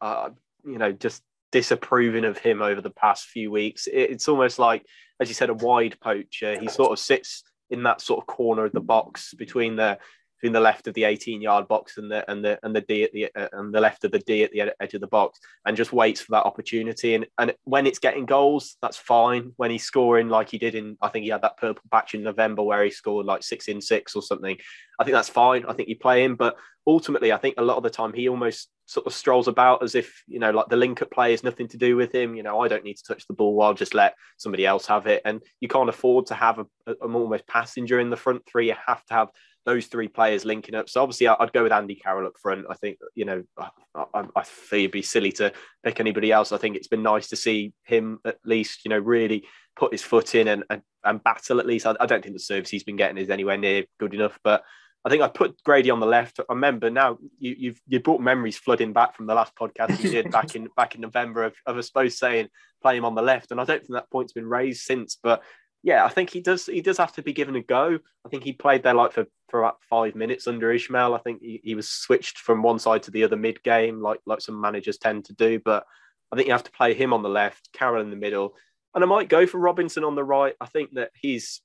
uh, 0.00 0.30
you 0.64 0.78
know 0.78 0.92
just 0.92 1.22
disapproving 1.52 2.24
of 2.24 2.38
him 2.38 2.62
over 2.62 2.80
the 2.80 2.90
past 2.90 3.26
few 3.26 3.50
weeks. 3.50 3.88
It's 3.92 4.28
almost 4.28 4.58
like, 4.58 4.84
as 5.20 5.28
you 5.28 5.34
said, 5.34 5.50
a 5.50 5.54
wide 5.54 5.98
poacher. 6.00 6.58
He 6.58 6.68
sort 6.68 6.92
of 6.92 6.98
sits 6.98 7.42
in 7.70 7.82
that 7.84 8.00
sort 8.00 8.20
of 8.20 8.26
corner 8.26 8.64
of 8.64 8.72
the 8.72 8.80
box 8.80 9.34
between 9.34 9.76
the 9.76 9.98
between 10.40 10.52
the 10.54 10.60
left 10.60 10.86
of 10.86 10.94
the 10.94 11.04
18 11.04 11.42
yard 11.42 11.68
box 11.68 11.98
and 11.98 12.10
the 12.10 12.28
and 12.30 12.42
the 12.42 12.58
and 12.62 12.74
the 12.74 12.80
D 12.80 13.04
at 13.04 13.12
the 13.12 13.28
uh, 13.36 13.48
and 13.52 13.74
the 13.74 13.80
left 13.80 14.04
of 14.04 14.10
the 14.10 14.18
D 14.20 14.42
at 14.42 14.52
the 14.52 14.74
edge 14.80 14.94
of 14.94 15.02
the 15.02 15.06
box 15.06 15.38
and 15.66 15.76
just 15.76 15.92
waits 15.92 16.22
for 16.22 16.32
that 16.32 16.46
opportunity 16.46 17.14
and 17.14 17.26
and 17.38 17.54
when 17.64 17.86
it's 17.86 17.98
getting 17.98 18.24
goals 18.24 18.76
that's 18.80 18.96
fine 18.96 19.52
when 19.56 19.70
he's 19.70 19.84
scoring 19.84 20.28
like 20.28 20.48
he 20.48 20.58
did 20.58 20.74
in 20.74 20.96
I 21.02 21.08
think 21.08 21.24
he 21.24 21.30
had 21.30 21.42
that 21.42 21.58
purple 21.58 21.82
patch 21.90 22.14
in 22.14 22.22
November 22.22 22.62
where 22.62 22.82
he 22.82 22.90
scored 22.90 23.26
like 23.26 23.42
6 23.42 23.68
in 23.68 23.80
6 23.82 24.16
or 24.16 24.22
something 24.22 24.56
I 24.98 25.04
think 25.04 25.14
that's 25.14 25.28
fine 25.28 25.66
I 25.68 25.74
think 25.74 25.90
you 25.90 25.96
play 25.96 26.24
him 26.24 26.36
but 26.36 26.56
ultimately 26.86 27.32
I 27.32 27.36
think 27.36 27.56
a 27.58 27.62
lot 27.62 27.76
of 27.76 27.82
the 27.82 27.90
time 27.90 28.14
he 28.14 28.28
almost 28.28 28.70
sort 28.90 29.06
of 29.06 29.14
strolls 29.14 29.46
about 29.46 29.82
as 29.82 29.94
if 29.94 30.22
you 30.26 30.40
know 30.40 30.50
like 30.50 30.68
the 30.68 30.76
link 30.76 31.00
up 31.00 31.10
play 31.10 31.32
is 31.32 31.44
nothing 31.44 31.68
to 31.68 31.76
do 31.76 31.94
with 31.94 32.12
him 32.12 32.34
you 32.34 32.42
know 32.42 32.60
I 32.60 32.66
don't 32.66 32.82
need 32.82 32.96
to 32.96 33.04
touch 33.04 33.26
the 33.26 33.34
ball 33.34 33.62
I'll 33.62 33.72
just 33.72 33.94
let 33.94 34.14
somebody 34.36 34.66
else 34.66 34.86
have 34.86 35.06
it 35.06 35.22
and 35.24 35.40
you 35.60 35.68
can't 35.68 35.88
afford 35.88 36.26
to 36.26 36.34
have 36.34 36.58
a, 36.58 36.66
a, 36.86 36.92
a 37.02 37.12
almost 37.12 37.46
passenger 37.46 38.00
in 38.00 38.10
the 38.10 38.16
front 38.16 38.42
three 38.46 38.66
you 38.66 38.74
have 38.86 39.04
to 39.06 39.14
have 39.14 39.28
those 39.66 39.86
three 39.86 40.08
players 40.08 40.44
linking 40.44 40.74
up. 40.74 40.88
So 40.88 41.02
obviously, 41.02 41.28
I'd 41.28 41.52
go 41.52 41.62
with 41.62 41.72
Andy 41.72 41.94
Carroll 41.94 42.26
up 42.26 42.38
front. 42.40 42.66
I 42.70 42.74
think 42.74 42.98
you 43.14 43.24
know, 43.24 43.44
I, 43.58 43.68
I, 44.14 44.42
think 44.42 44.82
it'd 44.84 44.90
be 44.90 45.02
silly 45.02 45.32
to 45.32 45.52
pick 45.84 46.00
anybody 46.00 46.32
else. 46.32 46.52
I 46.52 46.56
think 46.56 46.76
it's 46.76 46.88
been 46.88 47.02
nice 47.02 47.28
to 47.28 47.36
see 47.36 47.72
him 47.84 48.18
at 48.24 48.38
least, 48.44 48.84
you 48.84 48.88
know, 48.88 48.98
really 48.98 49.44
put 49.76 49.92
his 49.92 50.02
foot 50.02 50.34
in 50.34 50.48
and 50.48 50.64
and, 50.70 50.82
and 51.04 51.22
battle. 51.22 51.60
At 51.60 51.66
least, 51.66 51.86
I, 51.86 51.94
I 52.00 52.06
don't 52.06 52.22
think 52.22 52.34
the 52.34 52.40
service 52.40 52.70
he's 52.70 52.84
been 52.84 52.96
getting 52.96 53.18
is 53.18 53.30
anywhere 53.30 53.58
near 53.58 53.84
good 53.98 54.14
enough, 54.14 54.38
but. 54.42 54.64
I 55.04 55.08
think 55.08 55.22
I 55.22 55.28
put 55.28 55.62
Grady 55.64 55.90
on 55.90 56.00
the 56.00 56.06
left. 56.06 56.40
I 56.40 56.52
remember 56.52 56.90
now 56.90 57.18
you, 57.38 57.54
you've 57.58 57.80
you 57.86 58.00
brought 58.00 58.20
memories 58.20 58.58
flooding 58.58 58.92
back 58.92 59.16
from 59.16 59.26
the 59.26 59.34
last 59.34 59.54
podcast 59.56 60.02
you 60.02 60.10
did 60.10 60.30
back 60.30 60.54
in 60.54 60.68
back 60.76 60.94
in 60.94 61.00
November 61.00 61.44
of, 61.44 61.54
of 61.66 61.78
I 61.78 61.80
suppose 61.80 62.18
saying 62.18 62.48
play 62.82 62.96
him 62.96 63.04
on 63.04 63.14
the 63.14 63.22
left, 63.22 63.50
and 63.50 63.60
I 63.60 63.64
don't 63.64 63.80
think 63.80 63.92
that 63.92 64.10
point's 64.10 64.32
been 64.32 64.48
raised 64.48 64.82
since. 64.82 65.16
But 65.22 65.42
yeah, 65.82 66.04
I 66.04 66.08
think 66.08 66.30
he 66.30 66.40
does. 66.40 66.66
He 66.66 66.82
does 66.82 66.98
have 66.98 67.12
to 67.14 67.22
be 67.22 67.32
given 67.32 67.56
a 67.56 67.62
go. 67.62 67.98
I 68.26 68.28
think 68.28 68.44
he 68.44 68.52
played 68.52 68.82
there 68.82 68.94
like 68.94 69.12
for, 69.12 69.26
for 69.48 69.60
about 69.60 69.78
five 69.88 70.14
minutes 70.14 70.46
under 70.46 70.68
Ismaël. 70.68 71.18
I 71.18 71.22
think 71.22 71.40
he, 71.40 71.60
he 71.64 71.74
was 71.74 71.88
switched 71.88 72.38
from 72.38 72.62
one 72.62 72.78
side 72.78 73.02
to 73.04 73.10
the 73.10 73.24
other 73.24 73.36
mid 73.36 73.62
game, 73.62 74.02
like 74.02 74.20
like 74.26 74.42
some 74.42 74.60
managers 74.60 74.98
tend 74.98 75.24
to 75.26 75.32
do. 75.32 75.58
But 75.58 75.86
I 76.30 76.36
think 76.36 76.46
you 76.46 76.52
have 76.52 76.64
to 76.64 76.72
play 76.72 76.92
him 76.92 77.14
on 77.14 77.22
the 77.22 77.30
left, 77.30 77.70
Carroll 77.72 78.02
in 78.02 78.10
the 78.10 78.16
middle, 78.16 78.54
and 78.94 79.02
I 79.02 79.06
might 79.06 79.30
go 79.30 79.46
for 79.46 79.58
Robinson 79.58 80.04
on 80.04 80.14
the 80.14 80.24
right. 80.24 80.54
I 80.60 80.66
think 80.66 80.90
that 80.94 81.10
he's. 81.14 81.62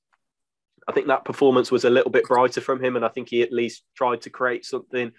I 0.88 0.92
think 0.92 1.08
that 1.08 1.24
performance 1.24 1.70
was 1.70 1.84
a 1.84 1.90
little 1.90 2.10
bit 2.10 2.24
brighter 2.24 2.60
from 2.60 2.82
him, 2.82 2.96
and 2.96 3.04
I 3.04 3.08
think 3.08 3.28
he 3.28 3.42
at 3.42 3.52
least 3.52 3.82
tried 3.96 4.22
to 4.22 4.30
create 4.30 4.64
something. 4.64 5.12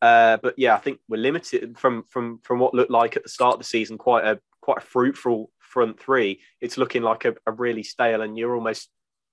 Uh, 0.00 0.38
but 0.38 0.54
yeah, 0.56 0.74
I 0.74 0.78
think 0.78 1.00
we're 1.08 1.18
limited 1.18 1.78
from 1.78 2.04
from 2.04 2.40
from 2.42 2.58
what 2.58 2.74
looked 2.74 2.90
like 2.90 3.16
at 3.16 3.22
the 3.22 3.28
start 3.28 3.54
of 3.54 3.60
the 3.60 3.64
season, 3.64 3.98
quite 3.98 4.24
a 4.24 4.40
quite 4.60 4.78
a 4.78 4.86
fruitful 4.86 5.50
front 5.70 6.00
three, 6.00 6.40
it's 6.60 6.76
looking 6.76 7.02
like 7.02 7.24
a, 7.24 7.34
a 7.46 7.52
really 7.52 7.82
stale, 7.82 8.22
and 8.22 8.36
you're 8.36 8.54
almost 8.54 8.90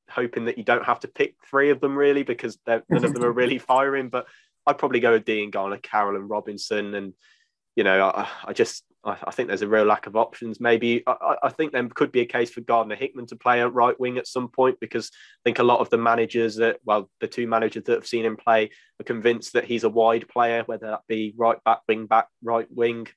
hoping 0.09 0.45
that 0.45 0.57
you 0.57 0.63
don't 0.63 0.85
have 0.85 1.01
to 1.01 1.07
pick 1.07 1.35
three 1.49 1.69
of 1.69 1.81
them 1.81 1.97
really 1.97 2.23
because 2.23 2.57
none 2.67 2.83
of 2.89 3.13
them 3.13 3.25
are 3.25 3.31
really 3.31 3.57
firing. 3.73 4.09
But 4.09 4.27
I'd 4.65 4.77
probably 4.77 4.99
go 4.99 5.11
with 5.11 5.25
Diangana, 5.25 5.81
Carroll, 5.81 6.15
and 6.15 6.29
Robinson, 6.29 6.93
and 6.93 7.13
you 7.75 7.83
know, 7.83 8.07
I, 8.07 8.27
I 8.45 8.53
just 8.53 8.83
I, 9.07 9.17
I, 9.25 9.31
think 9.31 9.47
there's 9.47 9.61
a 9.61 9.67
real 9.67 9.85
lack 9.85 10.05
of 10.07 10.15
options. 10.15 10.59
Maybe 10.59 11.03
I, 11.07 11.35
I, 11.43 11.49
think 11.49 11.71
there 11.71 11.87
could 11.87 12.11
be 12.11 12.21
a 12.21 12.25
case 12.25 12.51
for 12.51 12.61
Gardner 12.61 12.95
Hickman 12.95 13.27
to 13.27 13.35
play 13.35 13.61
at 13.61 13.73
right 13.73 13.99
wing 13.99 14.17
at 14.17 14.27
some 14.27 14.49
point 14.49 14.79
because 14.79 15.09
I 15.13 15.41
think 15.43 15.59
a 15.59 15.63
lot 15.63 15.79
of 15.79 15.89
the 15.89 15.97
managers 15.97 16.57
that 16.57 16.79
well, 16.85 17.09
the 17.21 17.27
two 17.27 17.47
managers 17.47 17.83
that 17.85 17.93
have 17.93 18.07
seen 18.07 18.25
him 18.25 18.37
play 18.37 18.71
are 18.99 19.05
convinced 19.05 19.53
that 19.53 19.65
he's 19.65 19.83
a 19.83 19.89
wide 19.89 20.27
player, 20.27 20.63
whether 20.65 20.87
that 20.87 21.01
be 21.07 21.33
right 21.37 21.63
back, 21.63 21.79
wing 21.87 22.05
back, 22.05 22.27
right 22.43 22.67
wing 22.69 23.07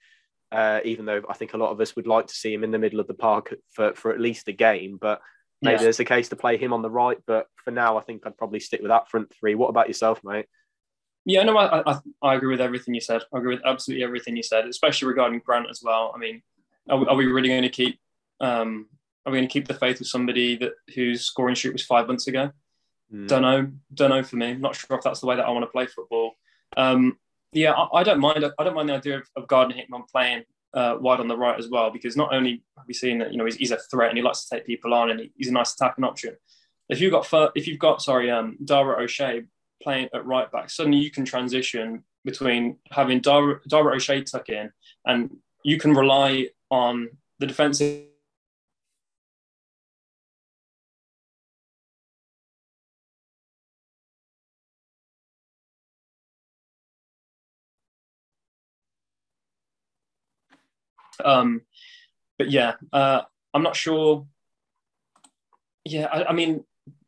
uh, 0.53 0.81
even 0.85 1.05
though 1.05 1.23
I 1.29 1.35
think 1.35 1.55
a 1.55 1.57
lot 1.57 1.71
of 1.71 1.81
us 1.81 1.95
would 1.97 2.07
like 2.07 2.27
to 2.27 2.35
see 2.35 2.53
him 2.53 2.65
in 2.65 2.71
the 2.71 2.79
middle 2.79 3.01
of 3.01 3.07
the 3.07 3.15
park 3.15 3.55
for, 3.73 3.95
for 3.95 4.13
at 4.13 4.21
least 4.21 4.49
a 4.49 4.53
game. 4.53 4.99
But 5.01 5.21
maybe 5.63 5.77
yeah. 5.77 5.83
there's 5.83 6.01
a 6.01 6.05
case 6.05 6.29
to 6.31 6.37
play 6.37 6.57
him 6.57 6.73
on 6.73 6.83
the 6.83 6.91
right. 6.91 7.19
But 7.27 7.47
for 7.65 7.71
now, 7.71 7.97
I 7.97 8.03
think 8.03 8.23
I'd 8.27 8.37
probably 8.37 8.61
stick 8.61 8.81
with 8.81 8.91
that 8.91 9.09
front 9.09 9.33
three. 9.33 9.55
What 9.55 9.69
about 9.69 9.89
yourself, 9.89 10.21
mate? 10.25 10.47
Yeah, 11.25 11.43
no, 11.43 11.57
I, 11.57 11.93
I, 11.93 11.99
I 12.23 12.35
agree 12.35 12.51
with 12.51 12.61
everything 12.61 12.95
you 12.95 13.01
said. 13.01 13.23
I 13.33 13.39
agree 13.39 13.55
with 13.55 13.65
absolutely 13.65 14.05
everything 14.05 14.37
you 14.37 14.43
said, 14.43 14.67
especially 14.67 15.09
regarding 15.09 15.41
Grant 15.41 15.69
as 15.69 15.83
well. 15.83 16.13
I 16.15 16.19
mean, 16.19 16.43
are 16.89 16.99
we, 16.99 17.07
are 17.07 17.17
we 17.17 17.27
really 17.27 17.49
going 17.49 17.63
to 17.63 17.69
keep? 17.69 18.01
Um, 18.41 18.89
are 19.27 19.33
we 19.33 19.39
going 19.39 19.49
to 19.49 19.53
keep 19.53 19.69
the 19.69 19.75
faith 19.75 19.99
with 19.99 20.09
somebody 20.09 20.57
that 20.57 20.73
whose 20.95 21.23
scoring 21.27 21.55
streak 21.55 21.75
was 21.75 21.85
five 21.85 22.07
months 22.07 22.27
ago? 22.27 22.51
Mm. 23.13 23.29
Don't 23.29 23.43
know. 23.43 23.71
Don't 23.93 24.11
know 24.11 24.23
for 24.23 24.37
me. 24.37 24.55
Not 24.55 24.77
sure 24.77 24.97
if 24.97 25.05
that's 25.05 25.21
the 25.21 25.27
way 25.27 25.37
that 25.37 25.45
I 25.45 25.51
want 25.51 25.63
to 25.63 25.71
play 25.71 25.87
football. 25.87 26.33
Um, 26.77 27.19
yeah, 27.53 27.73
I, 27.73 27.99
I, 27.99 28.03
don't 28.03 28.21
mind. 28.21 28.45
I 28.59 28.65
don't 28.65 28.75
mind 28.75 28.89
the 28.89 28.95
idea 28.95 29.19
of, 29.19 29.29
of 29.37 29.47
Gardner 29.47 29.75
Hickman 29.75 30.05
playing 30.11 30.45
uh, 30.73 30.97
wide 31.01 31.21
on 31.21 31.29
the 31.29 31.37
right 31.37 31.59
as 31.59 31.69
well, 31.69 31.91
because 31.91 32.17
not 32.17 32.33
only 32.33 32.63
have 32.77 32.87
we 32.87 32.95
seen 32.95 33.19
that 33.19 33.33
you 33.33 33.39
know 33.39 33.45
he's, 33.45 33.57
he's, 33.57 33.73
a 33.73 33.79
threat 33.91 34.09
and 34.09 34.17
he 34.17 34.23
likes 34.23 34.45
to 34.45 34.55
take 34.55 34.67
people 34.67 34.95
on 34.95 35.11
and 35.11 35.29
he's 35.37 35.49
a 35.49 35.53
nice 35.53 35.75
attacking 35.75 36.05
option. 36.05 36.37
If 36.89 37.01
you've 37.01 37.13
got 37.13 37.53
if 37.55 37.67
you've 37.67 37.79
got 37.79 38.03
sorry 38.03 38.31
um, 38.31 38.57
Dara 38.65 39.03
O'Shea 39.03 39.45
playing 39.83 40.09
at 40.15 40.27
right 40.27 40.51
back, 40.51 40.71
suddenly 40.71 40.99
you 40.99 41.11
can 41.11 41.25
transition 41.25 42.05
between 42.25 42.77
having 42.91 43.21
Dara, 43.21 43.61
Dara 43.67 43.95
O'Shea 43.95 44.23
tuck 44.23 44.49
in 44.49 44.71
and 45.07 45.37
you 45.65 45.79
can 45.79 45.95
rely 45.95 46.49
on 46.71 47.09
the 47.39 47.47
defensive 47.47 48.05
Um, 61.25 61.63
but 62.39 62.51
yeah, 62.51 62.75
uh, 62.93 63.23
I'm 63.53 63.63
not 63.63 63.77
sure. 63.77 64.27
Yeah, 65.85 66.07
I, 66.07 66.31
I 66.31 66.33
mean, 66.33 66.65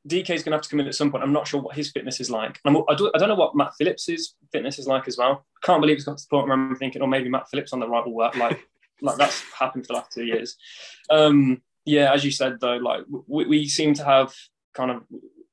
Dike 0.06 0.30
is 0.30 0.42
going 0.42 0.50
to 0.50 0.56
have 0.56 0.62
to 0.62 0.68
come 0.68 0.80
in 0.80 0.88
at 0.88 0.94
some 0.94 1.10
point. 1.10 1.22
I'm 1.22 1.32
not 1.32 1.46
sure 1.46 1.60
what 1.60 1.76
his 1.76 1.90
fitness 1.90 2.20
is 2.20 2.30
like. 2.30 2.60
I'm, 2.64 2.76
I, 2.88 2.94
do, 2.94 3.10
don't 3.16 3.28
know 3.28 3.34
what 3.34 3.54
Matt 3.54 3.74
Phillips's 3.78 4.34
fitness 4.50 4.78
is 4.78 4.86
like 4.86 5.06
as 5.06 5.16
well. 5.16 5.46
Can't 5.62 5.80
believe 5.80 5.96
it's 5.96 6.04
got 6.04 6.20
where 6.30 6.52
I'm 6.52 6.76
thinking, 6.76 7.02
oh, 7.02 7.06
maybe 7.06 7.28
Matt 7.28 7.48
Phillips 7.48 7.72
on 7.72 7.80
the 7.80 7.88
right 7.88 8.04
will 8.04 8.14
work. 8.14 8.36
Like, 8.36 8.66
like 9.00 9.16
that's 9.16 9.42
happened 9.52 9.86
for 9.86 9.92
the 9.92 9.98
last 9.98 10.12
two 10.12 10.24
years. 10.24 10.56
Um, 11.08 11.62
yeah, 11.84 12.12
as 12.12 12.24
you 12.24 12.30
said 12.30 12.58
though, 12.60 12.76
like 12.76 13.04
we, 13.26 13.46
we 13.46 13.68
seem 13.68 13.94
to 13.94 14.04
have 14.04 14.34
kind 14.74 14.90
of 14.90 15.02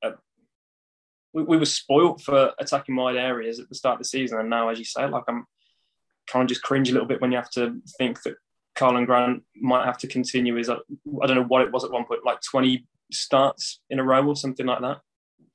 uh, 0.02 0.16
we, 1.32 1.42
we 1.42 1.56
were 1.56 1.64
spoilt 1.64 2.20
for 2.20 2.52
attacking 2.58 2.96
wide 2.96 3.16
areas 3.16 3.60
at 3.60 3.68
the 3.68 3.74
start 3.74 3.94
of 3.94 3.98
the 4.00 4.04
season, 4.04 4.38
and 4.38 4.50
now, 4.50 4.68
as 4.68 4.78
you 4.78 4.84
say, 4.84 5.06
like 5.06 5.24
I'm 5.28 5.46
kind 6.28 6.42
of 6.44 6.48
just 6.48 6.62
cringe 6.62 6.88
a 6.88 6.92
little 6.92 7.08
bit 7.08 7.20
when 7.20 7.32
you 7.32 7.38
have 7.38 7.50
to 7.50 7.80
think 7.98 8.22
that 8.22 8.36
Karlan 8.76 9.06
Grant 9.06 9.42
might 9.56 9.84
have 9.84 9.98
to 9.98 10.06
continue 10.06 10.54
his, 10.54 10.70
I 10.70 10.76
don't 11.26 11.36
know 11.36 11.44
what 11.44 11.62
it 11.62 11.72
was 11.72 11.84
at 11.84 11.90
one 11.90 12.04
point, 12.04 12.24
like 12.24 12.40
20 12.40 12.86
starts 13.12 13.80
in 13.90 13.98
a 13.98 14.04
row 14.04 14.26
or 14.26 14.36
something 14.36 14.66
like 14.66 14.80
that. 14.80 14.98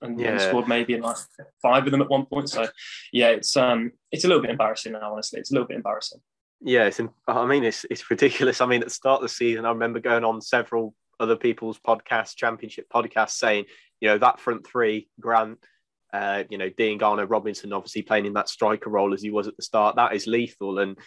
And 0.02 0.20
yeah. 0.20 0.38
scored 0.38 0.68
maybe 0.68 0.94
in 0.94 1.02
like 1.02 1.18
five 1.62 1.86
of 1.86 1.92
them 1.92 2.02
at 2.02 2.10
one 2.10 2.26
point. 2.26 2.50
So 2.50 2.68
yeah, 3.12 3.30
it's 3.30 3.56
um 3.58 3.92
it's 4.12 4.24
a 4.24 4.28
little 4.28 4.42
bit 4.42 4.52
embarrassing 4.52 4.92
now, 4.92 5.14
honestly. 5.14 5.40
It's 5.40 5.52
a 5.52 5.54
little 5.54 5.68
bit 5.68 5.78
embarrassing. 5.78 6.20
Yeah, 6.62 6.86
it's 6.86 7.00
I 7.28 7.46
mean 7.46 7.64
it's 7.64 7.86
it's 7.90 8.10
ridiculous. 8.10 8.62
I 8.62 8.66
mean 8.66 8.82
at 8.82 8.88
the 8.88 8.94
start 8.94 9.22
of 9.22 9.24
the 9.24 9.30
season, 9.30 9.66
I 9.66 9.70
remember 9.70 10.00
going 10.00 10.24
on 10.24 10.42
several 10.42 10.94
other 11.20 11.36
people's 11.36 11.80
podcasts, 11.80 12.36
championship 12.36 12.88
podcasts, 12.94 13.32
saying, 13.38 13.66
you 14.02 14.10
know, 14.10 14.18
that 14.18 14.40
front 14.40 14.68
three, 14.68 15.10
Grant, 15.20 15.60
uh, 16.14 16.44
you 16.50 16.58
know, 16.58 16.70
Diangana 16.70 17.30
Robinson, 17.30 17.74
obviously 17.74 18.02
playing 18.02 18.26
in 18.26 18.34
that 18.34 18.50
striker 18.50 18.90
role 18.90 19.14
as 19.14 19.22
he 19.22 19.32
was 19.32 19.48
at 19.48 19.56
the 19.56 19.64
start, 19.64 19.96
that 19.96 20.14
is 20.14 20.28
lethal. 20.28 20.80
And 20.80 20.98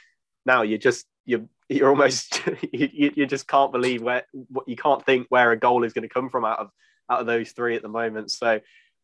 now 0.46 0.62
you're 0.62 0.78
just 0.78 1.06
you 1.28 1.48
you're 1.68 1.90
almost 1.90 2.40
you, 2.72 3.12
you 3.14 3.26
just 3.26 3.46
can't 3.46 3.70
believe 3.70 4.02
where 4.02 4.24
what 4.48 4.66
you 4.66 4.76
can't 4.76 5.04
think 5.04 5.26
where 5.28 5.52
a 5.52 5.58
goal 5.58 5.84
is 5.84 5.92
going 5.92 6.08
to 6.08 6.12
come 6.12 6.30
from 6.30 6.44
out 6.44 6.58
of 6.58 6.70
out 7.10 7.20
of 7.20 7.26
those 7.26 7.52
three 7.52 7.76
at 7.76 7.82
the 7.82 7.88
moment. 7.88 8.30
So 8.30 8.60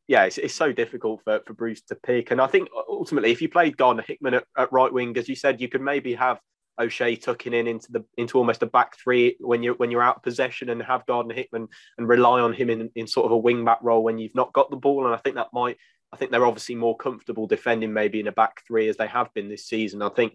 yeah, 0.07 0.25
it's, 0.25 0.39
it's 0.39 0.55
so 0.55 0.73
difficult 0.73 1.23
for, 1.25 1.41
for 1.47 1.55
Bruce 1.55 1.81
to 1.83 1.95
pick. 1.95 2.31
And 2.31 2.41
I 2.41 2.47
think 2.47 2.69
ultimately, 2.89 3.31
if 3.31 3.41
you 3.41 3.49
played 3.49 3.79
Gardner 3.79 4.05
Hickman 4.07 4.35
at, 4.35 4.45
at 4.57 4.73
right 4.73 4.93
wing, 4.93 5.17
as 5.17 5.29
you 5.29 5.35
said, 5.35 5.63
you 5.63 5.69
could 5.69 5.81
maybe 5.81 6.15
have 6.15 6.41
O'Shea 6.79 7.17
tucking 7.17 7.55
in 7.55 7.67
into 7.67 7.93
the 7.93 8.05
into 8.19 8.37
almost 8.37 8.63
a 8.63 8.67
back 8.67 8.97
three 8.99 9.37
when 9.41 9.63
you're 9.63 9.75
when 9.75 9.91
you're 9.91 10.03
out 10.03 10.17
of 10.17 10.23
possession 10.23 10.71
and 10.71 10.83
have 10.83 11.07
Gardner 11.07 11.35
Hickman 11.35 11.69
and 11.99 12.09
rely 12.09 12.41
on 12.41 12.53
him 12.53 12.69
in, 12.71 12.91
in 12.97 13.07
sort 13.07 13.27
of 13.27 13.33
a 13.33 13.39
wing 13.39 13.65
back 13.65 13.79
role 13.83 14.03
when 14.03 14.19
you've 14.19 14.35
not 14.35 14.53
got 14.53 14.71
the 14.71 14.77
ball. 14.77 15.07
And 15.07 15.15
I 15.15 15.19
think 15.19 15.37
that 15.37 15.53
might 15.53 15.77
I 16.13 16.17
think 16.17 16.31
they're 16.31 16.47
obviously 16.47 16.77
more 16.77 16.97
comfortable 16.97 17.47
defending 17.47 17.93
maybe 17.93 18.21
in 18.21 18.29
a 18.29 18.33
back 18.33 18.63
three 18.67 18.89
as 18.89 18.97
they 18.97 19.09
have 19.09 19.35
been 19.35 19.49
this 19.49 19.67
season. 19.67 20.01
I 20.01 20.11
think 20.11 20.35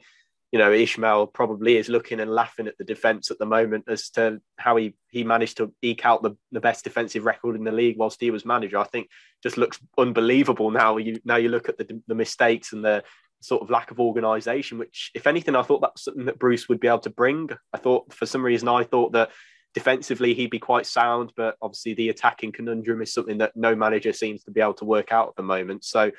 you 0.51 0.57
know, 0.57 0.71
Ismaël 0.71 1.31
probably 1.31 1.77
is 1.77 1.89
looking 1.89 2.19
and 2.19 2.31
laughing 2.31 2.67
at 2.67 2.77
the 2.77 2.83
defence 2.83 3.29
at 3.29 3.37
the 3.37 3.45
moment 3.45 3.85
as 3.87 4.09
to 4.11 4.41
how 4.57 4.77
he 4.77 4.95
he 5.11 5.23
managed 5.23 5.57
to 5.57 5.73
eke 5.81 6.05
out 6.05 6.23
the, 6.23 6.35
the 6.51 6.59
best 6.59 6.83
defensive 6.83 7.25
record 7.25 7.55
in 7.55 7.63
the 7.63 7.71
league 7.71 7.97
whilst 7.97 8.19
he 8.19 8.31
was 8.31 8.45
manager. 8.45 8.77
I 8.77 8.85
think 8.85 9.09
just 9.43 9.57
looks 9.57 9.79
unbelievable 9.97 10.71
now. 10.71 10.97
You 10.97 11.19
now 11.23 11.35
you 11.35 11.49
look 11.49 11.69
at 11.69 11.77
the 11.77 12.01
the 12.07 12.15
mistakes 12.15 12.73
and 12.73 12.83
the 12.83 13.03
sort 13.41 13.61
of 13.61 13.69
lack 13.69 13.91
of 13.91 13.99
organisation. 13.99 14.79
Which, 14.79 15.11
if 15.13 15.27
anything, 15.27 15.55
I 15.55 15.61
thought 15.61 15.81
that's 15.81 16.03
something 16.03 16.25
that 16.25 16.39
Bruce 16.39 16.67
would 16.67 16.79
be 16.79 16.87
able 16.87 16.99
to 16.99 17.09
bring. 17.11 17.49
I 17.71 17.77
thought 17.77 18.11
for 18.13 18.25
some 18.25 18.43
reason 18.43 18.67
I 18.67 18.83
thought 18.83 19.13
that 19.13 19.29
defensively 19.75 20.33
he'd 20.33 20.49
be 20.49 20.59
quite 20.59 20.87
sound, 20.87 21.31
but 21.35 21.55
obviously 21.61 21.93
the 21.93 22.09
attacking 22.09 22.51
conundrum 22.53 23.03
is 23.03 23.13
something 23.13 23.37
that 23.37 23.55
no 23.55 23.75
manager 23.75 24.13
seems 24.13 24.43
to 24.43 24.51
be 24.51 24.61
able 24.61 24.73
to 24.73 24.85
work 24.85 25.11
out 25.11 25.29
at 25.29 25.35
the 25.35 25.43
moment. 25.43 25.85
So 25.85 26.11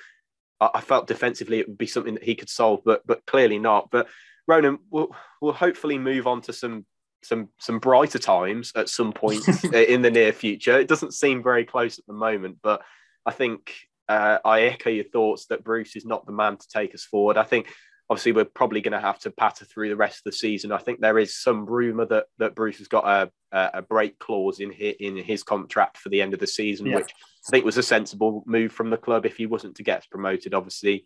I 0.61 0.81
felt 0.81 1.07
defensively 1.07 1.59
it 1.59 1.69
would 1.69 1.79
be 1.79 1.87
something 1.87 2.15
that 2.15 2.23
he 2.23 2.35
could 2.35 2.51
solve, 2.51 2.83
but 2.85 3.07
but 3.07 3.25
clearly 3.27 3.59
not. 3.59 3.91
But 3.91 4.09
Ronan, 4.47 4.79
we'll, 4.91 5.15
we'll 5.41 5.53
hopefully 5.53 5.99
move 5.99 6.27
on 6.27 6.43
to 6.43 6.53
some 6.53 6.85
some 7.23 7.49
some 7.59 7.79
brighter 7.79 8.19
times 8.19 8.73
at 8.75 8.89
some 8.89 9.13
point 9.13 9.47
in 9.75 10.03
the 10.03 10.11
near 10.11 10.33
future. 10.33 10.79
It 10.79 10.89
doesn't 10.89 11.15
seem 11.15 11.43
very 11.43 11.65
close 11.65 11.99
at 11.99 12.07
the 12.07 12.13
moment, 12.13 12.59
but 12.63 12.83
I 13.25 13.33
think 13.33 13.75
uh, 14.09 14.39
I 14.45 14.63
echo 14.63 14.91
your 14.91 15.05
thoughts 15.05 15.47
that 15.47 15.65
Bruce 15.65 15.97
is 15.97 16.05
not 16.05 16.27
the 16.27 16.33
man 16.33 16.57
to 16.57 16.69
take 16.69 16.95
us 16.95 17.05
forward. 17.05 17.37
I 17.37 17.45
think 17.45 17.69
obviously 18.11 18.33
we're 18.33 18.45
probably 18.45 18.81
going 18.81 18.93
to 18.93 19.01
have 19.01 19.21
to 19.21 19.31
patter 19.31 19.65
through 19.65 19.89
the 19.89 19.97
rest 19.97 20.19
of 20.19 20.25
the 20.25 20.33
season. 20.33 20.73
I 20.73 20.79
think 20.79 21.01
there 21.01 21.19
is 21.19 21.41
some 21.41 21.65
rumor 21.65 22.05
that 22.07 22.27
that 22.39 22.57
Bruce 22.57 22.79
has 22.79 22.89
got 22.89 23.07
a 23.07 23.31
a 23.53 23.83
break 23.83 24.19
clause 24.19 24.61
in 24.61 24.71
his, 24.71 24.95
in 25.01 25.17
his 25.17 25.43
contract 25.43 25.99
for 25.99 26.09
the 26.09 26.23
end 26.23 26.35
of 26.35 26.41
the 26.41 26.47
season, 26.47 26.87
yeah. 26.87 26.97
which 26.97 27.13
I 27.47 27.51
think 27.51 27.65
was 27.65 27.79
a 27.79 27.83
sensible 27.83 28.45
move 28.47 28.73
from 28.73 28.91
the 28.91 28.97
club 28.97 29.27
if 29.27 29.37
he 29.37 29.47
wasn't 29.47 29.77
to 29.77 29.83
get 29.83 30.09
promoted. 30.11 30.55
Obviously, 30.55 31.05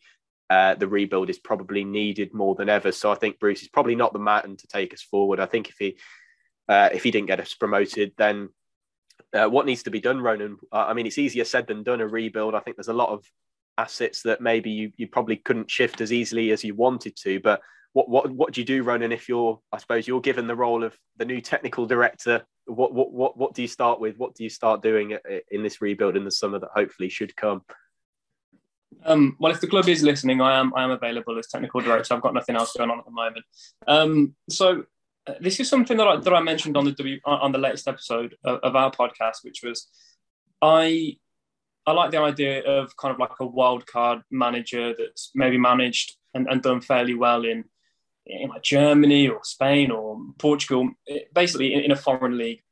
uh, 0.51 0.75
the 0.75 0.89
rebuild 0.89 1.31
is 1.31 1.39
probably 1.39 1.85
needed 1.85 2.35
more 2.35 2.55
than 2.55 2.69
ever. 2.69 2.93
So 2.93 3.11
I 3.11 3.15
think 3.15 3.39
Bruce 3.39 3.63
is 3.63 3.69
probably 3.69 3.95
not 3.95 4.13
the 4.13 4.19
man 4.19 4.57
to 4.57 4.67
take 4.67 4.93
us 4.93 5.03
forward. 5.03 5.41
I 5.41 5.47
think 5.47 5.69
if 5.69 5.77
he 5.79 5.97
uh, 6.69 6.89
if 6.93 7.03
he 7.03 7.11
didn't 7.11 7.29
get 7.29 7.41
us 7.41 7.55
promoted, 7.55 8.13
then 8.17 8.49
uh, 9.33 9.49
what 9.49 9.67
needs 9.67 9.85
to 9.85 9.91
be 9.91 10.01
done, 10.01 10.21
Ronan? 10.21 10.59
I 10.73 10.95
mean, 10.95 11.07
it's 11.07 11.19
easier 11.19 11.45
said 11.45 11.67
than 11.67 11.83
done. 11.83 12.01
A 12.01 12.07
rebuild. 12.07 12.55
I 12.55 12.61
think 12.61 12.77
there's 12.77 12.89
a 12.89 12.95
lot 12.95 13.11
of 13.11 13.25
assets 13.79 14.23
that 14.23 14.41
maybe 14.41 14.71
you, 14.71 14.93
you 14.97 15.09
probably 15.09 15.37
couldn't 15.37 15.71
shift 15.71 16.01
as 16.01 16.13
easily 16.13 16.51
as 16.53 16.65
you 16.65 16.75
wanted 16.75 17.17
to. 17.17 17.41
But 17.41 17.61
what 17.93 18.09
what 18.09 18.31
what 18.31 18.53
do 18.53 18.61
you 18.61 18.65
do, 18.65 18.83
Ronan? 18.83 19.13
If 19.13 19.29
you're, 19.29 19.61
I 19.73 19.79
suppose, 19.79 20.07
you're 20.07 20.21
given 20.21 20.47
the 20.47 20.57
role 20.57 20.85
of 20.85 20.97
the 21.17 21.25
new 21.25 21.41
technical 21.41 21.87
director, 21.87 22.45
what 22.67 22.93
what 22.93 23.13
what 23.13 23.37
what 23.37 23.55
do 23.55 23.63
you 23.63 23.69
start 23.69 24.01
with? 24.01 24.17
What 24.17 24.35
do 24.35 24.43
you 24.45 24.51
start 24.51 24.83
doing 24.83 25.17
in 25.51 25.63
this 25.63 25.81
rebuild 25.81 26.17
in 26.17 26.25
the 26.25 26.31
summer 26.31 26.59
that 26.59 26.71
hopefully 26.75 27.09
should 27.09 27.37
come? 27.37 27.63
Um, 29.05 29.37
well, 29.39 29.53
if 29.53 29.61
the 29.61 29.67
club 29.67 29.89
is 29.89 30.03
listening, 30.03 30.41
I 30.41 30.59
am 30.59 30.73
I 30.75 30.85
am 30.85 30.91
available 30.91 31.39
as 31.39 31.47
technical 31.47 31.81
director. 31.81 32.15
I've 32.15 32.23
got 32.23 32.35
nothing 32.35 32.57
else 32.57 32.73
going 32.77 32.91
on 32.91 32.99
at 32.99 33.05
the 33.05 33.11
moment. 33.11 33.45
Um, 33.87 34.35
so 34.51 34.85
uh, 35.27 35.35
this 35.41 35.61
is 35.61 35.69
something 35.69 35.97
that 35.97 36.07
I, 36.07 36.17
that 36.17 36.33
I 36.33 36.41
mentioned 36.41 36.77
on 36.77 36.85
the 36.85 36.93
w, 36.93 37.19
on 37.25 37.53
the 37.53 37.59
latest 37.59 37.89
episode 37.89 38.37
of, 38.45 38.59
of 38.61 38.77
our 38.77 38.91
podcast, 38.91 39.43
which 39.43 39.63
was 39.63 39.89
I 40.61 41.17
I 41.87 41.93
like 41.93 42.11
the 42.11 42.21
idea 42.21 42.63
of 42.65 42.97
kind 42.97 43.13
of 43.13 43.19
like 43.19 43.33
a 43.41 43.47
wild 43.47 43.87
card 43.87 44.23
manager 44.31 44.95
that's 44.97 45.31
maybe 45.35 45.59
managed 45.59 46.17
and, 46.33 46.49
and 46.49 46.63
done 46.63 46.81
fairly 46.81 47.15
well 47.15 47.45
in 47.45 47.65
in 48.27 48.49
like 48.49 48.63
Germany 48.63 49.29
or 49.29 49.41
Spain 49.43 49.91
or 49.91 50.19
Portugal, 50.39 50.91
eh, 51.09 51.21
basically 51.35 51.75
in, 51.75 51.81
in 51.81 51.91
a 51.91 51.97
foreign 51.97 52.39
league 52.39 52.63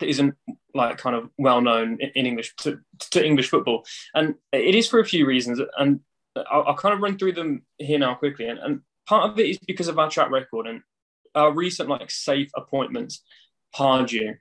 that 0.00 0.08
isn't 0.08 0.34
like 0.74 0.98
kind 0.98 1.16
of 1.16 1.30
well 1.38 1.60
known 1.60 1.98
in 2.00 2.26
English 2.26 2.54
to, 2.56 2.80
to, 2.98 3.24
English 3.24 3.48
football, 3.48 3.84
and 4.14 4.34
it 4.52 4.74
is 4.74 4.88
for 4.88 4.98
a 4.98 5.04
few 5.04 5.24
reasons. 5.24 5.60
And 5.78 6.00
I'll, 6.36 6.64
I'll 6.64 6.76
kind 6.76 6.94
of 6.94 7.00
run 7.00 7.16
through 7.16 7.32
them 7.32 7.62
here 7.78 7.98
now 7.98 8.14
quickly. 8.14 8.46
And, 8.46 8.58
and, 8.58 8.80
part 9.06 9.30
of 9.30 9.38
it 9.38 9.46
is 9.46 9.58
because 9.66 9.88
of 9.88 9.98
our 9.98 10.08
track 10.08 10.30
record 10.30 10.66
and 10.66 10.80
our 11.34 11.52
recent 11.52 11.90
like 11.90 12.10
safe 12.10 12.50
appointments. 12.56 13.22
Pardew, 13.76 14.36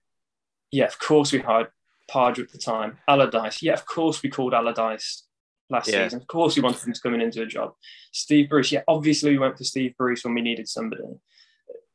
yeah, 0.71 0.85
of 0.85 0.97
course 0.99 1.33
we 1.33 1.39
hired 1.39 1.67
Pardew 2.13 2.43
at 2.43 2.51
the 2.51 2.57
time. 2.57 2.97
Allardyce, 3.07 3.61
yeah, 3.61 3.73
of 3.73 3.85
course 3.85 4.21
we 4.21 4.29
called 4.29 4.53
Allardyce 4.53 5.23
last 5.69 5.89
yeah. 5.89 6.03
season. 6.03 6.21
Of 6.21 6.27
course 6.27 6.55
we 6.55 6.61
wanted 6.61 6.85
him 6.85 6.93
to 6.93 7.01
come 7.01 7.15
in 7.15 7.21
and 7.21 7.31
do 7.31 7.43
a 7.43 7.47
job. 7.47 7.73
Steve 8.11 8.49
Bruce, 8.49 8.71
yeah, 8.71 8.83
obviously 8.87 9.31
we 9.31 9.39
went 9.39 9.57
for 9.57 9.63
Steve 9.63 9.95
Bruce 9.97 10.23
when 10.23 10.33
we 10.33 10.41
needed 10.41 10.67
somebody. 10.67 11.03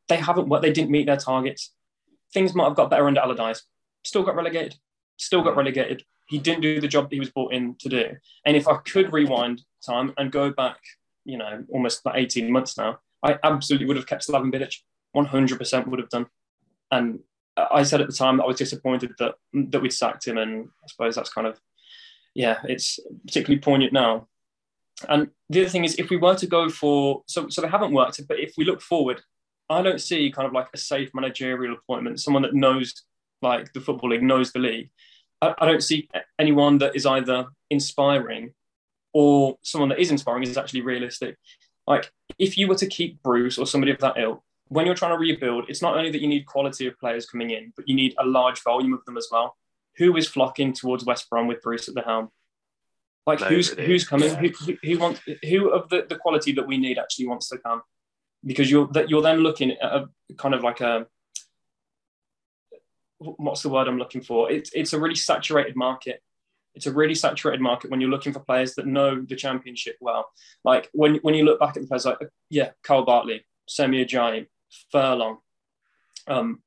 They 0.08 0.16
haven't. 0.16 0.48
What 0.48 0.62
they 0.62 0.72
didn't 0.72 0.90
meet 0.90 1.06
their 1.06 1.16
targets 1.16 1.72
things 2.32 2.54
might 2.54 2.64
have 2.64 2.76
got 2.76 2.90
better 2.90 3.06
under 3.06 3.20
Allardyce. 3.20 3.62
Still 4.04 4.22
got 4.22 4.36
relegated. 4.36 4.76
Still 5.16 5.42
got 5.42 5.50
mm-hmm. 5.50 5.58
relegated. 5.58 6.04
He 6.26 6.38
didn't 6.38 6.60
do 6.60 6.80
the 6.80 6.88
job 6.88 7.08
that 7.08 7.14
he 7.14 7.20
was 7.20 7.30
brought 7.30 7.52
in 7.52 7.74
to 7.76 7.88
do. 7.88 8.16
And 8.44 8.56
if 8.56 8.68
I 8.68 8.76
could 8.76 9.12
rewind 9.12 9.62
time 9.84 10.12
and 10.18 10.30
go 10.30 10.50
back, 10.50 10.78
you 11.24 11.38
know, 11.38 11.64
almost 11.70 12.04
like 12.04 12.16
18 12.16 12.50
months 12.50 12.76
now, 12.76 12.98
I 13.22 13.38
absolutely 13.42 13.86
would 13.86 13.96
have 13.96 14.06
kept 14.06 14.26
Slaven 14.26 14.52
Bilic. 14.52 14.76
100% 15.16 15.86
would 15.86 16.00
have 16.00 16.10
done. 16.10 16.26
And 16.90 17.20
I 17.70 17.82
said 17.82 18.00
at 18.00 18.06
the 18.06 18.12
time 18.12 18.40
I 18.40 18.46
was 18.46 18.56
disappointed 18.56 19.12
that 19.18 19.34
that 19.52 19.82
we'd 19.82 19.92
sacked 19.92 20.26
him, 20.26 20.38
and 20.38 20.68
I 20.84 20.86
suppose 20.88 21.14
that's 21.16 21.32
kind 21.32 21.46
of, 21.46 21.59
yeah, 22.34 22.59
it's 22.64 22.98
particularly 23.26 23.61
poignant 23.61 23.92
now. 23.92 24.28
And 25.09 25.30
the 25.48 25.62
other 25.62 25.70
thing 25.70 25.84
is, 25.84 25.94
if 25.96 26.11
we 26.11 26.16
were 26.16 26.34
to 26.34 26.46
go 26.46 26.68
for, 26.68 27.22
so 27.26 27.48
so 27.48 27.61
they 27.62 27.68
haven't 27.68 27.92
worked, 27.92 28.20
but 28.28 28.38
if 28.38 28.54
we 28.56 28.64
look 28.64 28.80
forward, 28.80 29.22
I 29.70 29.82
don't 29.82 30.00
see 30.00 30.30
kind 30.30 30.46
of 30.46 30.52
like 30.52 30.68
a 30.74 30.78
safe 30.78 31.11
managerial 31.14 31.74
appointment, 31.74 32.20
someone 32.20 32.42
that 32.42 32.54
knows 32.54 32.94
like 33.42 33.72
the 33.72 33.80
football 33.80 34.11
league, 34.11 34.22
knows 34.22 34.52
the 34.52 34.59
league. 34.59 34.90
I, 35.40 35.54
I 35.59 35.66
don't 35.66 35.82
see 35.82 36.09
anyone 36.38 36.78
that 36.78 36.96
is 36.96 37.06
either 37.06 37.46
inspiring 37.70 38.54
or 39.12 39.56
someone 39.62 39.90
that 39.90 40.00
is 40.00 40.11
inspiring 40.11 40.42
is 40.42 40.56
actually 40.56 40.82
realistic. 40.82 41.36
Like 41.86 42.11
if 42.38 42.59
you 42.59 42.68
were 42.68 42.74
to 42.76 42.86
keep 42.86 43.22
Bruce 43.22 43.59
or 43.59 43.66
somebody 43.66 43.92
of 43.92 43.98
that 44.00 44.18
ilk, 44.18 44.42
when 44.68 44.86
you're 44.86 44.94
trying 44.94 45.12
to 45.12 45.18
rebuild, 45.18 45.64
it's 45.68 45.82
not 45.82 45.96
only 45.96 46.10
that 46.10 46.20
you 46.20 46.28
need 46.28 46.46
quality 46.46 46.86
of 46.86 46.98
players 46.98 47.26
coming 47.26 47.50
in, 47.50 47.72
but 47.76 47.88
you 47.88 47.94
need 47.94 48.14
a 48.18 48.26
large 48.26 48.62
volume 48.62 48.92
of 48.92 49.04
them 49.04 49.16
as 49.16 49.28
well. 49.30 49.56
Who 49.96 50.16
is 50.16 50.28
flocking 50.28 50.72
towards 50.72 51.04
West 51.04 51.28
Brom 51.28 51.46
with 51.46 51.62
Bruce 51.62 51.88
at 51.88 51.94
the 51.94 52.02
helm? 52.02 52.28
Like 53.26 53.40
who's 53.40 53.70
who's 53.70 54.06
coming? 54.06 54.34
Who, 54.34 54.48
who, 54.48 54.76
who 54.82 54.98
wants 54.98 55.20
who 55.46 55.70
of 55.70 55.88
the, 55.90 56.06
the 56.08 56.16
quality 56.16 56.52
that 56.52 56.66
we 56.66 56.78
need 56.78 56.98
actually 56.98 57.26
wants 57.26 57.48
to 57.48 57.58
come? 57.58 57.82
because 58.44 58.70
you're 58.70 58.86
that 58.88 59.10
you're 59.10 59.22
then 59.22 59.38
looking 59.38 59.72
at 59.72 59.92
a 59.92 60.08
kind 60.36 60.54
of 60.54 60.62
like 60.62 60.80
a 60.80 61.06
what's 63.18 63.62
the 63.62 63.68
word 63.68 63.88
I'm 63.88 63.98
looking 63.98 64.22
for? 64.22 64.50
It's 64.50 64.70
it's 64.74 64.92
a 64.92 65.00
really 65.00 65.16
saturated 65.16 65.76
market. 65.76 66.22
It's 66.74 66.86
a 66.86 66.92
really 66.92 67.14
saturated 67.14 67.60
market 67.60 67.90
when 67.90 68.00
you're 68.00 68.10
looking 68.10 68.32
for 68.32 68.40
players 68.40 68.74
that 68.76 68.86
know 68.86 69.20
the 69.20 69.34
championship 69.34 69.96
well. 70.00 70.30
Like 70.64 70.88
when 70.92 71.16
when 71.16 71.34
you 71.34 71.44
look 71.44 71.58
back 71.58 71.76
at 71.76 71.82
the 71.82 71.88
players 71.88 72.04
like 72.04 72.18
yeah, 72.50 72.70
Kyle 72.82 73.04
Bartley, 73.04 73.44
Semi 73.68 74.04
Ajayi, 74.04 74.46
Furlong, 74.90 75.38
um, 76.26 76.62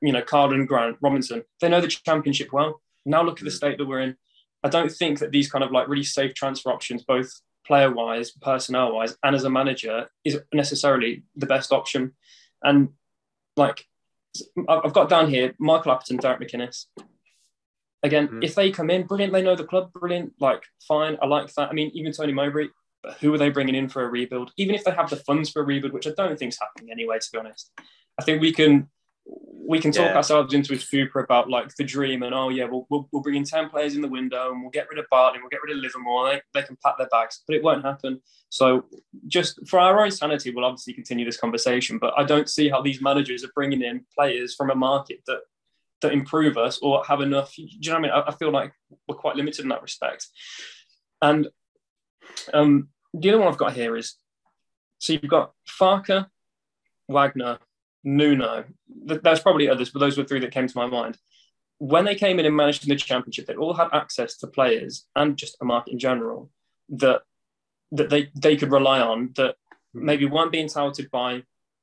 you 0.00 0.12
know, 0.12 0.22
Karlan 0.22 0.66
Grant, 0.66 0.96
Robinson, 1.00 1.42
they 1.60 1.68
know 1.68 1.80
the 1.80 1.88
championship 1.88 2.52
well. 2.52 2.80
Now 3.04 3.22
look 3.22 3.38
at 3.38 3.44
the 3.44 3.50
mm. 3.50 3.56
state 3.56 3.78
that 3.78 3.86
we're 3.86 4.00
in. 4.00 4.16
I 4.64 4.68
don't 4.68 4.90
think 4.90 5.18
that 5.18 5.30
these 5.32 5.50
kind 5.50 5.64
of 5.64 5.72
like 5.72 5.88
really 5.88 6.04
safe 6.04 6.34
transfer 6.34 6.70
options, 6.70 7.04
both 7.04 7.30
player 7.66 7.90
wise, 7.90 8.30
personnel 8.30 8.94
wise, 8.94 9.16
and 9.22 9.34
as 9.34 9.44
a 9.44 9.50
manager 9.50 10.08
is 10.24 10.38
necessarily 10.52 11.24
the 11.36 11.46
best 11.46 11.72
option. 11.72 12.12
And 12.62 12.90
like 13.56 13.86
I've 14.68 14.92
got 14.92 15.08
down 15.08 15.28
here 15.28 15.54
Michael 15.58 15.92
Appleton, 15.92 16.16
Derek 16.18 16.40
McInnes. 16.40 16.86
Again, 18.02 18.28
mm. 18.28 18.44
if 18.44 18.54
they 18.54 18.70
come 18.70 18.90
in, 18.90 19.06
brilliant. 19.06 19.32
They 19.32 19.42
know 19.42 19.54
the 19.54 19.64
club, 19.64 19.92
brilliant. 19.92 20.32
Like, 20.40 20.62
fine. 20.88 21.16
I 21.22 21.26
like 21.26 21.52
that. 21.54 21.68
I 21.68 21.72
mean, 21.72 21.90
even 21.94 22.12
Tony 22.12 22.32
Mowbray, 22.32 22.68
but 23.02 23.18
who 23.18 23.32
are 23.34 23.38
they 23.38 23.50
bringing 23.50 23.74
in 23.74 23.88
for 23.88 24.02
a 24.02 24.08
rebuild? 24.08 24.52
Even 24.56 24.74
if 24.74 24.84
they 24.84 24.92
have 24.92 25.10
the 25.10 25.16
funds 25.16 25.50
for 25.50 25.62
a 25.62 25.64
rebuild, 25.64 25.92
which 25.92 26.06
I 26.06 26.12
don't 26.16 26.38
think 26.38 26.52
is 26.52 26.58
happening 26.60 26.92
anyway, 26.92 27.18
to 27.18 27.28
be 27.32 27.38
honest. 27.38 27.70
I 28.18 28.24
think 28.24 28.40
we 28.40 28.52
can 28.52 28.88
we 29.24 29.78
can 29.78 29.92
talk 29.92 30.06
yeah. 30.06 30.16
ourselves 30.16 30.52
into 30.52 30.74
a 30.74 30.78
stupor 30.78 31.20
about 31.20 31.48
like 31.48 31.74
the 31.76 31.84
dream 31.84 32.22
and 32.22 32.34
oh 32.34 32.48
yeah 32.48 32.64
we'll, 32.64 32.86
we'll, 32.90 33.08
we'll 33.12 33.22
bring 33.22 33.36
in 33.36 33.44
10 33.44 33.68
players 33.68 33.94
in 33.94 34.02
the 34.02 34.08
window 34.08 34.50
and 34.50 34.60
we'll 34.60 34.70
get 34.70 34.88
rid 34.90 34.98
of 34.98 35.04
Bartley 35.10 35.40
we'll 35.40 35.48
get 35.48 35.60
rid 35.62 35.76
of 35.76 35.80
Livermore 35.80 36.30
they, 36.30 36.42
they 36.52 36.66
can 36.66 36.76
pack 36.84 36.98
their 36.98 37.08
bags 37.08 37.42
but 37.46 37.54
it 37.54 37.62
won't 37.62 37.84
happen 37.84 38.20
so 38.48 38.84
just 39.28 39.60
for 39.68 39.78
our 39.78 40.02
own 40.02 40.10
sanity 40.10 40.50
we'll 40.50 40.64
obviously 40.64 40.92
continue 40.92 41.24
this 41.24 41.36
conversation 41.36 41.98
but 41.98 42.12
I 42.16 42.24
don't 42.24 42.50
see 42.50 42.68
how 42.68 42.82
these 42.82 43.00
managers 43.00 43.44
are 43.44 43.52
bringing 43.54 43.82
in 43.82 44.04
players 44.14 44.54
from 44.54 44.70
a 44.70 44.74
market 44.74 45.20
that 45.26 45.40
that 46.00 46.12
improve 46.12 46.58
us 46.58 46.80
or 46.82 47.04
have 47.04 47.20
enough 47.20 47.54
do 47.54 47.62
you 47.62 47.90
know 47.90 47.92
what 47.92 47.98
I 47.98 48.02
mean 48.02 48.10
I, 48.10 48.22
I 48.28 48.34
feel 48.34 48.50
like 48.50 48.72
we're 49.06 49.14
quite 49.14 49.36
limited 49.36 49.62
in 49.62 49.68
that 49.68 49.82
respect 49.82 50.26
and 51.22 51.48
um, 52.52 52.88
the 53.14 53.30
other 53.30 53.38
one 53.38 53.48
I've 53.48 53.58
got 53.58 53.74
here 53.74 53.96
is 53.96 54.16
so 54.98 55.12
you've 55.12 55.28
got 55.28 55.52
Farke 55.68 56.26
Wagner 57.08 57.58
Nuno. 58.04 58.64
There's 58.88 59.40
probably 59.40 59.68
others, 59.68 59.90
but 59.90 59.98
those 59.98 60.16
were 60.16 60.24
three 60.24 60.40
that 60.40 60.52
came 60.52 60.68
to 60.68 60.76
my 60.76 60.86
mind. 60.86 61.18
When 61.78 62.04
they 62.04 62.14
came 62.14 62.38
in 62.38 62.46
and 62.46 62.56
managed 62.56 62.84
in 62.84 62.88
the 62.88 62.96
championship, 62.96 63.46
they 63.46 63.56
all 63.56 63.74
had 63.74 63.88
access 63.92 64.36
to 64.38 64.46
players 64.46 65.06
and 65.16 65.36
just 65.36 65.56
a 65.60 65.64
market 65.64 65.92
in 65.92 65.98
general 65.98 66.50
that 66.90 67.22
that 67.90 68.10
they, 68.10 68.30
they 68.34 68.56
could 68.56 68.70
rely 68.70 69.00
on 69.00 69.32
that 69.36 69.56
maybe 69.92 70.24
weren't 70.24 70.52
being 70.52 70.68
touted 70.68 71.10
by 71.10 71.42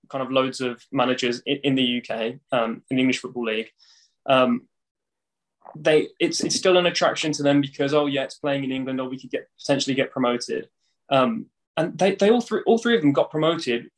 kind 0.09 0.23
of 0.23 0.31
loads 0.31 0.61
of 0.61 0.81
managers 0.91 1.41
in, 1.45 1.57
in 1.63 1.75
the 1.75 2.01
UK, 2.01 2.35
um, 2.51 2.81
in 2.89 2.95
the 2.95 3.01
English 3.01 3.19
Football 3.19 3.45
League. 3.45 3.69
Um, 4.25 4.68
they 5.75 6.09
it's 6.19 6.41
it's 6.41 6.55
still 6.55 6.77
an 6.77 6.85
attraction 6.85 7.31
to 7.33 7.43
them 7.43 7.61
because 7.61 7.93
oh 7.93 8.05
yeah, 8.07 8.23
it's 8.23 8.35
playing 8.35 8.63
in 8.63 8.71
England, 8.71 8.99
or 8.99 9.09
we 9.09 9.19
could 9.19 9.31
get 9.31 9.47
potentially 9.59 9.95
get 9.95 10.11
promoted. 10.11 10.69
Um, 11.09 11.47
and 11.77 11.97
they, 11.97 12.15
they 12.15 12.29
all 12.29 12.41
three 12.41 12.61
all 12.65 12.77
three 12.77 12.95
of 12.95 13.01
them 13.01 13.13
got 13.13 13.31
promoted 13.31 13.89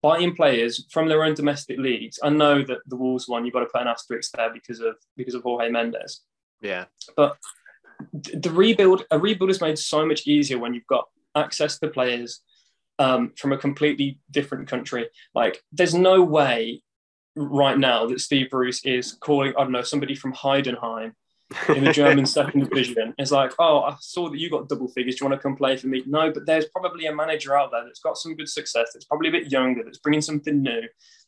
buying 0.00 0.34
players 0.34 0.86
from 0.90 1.08
their 1.08 1.24
own 1.24 1.34
domestic 1.34 1.78
leagues. 1.78 2.18
I 2.22 2.30
know 2.30 2.62
that 2.62 2.78
the 2.86 2.96
Wolves 2.96 3.28
one 3.28 3.44
you've 3.44 3.54
got 3.54 3.60
to 3.60 3.66
put 3.66 3.82
an 3.82 3.88
asterisk 3.88 4.32
there 4.32 4.52
because 4.52 4.80
of 4.80 4.96
because 5.16 5.34
of 5.34 5.42
Jorge 5.42 5.70
Mendes. 5.70 6.22
Yeah, 6.60 6.86
but 7.16 7.36
the 8.12 8.50
rebuild 8.50 9.04
a 9.10 9.18
rebuild 9.18 9.50
is 9.50 9.60
made 9.60 9.78
so 9.78 10.06
much 10.06 10.26
easier 10.26 10.58
when 10.58 10.74
you've 10.74 10.86
got 10.86 11.08
access 11.34 11.78
to 11.78 11.88
players 11.88 12.40
um, 12.98 13.32
from 13.36 13.52
a 13.52 13.58
completely 13.58 14.18
different 14.30 14.68
country. 14.68 15.08
Like, 15.34 15.62
there's 15.72 15.94
no 15.94 16.22
way 16.22 16.82
right 17.36 17.78
now 17.78 18.06
that 18.06 18.20
Steve 18.20 18.50
Bruce 18.50 18.84
is 18.84 19.12
calling 19.12 19.52
I 19.56 19.62
don't 19.62 19.72
know 19.72 19.82
somebody 19.82 20.14
from 20.14 20.32
Heidenheim 20.32 21.12
in 21.68 21.84
the 21.84 21.92
German 21.92 22.26
second 22.38 22.68
division. 22.68 23.14
It's 23.18 23.30
like, 23.30 23.52
oh, 23.58 23.80
I 23.80 23.96
saw 24.00 24.28
that 24.28 24.38
you 24.38 24.50
got 24.50 24.68
double 24.68 24.88
figures. 24.88 25.16
Do 25.16 25.24
you 25.24 25.30
want 25.30 25.40
to 25.40 25.42
come 25.42 25.56
play 25.56 25.76
for 25.76 25.86
me? 25.86 26.02
No, 26.06 26.30
but 26.32 26.46
there's 26.46 26.66
probably 26.66 27.06
a 27.06 27.14
manager 27.14 27.56
out 27.56 27.70
there 27.70 27.84
that's 27.84 28.00
got 28.00 28.18
some 28.18 28.34
good 28.34 28.48
success, 28.48 28.90
that's 28.92 29.06
probably 29.06 29.28
a 29.28 29.32
bit 29.32 29.50
younger, 29.50 29.82
that's 29.84 29.98
bringing 29.98 30.20
something 30.20 30.62
new, 30.62 30.82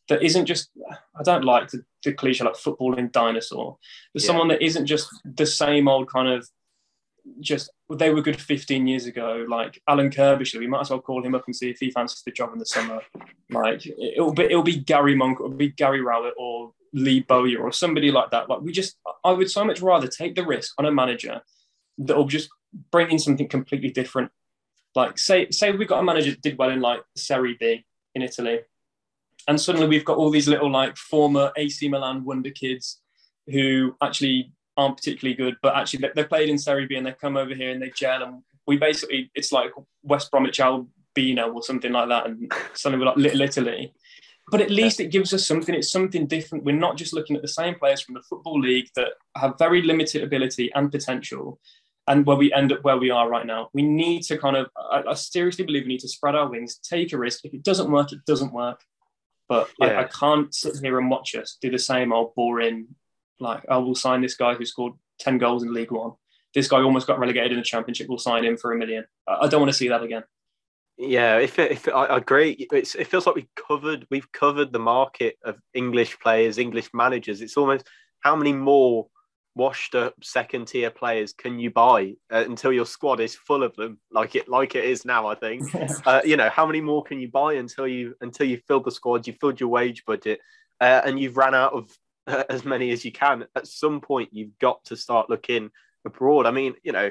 that 0.09 0.22
isn't 0.22 0.46
just, 0.46 0.70
I 1.18 1.22
don't 1.22 1.44
like 1.44 1.68
the, 1.70 1.82
the 2.05 2.12
cliche 2.12 2.44
like 2.44 2.55
footballing 2.55 3.12
dinosaur, 3.12 3.78
but 4.12 4.22
yeah. 4.22 4.26
someone 4.26 4.48
that 4.48 4.62
isn't 4.62 4.86
just 4.86 5.09
the 5.24 5.46
same 5.46 5.88
old 5.88 6.11
kind 6.11 6.28
of 6.28 6.46
just 7.41 7.71
they 7.89 8.11
were 8.11 8.23
good 8.23 8.41
15 8.41 8.87
years 8.87 9.07
ago. 9.07 9.45
Like 9.49 9.81
Alan 9.89 10.11
Curbishley, 10.11 10.59
we 10.59 10.66
might 10.66 10.83
as 10.83 10.91
well 10.91 11.01
call 11.01 11.25
him 11.25 11.35
up 11.35 11.45
and 11.47 11.55
see 11.57 11.71
if 11.71 11.79
he 11.79 11.91
fancies 11.91 12.23
the 12.23 12.31
job 12.31 12.53
in 12.53 12.59
the 12.59 12.66
summer. 12.66 13.01
Like 13.51 13.87
it'll 13.87 14.33
be 14.33 14.45
it'll 14.45 14.62
be 14.62 14.77
Gary 14.77 15.14
Monk, 15.14 15.39
it'll 15.41 15.51
be 15.51 15.68
Gary 15.68 16.01
Rowett 16.01 16.35
or 16.39 16.73
Lee 16.93 17.21
Bowyer 17.21 17.61
or 17.61 17.73
somebody 17.73 18.11
like 18.11 18.31
that. 18.31 18.49
Like 18.49 18.61
we 18.61 18.73
just, 18.73 18.97
I 19.25 19.33
would 19.33 19.51
so 19.51 19.64
much 19.64 19.81
rather 19.81 20.09
take 20.09 20.35
the 20.35 20.47
risk 20.47 20.75
on 20.79 20.87
a 20.87 20.93
manager 20.93 21.43
that'll 21.99 22.27
just 22.27 22.49
bring 22.91 23.11
in 23.11 23.18
something 23.18 23.49
completely 23.49 23.91
different. 23.91 24.31
Like 24.95 25.18
say, 25.18 25.51
say 25.51 25.71
we've 25.73 25.89
got 25.89 26.01
a 26.01 26.05
manager 26.05 26.31
that 26.31 26.43
did 26.43 26.59
well 26.59 26.71
in 26.71 26.81
like 26.81 27.03
Serie 27.16 27.57
B 27.59 27.85
in 28.14 28.23
Italy, 28.23 28.61
and 29.47 29.61
suddenly 29.61 29.87
we've 29.87 30.05
got 30.05 30.16
all 30.16 30.31
these 30.31 30.49
little 30.49 30.71
like 30.71 30.97
former 30.97 31.53
AC 31.57 31.89
Milan 31.89 32.25
wonder 32.25 32.51
kids 32.51 33.01
who 33.47 33.95
actually 34.03 34.53
aren't 34.81 34.97
particularly 34.97 35.37
good, 35.37 35.57
but 35.62 35.76
actually 35.76 36.01
they, 36.01 36.11
they 36.14 36.24
played 36.24 36.49
in 36.49 36.59
Serie 36.59 36.87
B 36.87 36.97
and 36.97 37.07
they 37.07 37.12
come 37.12 37.37
over 37.37 37.55
here 37.55 37.70
and 37.70 37.81
they 37.81 37.91
gel. 37.91 38.22
And 38.22 38.43
we 38.66 38.76
basically, 38.76 39.31
it's 39.35 39.53
like 39.53 39.70
West 40.03 40.31
Bromwich 40.31 40.61
Albino 40.61 41.53
or 41.53 41.62
something 41.62 41.93
like 41.93 42.09
that. 42.09 42.26
And 42.26 42.53
suddenly 42.74 43.05
we're 43.05 43.11
like 43.11 43.18
Little 43.18 43.43
Italy 43.43 43.93
but 44.51 44.61
at 44.61 44.70
least 44.70 45.01
it 45.01 45.12
gives 45.12 45.33
us 45.33 45.47
something. 45.47 45.74
It's 45.74 45.93
something 45.93 46.26
different. 46.26 46.64
We're 46.64 46.74
not 46.74 46.97
just 46.97 47.12
looking 47.12 47.37
at 47.37 47.43
the 47.43 47.49
same 47.49 47.76
players 47.76 48.01
from 48.01 48.14
the 48.14 48.22
football 48.22 48.59
league 48.59 48.89
that 48.97 49.12
have 49.37 49.59
very 49.59 49.83
limited 49.83 50.22
ability 50.22 50.72
and 50.74 50.91
potential, 50.91 51.61
and 52.09 52.26
where 52.26 52.37
we 52.37 52.53
end 52.53 52.72
up 52.72 52.83
where 52.83 52.97
we 52.97 53.11
are 53.11 53.28
right 53.28 53.47
now. 53.47 53.70
We 53.72 53.83
need 53.83 54.22
to 54.24 54.39
kind 54.39 54.57
of, 54.57 54.68
I, 54.76 55.05
I 55.09 55.14
seriously 55.14 55.64
believe 55.64 55.85
we 55.85 55.91
need 55.91 56.01
to 56.01 56.09
spread 56.09 56.35
our 56.35 56.49
wings, 56.49 56.78
take 56.78 57.12
a 57.12 57.18
risk. 57.18 57.45
If 57.45 57.55
it 57.55 57.62
doesn't 57.62 57.91
work, 57.91 58.12
it 58.12 58.24
doesn't 58.26 58.53
work. 58.53 58.83
But 59.49 59.70
yeah. 59.78 59.87
I, 59.87 60.01
I, 60.03 60.05
can't 60.05 60.55
sit 60.55 60.76
here 60.81 60.99
and 60.99 61.11
watch 61.11 61.35
us 61.35 61.59
do 61.61 61.70
the 61.70 61.78
same 61.78 62.12
old 62.12 62.35
boring, 62.35 62.89
like, 63.41 63.64
I 63.68 63.74
oh, 63.76 63.80
will 63.80 63.95
sign 63.95 64.20
this 64.20 64.36
guy 64.36 64.55
who 64.55 64.64
scored 64.64 64.95
10 65.20 65.38
goals 65.38 65.62
in 65.62 65.72
League 65.72 65.93
One. 65.93 66.12
This 66.55 66.68
guy 66.68 66.80
almost 66.80 67.07
got 67.07 67.18
relegated 67.18 67.53
in 67.53 67.59
the 67.59 67.64
Championship. 67.64 68.09
We'll 68.09 68.18
sign 68.18 68.45
him 68.45 68.57
for 68.57 68.72
a 68.72 68.76
million. 68.76 69.05
I, 69.26 69.38
I 69.43 69.49
don't 69.49 69.61
want 69.61 69.70
to 69.70 69.76
see 69.76 69.88
that 69.88 70.03
again. 70.03 70.24
Yeah, 70.99 71.38
if 71.38 71.59
it, 71.59 71.72
if 71.72 71.88
it, 71.88 71.93
I 71.93 72.18
agree, 72.18 72.66
it's, 72.72 72.95
it 72.95 73.07
feels 73.07 73.26
like 73.26 73.34
we 73.34 73.49
covered 73.57 74.07
we've 74.11 74.30
covered 74.32 74.70
the 74.70 74.78
market 74.78 75.38
of 75.43 75.57
English 75.72 76.18
players, 76.18 76.59
English 76.59 76.91
managers. 76.93 77.41
It's 77.41 77.57
almost 77.57 77.88
how 78.20 78.36
many 78.36 78.53
more 78.53 79.07
washed 79.55 79.95
up 79.95 80.14
second 80.22 80.66
tier 80.66 80.91
players 80.91 81.32
can 81.32 81.59
you 81.59 81.70
buy 81.70 82.14
uh, 82.30 82.45
until 82.47 82.72
your 82.72 82.86
squad 82.86 83.18
is 83.20 83.34
full 83.34 83.62
of 83.62 83.74
them, 83.76 83.99
like 84.11 84.34
it 84.34 84.47
like 84.47 84.74
it 84.74 84.84
is 84.84 85.07
now. 85.07 85.26
I 85.26 85.34
think 85.36 85.62
uh, 86.07 86.20
you 86.22 86.36
know 86.36 86.51
how 86.51 86.66
many 86.66 86.82
more 86.82 87.03
can 87.03 87.18
you 87.18 87.28
buy 87.28 87.55
until 87.55 87.88
you 87.88 88.14
until 88.20 88.47
you 88.47 88.61
filled 88.68 88.84
the 88.84 88.91
squad, 88.91 89.26
you 89.26 89.32
filled 89.41 89.59
your 89.59 89.70
wage 89.70 90.05
budget, 90.05 90.41
uh, 90.82 91.01
and 91.05 91.18
you've 91.18 91.38
ran 91.38 91.55
out 91.55 91.72
of 91.72 91.91
as 92.49 92.64
many 92.64 92.91
as 92.91 93.05
you 93.05 93.12
can. 93.12 93.47
At 93.57 93.66
some 93.66 94.01
point, 94.01 94.31
you've 94.33 94.59
got 94.59 94.85
to 94.87 94.97
start 94.97 95.31
looking 95.31 95.70
abroad. 96.05 96.47
I 96.47 96.51
mean, 96.51 96.74
you 96.83 96.93
know 96.93 97.11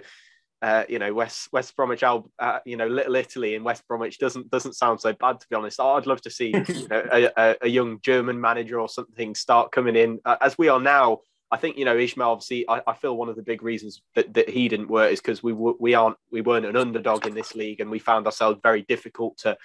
uh, 0.62 0.84
you 0.90 1.00
know 1.00 1.14
West 1.14 1.50
West 1.52 1.76
Bromwich, 1.76 2.04
uh, 2.04 2.60
you 2.66 2.76
know 2.76 2.88
Little 2.88 3.16
Italy 3.16 3.56
in 3.56 3.64
West 3.64 3.88
Bromwich 3.88 4.20
doesn't 4.20 4.50
doesn't 4.50 4.74
sound 4.74 5.00
so 5.00 5.14
bad 5.14 5.40
to 5.40 5.48
be 5.50 5.56
honest. 5.56 5.80
I'd 5.80 6.06
love 6.06 6.22
to 6.22 6.30
see 6.30 6.48
you 6.68 6.88
know, 6.90 7.30
a, 7.38 7.56
a, 7.62 7.68
young 7.68 8.00
German 8.02 8.40
manager 8.40 8.80
or 8.80 8.90
something 8.90 9.36
start 9.36 9.72
coming 9.72 9.96
in 9.96 10.20
uh, 10.26 10.38
as 10.42 10.58
we 10.58 10.68
are 10.68 10.80
now. 10.80 11.20
I 11.52 11.58
think 11.58 11.78
you 11.78 11.86
know 11.86 11.96
Ismaël. 11.96 12.28
Obviously, 12.28 12.68
I, 12.68 12.82
I 12.86 12.94
feel 12.94 13.16
one 13.16 13.30
of 13.30 13.38
the 13.38 13.42
big 13.42 13.64
reasons 13.64 14.02
that, 14.16 14.34
that 14.34 14.50
he 14.50 14.68
didn't 14.68 14.90
work 14.90 15.12
is 15.14 15.22
because 15.22 15.42
we 15.42 15.54
we 15.54 15.94
aren't 15.94 16.18
we 16.32 16.42
weren't 16.42 16.66
an 16.66 16.76
underdog 16.76 17.26
in 17.26 17.34
this 17.34 17.56
league, 17.56 17.80
and 17.80 17.90
we 17.90 18.00
found 18.00 18.26
ourselves 18.26 18.60
very 18.62 18.82
difficult 18.82 19.38
to 19.40 19.58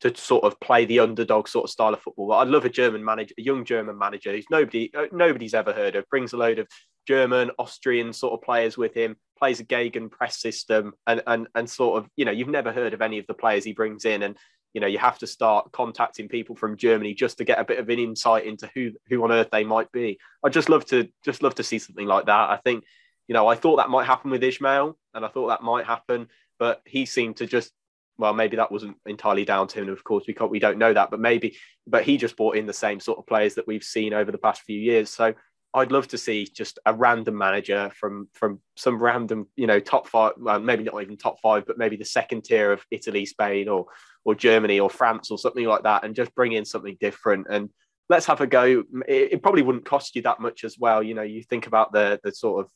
to 0.00 0.14
sort 0.16 0.44
of 0.44 0.58
play 0.60 0.84
the 0.84 1.00
underdog 1.00 1.48
sort 1.48 1.64
of 1.64 1.70
style 1.70 1.94
of 1.94 2.02
football. 2.02 2.32
I'd 2.32 2.48
love 2.48 2.64
a 2.64 2.70
German 2.70 3.04
manager, 3.04 3.34
a 3.38 3.42
young 3.42 3.64
German 3.64 3.96
manager 3.96 4.32
who's 4.32 4.46
nobody 4.50 4.90
uh, 4.94 5.06
nobody's 5.12 5.54
ever 5.54 5.72
heard 5.72 5.96
of, 5.96 6.08
brings 6.10 6.32
a 6.32 6.36
load 6.36 6.58
of 6.58 6.68
German, 7.06 7.50
Austrian 7.58 8.12
sort 8.12 8.34
of 8.34 8.42
players 8.42 8.76
with 8.76 8.94
him, 8.94 9.16
plays 9.38 9.60
a 9.60 9.64
Gegen 9.64 10.10
press 10.10 10.40
system, 10.40 10.92
and 11.06 11.22
and 11.26 11.48
and 11.54 11.68
sort 11.68 12.02
of 12.02 12.10
you 12.16 12.24
know 12.24 12.32
you've 12.32 12.48
never 12.48 12.72
heard 12.72 12.92
of 12.92 13.02
any 13.02 13.18
of 13.18 13.26
the 13.26 13.34
players 13.34 13.64
he 13.64 13.72
brings 13.72 14.04
in, 14.04 14.22
and 14.22 14.36
you 14.74 14.80
know 14.80 14.86
you 14.86 14.98
have 14.98 15.18
to 15.18 15.26
start 15.26 15.72
contacting 15.72 16.28
people 16.28 16.56
from 16.56 16.76
Germany 16.76 17.14
just 17.14 17.38
to 17.38 17.44
get 17.44 17.58
a 17.58 17.64
bit 17.64 17.78
of 17.78 17.88
an 17.88 17.98
insight 17.98 18.44
into 18.44 18.70
who 18.74 18.92
who 19.08 19.24
on 19.24 19.32
earth 19.32 19.48
they 19.50 19.64
might 19.64 19.90
be. 19.92 20.18
I'd 20.44 20.52
just 20.52 20.68
love 20.68 20.84
to 20.86 21.08
just 21.24 21.42
love 21.42 21.54
to 21.54 21.62
see 21.62 21.78
something 21.78 22.06
like 22.06 22.26
that. 22.26 22.50
I 22.50 22.58
think 22.62 22.84
you 23.28 23.32
know 23.32 23.46
I 23.46 23.54
thought 23.54 23.76
that 23.76 23.90
might 23.90 24.06
happen 24.06 24.30
with 24.30 24.42
Ismaël, 24.42 24.94
and 25.14 25.24
I 25.24 25.28
thought 25.28 25.48
that 25.48 25.62
might 25.62 25.86
happen, 25.86 26.28
but 26.58 26.82
he 26.84 27.06
seemed 27.06 27.36
to 27.36 27.46
just 27.46 27.72
well, 28.18 28.32
maybe 28.32 28.56
that 28.56 28.72
wasn't 28.72 28.96
entirely 29.06 29.44
down 29.44 29.68
to 29.68 29.80
him. 29.80 29.88
Of 29.88 30.04
course, 30.04 30.24
we 30.26 30.34
can't, 30.34 30.50
we 30.50 30.58
don't 30.58 30.78
know 30.78 30.92
that, 30.92 31.10
but 31.10 31.20
maybe, 31.20 31.56
but 31.86 32.04
he 32.04 32.16
just 32.16 32.36
brought 32.36 32.56
in 32.56 32.66
the 32.66 32.72
same 32.72 33.00
sort 33.00 33.18
of 33.18 33.26
players 33.26 33.54
that 33.54 33.66
we've 33.66 33.84
seen 33.84 34.14
over 34.14 34.32
the 34.32 34.38
past 34.38 34.62
few 34.62 34.78
years. 34.78 35.10
So 35.10 35.34
I'd 35.74 35.92
love 35.92 36.08
to 36.08 36.18
see 36.18 36.46
just 36.46 36.78
a 36.86 36.94
random 36.94 37.36
manager 37.36 37.90
from 37.94 38.28
from 38.32 38.60
some 38.76 39.02
random, 39.02 39.48
you 39.56 39.66
know, 39.66 39.78
top 39.78 40.08
five, 40.08 40.32
well, 40.38 40.58
maybe 40.58 40.84
not 40.84 41.00
even 41.02 41.18
top 41.18 41.38
five, 41.40 41.66
but 41.66 41.76
maybe 41.76 41.96
the 41.96 42.04
second 42.04 42.44
tier 42.44 42.72
of 42.72 42.82
Italy, 42.90 43.26
Spain, 43.26 43.68
or 43.68 43.86
or 44.24 44.34
Germany 44.34 44.80
or 44.80 44.88
France 44.88 45.30
or 45.30 45.38
something 45.38 45.66
like 45.66 45.82
that, 45.82 46.04
and 46.04 46.16
just 46.16 46.34
bring 46.34 46.52
in 46.52 46.64
something 46.64 46.96
different 46.98 47.46
and 47.50 47.68
let's 48.08 48.26
have 48.26 48.40
a 48.40 48.46
go. 48.46 48.84
It, 49.06 49.32
it 49.32 49.42
probably 49.42 49.62
wouldn't 49.62 49.84
cost 49.84 50.16
you 50.16 50.22
that 50.22 50.40
much 50.40 50.64
as 50.64 50.78
well. 50.78 51.02
You 51.02 51.14
know, 51.14 51.22
you 51.22 51.42
think 51.42 51.66
about 51.66 51.92
the 51.92 52.20
the 52.24 52.32
sort 52.32 52.64
of 52.64 52.70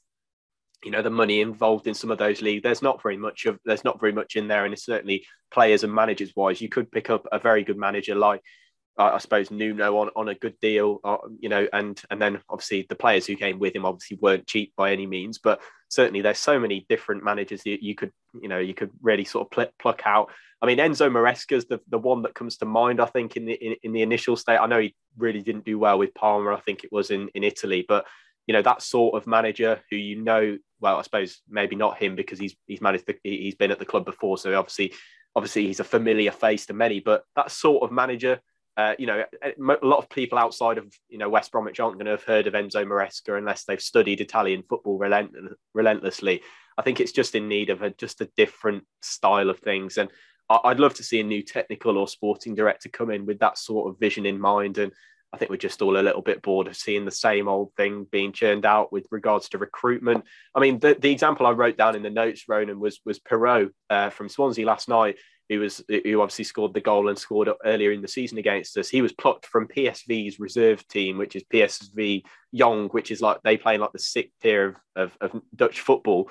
you 0.85 0.91
know 0.91 1.03
the 1.03 1.11
money 1.11 1.41
involved 1.41 1.87
in 1.87 1.95
some 1.95 2.11
of 2.11 2.18
those 2.18 2.41
leagues 2.41 2.62
there's 2.62 2.83
not 2.83 3.03
very 3.03 3.16
much 3.16 3.47
of 3.47 3.59
there's 3.64 3.85
not 3.85 4.01
very 4.01 4.12
much 4.12 4.37
in 4.37 4.49
there 4.49 4.64
and 4.64 4.72
it's 4.72 4.85
certainly 4.85 5.24
players 5.51 5.85
and 5.85 5.95
managers 5.95 6.33
wise 6.37 6.61
you 6.61 6.68
could 6.68 6.91
pick 6.91 7.11
up 7.11 7.26
a 7.33 7.39
very 7.39 7.62
good 7.62 7.76
manager 7.76 8.14
like 8.14 8.41
I 8.99 9.18
suppose 9.18 9.51
Nuno 9.51 9.97
on, 9.99 10.11
on 10.14 10.28
a 10.28 10.35
good 10.35 10.59
deal, 10.61 11.01
uh, 11.05 11.16
you 11.39 11.49
know, 11.49 11.66
and 11.72 12.01
and 12.11 12.20
then 12.20 12.41
obviously 12.51 12.87
the 12.89 12.97
players 12.97 13.26
who 13.26 13.35
came 13.35 13.59
with 13.59 13.74
him 13.74 13.87
obviously 13.87 14.18
weren't 14.20 14.47
cheap 14.47 14.74
by 14.76 14.93
any 14.93 15.07
means, 15.07 15.39
but 15.39 15.61
certainly 15.89 16.20
there's 16.20 16.39
so 16.39 16.59
many 16.59 16.85
different 16.89 17.24
managers 17.24 17.62
that 17.62 17.83
you 17.83 17.95
could, 17.95 18.12
you 18.41 18.49
know, 18.49 18.59
you 18.59 18.74
could 18.74 18.91
really 19.01 19.24
sort 19.24 19.47
of 19.47 19.51
pl- 19.51 19.72
pluck 19.78 20.03
out. 20.05 20.31
I 20.61 20.66
mean, 20.66 20.78
Enzo 20.78 21.11
Maresca's 21.11 21.64
the, 21.64 21.81
the 21.89 21.99
one 21.99 22.22
that 22.22 22.35
comes 22.35 22.59
to 22.59 22.66
mind, 22.66 23.01
I 23.01 23.07
think, 23.07 23.37
in 23.37 23.47
the 23.47 23.55
in, 23.55 23.76
in, 23.83 23.93
the 23.93 24.03
initial 24.03 24.37
state. 24.37 24.59
I 24.59 24.66
know 24.66 24.81
he 24.81 24.95
really 25.16 25.41
didn't 25.41 25.64
do 25.64 25.78
well 25.78 25.99
with 25.99 26.14
Parma, 26.14 26.55
I 26.55 26.61
think 26.61 26.85
it 26.85 26.93
was 26.93 27.11
in, 27.11 27.28
in 27.35 27.43
Italy, 27.43 27.85
but 27.89 28.05
you 28.47 28.53
know, 28.53 28.62
that 28.62 28.83
sort 28.83 29.14
of 29.14 29.26
manager 29.26 29.81
who 29.91 29.97
you 29.97 30.20
know, 30.20 30.59
well, 30.81 30.97
I 30.97 31.03
suppose 31.03 31.41
maybe 31.49 31.76
not 31.76 31.99
him 31.99 32.16
because 32.16 32.39
he's 32.39 32.57
he's 32.66 32.81
managed 32.81 33.07
the, 33.07 33.16
he's 33.22 33.55
been 33.55 33.70
at 33.70 33.78
the 33.78 33.85
club 33.85 34.05
before, 34.05 34.39
so 34.39 34.55
obviously 34.59 34.93
obviously 35.37 35.66
he's 35.66 35.81
a 35.81 35.85
familiar 35.85 36.33
face 36.33 36.66
to 36.66 36.72
many, 36.72 37.01
but 37.01 37.24
that 37.37 37.51
sort 37.51 37.83
of 37.83 37.93
manager 37.93 38.41
uh, 38.76 38.95
you 38.99 39.07
know, 39.07 39.24
a 39.45 39.87
lot 39.87 39.99
of 39.99 40.09
people 40.09 40.39
outside 40.39 40.78
of 40.78 40.87
you 41.09 41.18
know 41.18 41.28
West 41.28 41.53
Bromwich 41.53 41.81
aren't 41.81 41.97
going 41.97 42.07
to 42.07 42.12
have 42.12 42.24
heard 42.24 42.47
of 42.47 42.55
Enzo 42.55 42.87
Maresca 42.87 43.37
unless 43.37 43.64
they've 43.64 43.81
studied 43.81 44.20
Italian 44.20 44.62
football 44.62 44.97
relent- 44.97 45.35
relentlessly. 45.74 46.41
I 46.78 46.83
think 46.83 46.99
it's 46.99 47.12
just 47.12 47.35
in 47.35 47.49
need 47.49 47.68
of 47.68 47.83
a 47.83 47.91
just 47.91 48.20
a 48.22 48.31
different 48.37 48.85
style 49.03 49.51
of 49.51 49.59
things, 49.59 49.99
and 49.99 50.09
I'd 50.49 50.81
love 50.81 50.95
to 50.95 51.05
see 51.05 51.20
a 51.20 51.24
new 51.24 51.43
technical 51.43 51.99
or 51.99 52.09
sporting 52.09 52.55
director 52.55 52.89
come 52.89 53.11
in 53.11 53.26
with 53.26 53.39
that 53.41 53.59
sort 53.59 53.91
of 53.91 54.01
vision 54.01 54.24
in 54.24 54.41
mind. 54.41 54.78
And 54.78 54.93
I 55.33 55.37
think 55.37 55.51
we're 55.51 55.57
just 55.57 55.83
all 55.83 55.97
a 55.97 56.03
little 56.03 56.22
bit 56.22 56.43
bored 56.43 56.66
of 56.66 56.76
seeing 56.76 57.05
the 57.05 57.11
same 57.11 57.49
old 57.49 57.72
thing 57.76 58.07
being 58.11 58.33
churned 58.33 58.66
out 58.66 58.93
with 58.93 59.07
regards 59.11 59.49
to 59.51 59.59
recruitment. 59.59 60.24
I 60.55 60.61
mean, 60.61 60.81
the, 60.81 60.97
the 60.99 61.12
example 61.12 61.47
I 61.47 61.53
wrote 61.53 61.76
down 61.76 61.95
in 61.95 62.03
the 62.03 62.11
notes, 62.11 62.45
Ronan, 62.49 62.81
was 62.81 63.01
was 63.05 63.20
Piroe 63.20 63.70
uh, 63.89 64.11
from 64.11 64.28
Swansea 64.28 64.66
last 64.66 64.89
night 64.89 65.16
who 65.51 65.59
was 65.59 65.83
who 65.89 66.22
obviously 66.22 66.45
scored 66.45 66.72
the 66.72 66.81
goal 66.81 67.09
and 67.09 67.18
scored 67.18 67.49
earlier 67.64 67.91
in 67.91 68.01
the 68.01 68.09
season 68.09 68.39
against 68.39 68.78
us. 68.78 68.89
He 68.89 69.03
was 69.03 69.12
plucked 69.12 69.47
from 69.47 69.66
PSV's 69.66 70.39
reserve 70.39 70.87
team, 70.87 71.18
which 71.18 71.35
is 71.35 71.43
PSV 71.53 72.22
Jong, 72.55 72.89
which 72.91 73.11
is 73.11 73.20
like 73.20 73.43
they 73.43 73.57
play 73.57 73.74
in 73.74 73.81
like 73.81 73.93
the 73.93 73.99
sixth 73.99 74.33
tier 74.41 74.81
of, 74.95 75.12
of, 75.20 75.35
of 75.35 75.43
Dutch 75.55 75.81
football. 75.81 76.31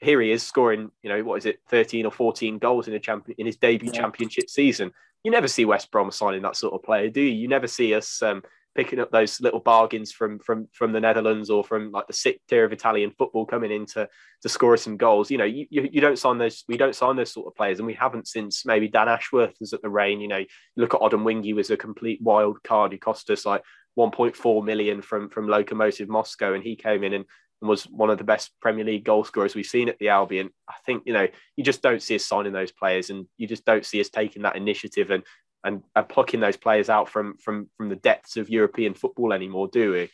Here 0.00 0.20
he 0.20 0.30
is 0.30 0.42
scoring, 0.42 0.90
you 1.02 1.10
know, 1.10 1.22
what 1.22 1.36
is 1.36 1.46
it, 1.46 1.60
13 1.68 2.06
or 2.06 2.12
14 2.12 2.58
goals 2.58 2.88
in 2.88 2.94
a 2.94 2.98
champion 3.00 3.36
in 3.38 3.46
his 3.46 3.56
debut 3.56 3.90
yeah. 3.92 4.00
championship 4.00 4.48
season. 4.48 4.92
You 5.22 5.30
never 5.30 5.48
see 5.48 5.64
West 5.64 5.90
Brom 5.90 6.10
signing 6.10 6.42
that 6.42 6.56
sort 6.56 6.74
of 6.74 6.82
player, 6.82 7.10
do 7.10 7.20
you? 7.20 7.32
You 7.32 7.48
never 7.48 7.66
see 7.66 7.94
us 7.94 8.22
um, 8.22 8.42
picking 8.74 9.00
up 9.00 9.10
those 9.10 9.40
little 9.40 9.60
bargains 9.60 10.12
from 10.12 10.38
from 10.38 10.68
from 10.72 10.92
the 10.92 11.00
Netherlands 11.00 11.50
or 11.50 11.62
from 11.62 11.90
like 11.90 12.06
the 12.06 12.12
sixth 12.14 12.46
tier 12.48 12.64
of 12.64 12.72
Italian 12.72 13.10
football 13.10 13.44
coming 13.44 13.70
in 13.70 13.84
to, 13.86 14.08
to 14.42 14.48
score 14.48 14.76
some 14.78 14.96
goals. 14.96 15.30
You 15.30 15.38
know, 15.38 15.44
you, 15.44 15.66
you, 15.70 16.00
don't 16.00 16.18
sign 16.18 16.38
those. 16.38 16.64
We 16.68 16.78
don't 16.78 16.94
sign 16.94 17.16
those 17.16 17.32
sort 17.32 17.48
of 17.48 17.56
players, 17.56 17.78
and 17.78 17.86
we 17.86 17.94
haven't 17.94 18.28
since 18.28 18.64
maybe 18.64 18.88
Dan 18.88 19.08
Ashworth 19.08 19.54
was 19.60 19.74
at 19.74 19.82
the 19.82 19.90
Reign. 19.90 20.20
You 20.20 20.28
know, 20.28 20.44
look 20.76 20.94
at 20.94 21.00
Odemwingie 21.00 21.54
was 21.54 21.70
a 21.70 21.76
complete 21.76 22.22
wild 22.22 22.62
card. 22.62 22.92
He 22.92 22.98
cost 22.98 23.28
us 23.28 23.44
like 23.44 23.62
1.4 23.98 24.64
million 24.64 25.02
from 25.02 25.28
from 25.28 25.46
Lokomotiv 25.46 26.08
Moscow, 26.08 26.54
and 26.54 26.64
he 26.64 26.76
came 26.76 27.04
in 27.04 27.12
and 27.12 27.24
and 27.60 27.68
was 27.68 27.84
one 27.84 28.10
of 28.10 28.18
the 28.18 28.24
best 28.24 28.52
Premier 28.60 28.84
League 28.84 29.04
goal 29.04 29.24
scorers 29.24 29.54
we've 29.54 29.66
seen 29.66 29.88
at 29.88 29.98
the 29.98 30.08
Albion. 30.08 30.50
I 30.68 30.74
think 30.86 31.02
you 31.06 31.12
know 31.12 31.28
you 31.56 31.64
just 31.64 31.82
don't 31.82 32.02
see 32.02 32.16
us 32.16 32.24
signing 32.24 32.52
those 32.52 32.72
players, 32.72 33.10
and 33.10 33.26
you 33.36 33.46
just 33.46 33.64
don't 33.64 33.84
see 33.84 34.00
us 34.00 34.08
taking 34.08 34.42
that 34.42 34.56
initiative 34.56 35.10
and 35.10 35.22
and, 35.62 35.82
and 35.94 36.08
plucking 36.08 36.40
those 36.40 36.56
players 36.56 36.88
out 36.88 37.08
from 37.08 37.36
from 37.36 37.68
from 37.76 37.88
the 37.88 37.96
depths 37.96 38.36
of 38.36 38.48
European 38.48 38.94
football 38.94 39.32
anymore, 39.32 39.68
do 39.68 39.92
we? 39.92 40.10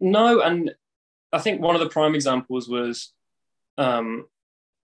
No, 0.00 0.40
and 0.40 0.72
I 1.32 1.38
think 1.38 1.60
one 1.60 1.74
of 1.74 1.80
the 1.80 1.88
prime 1.88 2.14
examples 2.14 2.68
was 2.68 3.12
um, 3.76 4.26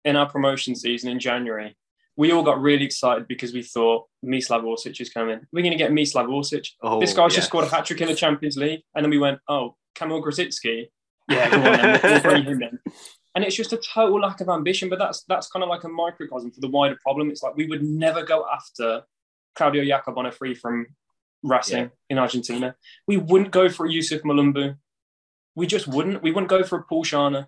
in 0.05 0.16
our 0.16 0.28
promotion 0.28 0.74
season 0.74 1.11
in 1.11 1.20
January. 1.20 1.76
We 2.16 2.32
all 2.32 2.43
got 2.43 2.61
really 2.61 2.84
excited 2.84 3.28
because 3.28 3.53
we 3.53 3.62
thought 3.62 4.07
Mislav 4.24 4.64
Orsic 4.64 5.01
is 5.01 5.09
coming. 5.09 5.41
We're 5.53 5.62
going 5.62 5.70
to 5.70 5.78
get 5.78 5.93
Mislav 5.93 6.26
Orsic. 6.26 6.66
Oh, 6.82 6.99
this 6.99 7.12
guy's 7.12 7.30
yes. 7.30 7.36
just 7.36 7.47
scored 7.47 7.64
a 7.64 7.68
hat 7.68 7.84
trick 7.84 8.01
in 8.01 8.09
the 8.09 8.14
Champions 8.14 8.57
League, 8.57 8.82
and 8.95 9.05
then 9.05 9.11
we 9.11 9.18
went, 9.18 9.39
"Oh, 9.49 9.76
Kamil 9.95 10.22
Grosicki 10.22 10.89
yeah, 11.29 11.51
go 11.51 11.57
on 11.57 11.62
then. 11.62 12.01
We'll 12.03 12.20
bring 12.20 12.45
him 12.45 12.62
in. 12.62 12.79
And 13.35 13.45
it's 13.45 13.57
just 13.57 13.72
a 13.72 13.76
total 13.76 14.20
lack 14.20 14.41
of 14.41 14.49
ambition. 14.49 14.89
But 14.89 14.99
that's 14.99 15.22
that's 15.24 15.49
kind 15.49 15.62
of 15.62 15.68
like 15.68 15.85
a 15.85 15.89
microcosm 15.89 16.51
for 16.51 16.61
the 16.61 16.68
wider 16.68 16.99
problem. 17.03 17.31
It's 17.31 17.43
like 17.43 17.57
we 17.57 17.66
would 17.66 17.83
never 17.83 18.22
go 18.24 18.47
after 18.53 19.03
Claudio 19.55 19.83
Yacob 19.83 20.16
on 20.16 20.26
a 20.26 20.33
free 20.33 20.55
from 20.55 20.87
Racing 21.43 21.85
yeah. 21.85 21.89
in 22.11 22.18
Argentina. 22.18 22.74
We 23.07 23.16
wouldn't 23.16 23.51
go 23.51 23.68
for 23.68 23.89
Youssouf 23.89 24.22
Mulumbu. 24.22 24.76
We 25.55 25.66
just 25.66 25.87
wouldn't. 25.87 26.22
We 26.22 26.33
wouldn't 26.33 26.51
go 26.51 26.62
for 26.64 26.79
a 26.79 26.83
Paul 26.83 27.05
Scharner. 27.05 27.47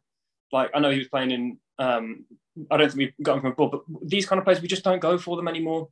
Like 0.53 0.71
I 0.75 0.81
know 0.81 0.91
he 0.91 0.99
was 0.99 1.09
playing 1.09 1.31
in. 1.31 1.59
Um, 1.79 2.27
I 2.71 2.77
don't 2.77 2.93
think 2.93 3.15
we 3.19 3.25
got 3.25 3.37
him 3.37 3.41
from 3.43 3.53
abroad, 3.53 3.71
but 3.71 3.83
these 4.03 4.27
kind 4.27 4.39
of 4.39 4.45
players 4.45 4.61
we 4.61 4.69
just 4.69 4.85
don't 4.85 5.01
go 5.01 5.17
for 5.17 5.37
them 5.37 5.49
anymore. 5.49 5.89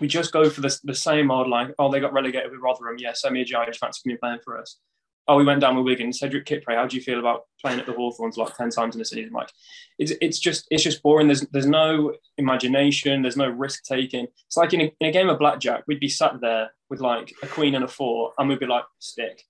We 0.00 0.06
just 0.06 0.32
go 0.32 0.48
for 0.50 0.60
the, 0.60 0.78
the 0.84 0.94
same 0.94 1.30
old 1.30 1.48
like, 1.48 1.74
oh, 1.78 1.90
they 1.90 2.00
got 2.00 2.12
relegated 2.12 2.50
with 2.50 2.60
Rotherham. 2.60 2.96
Yeah, 2.98 3.12
Semi 3.14 3.44
Ajayi 3.44 3.74
fancy 3.76 4.02
me 4.04 4.16
playing 4.16 4.40
for 4.44 4.58
us 4.58 4.78
oh, 5.28 5.36
we 5.36 5.44
went 5.44 5.60
down 5.60 5.76
with 5.76 5.84
Wigan. 5.84 6.12
Cedric 6.12 6.46
Kipré, 6.46 6.74
how 6.74 6.86
do 6.86 6.96
you 6.96 7.02
feel 7.02 7.18
about 7.18 7.42
playing 7.60 7.78
at 7.78 7.86
the 7.86 7.92
Hawthorns 7.92 8.36
like 8.36 8.56
10 8.56 8.70
times 8.70 8.94
in 8.94 9.00
a 9.00 9.04
season? 9.04 9.32
Like, 9.32 9.50
it's, 9.98 10.12
it's 10.20 10.38
just 10.38 10.66
it's 10.70 10.82
just 10.82 11.02
boring. 11.02 11.28
There's 11.28 11.42
there's 11.52 11.66
no 11.66 12.14
imagination. 12.38 13.22
There's 13.22 13.36
no 13.36 13.48
risk 13.48 13.84
taking. 13.84 14.26
It's 14.46 14.56
like 14.56 14.72
in 14.72 14.80
a, 14.82 14.92
in 15.00 15.08
a 15.08 15.12
game 15.12 15.28
of 15.28 15.38
blackjack, 15.38 15.84
we'd 15.86 16.00
be 16.00 16.08
sat 16.08 16.40
there 16.40 16.72
with 16.90 17.00
like 17.00 17.32
a 17.42 17.46
queen 17.46 17.74
and 17.74 17.84
a 17.84 17.88
four, 17.88 18.32
and 18.38 18.48
we'd 18.48 18.60
be 18.60 18.66
like, 18.66 18.84
stick. 18.98 19.44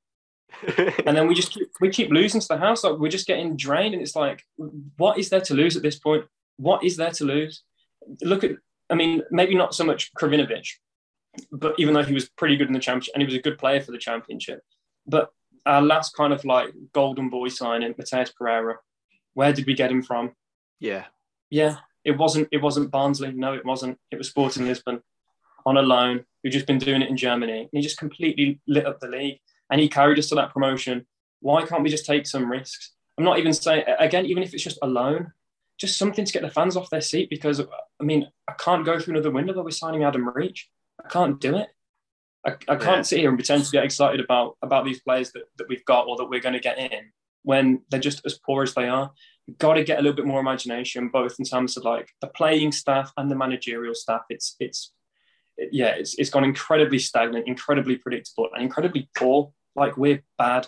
and 1.07 1.17
then 1.17 1.27
we 1.27 1.35
just 1.35 1.53
keep, 1.53 1.69
we 1.81 1.89
keep 1.89 2.11
losing 2.11 2.41
to 2.41 2.49
the 2.49 2.59
house. 2.59 2.85
Like 2.85 2.99
we're 2.99 3.09
just 3.09 3.27
getting 3.27 3.57
drained, 3.57 3.95
and 3.95 4.03
it's 4.03 4.17
like, 4.17 4.43
what 4.97 5.19
is 5.19 5.31
there 5.31 5.41
to 5.41 5.55
lose 5.55 5.77
at 5.77 5.83
this 5.83 5.99
point? 5.99 6.25
What 6.57 6.85
is 6.85 6.97
there 6.97 7.11
to 7.13 7.25
lose? 7.25 7.63
Look 8.21 8.45
at, 8.45 8.53
I 8.91 8.95
mean, 8.95 9.23
maybe 9.31 9.55
not 9.55 9.75
so 9.75 9.85
much 9.85 10.13
Krovinovic, 10.15 10.69
but 11.51 11.75
even 11.79 11.95
though 11.95 12.03
he 12.03 12.13
was 12.13 12.29
pretty 12.29 12.57
good 12.57 12.67
in 12.67 12.75
the 12.75 12.79
championship 12.79 13.15
and 13.15 13.23
he 13.23 13.27
was 13.27 13.35
a 13.37 13.41
good 13.43 13.59
player 13.59 13.81
for 13.81 13.93
the 13.93 13.99
championship, 13.99 14.61
but 15.07 15.31
our 15.67 15.83
last 15.83 16.17
kind 16.17 16.33
of 16.33 16.45
like 16.45 16.73
golden 16.93 17.29
boy 17.29 17.49
signing, 17.49 17.95
Matheus 17.95 18.35
Pereira, 18.35 18.79
where 19.35 19.53
did 19.53 19.67
we 19.67 19.75
get 19.75 19.91
him 19.91 20.03
from? 20.03 20.33
Yeah. 20.81 21.07
Yeah. 21.51 21.77
It 22.05 22.19
wasn't 22.19 22.49
it 22.51 22.63
wasn't 22.63 22.91
Barnsley. 22.91 23.33
No, 23.33 23.55
it 23.55 23.65
wasn't. 23.65 23.99
It 24.11 24.19
was 24.19 24.29
Sporting 24.29 24.67
Lisbon 24.67 25.03
on 25.65 25.77
a 25.77 25.83
loan, 25.83 26.25
who'd 26.43 26.53
just 26.53 26.67
been 26.67 26.79
doing 26.79 27.03
it 27.03 27.09
in 27.09 27.17
Germany. 27.17 27.61
And 27.61 27.71
he 27.73 27.81
just 27.81 27.99
completely 27.99 28.61
lit 28.67 28.87
up 28.87 28.99
the 28.99 29.07
league 29.07 29.39
and 29.71 29.81
he 29.81 29.89
carried 29.89 30.19
us 30.19 30.29
to 30.31 30.35
that 30.35 30.53
promotion. 30.53 31.07
Why 31.41 31.65
can't 31.65 31.83
we 31.83 31.91
just 31.91 32.07
take 32.07 32.27
some 32.27 32.51
risks? 32.51 32.93
I'm 33.17 33.25
not 33.25 33.39
even 33.39 33.53
saying 33.53 33.85
again, 33.99 34.27
even 34.27 34.43
if 34.43 34.53
it's 34.53 34.65
just 34.65 34.79
a 34.83 34.87
loan, 34.87 35.33
just 35.79 35.99
something 35.99 36.25
to 36.25 36.33
get 36.33 36.43
the 36.43 36.51
fans 36.51 36.77
off 36.77 36.91
their 36.91 37.01
seat 37.01 37.31
because 37.31 37.61
I 37.61 38.05
mean, 38.05 38.29
I 38.49 38.55
can't 38.55 38.85
go 38.85 38.99
through 38.99 39.15
another 39.15 39.31
window 39.31 39.55
where 39.55 39.65
we're 39.65 39.71
signing 39.71 40.03
Adam 40.03 40.29
Reach. 40.29 40.69
I 41.05 41.09
can't 41.09 41.41
do 41.41 41.57
it. 41.57 41.69
I, 42.45 42.51
I 42.69 42.77
can't 42.77 42.81
yeah. 42.81 43.03
sit 43.03 43.21
here 43.21 43.29
and 43.29 43.39
pretend 43.39 43.65
to 43.65 43.71
get 43.71 43.85
excited 43.85 44.21
about 44.21 44.57
about 44.63 44.85
these 44.85 45.01
players 45.01 45.33
that, 45.33 45.45
that 45.59 45.69
we've 45.69 45.85
got 45.85 46.07
or 46.09 46.17
that 46.17 46.27
we're 46.27 46.41
going 46.41 46.55
to 46.55 46.61
get 46.61 46.79
in 46.79 47.13
when 47.43 47.83
they're 47.91 48.01
just 48.01 48.25
as 48.25 48.39
poor 48.39 48.63
as 48.63 48.75
they 48.75 48.89
are. 48.89 49.13
You've 49.47 49.59
got 49.59 49.75
to 49.75 49.85
get 49.85 49.99
a 49.99 50.03
little 50.03 50.17
bit 50.17 50.27
more 50.27 50.41
imagination, 50.41 51.09
both 51.09 51.37
in 51.39 51.45
terms 51.45 51.77
of 51.77 51.85
like 51.85 52.11
the 52.21 52.29
playing 52.29 52.73
staff 52.73 53.13
and 53.17 53.31
the 53.31 53.37
managerial 53.37 53.95
staff. 53.95 54.23
It's 54.29 54.57
it's 54.61 54.93
yeah, 55.71 55.89
it's 55.89 56.15
it's 56.15 56.31
gone 56.31 56.45
incredibly 56.45 56.99
stagnant, 56.99 57.47
incredibly 57.47 57.97
predictable, 57.97 58.49
and 58.53 58.63
incredibly 58.63 59.09
poor. 59.17 59.53
Like 59.77 59.97
we're 59.97 60.23
bad. 60.39 60.67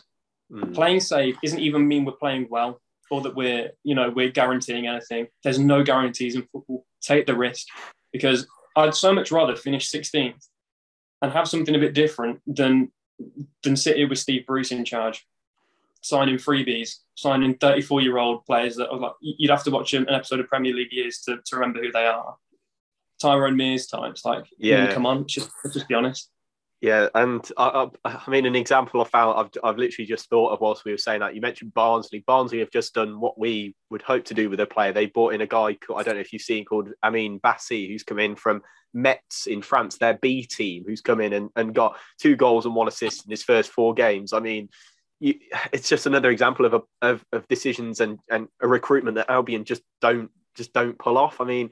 Mm. 0.53 0.75
Playing 0.75 1.01
safe 1.01 1.37
isn't 1.43 1.59
even 1.61 1.89
mean 1.89 2.05
we're 2.05 2.12
playing 2.12 2.49
well 2.51 2.81
or 3.11 3.20
that 3.22 3.35
we're 3.35 3.70
you 3.83 3.95
know 3.95 4.11
we're 4.11 4.31
guaranteeing 4.31 4.87
anything. 4.87 5.27
There's 5.43 5.59
no 5.59 5.83
guarantees 5.83 6.35
in 6.35 6.43
football. 6.53 6.87
Take 7.03 7.27
the 7.27 7.37
risk 7.37 7.66
because 8.12 8.47
I'd 8.77 8.95
so 8.95 9.12
much 9.12 9.31
rather 9.31 9.57
finish 9.57 9.91
16th 9.91 10.49
and 11.25 11.33
have 11.33 11.49
something 11.49 11.75
a 11.75 11.79
bit 11.79 11.95
different 11.95 12.41
than 12.47 12.93
than 13.62 13.77
sit 13.77 13.97
here 13.97 14.09
with 14.09 14.18
Steve 14.18 14.45
Bruce 14.47 14.72
in 14.72 14.85
charge, 14.85 15.27
signing 16.03 16.37
freebies, 16.37 16.97
signing 17.14 17.55
34 17.55 18.03
year 18.03 18.18
old 18.18 18.45
players 18.45 18.77
that 18.77 18.91
are 18.91 18.99
like 18.99 19.12
you'd 19.20 19.51
have 19.51 19.64
to 19.64 19.70
watch 19.70 19.95
an 19.95 20.09
episode 20.09 20.41
of 20.41 20.49
Premier 20.49 20.75
League 20.75 20.93
years 20.93 21.20
to, 21.20 21.39
to 21.47 21.57
remember 21.57 21.83
who 21.83 21.91
they 21.91 22.07
are. 22.07 22.37
Tyrone 23.20 23.57
Mears 23.57 23.87
types, 23.87 24.25
like 24.25 24.45
yeah, 24.59 24.93
come 24.93 25.07
on, 25.07 25.27
just 25.27 25.51
just 25.72 25.89
be 25.89 25.95
honest. 25.95 26.31
Yeah, 26.81 27.09
and 27.14 27.41
I, 27.57 27.89
I, 28.05 28.20
I, 28.27 28.31
mean, 28.31 28.45
an 28.45 28.57
example 28.57 29.01
I 29.01 29.05
found, 29.05 29.39
I've, 29.39 29.51
I've 29.64 29.79
literally 29.79 30.07
just 30.07 30.29
thought 30.29 30.51
of 30.51 30.61
whilst 30.61 30.85
we 30.85 30.91
were 30.91 30.99
saying 30.99 31.20
that. 31.20 31.35
You 31.35 31.41
mentioned 31.41 31.72
Barnsley. 31.72 32.22
Barnsley 32.27 32.59
have 32.59 32.70
just 32.70 32.93
done 32.93 33.20
what 33.20 33.39
we 33.39 33.75
would 33.89 34.03
hope 34.03 34.27
to 34.27 34.35
do 34.35 34.51
with 34.51 34.61
a 34.61 34.66
player. 34.66 34.93
They 34.93 35.07
brought 35.07 35.33
in 35.33 35.41
a 35.41 35.47
guy, 35.47 35.79
I 35.97 36.03
don't 36.03 36.16
know 36.16 36.20
if 36.20 36.31
you've 36.31 36.43
seen, 36.43 36.66
called 36.66 36.91
Amine 37.03 37.39
Bassi, 37.39 37.89
who's 37.89 38.03
come 38.03 38.18
in 38.18 38.37
from 38.37 38.61
Metz 38.95 39.47
in 39.47 39.61
France, 39.61 39.99
their 39.99 40.15
B 40.15 40.47
team, 40.47 40.85
who's 40.87 41.01
come 41.01 41.21
in 41.21 41.33
and, 41.33 41.51
and 41.57 41.75
got 41.75 41.99
two 42.21 42.37
goals 42.37 42.65
and 42.65 42.75
one 42.75 42.89
assist 42.89 43.27
in 43.27 43.31
his 43.31 43.43
first 43.43 43.71
four 43.71 43.93
games. 43.93 44.33
I 44.33 44.41
mean, 44.41 44.69
you, 45.21 45.35
it's 45.73 45.89
just 45.89 46.07
another 46.07 46.31
example 46.31 46.65
of, 46.65 46.75
a, 46.75 46.83
of, 47.03 47.25
of 47.33 47.49
decisions 47.49 48.01
and, 48.01 48.19
and 48.31 48.49
a 48.63 48.69
recruitment 48.69 49.17
that 49.17 49.31
Albion 49.31 49.65
just 49.65 49.83
don't 50.01 50.31
just 50.55 50.73
don't 50.73 50.99
pull 50.99 51.19
off. 51.19 51.41
I 51.41 51.45
mean, 51.45 51.71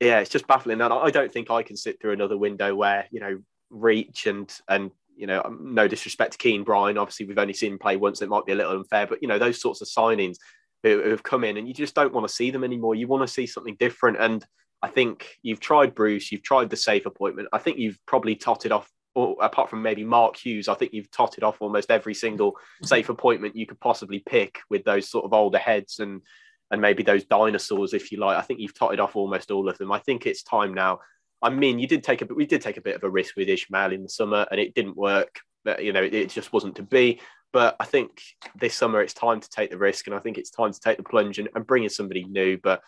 yeah, 0.00 0.18
it's 0.18 0.30
just 0.30 0.48
baffling. 0.48 0.80
And 0.80 0.92
I 0.92 1.10
don't 1.10 1.32
think 1.32 1.50
I 1.50 1.62
can 1.62 1.76
sit 1.76 2.00
through 2.00 2.12
another 2.12 2.36
window 2.36 2.74
where, 2.74 3.06
you 3.12 3.20
know, 3.20 3.38
reach 3.70 4.26
and 4.26 4.52
and 4.68 4.90
you 5.16 5.26
know 5.26 5.42
um, 5.44 5.74
no 5.74 5.88
disrespect 5.88 6.32
to 6.32 6.38
Kean 6.38 6.62
Bryan 6.62 6.98
obviously 6.98 7.26
we've 7.26 7.38
only 7.38 7.54
seen 7.54 7.72
him 7.72 7.78
play 7.78 7.96
once 7.96 8.22
it 8.22 8.28
might 8.28 8.46
be 8.46 8.52
a 8.52 8.54
little 8.54 8.76
unfair 8.76 9.06
but 9.06 9.20
you 9.22 9.28
know 9.28 9.38
those 9.38 9.60
sorts 9.60 9.80
of 9.80 9.88
signings 9.88 10.36
who 10.82 11.10
have 11.10 11.22
come 11.22 11.42
in 11.42 11.56
and 11.56 11.66
you 11.66 11.74
just 11.74 11.94
don't 11.94 12.12
want 12.12 12.28
to 12.28 12.32
see 12.32 12.50
them 12.50 12.62
anymore 12.62 12.94
you 12.94 13.08
want 13.08 13.26
to 13.26 13.32
see 13.32 13.46
something 13.46 13.76
different 13.78 14.18
and 14.20 14.46
I 14.82 14.88
think 14.88 15.38
you've 15.42 15.60
tried 15.60 15.94
Bruce 15.94 16.30
you've 16.30 16.42
tried 16.42 16.70
the 16.70 16.76
safe 16.76 17.06
appointment 17.06 17.48
I 17.52 17.58
think 17.58 17.78
you've 17.78 17.98
probably 18.06 18.36
totted 18.36 18.72
off 18.72 18.90
or 19.14 19.36
apart 19.40 19.70
from 19.70 19.82
maybe 19.82 20.04
Mark 20.04 20.36
Hughes 20.36 20.68
I 20.68 20.74
think 20.74 20.92
you've 20.92 21.10
totted 21.10 21.42
off 21.44 21.60
almost 21.60 21.90
every 21.90 22.14
single 22.14 22.56
safe 22.82 23.08
appointment 23.08 23.56
you 23.56 23.66
could 23.66 23.80
possibly 23.80 24.20
pick 24.20 24.60
with 24.68 24.84
those 24.84 25.08
sort 25.08 25.24
of 25.24 25.32
older 25.32 25.58
heads 25.58 25.98
and 25.98 26.22
and 26.70 26.80
maybe 26.80 27.02
those 27.02 27.24
dinosaurs 27.24 27.94
if 27.94 28.10
you 28.10 28.18
like 28.18 28.36
I 28.36 28.42
think 28.42 28.60
you've 28.60 28.78
totted 28.78 29.00
off 29.00 29.16
almost 29.16 29.50
all 29.50 29.68
of 29.68 29.78
them 29.78 29.92
I 29.92 29.98
think 29.98 30.26
it's 30.26 30.42
time 30.42 30.74
now 30.74 31.00
I 31.42 31.50
mean, 31.50 31.78
you 31.78 31.86
did 31.86 32.02
take 32.02 32.22
a 32.22 32.26
we 32.26 32.46
did 32.46 32.62
take 32.62 32.76
a 32.76 32.82
bit 32.82 32.96
of 32.96 33.04
a 33.04 33.10
risk 33.10 33.36
with 33.36 33.48
Ismaël 33.48 33.92
in 33.92 34.02
the 34.02 34.08
summer, 34.08 34.46
and 34.50 34.60
it 34.60 34.74
didn't 34.74 34.96
work. 34.96 35.40
But 35.64 35.84
you 35.84 35.92
know, 35.92 36.02
it, 36.02 36.14
it, 36.14 36.30
just 36.30 36.52
wasn't 36.52 36.76
to 36.76 36.82
be. 36.82 37.20
But 37.52 37.76
I 37.80 37.84
think 37.84 38.22
this 38.54 38.74
summer 38.74 39.00
it's 39.02 39.14
time 39.14 39.40
to 39.40 39.50
take 39.50 39.70
the 39.70 39.78
risk, 39.78 40.06
and 40.06 40.16
I 40.16 40.18
think 40.18 40.38
it's 40.38 40.50
time 40.50 40.72
to 40.72 40.80
take 40.80 40.96
the 40.96 41.02
plunge 41.02 41.38
and, 41.38 41.48
and 41.54 41.66
bring 41.66 41.84
in 41.84 41.90
somebody 41.90 42.24
new. 42.24 42.58
But 42.58 42.82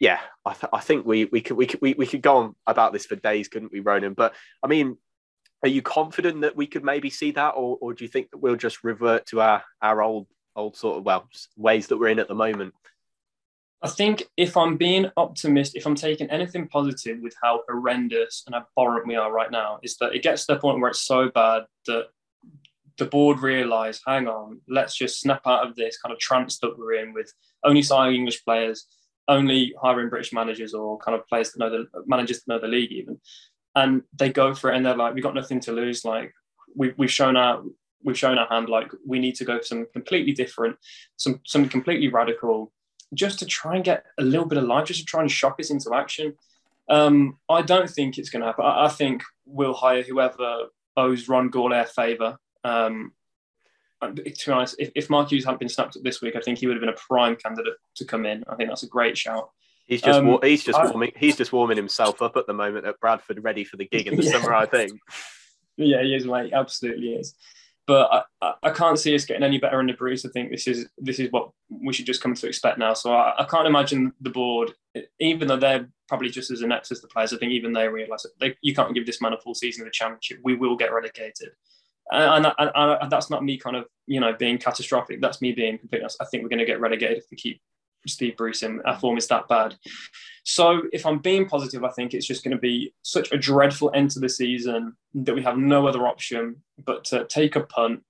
yeah, 0.00 0.20
I, 0.44 0.52
th- 0.52 0.70
I 0.72 0.80
think 0.80 1.06
we 1.06 1.26
we 1.26 1.40
could 1.40 1.56
we 1.56 1.66
could 1.66 1.80
we, 1.80 1.94
we 1.94 2.06
could 2.06 2.22
go 2.22 2.36
on 2.38 2.56
about 2.66 2.92
this 2.92 3.06
for 3.06 3.16
days, 3.16 3.48
couldn't 3.48 3.72
we, 3.72 3.80
Ronan? 3.80 4.14
But 4.14 4.34
I 4.62 4.66
mean, 4.66 4.96
are 5.62 5.68
you 5.68 5.82
confident 5.82 6.42
that 6.42 6.56
we 6.56 6.66
could 6.66 6.84
maybe 6.84 7.10
see 7.10 7.30
that, 7.32 7.50
or, 7.50 7.78
or 7.80 7.94
do 7.94 8.04
you 8.04 8.08
think 8.08 8.30
that 8.30 8.38
we'll 8.38 8.56
just 8.56 8.84
revert 8.84 9.26
to 9.26 9.40
our 9.40 9.62
our 9.80 10.02
old 10.02 10.26
old 10.56 10.76
sort 10.76 10.98
of 10.98 11.04
well 11.04 11.28
ways 11.56 11.86
that 11.88 11.98
we're 11.98 12.08
in 12.08 12.18
at 12.18 12.28
the 12.28 12.34
moment? 12.34 12.74
I 13.82 13.88
think 13.88 14.24
if 14.38 14.56
I'm 14.56 14.78
being 14.78 15.10
optimistic, 15.16 15.78
if 15.78 15.86
I'm 15.86 15.94
taking 15.94 16.30
anything 16.30 16.68
positive 16.68 17.18
with 17.20 17.34
how 17.42 17.62
horrendous 17.68 18.42
and 18.46 18.54
abhorrent 18.54 19.06
we 19.06 19.14
are 19.16 19.30
right 19.30 19.50
now, 19.50 19.78
is 19.82 19.98
that 19.98 20.14
it 20.14 20.22
gets 20.22 20.46
to 20.46 20.54
the 20.54 20.60
point 20.60 20.80
where 20.80 20.88
it's 20.88 21.02
so 21.02 21.28
bad 21.28 21.64
that 21.86 22.06
the 22.96 23.04
board 23.04 23.40
realise, 23.40 24.00
hang 24.06 24.26
on, 24.26 24.60
let's 24.68 24.96
just 24.96 25.20
snap 25.20 25.42
out 25.46 25.66
of 25.66 25.76
this 25.76 25.98
kind 25.98 26.12
of 26.12 26.18
trance 26.18 26.58
that 26.60 26.78
we're 26.78 26.94
in 26.94 27.12
with 27.12 27.30
only 27.62 27.82
signing 27.82 28.16
English 28.16 28.42
players, 28.44 28.86
only 29.28 29.74
hiring 29.80 30.08
British 30.08 30.32
managers 30.32 30.74
or 30.74 30.98
kind 30.98 31.18
of 31.18 31.26
players 31.26 31.52
that 31.52 31.58
know 31.58 31.70
the 31.70 31.86
managers 32.06 32.42
that 32.42 32.52
know 32.52 32.60
the 32.60 32.68
league 32.68 32.92
even. 32.92 33.20
And 33.74 34.02
they 34.16 34.30
go 34.30 34.54
for 34.54 34.70
it 34.70 34.76
and 34.76 34.86
they're 34.86 34.96
like, 34.96 35.14
we've 35.14 35.22
got 35.22 35.34
nothing 35.34 35.60
to 35.60 35.72
lose. 35.72 36.04
Like 36.04 36.32
we, 36.76 36.92
we've 36.96 37.10
shown 37.10 37.36
our 37.36 37.62
we've 38.02 38.18
shown 38.18 38.38
our 38.38 38.46
hand. 38.48 38.68
Like 38.68 38.90
we 39.06 39.18
need 39.18 39.34
to 39.36 39.44
go 39.44 39.58
for 39.58 39.64
something 39.64 39.86
completely 39.92 40.32
different, 40.32 40.76
some 41.16 41.40
something 41.44 41.70
completely 41.70 42.08
radical 42.08 42.72
just 43.14 43.38
to 43.38 43.46
try 43.46 43.76
and 43.76 43.84
get 43.84 44.04
a 44.18 44.22
little 44.22 44.46
bit 44.46 44.58
of 44.58 44.64
life, 44.64 44.86
just 44.86 45.00
to 45.00 45.06
try 45.06 45.20
and 45.20 45.30
shock 45.30 45.58
us 45.60 45.70
into 45.70 45.94
action. 45.94 46.34
Um, 46.88 47.38
I 47.48 47.62
don't 47.62 47.88
think 47.88 48.18
it's 48.18 48.28
going 48.28 48.40
to 48.40 48.46
happen. 48.46 48.64
I, 48.64 48.86
I, 48.86 48.88
think 48.88 49.22
we'll 49.46 49.72
hire 49.72 50.02
whoever 50.02 50.66
owes 50.96 51.28
Ron 51.28 51.50
Gourlay 51.50 51.82
a 51.82 51.86
favour. 51.86 52.38
Um, 52.62 53.12
to 54.12 54.22
be 54.22 54.52
honest, 54.52 54.76
if, 54.78 54.90
if 54.94 55.10
Mark 55.10 55.30
Hughes 55.30 55.44
hadn't 55.44 55.60
been 55.60 55.68
snapped 55.68 55.96
up 55.96 56.02
this 56.02 56.20
week, 56.20 56.36
I 56.36 56.40
think 56.40 56.58
he 56.58 56.66
would 56.66 56.76
have 56.76 56.80
been 56.80 56.90
a 56.90 56.92
prime 56.92 57.36
candidate 57.36 57.74
to 57.96 58.04
come 58.04 58.26
in. 58.26 58.44
I 58.48 58.54
think 58.56 58.68
that's 58.68 58.82
a 58.82 58.88
great 58.88 59.16
shout. 59.16 59.50
He's 59.86 60.00
just 60.00 60.18
um, 60.18 60.38
he's 60.42 60.64
just 60.64 60.78
I, 60.78 60.86
warming 60.86 61.12
he's 61.16 61.36
just 61.36 61.52
warming 61.52 61.76
himself 61.76 62.22
up 62.22 62.36
at 62.36 62.46
the 62.46 62.54
moment 62.54 62.86
at 62.86 62.98
Bradford, 63.00 63.44
ready 63.44 63.64
for 63.64 63.76
the 63.76 63.86
gig 63.86 64.06
in 64.06 64.16
the 64.16 64.22
yeah. 64.24 64.32
summer. 64.32 64.54
I 64.54 64.66
think. 64.66 65.00
Yeah, 65.76 66.02
he 66.02 66.14
is, 66.14 66.24
mate. 66.24 66.52
Absolutely 66.52 67.14
is. 67.14 67.34
But 67.86 68.26
I, 68.40 68.52
I 68.62 68.70
can't 68.70 68.98
see 68.98 69.14
us 69.14 69.24
getting 69.24 69.42
any 69.42 69.58
better 69.58 69.78
under 69.78 69.94
Bruce. 69.94 70.24
I 70.24 70.30
think 70.30 70.50
this 70.50 70.66
is 70.66 70.88
this 70.98 71.18
is 71.18 71.30
what 71.32 71.50
we 71.68 71.92
should 71.92 72.06
just 72.06 72.22
come 72.22 72.34
to 72.34 72.46
expect 72.46 72.78
now. 72.78 72.94
So 72.94 73.12
I, 73.12 73.34
I 73.40 73.44
can't 73.44 73.66
imagine 73.66 74.12
the 74.20 74.30
board, 74.30 74.72
even 75.20 75.48
though 75.48 75.58
they're 75.58 75.88
probably 76.08 76.30
just 76.30 76.50
as 76.50 76.62
inept 76.62 76.90
as 76.92 77.00
the 77.02 77.08
players. 77.08 77.32
I 77.32 77.36
think 77.36 77.52
even 77.52 77.72
they 77.72 77.88
realise 77.88 78.22
that 78.22 78.38
they, 78.40 78.56
you 78.62 78.74
can't 78.74 78.94
give 78.94 79.04
this 79.04 79.20
man 79.20 79.34
a 79.34 79.38
full 79.38 79.54
season 79.54 79.82
of 79.82 79.86
the 79.86 79.90
championship. 79.90 80.38
We 80.42 80.54
will 80.54 80.76
get 80.76 80.92
relegated, 80.92 81.50
Uh, 82.12 82.34
and, 82.34 82.46
and, 82.58 82.70
and, 82.74 82.98
and 83.02 83.10
that's 83.10 83.30
not 83.30 83.44
me 83.44 83.56
kind 83.58 83.76
of 83.76 83.86
you 84.06 84.20
know 84.20 84.32
being 84.32 84.58
catastrophic. 84.58 85.20
That's 85.20 85.40
me 85.40 85.52
being 85.52 85.78
completely 85.78 86.04
honest. 86.04 86.18
I 86.20 86.26
think 86.26 86.42
we're 86.42 86.50
going 86.50 86.58
to 86.58 86.64
get 86.64 86.80
relegated 86.80 87.18
if 87.18 87.24
we 87.30 87.36
keep 87.36 87.60
Steve 88.06 88.36
Bruce 88.36 88.62
in. 88.62 88.80
Our 88.82 88.98
form 88.98 89.18
is 89.18 89.26
that 89.28 89.48
bad. 89.48 89.74
So 90.44 90.82
if 90.92 91.06
I'm 91.06 91.18
being 91.18 91.48
positive, 91.48 91.84
I 91.84 91.90
think 91.90 92.12
it's 92.12 92.26
just 92.26 92.44
going 92.44 92.56
to 92.56 92.60
be 92.60 92.92
such 93.02 93.32
a 93.32 93.38
dreadful 93.38 93.90
end 93.94 94.10
to 94.10 94.20
the 94.20 94.28
season 94.28 94.94
that 95.14 95.34
we 95.34 95.42
have 95.42 95.56
no 95.56 95.86
other 95.86 96.06
option 96.06 96.56
but 96.84 97.04
to 97.06 97.24
take 97.24 97.56
a 97.56 97.60
punt, 97.60 98.02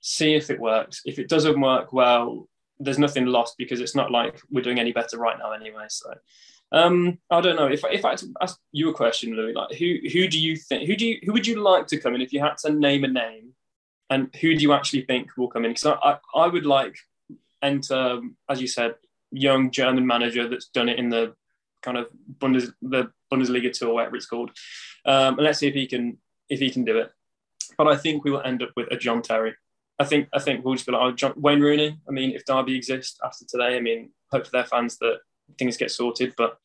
see 0.00 0.34
if 0.34 0.48
it 0.48 0.58
works. 0.58 1.02
If 1.04 1.18
it 1.18 1.28
doesn't 1.28 1.60
work, 1.60 1.92
well, 1.92 2.48
there's 2.78 2.98
nothing 2.98 3.26
lost 3.26 3.56
because 3.58 3.80
it's 3.80 3.94
not 3.94 4.10
like 4.10 4.40
we're 4.50 4.62
doing 4.62 4.80
any 4.80 4.92
better 4.92 5.18
right 5.18 5.38
now 5.38 5.52
anyway. 5.52 5.84
So 5.88 6.14
um, 6.72 7.18
I 7.30 7.40
don't 7.40 7.56
know. 7.56 7.68
If, 7.68 7.84
if 7.90 8.04
I 8.04 8.10
had 8.10 8.18
to 8.18 8.32
ask 8.40 8.58
you 8.72 8.88
a 8.90 8.94
question, 8.94 9.34
Louis, 9.34 9.52
like 9.52 9.76
who 9.76 9.98
who 10.12 10.26
do 10.26 10.40
you 10.40 10.56
think 10.56 10.86
who 10.86 10.96
do 10.96 11.06
you 11.06 11.18
who 11.24 11.32
would 11.32 11.46
you 11.46 11.60
like 11.60 11.86
to 11.88 11.98
come 11.98 12.14
in 12.14 12.22
if 12.22 12.32
you 12.32 12.40
had 12.40 12.56
to 12.58 12.72
name 12.72 13.04
a 13.04 13.08
name, 13.08 13.52
and 14.10 14.34
who 14.40 14.54
do 14.54 14.62
you 14.62 14.72
actually 14.72 15.02
think 15.02 15.36
will 15.36 15.48
come 15.48 15.64
in? 15.64 15.72
Because 15.72 15.86
I, 15.86 16.10
I, 16.10 16.18
I 16.34 16.46
would 16.48 16.66
like 16.66 16.96
enter, 17.62 18.20
as 18.48 18.60
you 18.60 18.66
said, 18.66 18.94
young 19.30 19.70
German 19.70 20.06
manager 20.06 20.48
that's 20.48 20.68
done 20.68 20.88
it 20.88 20.98
in 20.98 21.10
the 21.10 21.34
kind 21.82 21.98
of 21.98 22.06
Bundes, 22.38 22.72
the 22.80 23.10
Bundesliga 23.32 23.72
tour, 23.72 23.94
whatever 23.94 24.16
it's 24.16 24.26
called. 24.26 24.50
Um, 25.04 25.38
and 25.38 25.44
let's 25.44 25.58
see 25.58 25.68
if 25.68 25.74
he 25.74 25.86
can 25.86 26.18
if 26.48 26.60
he 26.60 26.70
can 26.70 26.84
do 26.84 26.98
it. 26.98 27.10
But 27.76 27.88
I 27.88 27.96
think 27.96 28.24
we 28.24 28.30
will 28.30 28.42
end 28.42 28.62
up 28.62 28.70
with 28.76 28.88
a 28.90 28.96
John 28.96 29.20
Terry. 29.20 29.54
I 29.98 30.04
think 30.04 30.28
I 30.32 30.38
think 30.38 30.64
we'll 30.64 30.74
just 30.74 30.86
be 30.86 30.92
like 30.92 31.02
oh, 31.02 31.12
John, 31.12 31.34
Wayne 31.36 31.60
Rooney. 31.60 31.98
I 32.08 32.12
mean, 32.12 32.32
if 32.32 32.44
Derby 32.46 32.76
exists 32.76 33.18
after 33.22 33.44
today, 33.44 33.76
I 33.76 33.80
mean, 33.80 34.10
hope 34.30 34.46
for 34.46 34.52
their 34.52 34.64
fans 34.64 34.98
that 34.98 35.18
things 35.58 35.76
get 35.76 35.90
sorted. 35.90 36.34
But 36.36 36.58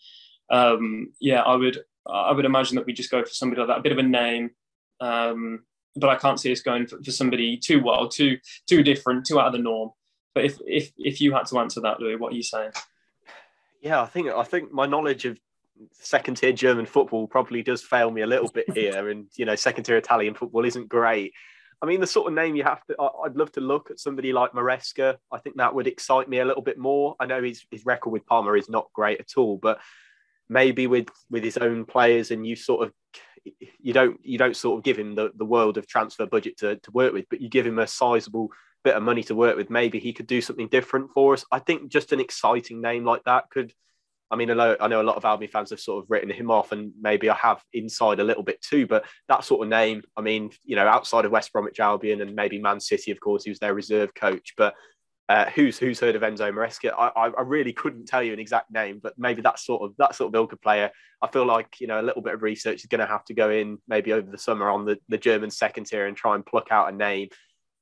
um, 0.50 1.14
yeah, 1.20 1.42
I 1.42 1.56
would 1.56 1.80
I 2.10 2.32
would 2.32 2.46
imagine 2.46 2.76
that 2.76 2.86
we 2.86 2.94
just 2.94 3.12
go 3.12 3.24
for 3.24 3.30
somebody 3.30 3.62
like 3.62 3.70
that, 3.70 3.80
a 3.80 3.84
bit 3.84 3.92
of 3.92 3.98
a 3.98 4.04
name. 4.04 4.52
Um, 5.00 5.64
but 5.96 6.10
I 6.10 6.16
can't 6.16 6.40
see 6.40 6.52
us 6.52 6.62
going 6.62 6.88
for, 6.88 7.02
for 7.04 7.12
somebody 7.12 7.58
too 7.58 7.82
wild, 7.82 8.12
too 8.12 8.38
too 8.68 8.84
different, 8.84 9.26
too 9.26 9.40
out 9.40 9.48
of 9.48 9.54
the 9.54 9.60
norm. 9.60 9.92
But 10.34 10.46
if 10.46 10.58
if 10.66 10.92
if 10.98 11.22
you 11.22 11.34
had 11.34 11.48
to 11.48 11.60
answer 11.60 11.82
that, 11.82 12.00
Louis, 12.00 12.16
what 12.16 12.34
are 12.34 12.36
you 12.36 12.44
saying? 12.44 12.72
Yeah, 13.82 14.02
I 14.02 14.06
think 14.06 14.30
I 14.30 14.44
think 14.44 14.72
my 14.72 14.86
knowledge 14.86 15.26
of 15.26 15.40
second 15.92 16.36
tier 16.36 16.52
German 16.52 16.86
football 16.86 17.28
probably 17.28 17.62
does 17.64 17.84
fail 17.84 18.12
me 18.12 18.22
a 18.22 18.28
little 18.28 18.50
bit 18.50 18.70
here, 18.74 19.10
and 19.10 19.28
you 19.36 19.46
know, 19.46 19.56
second 19.56 19.84
tier 19.84 19.98
Italian 19.98 20.34
football 20.34 20.66
isn't 20.66 20.90
great. 20.90 21.34
I 21.82 21.86
mean, 21.86 22.02
the 22.02 22.08
sort 22.08 22.28
of 22.28 22.34
name 22.34 22.56
you 22.56 22.64
have 22.64 22.84
to, 22.86 22.96
I'd 23.24 23.36
love 23.36 23.52
to 23.54 23.62
look 23.62 23.92
at 23.92 24.00
somebody 24.00 24.34
like 24.34 24.54
Maresca. 24.54 25.18
I 25.32 25.38
think 25.38 25.58
that 25.58 25.76
would 25.76 25.86
excite 25.86 26.28
me 26.28 26.40
a 26.40 26.46
little 26.46 26.64
bit 26.64 26.78
more. 26.78 27.16
I 27.20 27.28
know 27.28 27.44
his, 27.44 27.64
his 27.70 27.86
record 27.86 28.10
with 28.10 28.26
Parma 28.26 28.54
is 28.54 28.70
not 28.70 28.90
great 28.94 29.20
at 29.20 29.38
all, 29.38 29.58
but 29.58 29.80
maybe 30.50 30.88
with, 30.88 31.08
with 31.30 31.44
his 31.44 31.58
own 31.58 31.86
players 31.86 32.32
and 32.32 32.48
you 32.48 32.56
sort 32.56 32.88
of, 32.88 32.94
you 33.80 33.94
don't, 33.94 34.20
you 34.24 34.38
don't 34.38 34.56
sort 34.56 34.80
of 34.80 34.84
give 34.84 34.98
him 34.98 35.14
the, 35.14 35.32
the 35.36 35.46
world 35.46 35.78
of 35.78 35.88
transfer 35.88 36.26
budget 36.26 36.58
to, 36.58 36.78
to 36.78 36.92
work 36.92 37.14
with, 37.14 37.26
but 37.30 37.42
you 37.42 37.50
give 37.50 37.68
him 37.68 37.80
a 37.80 37.88
sizable 37.88 38.50
bit 38.84 38.96
of 38.96 39.04
money 39.04 39.24
to 39.24 39.36
work 39.36 39.56
with, 39.56 39.70
maybe 39.70 40.00
he 40.00 40.14
could 40.14 40.28
do 40.28 40.42
something 40.42 40.68
different 40.70 41.12
for 41.14 41.34
us. 41.34 41.46
I 41.52 41.60
think 41.60 41.92
just 41.92 42.12
an 42.12 42.20
exciting 42.20 42.82
name 42.82 43.06
like 43.06 43.24
that 43.26 43.50
could. 43.52 43.74
I 44.30 44.36
mean, 44.36 44.52
I 44.52 44.54
know, 44.54 44.78
I 44.80 44.88
know 44.88 45.02
a 45.02 45.04
lot 45.04 45.16
of 45.16 45.26
Albion 45.26 45.52
fans 45.52 45.70
have 45.70 45.80
sort 45.80 46.04
of 46.04 46.10
written 46.10 46.30
him 46.30 46.52
off, 46.52 46.72
and 46.72 46.92
maybe 47.00 47.30
I 47.30 47.36
have 47.36 47.64
inside 47.74 48.20
a 48.20 48.24
little 48.24 48.44
bit 48.44 48.62
too. 48.62 48.86
But 48.86 49.06
that 49.30 49.44
sort 49.44 49.64
of 49.64 49.70
name, 49.70 50.04
I 50.16 50.22
mean, 50.22 50.52
you 50.64 50.76
know, 50.76 50.88
outside 50.88 51.26
of 51.26 51.32
West 51.32 51.54
Bromwich 51.54 51.80
Albion 51.80 52.22
and 52.22 52.36
maybe 52.36 52.60
Man 52.60 52.80
City, 52.80 53.12
of 53.12 53.20
course, 53.20 53.44
he 53.44 53.52
was 53.52 53.60
their 53.60 53.74
reserve 53.74 54.14
coach. 54.14 54.54
But 54.58 54.76
uh, 55.30 55.50
who's 55.50 55.78
who's 55.78 56.00
heard 56.00 56.16
of 56.16 56.22
Enzo 56.22 56.52
Maresca? 56.52 56.94
I, 56.98 57.32
I 57.38 57.42
really 57.42 57.74
couldn't 57.74 58.06
tell 58.06 58.24
you 58.24 58.34
an 58.34 58.40
exact 58.40 58.72
name, 58.72 59.00
but 59.02 59.14
maybe 59.18 59.42
that 59.42 59.60
sort 59.60 59.82
of 59.82 59.96
that 59.98 60.16
sort 60.16 60.30
of 60.30 60.36
Ilka 60.36 60.58
player. 60.58 60.92
I 61.22 61.28
feel 61.28 61.46
like 61.46 61.80
you 61.80 61.88
know 61.88 62.00
a 62.00 62.04
little 62.04 62.22
bit 62.22 62.34
of 62.34 62.44
research 62.44 62.82
is 62.82 62.86
going 62.86 63.00
to 63.00 63.08
have 63.08 63.26
to 63.26 63.34
go 63.34 63.50
in 63.50 63.78
maybe 63.88 64.14
over 64.14 64.30
the 64.30 64.38
summer 64.38 64.70
on 64.70 64.86
the, 64.86 64.98
the 65.10 65.18
German 65.18 65.52
second 65.52 65.86
tier 65.86 66.06
and 66.06 66.16
try 66.16 66.36
and 66.36 66.46
pluck 66.46 66.68
out 66.72 66.94
a 66.94 66.96
name 66.96 67.30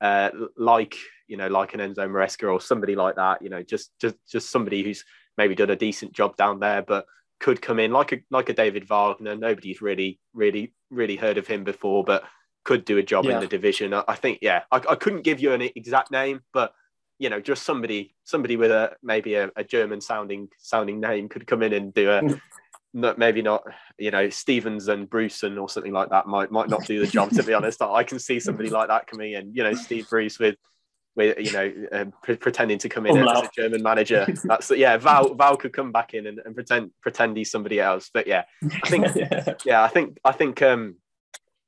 uh, 0.00 0.30
like 0.56 0.96
you 1.26 1.36
know 1.36 1.48
like 1.48 1.74
an 1.74 1.80
Enzo 1.80 2.08
Maresca 2.08 2.52
or 2.52 2.60
somebody 2.60 2.94
like 2.94 3.16
that. 3.16 3.42
You 3.42 3.50
know, 3.50 3.62
just 3.62 3.90
just 4.00 4.16
just 4.30 4.50
somebody 4.50 4.82
who's 4.82 5.04
maybe 5.36 5.54
done 5.54 5.70
a 5.70 5.76
decent 5.76 6.12
job 6.12 6.36
down 6.36 6.60
there, 6.60 6.82
but 6.82 7.06
could 7.38 7.60
come 7.60 7.78
in 7.78 7.92
like 7.92 8.12
a 8.12 8.18
like 8.30 8.48
a 8.48 8.54
David 8.54 8.88
Wagner. 8.88 9.36
Nobody's 9.36 9.82
really 9.82 10.18
really 10.32 10.72
really 10.90 11.16
heard 11.16 11.38
of 11.38 11.46
him 11.46 11.64
before, 11.64 12.04
but 12.04 12.24
could 12.64 12.84
do 12.84 12.98
a 12.98 13.02
job 13.02 13.24
yeah. 13.24 13.34
in 13.34 13.40
the 13.40 13.46
division. 13.46 13.94
I, 13.94 14.04
I 14.08 14.14
think 14.16 14.38
yeah, 14.42 14.62
I, 14.72 14.76
I, 14.76 14.94
couldn't 14.96 15.22
give 15.22 15.40
you 15.40 15.52
an 15.52 15.62
exact 15.62 16.10
name, 16.10 16.40
but 16.52 16.74
you 17.18 17.30
know, 17.30 17.40
just 17.40 17.62
somebody 17.62 18.14
somebody 18.24 18.56
with 18.56 18.70
a 18.70 18.96
maybe 19.02 19.34
a, 19.34 19.50
a 19.56 19.64
German 19.64 20.00
sounding 20.00 20.48
sounding 20.58 21.00
name 21.00 21.28
could 21.28 21.46
come 21.46 21.62
in 21.62 21.72
and 21.72 21.94
do 21.94 22.10
a 22.10 22.20
mm. 22.22 22.40
not, 22.92 23.18
maybe 23.18 23.40
not, 23.40 23.64
you 23.98 24.10
know, 24.10 24.28
Stevens 24.28 24.88
and 24.88 25.08
Bruce 25.08 25.42
and 25.42 25.58
or 25.58 25.68
something 25.68 25.92
like 25.92 26.10
that 26.10 26.26
might 26.26 26.50
might 26.50 26.68
not 26.68 26.84
do 26.86 27.00
the 27.00 27.06
job. 27.06 27.30
to 27.30 27.42
be 27.42 27.54
honest, 27.54 27.80
I 27.80 28.02
can 28.02 28.18
see 28.18 28.40
somebody 28.40 28.68
like 28.68 28.88
that 28.88 29.06
coming 29.06 29.32
in. 29.32 29.54
You 29.54 29.62
know, 29.62 29.74
Steve 29.74 30.08
Bruce 30.10 30.38
with 30.38 30.56
with 31.16 31.38
you 31.38 31.52
know 31.52 31.72
uh, 31.90 32.04
pre- 32.22 32.36
pretending 32.36 32.78
to 32.78 32.88
come 32.88 33.06
in 33.06 33.16
as 33.16 33.42
a 33.42 33.50
German 33.54 33.82
manager. 33.82 34.26
That's 34.44 34.70
yeah. 34.70 34.96
Val 34.98 35.34
Val 35.34 35.56
could 35.56 35.72
come 35.72 35.90
back 35.90 36.14
in 36.14 36.26
and, 36.26 36.40
and 36.44 36.54
pretend 36.54 36.90
pretend 37.00 37.36
he's 37.36 37.50
somebody 37.50 37.80
else. 37.80 38.10
But 38.12 38.26
yeah, 38.26 38.44
I 38.62 38.88
think 38.88 39.06
yeah. 39.16 39.54
yeah, 39.64 39.82
I 39.82 39.88
think 39.88 40.18
I 40.24 40.32
think 40.32 40.62
um 40.62 40.96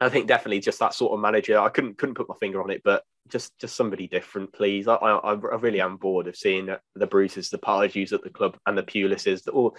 I 0.01 0.09
think 0.09 0.29
definitely 0.29 0.61
just 0.61 0.79
that 0.79 0.95
sort 0.95 1.13
of 1.13 1.21
manager. 1.21 1.59
I 1.59 1.71
couldn't 1.71 1.99
couldn't 1.99 2.15
put 2.15 2.29
my 2.29 2.37
finger 2.37 2.63
on 2.63 2.71
it, 2.71 2.83
but 2.85 3.03
just 3.29 3.59
just 3.59 3.75
somebody 3.75 4.07
different, 4.07 4.53
please. 4.53 4.87
I 4.87 4.95
I, 4.95 5.33
I 5.33 5.57
really 5.57 5.81
am 5.81 5.97
bored 5.97 6.29
of 6.29 6.37
seeing 6.37 6.69
the 6.95 7.07
Bruces, 7.07 7.51
the 7.51 7.59
Pardew's 7.59 8.13
at 8.13 8.23
the 8.23 8.31
club, 8.31 8.59
and 8.67 8.77
the 8.77 8.83
Pulises. 8.83 9.49
All 9.53 9.77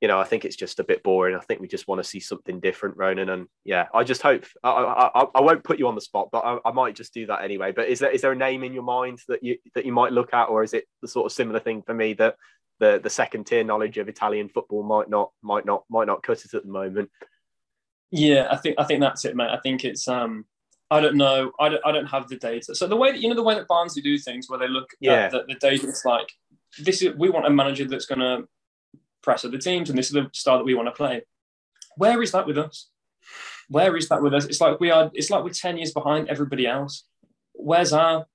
you 0.00 0.08
know, 0.08 0.18
I 0.18 0.24
think 0.24 0.44
it's 0.44 0.56
just 0.56 0.80
a 0.80 0.84
bit 0.84 1.02
boring. 1.02 1.36
I 1.36 1.40
think 1.40 1.60
we 1.60 1.68
just 1.68 1.86
want 1.86 1.98
to 1.98 2.08
see 2.08 2.20
something 2.20 2.58
different, 2.58 2.96
Ronan. 2.96 3.28
And 3.28 3.48
yeah, 3.64 3.86
I 3.92 4.02
just 4.02 4.22
hope 4.22 4.46
I, 4.64 4.70
I, 4.70 5.24
I 5.34 5.40
won't 5.42 5.62
put 5.62 5.78
you 5.78 5.88
on 5.88 5.94
the 5.94 6.00
spot, 6.00 6.30
but 6.32 6.38
I, 6.38 6.58
I, 6.64 6.72
might 6.72 6.94
just 6.94 7.12
do 7.12 7.26
that 7.26 7.42
anyway. 7.42 7.72
But 7.72 7.88
is 7.88 7.98
there 7.98 8.10
is 8.10 8.22
there 8.22 8.32
a 8.32 8.36
name 8.36 8.64
in 8.64 8.72
your 8.72 8.82
mind 8.82 9.18
that 9.28 9.42
you 9.42 9.58
that 9.74 9.84
you 9.84 9.92
might 9.92 10.12
look 10.12 10.32
at, 10.32 10.46
or 10.46 10.62
is 10.62 10.72
it 10.72 10.84
the 11.02 11.08
sort 11.08 11.26
of 11.26 11.32
similar 11.32 11.60
thing 11.60 11.82
for 11.82 11.92
me 11.92 12.14
that 12.14 12.36
the 12.78 12.98
the 13.02 13.10
second 13.10 13.44
tier 13.44 13.62
knowledge 13.62 13.98
of 13.98 14.08
Italian 14.08 14.48
football 14.48 14.82
might 14.82 15.10
not 15.10 15.32
might 15.42 15.66
not 15.66 15.84
might 15.90 16.06
not 16.06 16.22
cut 16.22 16.44
it 16.46 16.54
at 16.54 16.64
the 16.64 16.72
moment? 16.72 17.10
Yeah, 18.10 18.48
I 18.50 18.56
think 18.56 18.76
I 18.78 18.84
think 18.84 19.00
that's 19.00 19.26
it, 19.26 19.36
mate. 19.36 19.50
I 19.50 19.60
think 19.62 19.84
it's 19.84 20.08
um 20.08 20.46
I 20.90 21.00
don't 21.00 21.16
know. 21.16 21.52
I 21.60 21.68
don't, 21.68 21.86
I 21.86 21.92
don't 21.92 22.06
have 22.06 22.26
the 22.28 22.36
data. 22.36 22.74
So 22.74 22.88
the 22.88 22.96
way 22.96 23.12
that 23.12 23.20
you 23.20 23.28
know 23.28 23.34
the 23.34 23.42
way 23.42 23.54
that 23.54 23.68
Barnsley 23.68 24.02
do 24.02 24.18
things, 24.18 24.48
where 24.48 24.58
they 24.58 24.66
look 24.66 24.88
yeah. 24.98 25.26
at 25.26 25.32
the, 25.32 25.44
the 25.46 25.54
data, 25.56 25.86
it's 25.86 26.06
like 26.06 26.26
this 26.78 27.02
is 27.02 27.14
we 27.16 27.28
want 27.28 27.46
a 27.46 27.50
manager 27.50 27.84
that's 27.84 28.06
going 28.06 28.20
to 28.20 28.48
press 29.22 29.44
of 29.44 29.52
the 29.52 29.58
teams, 29.58 29.90
and 29.90 29.98
this 29.98 30.06
is 30.06 30.12
the 30.12 30.30
style 30.32 30.58
that 30.58 30.64
we 30.64 30.74
want 30.74 30.88
to 30.88 30.92
play. 30.92 31.22
Where 31.96 32.22
is 32.22 32.32
that 32.32 32.46
with 32.46 32.58
us? 32.58 32.88
Where 33.68 33.96
is 33.96 34.08
that 34.08 34.22
with 34.22 34.34
us? 34.34 34.46
It's 34.46 34.60
like 34.60 34.80
we 34.80 34.90
are. 34.90 35.10
It's 35.14 35.30
like 35.30 35.44
we're 35.44 35.50
ten 35.50 35.76
years 35.76 35.92
behind 35.92 36.28
everybody 36.28 36.66
else. 36.66 37.04
Where's 37.52 37.92
our 37.92 38.26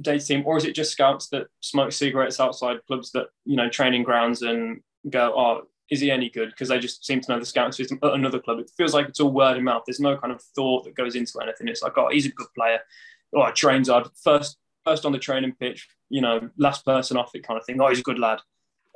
data 0.00 0.24
team, 0.24 0.42
or 0.46 0.56
is 0.56 0.64
it 0.64 0.74
just 0.74 0.92
scouts 0.92 1.28
that 1.28 1.48
smoke 1.60 1.92
cigarettes 1.92 2.40
outside 2.40 2.78
clubs 2.86 3.12
that 3.12 3.26
you 3.44 3.56
know 3.56 3.68
training 3.68 4.02
grounds 4.02 4.42
and 4.42 4.80
go, 5.08 5.32
oh, 5.36 5.62
is 5.90 6.00
he 6.00 6.10
any 6.10 6.30
good? 6.30 6.50
Because 6.50 6.68
they 6.68 6.78
just 6.78 7.04
seem 7.04 7.20
to 7.20 7.32
know 7.32 7.38
the 7.38 7.46
scout 7.46 7.74
system 7.74 7.98
at 8.02 8.14
another 8.14 8.40
club. 8.40 8.58
It 8.58 8.70
feels 8.76 8.94
like 8.94 9.08
it's 9.08 9.20
all 9.20 9.32
word 9.32 9.56
of 9.56 9.62
mouth. 9.62 9.82
There's 9.86 10.00
no 10.00 10.16
kind 10.16 10.32
of 10.32 10.42
thought 10.54 10.84
that 10.84 10.96
goes 10.96 11.14
into 11.14 11.38
anything. 11.40 11.68
It's 11.68 11.82
like, 11.82 11.96
oh, 11.96 12.08
he's 12.10 12.26
a 12.26 12.30
good 12.30 12.48
player. 12.56 12.80
Oh, 13.34 13.50
trains 13.52 13.88
hard. 13.88 14.08
First, 14.22 14.58
first 14.84 15.04
on 15.04 15.12
the 15.12 15.18
training 15.18 15.54
pitch. 15.58 15.88
You 16.08 16.20
know, 16.20 16.50
last 16.56 16.84
person 16.84 17.16
off 17.16 17.34
it 17.34 17.46
kind 17.46 17.58
of 17.58 17.66
thing. 17.66 17.80
Oh, 17.80 17.88
he's 17.88 18.00
a 18.00 18.04
good 18.04 18.18
lad. 18.18 18.40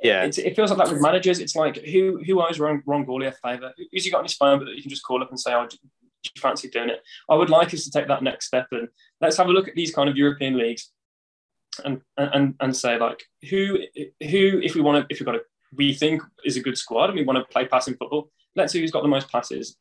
Yeah, 0.01 0.23
it's, 0.23 0.37
it 0.39 0.55
feels 0.55 0.71
like 0.71 0.79
that 0.79 0.91
with 0.91 1.01
managers. 1.01 1.39
It's 1.39 1.55
like 1.55 1.77
who 1.77 2.21
who 2.25 2.41
owes 2.41 2.59
Ron, 2.59 2.81
Ron 2.85 3.05
Gourlay 3.05 3.27
a 3.27 3.31
favour? 3.31 3.71
Who's 3.91 4.03
he 4.03 4.11
got 4.11 4.19
on 4.19 4.25
his 4.25 4.33
phone 4.33 4.63
that 4.65 4.75
you 4.75 4.81
can 4.81 4.89
just 4.89 5.03
call 5.03 5.21
up 5.21 5.29
and 5.29 5.39
say, 5.39 5.53
"Oh, 5.53 5.67
do 5.67 5.77
you 6.23 6.41
fancy 6.41 6.69
doing 6.69 6.89
it?" 6.89 7.01
I 7.29 7.35
would 7.35 7.51
like 7.51 7.73
us 7.73 7.83
to 7.83 7.91
take 7.91 8.07
that 8.07 8.23
next 8.23 8.47
step 8.47 8.67
and 8.71 8.87
let's 9.19 9.37
have 9.37 9.47
a 9.47 9.51
look 9.51 9.67
at 9.67 9.75
these 9.75 9.93
kind 9.93 10.09
of 10.09 10.17
European 10.17 10.57
leagues 10.57 10.91
and 11.85 12.01
and 12.17 12.55
and 12.59 12.75
say 12.75 12.97
like 12.97 13.23
who 13.49 13.77
who 14.21 14.59
if 14.63 14.75
we 14.75 14.81
want 14.81 15.07
to 15.07 15.13
if 15.13 15.19
we've 15.19 15.25
got 15.25 15.35
a 15.35 15.41
we 15.73 15.93
think 15.93 16.21
is 16.43 16.57
a 16.57 16.61
good 16.61 16.77
squad 16.77 17.09
and 17.09 17.15
we 17.17 17.23
want 17.23 17.37
to 17.37 17.53
play 17.53 17.65
passing 17.65 17.95
football. 17.95 18.29
Let's 18.55 18.73
see 18.73 18.81
who's 18.81 18.91
got 18.91 19.03
the 19.03 19.07
most 19.07 19.31
passes. 19.31 19.77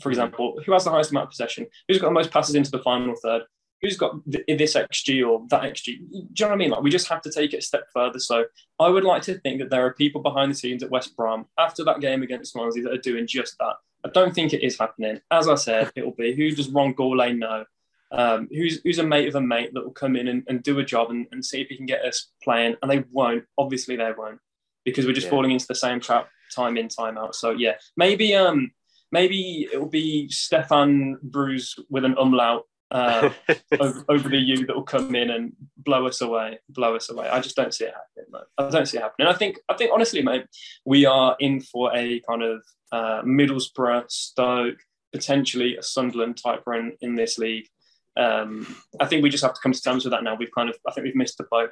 For 0.00 0.10
example, 0.10 0.60
who 0.64 0.72
has 0.72 0.84
the 0.84 0.90
highest 0.90 1.10
amount 1.10 1.24
of 1.24 1.30
possession? 1.30 1.66
Who's 1.86 1.98
got 1.98 2.08
the 2.08 2.12
most 2.12 2.32
passes 2.32 2.54
into 2.54 2.70
the 2.70 2.80
final 2.80 3.14
third? 3.22 3.42
Who's 3.82 3.96
got 3.96 4.14
this 4.26 4.74
XG 4.74 5.26
or 5.26 5.46
that 5.48 5.62
XG. 5.62 5.84
Do 5.86 5.92
you 5.92 6.26
know 6.40 6.46
what 6.48 6.52
I 6.52 6.56
mean? 6.56 6.70
Like 6.70 6.82
we 6.82 6.90
just 6.90 7.08
have 7.08 7.22
to 7.22 7.32
take 7.32 7.54
it 7.54 7.58
a 7.58 7.62
step 7.62 7.84
further. 7.92 8.18
So 8.18 8.44
I 8.78 8.88
would 8.88 9.04
like 9.04 9.22
to 9.22 9.38
think 9.38 9.60
that 9.60 9.70
there 9.70 9.86
are 9.86 9.94
people 9.94 10.20
behind 10.20 10.50
the 10.50 10.54
scenes 10.54 10.82
at 10.82 10.90
West 10.90 11.16
Brom 11.16 11.46
after 11.58 11.84
that 11.84 12.00
game 12.00 12.22
against 12.22 12.52
Swansea 12.52 12.82
that 12.82 12.92
are 12.92 12.98
doing 12.98 13.26
just 13.26 13.56
that. 13.58 13.76
I 14.04 14.08
don't 14.10 14.34
think 14.34 14.52
it 14.52 14.62
is 14.62 14.78
happening. 14.78 15.20
As 15.30 15.48
I 15.48 15.54
said, 15.54 15.90
it'll 15.96 16.12
be 16.12 16.34
who 16.34 16.50
does 16.50 16.68
Ron 16.68 16.94
Gourlay 16.94 17.36
know? 17.36 17.64
Um, 18.12 18.48
who's 18.50 18.80
who's 18.82 18.98
a 18.98 19.04
mate 19.04 19.28
of 19.28 19.36
a 19.36 19.40
mate 19.40 19.72
that 19.72 19.84
will 19.84 19.92
come 19.92 20.16
in 20.16 20.28
and, 20.28 20.42
and 20.48 20.62
do 20.62 20.78
a 20.80 20.84
job 20.84 21.10
and, 21.10 21.26
and, 21.30 21.44
see 21.44 21.60
if 21.60 21.68
he 21.68 21.76
can 21.76 21.86
get 21.86 22.04
us 22.04 22.32
playing. 22.42 22.74
And 22.82 22.90
they 22.90 23.04
won't. 23.12 23.44
Obviously, 23.56 23.94
they 23.96 24.10
won't 24.16 24.40
because 24.84 25.06
we're 25.06 25.12
just 25.12 25.26
yeah. 25.26 25.30
falling 25.30 25.52
into 25.52 25.68
the 25.68 25.76
same 25.76 26.00
trap 26.00 26.28
time 26.54 26.76
in 26.76 26.88
time 26.88 27.16
out. 27.16 27.36
So 27.36 27.50
yeah, 27.50 27.74
maybe 27.96 28.34
um 28.34 28.72
maybe 29.12 29.68
it 29.72 29.80
will 29.80 29.88
be 29.88 30.28
Stefan 30.28 31.18
Bruce 31.22 31.78
with 31.88 32.04
an 32.04 32.16
umlaut 32.18 32.64
uh, 32.90 33.30
over, 33.80 34.04
over, 34.08 34.28
the 34.28 34.38
U 34.38 34.66
that 34.66 34.74
will 34.74 34.82
come 34.82 35.14
in 35.14 35.30
and 35.30 35.52
blow 35.76 36.06
us 36.06 36.20
away, 36.20 36.58
blow 36.68 36.96
us 36.96 37.10
away. 37.10 37.28
I 37.28 37.40
just 37.40 37.56
don't 37.56 37.72
see 37.72 37.84
it 37.84 37.94
happening. 37.94 38.32
Mate. 38.32 38.42
I 38.58 38.70
don't 38.70 38.86
see 38.86 38.98
it 38.98 39.02
happening. 39.02 39.28
I 39.28 39.34
think, 39.34 39.58
I 39.68 39.74
think 39.74 39.92
honestly, 39.92 40.22
mate, 40.22 40.46
we 40.84 41.06
are 41.06 41.36
in 41.38 41.60
for 41.60 41.94
a 41.94 42.20
kind 42.28 42.42
of 42.42 42.62
uh, 42.92 43.22
Middlesbrough, 43.22 44.10
Stoke, 44.10 44.78
potentially 45.12 45.76
a 45.76 45.82
Sunderland 45.82 46.36
type 46.36 46.62
run 46.66 46.92
in 47.00 47.14
this 47.14 47.38
league. 47.38 47.68
Um, 48.16 48.76
I 48.98 49.06
think 49.06 49.22
we 49.22 49.30
just 49.30 49.44
have 49.44 49.54
to 49.54 49.60
come 49.62 49.72
to 49.72 49.82
terms 49.82 50.04
with 50.04 50.12
that 50.12 50.24
now. 50.24 50.34
We've 50.34 50.54
kind 50.54 50.68
of, 50.68 50.76
I 50.86 50.92
think 50.92 51.04
we've 51.04 51.16
missed 51.16 51.38
the 51.38 51.46
boat. 51.50 51.70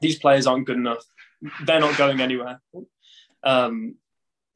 These 0.00 0.18
players 0.18 0.46
aren't 0.46 0.66
good 0.66 0.76
enough. 0.76 1.04
They're 1.64 1.80
not 1.80 1.96
going 1.96 2.20
anywhere. 2.20 2.60
Um, 3.44 3.96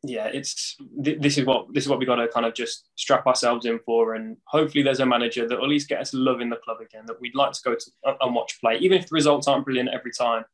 yeah, 0.05 0.26
it's 0.26 0.76
this 0.96 1.38
is 1.38 1.44
what 1.44 1.72
this 1.72 1.84
is 1.84 1.88
what 1.88 2.00
we 2.00 2.07
got 2.07 2.16
to 2.16 2.26
kind 2.28 2.44
of 2.44 2.55
just 2.55 2.88
strap 2.96 3.26
ourselves 3.26 3.66
in 3.66 3.78
for, 3.86 4.14
and 4.14 4.36
hopefully 4.46 4.82
there's 4.82 5.00
a 5.00 5.07
manager 5.07 5.46
that 5.46 5.59
at 5.59 5.68
least 5.68 5.88
get 5.88 6.00
us 6.00 6.12
loving 6.12 6.50
the 6.50 6.57
club 6.57 6.78
again. 6.80 7.05
That 7.07 7.20
we'd 7.20 7.36
like 7.36 7.53
to 7.53 7.61
go 7.64 7.74
to 7.74 7.90
uh, 8.05 8.14
and 8.20 8.34
watch 8.34 8.61
play, 8.61 8.78
even 8.78 8.98
if 8.98 9.09
the 9.09 9.14
results 9.14 9.46
aren't 9.46 9.64
brilliant 9.64 9.90
every 9.90 10.12
time. 10.12 10.44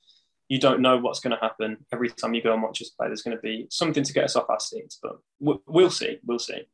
You 0.48 0.58
don't 0.58 0.80
know 0.80 0.96
what's 0.96 1.20
going 1.20 1.36
to 1.36 1.42
happen 1.42 1.76
every 1.92 2.08
time 2.08 2.32
you 2.32 2.42
go 2.42 2.54
and 2.54 2.62
watch 2.62 2.80
us 2.80 2.88
play. 2.88 3.08
There's 3.08 3.20
going 3.20 3.36
to 3.36 3.42
be 3.42 3.66
something 3.70 4.02
to 4.02 4.12
get 4.14 4.24
us 4.24 4.34
off 4.34 4.48
our 4.48 4.60
seats, 4.60 4.98
but 5.02 5.18
we'll 5.40 5.90
see. 5.90 6.18
We'll 6.24 6.38
see. 6.38 6.66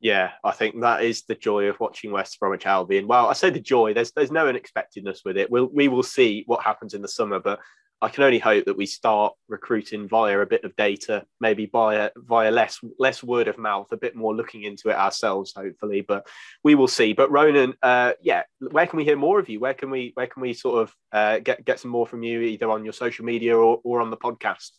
Yeah, 0.00 0.30
I 0.44 0.52
think 0.52 0.80
that 0.80 1.02
is 1.02 1.24
the 1.24 1.34
joy 1.34 1.64
of 1.64 1.80
watching 1.80 2.12
West 2.12 2.38
Bromwich 2.38 2.66
Albion. 2.66 3.06
Well, 3.06 3.28
I 3.28 3.32
say 3.32 3.50
the 3.50 3.60
joy. 3.60 3.94
There's 3.94 4.12
there's 4.12 4.30
no 4.30 4.46
unexpectedness 4.46 5.22
with 5.24 5.36
it. 5.36 5.50
We'll 5.50 5.70
we 5.72 5.88
will 5.88 6.02
see 6.02 6.44
what 6.46 6.62
happens 6.62 6.94
in 6.94 7.02
the 7.02 7.08
summer, 7.08 7.40
but 7.40 7.60
I 8.00 8.08
can 8.08 8.22
only 8.22 8.38
hope 8.38 8.66
that 8.66 8.76
we 8.76 8.86
start 8.86 9.34
recruiting 9.48 10.08
via 10.08 10.38
a 10.40 10.46
bit 10.46 10.62
of 10.62 10.76
data, 10.76 11.24
maybe 11.40 11.66
via 11.66 12.10
via 12.16 12.50
less 12.50 12.78
less 12.98 13.24
word 13.24 13.48
of 13.48 13.58
mouth, 13.58 13.90
a 13.90 13.96
bit 13.96 14.14
more 14.14 14.34
looking 14.34 14.62
into 14.62 14.88
it 14.88 14.96
ourselves, 14.96 15.52
hopefully. 15.56 16.02
But 16.02 16.28
we 16.62 16.76
will 16.76 16.86
see. 16.86 17.12
But 17.12 17.30
Ronan, 17.32 17.74
uh, 17.82 18.12
yeah, 18.22 18.42
where 18.70 18.86
can 18.86 18.98
we 18.98 19.04
hear 19.04 19.16
more 19.16 19.40
of 19.40 19.48
you? 19.48 19.58
Where 19.58 19.74
can 19.74 19.90
we 19.90 20.12
where 20.14 20.28
can 20.28 20.42
we 20.42 20.52
sort 20.52 20.82
of 20.82 20.94
uh, 21.12 21.38
get 21.40 21.64
get 21.64 21.80
some 21.80 21.90
more 21.90 22.06
from 22.06 22.22
you, 22.22 22.40
either 22.40 22.70
on 22.70 22.84
your 22.84 22.92
social 22.92 23.24
media 23.24 23.56
or, 23.56 23.80
or 23.82 24.00
on 24.00 24.10
the 24.10 24.16
podcast? 24.16 24.70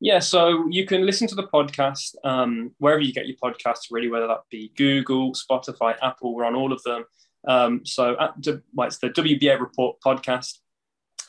Yeah, 0.00 0.18
so 0.18 0.66
you 0.68 0.86
can 0.86 1.06
listen 1.06 1.26
to 1.28 1.34
the 1.34 1.48
podcast 1.48 2.14
um, 2.24 2.72
wherever 2.78 3.00
you 3.00 3.14
get 3.14 3.26
your 3.26 3.36
podcasts, 3.42 3.86
really, 3.90 4.10
whether 4.10 4.26
that 4.26 4.40
be 4.50 4.72
Google, 4.76 5.32
Spotify, 5.32 5.96
Apple. 6.02 6.34
We're 6.34 6.44
on 6.44 6.54
all 6.54 6.72
of 6.72 6.82
them. 6.82 7.04
Um, 7.46 7.86
so 7.86 8.16
at, 8.18 8.34
well, 8.74 8.88
it's 8.88 8.98
the 8.98 9.10
WBA 9.10 9.58
Report 9.58 9.96
podcast 10.04 10.58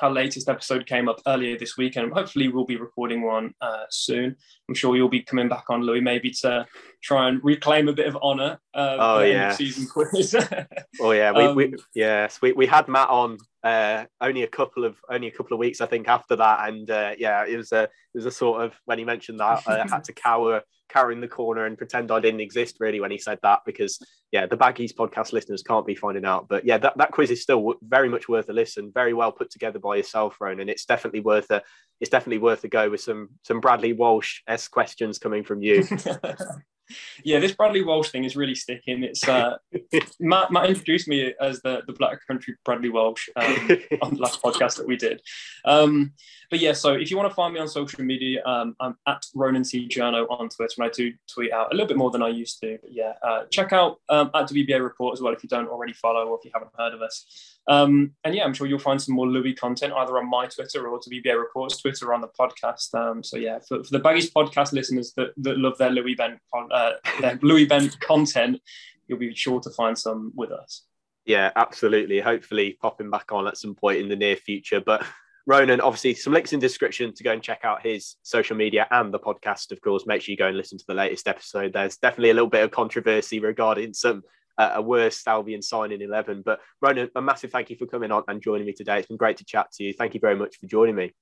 our 0.01 0.11
latest 0.11 0.49
episode 0.49 0.85
came 0.85 1.07
up 1.07 1.21
earlier 1.27 1.57
this 1.57 1.77
week, 1.77 1.95
and 1.95 2.11
hopefully 2.11 2.47
we'll 2.47 2.65
be 2.65 2.77
recording 2.77 3.21
one 3.21 3.53
uh, 3.61 3.83
soon. 3.89 4.35
I'm 4.67 4.75
sure 4.75 4.95
you'll 4.95 5.09
be 5.09 5.21
coming 5.21 5.49
back 5.49 5.65
on, 5.69 5.81
Louis, 5.81 6.01
maybe 6.01 6.31
to 6.31 6.65
try 7.03 7.27
and 7.29 7.43
reclaim 7.43 7.87
a 7.87 7.93
bit 7.93 8.07
of 8.07 8.15
honour. 8.17 8.59
Uh, 8.73 8.97
oh 8.99 9.19
yeah, 9.21 9.51
season 9.51 9.87
quiz. 9.87 10.35
oh 11.01 11.11
yeah, 11.11 11.31
we, 11.31 11.43
um, 11.43 11.55
we 11.55 11.75
yes 11.93 12.41
we, 12.41 12.51
we 12.53 12.65
had 12.65 12.87
Matt 12.87 13.09
on 13.09 13.37
uh, 13.63 14.05
only 14.21 14.43
a 14.43 14.47
couple 14.47 14.85
of 14.85 14.97
only 15.09 15.27
a 15.27 15.31
couple 15.31 15.53
of 15.53 15.59
weeks 15.59 15.81
I 15.81 15.85
think 15.85 16.07
after 16.07 16.35
that, 16.35 16.69
and 16.69 16.89
uh, 16.89 17.13
yeah, 17.17 17.45
it 17.45 17.57
was 17.57 17.71
a 17.71 17.83
it 17.83 17.89
was 18.15 18.25
a 18.25 18.31
sort 18.31 18.63
of 18.63 18.73
when 18.85 18.99
he 18.99 19.05
mentioned 19.05 19.39
that 19.39 19.63
I 19.67 19.85
had 19.87 20.03
to 20.05 20.13
cower 20.13 20.61
in 21.11 21.21
the 21.21 21.27
corner 21.27 21.65
and 21.65 21.77
pretend 21.77 22.11
I 22.11 22.19
didn't 22.19 22.39
exist 22.39 22.77
really 22.79 22.99
when 22.99 23.11
he 23.11 23.17
said 23.17 23.39
that 23.43 23.59
because 23.65 23.99
yeah, 24.31 24.45
the 24.45 24.57
Baggies 24.57 24.93
podcast 24.93 25.33
listeners 25.33 25.61
can't 25.61 25.85
be 25.85 25.95
finding 25.95 26.25
out, 26.25 26.47
but 26.47 26.65
yeah, 26.65 26.77
that, 26.77 26.97
that 26.97 27.11
quiz 27.11 27.31
is 27.31 27.41
still 27.41 27.75
very 27.81 28.09
much 28.09 28.29
worth 28.29 28.49
a 28.49 28.53
listen, 28.53 28.91
very 28.93 29.13
well 29.13 29.31
put 29.31 29.49
together 29.49 29.79
by 29.79 29.97
yourself, 29.97 30.37
Ronan. 30.39 30.69
It's 30.69 30.85
definitely 30.85 31.19
worth 31.21 31.51
a 31.51 31.61
it's 32.01 32.09
definitely 32.09 32.39
worth 32.39 32.63
a 32.63 32.67
go 32.67 32.89
with 32.89 33.01
some 33.01 33.29
some 33.43 33.59
Bradley 33.59 33.93
Walsh 33.93 34.41
s 34.47 34.67
questions 34.67 35.19
coming 35.19 35.43
from 35.43 35.61
you. 35.61 35.87
yeah, 37.23 37.39
this 37.39 37.53
Bradley 37.53 37.83
Walsh 37.83 38.09
thing 38.09 38.23
is 38.23 38.35
really 38.35 38.55
sticking. 38.55 39.03
It's 39.03 39.27
uh, 39.27 39.57
Matt, 40.19 40.51
Matt 40.51 40.69
introduced 40.69 41.07
me 41.07 41.33
as 41.41 41.61
the 41.61 41.83
the 41.87 41.93
Black 41.93 42.19
Country 42.27 42.55
Bradley 42.63 42.89
Walsh 42.89 43.29
um, 43.35 43.45
on 44.01 44.15
the 44.15 44.21
last 44.21 44.41
podcast 44.41 44.77
that 44.77 44.87
we 44.87 44.95
did. 44.95 45.21
Um, 45.65 46.13
but 46.49 46.59
yeah, 46.59 46.73
so 46.73 46.93
if 46.93 47.09
you 47.09 47.17
want 47.17 47.29
to 47.29 47.35
find 47.35 47.53
me 47.53 47.59
on 47.59 47.67
social 47.67 48.03
media, 48.03 48.43
um, 48.45 48.75
I'm 48.79 48.95
at 49.07 49.23
Ronan 49.33 49.63
T 49.63 49.87
Journo 49.87 50.29
on 50.29 50.49
Twitter, 50.49 50.73
and 50.77 50.85
I 50.85 50.89
do 50.89 51.13
tweet 51.27 51.51
out 51.51 51.71
a 51.71 51.75
little 51.75 51.87
bit 51.87 51.97
more 51.97 52.11
than 52.11 52.21
I 52.21 52.29
used 52.29 52.59
to. 52.61 52.77
But 52.81 52.93
yeah, 52.93 53.13
uh, 53.23 53.45
check 53.51 53.73
out 53.73 53.99
um, 54.09 54.29
at 54.33 54.49
WBA 54.49 54.81
Report 54.83 55.13
as 55.13 55.21
well 55.21 55.33
if 55.33 55.43
you 55.43 55.49
don't 55.49 55.67
already 55.67 55.93
follow 55.93 56.27
or 56.27 56.37
if 56.37 56.45
you 56.45 56.51
haven't 56.53 56.71
heard 56.77 56.93
of 56.93 57.01
us. 57.01 57.54
Um, 57.67 58.13
and 58.23 58.35
yeah, 58.35 58.43
I'm 58.43 58.53
sure 58.53 58.67
you'll 58.67 58.79
find 58.79 59.01
some 59.01 59.15
more 59.15 59.27
Louis 59.27 59.53
content 59.53 59.93
either 59.93 60.17
on 60.17 60.29
my 60.29 60.45
Twitter 60.45 60.87
or 60.87 60.99
WBA 60.99 61.39
Reports 61.39 61.81
Twitter 61.81 62.13
on 62.13 62.21
the 62.21 62.27
podcast. 62.27 62.93
Um, 62.93 63.23
so 63.23 63.37
yeah, 63.37 63.59
for, 63.59 63.83
for, 63.83 63.91
the 63.91 63.99
Baggies 63.99 64.31
podcast 64.31 64.71
listeners 64.71 65.13
that, 65.17 65.29
that 65.37 65.57
love 65.57 65.77
their 65.77 65.89
Louis 65.89 66.15
Bent 66.15 66.39
uh, 66.71 66.91
their 67.21 67.39
Louis 67.41 67.65
Bent 67.65 67.99
content, 67.99 68.61
you'll 69.07 69.19
be 69.19 69.33
sure 69.33 69.59
to 69.61 69.69
find 69.71 69.97
some 69.97 70.31
with 70.35 70.51
us. 70.51 70.83
Yeah, 71.25 71.51
absolutely. 71.55 72.19
Hopefully, 72.19 72.77
popping 72.79 73.09
back 73.09 73.31
on 73.31 73.47
at 73.47 73.57
some 73.57 73.73
point 73.73 73.99
in 73.99 74.09
the 74.09 74.15
near 74.15 74.35
future. 74.35 74.79
But 74.79 75.03
Ronan, 75.47 75.81
obviously, 75.81 76.13
some 76.13 76.33
links 76.33 76.53
in 76.53 76.59
the 76.59 76.67
description 76.67 77.13
to 77.15 77.23
go 77.23 77.31
and 77.31 77.41
check 77.41 77.61
out 77.63 77.81
his 77.81 78.15
social 78.21 78.55
media 78.55 78.87
and 78.91 79.11
the 79.11 79.19
podcast. 79.19 79.71
Of 79.71 79.81
course, 79.81 80.05
make 80.05 80.21
sure 80.21 80.33
you 80.33 80.37
go 80.37 80.47
and 80.47 80.57
listen 80.57 80.77
to 80.77 80.85
the 80.87 80.93
latest 80.93 81.27
episode. 81.27 81.73
There's 81.73 81.97
definitely 81.97 82.29
a 82.29 82.35
little 82.35 82.49
bit 82.49 82.63
of 82.63 82.69
controversy 82.69 83.39
regarding 83.39 83.95
some 83.95 84.21
uh, 84.57 84.71
a 84.75 84.81
worse 84.81 85.25
Albion 85.27 85.61
signing 85.61 86.01
11. 86.01 86.43
But 86.45 86.59
Ronan, 86.81 87.09
a 87.15 87.21
massive 87.21 87.51
thank 87.51 87.69
you 87.69 87.75
for 87.75 87.85
coming 87.85 88.11
on 88.11 88.23
and 88.27 88.41
joining 88.41 88.65
me 88.65 88.73
today. 88.73 88.99
It's 88.99 89.07
been 89.07 89.17
great 89.17 89.37
to 89.37 89.45
chat 89.45 89.71
to 89.73 89.83
you. 89.83 89.93
Thank 89.93 90.13
you 90.13 90.19
very 90.19 90.35
much 90.35 90.57
for 90.57 90.67
joining 90.67 90.95
me. 90.95 91.13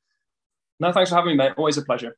No, 0.79 0.91
thanks 0.91 1.09
for 1.09 1.15
having 1.15 1.31
me, 1.31 1.37
mate. 1.37 1.53
Always 1.57 1.77
a 1.77 1.83
pleasure. 1.83 2.15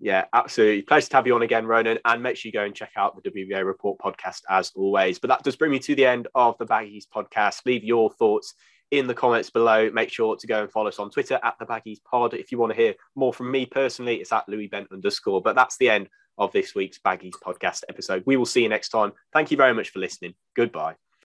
Yeah, 0.00 0.24
absolutely. 0.32 0.82
Pleasure 0.82 1.08
to 1.08 1.16
have 1.16 1.26
you 1.28 1.34
on 1.36 1.42
again, 1.42 1.64
Ronan. 1.64 1.98
And 2.04 2.22
make 2.22 2.36
sure 2.36 2.48
you 2.48 2.52
go 2.52 2.64
and 2.64 2.74
check 2.74 2.90
out 2.96 3.16
the 3.22 3.30
WBA 3.30 3.64
Report 3.64 3.98
podcast 4.00 4.40
as 4.50 4.72
always. 4.74 5.18
But 5.20 5.28
that 5.28 5.44
does 5.44 5.56
bring 5.56 5.70
me 5.70 5.78
to 5.78 5.94
the 5.94 6.06
end 6.06 6.26
of 6.34 6.58
the 6.58 6.66
Baggies 6.66 7.04
podcast. 7.14 7.60
Leave 7.64 7.84
your 7.84 8.10
thoughts 8.10 8.54
in 8.90 9.06
the 9.06 9.14
comments 9.14 9.50
below. 9.50 9.90
Make 9.90 10.10
sure 10.10 10.36
to 10.36 10.46
go 10.46 10.62
and 10.62 10.70
follow 10.72 10.88
us 10.88 10.98
on 10.98 11.10
Twitter 11.10 11.38
at 11.42 11.54
the 11.58 11.66
Baggies 11.66 12.02
Pod. 12.04 12.34
If 12.34 12.50
you 12.50 12.58
want 12.58 12.72
to 12.72 12.76
hear 12.76 12.94
more 13.14 13.32
from 13.32 13.50
me 13.50 13.64
personally, 13.64 14.16
it's 14.16 14.32
at 14.32 14.48
Louis 14.48 14.66
Bent 14.66 14.88
underscore. 14.92 15.40
But 15.40 15.54
that's 15.54 15.78
the 15.78 15.90
end 15.90 16.08
of 16.38 16.52
this 16.52 16.74
week's 16.74 16.98
Baggies 16.98 17.34
podcast 17.44 17.82
episode. 17.88 18.22
We 18.26 18.36
will 18.36 18.46
see 18.46 18.62
you 18.62 18.68
next 18.68 18.88
time. 18.90 19.12
Thank 19.32 19.50
you 19.50 19.56
very 19.56 19.74
much 19.74 19.90
for 19.90 19.98
listening. 19.98 20.34
Goodbye. 20.56 21.01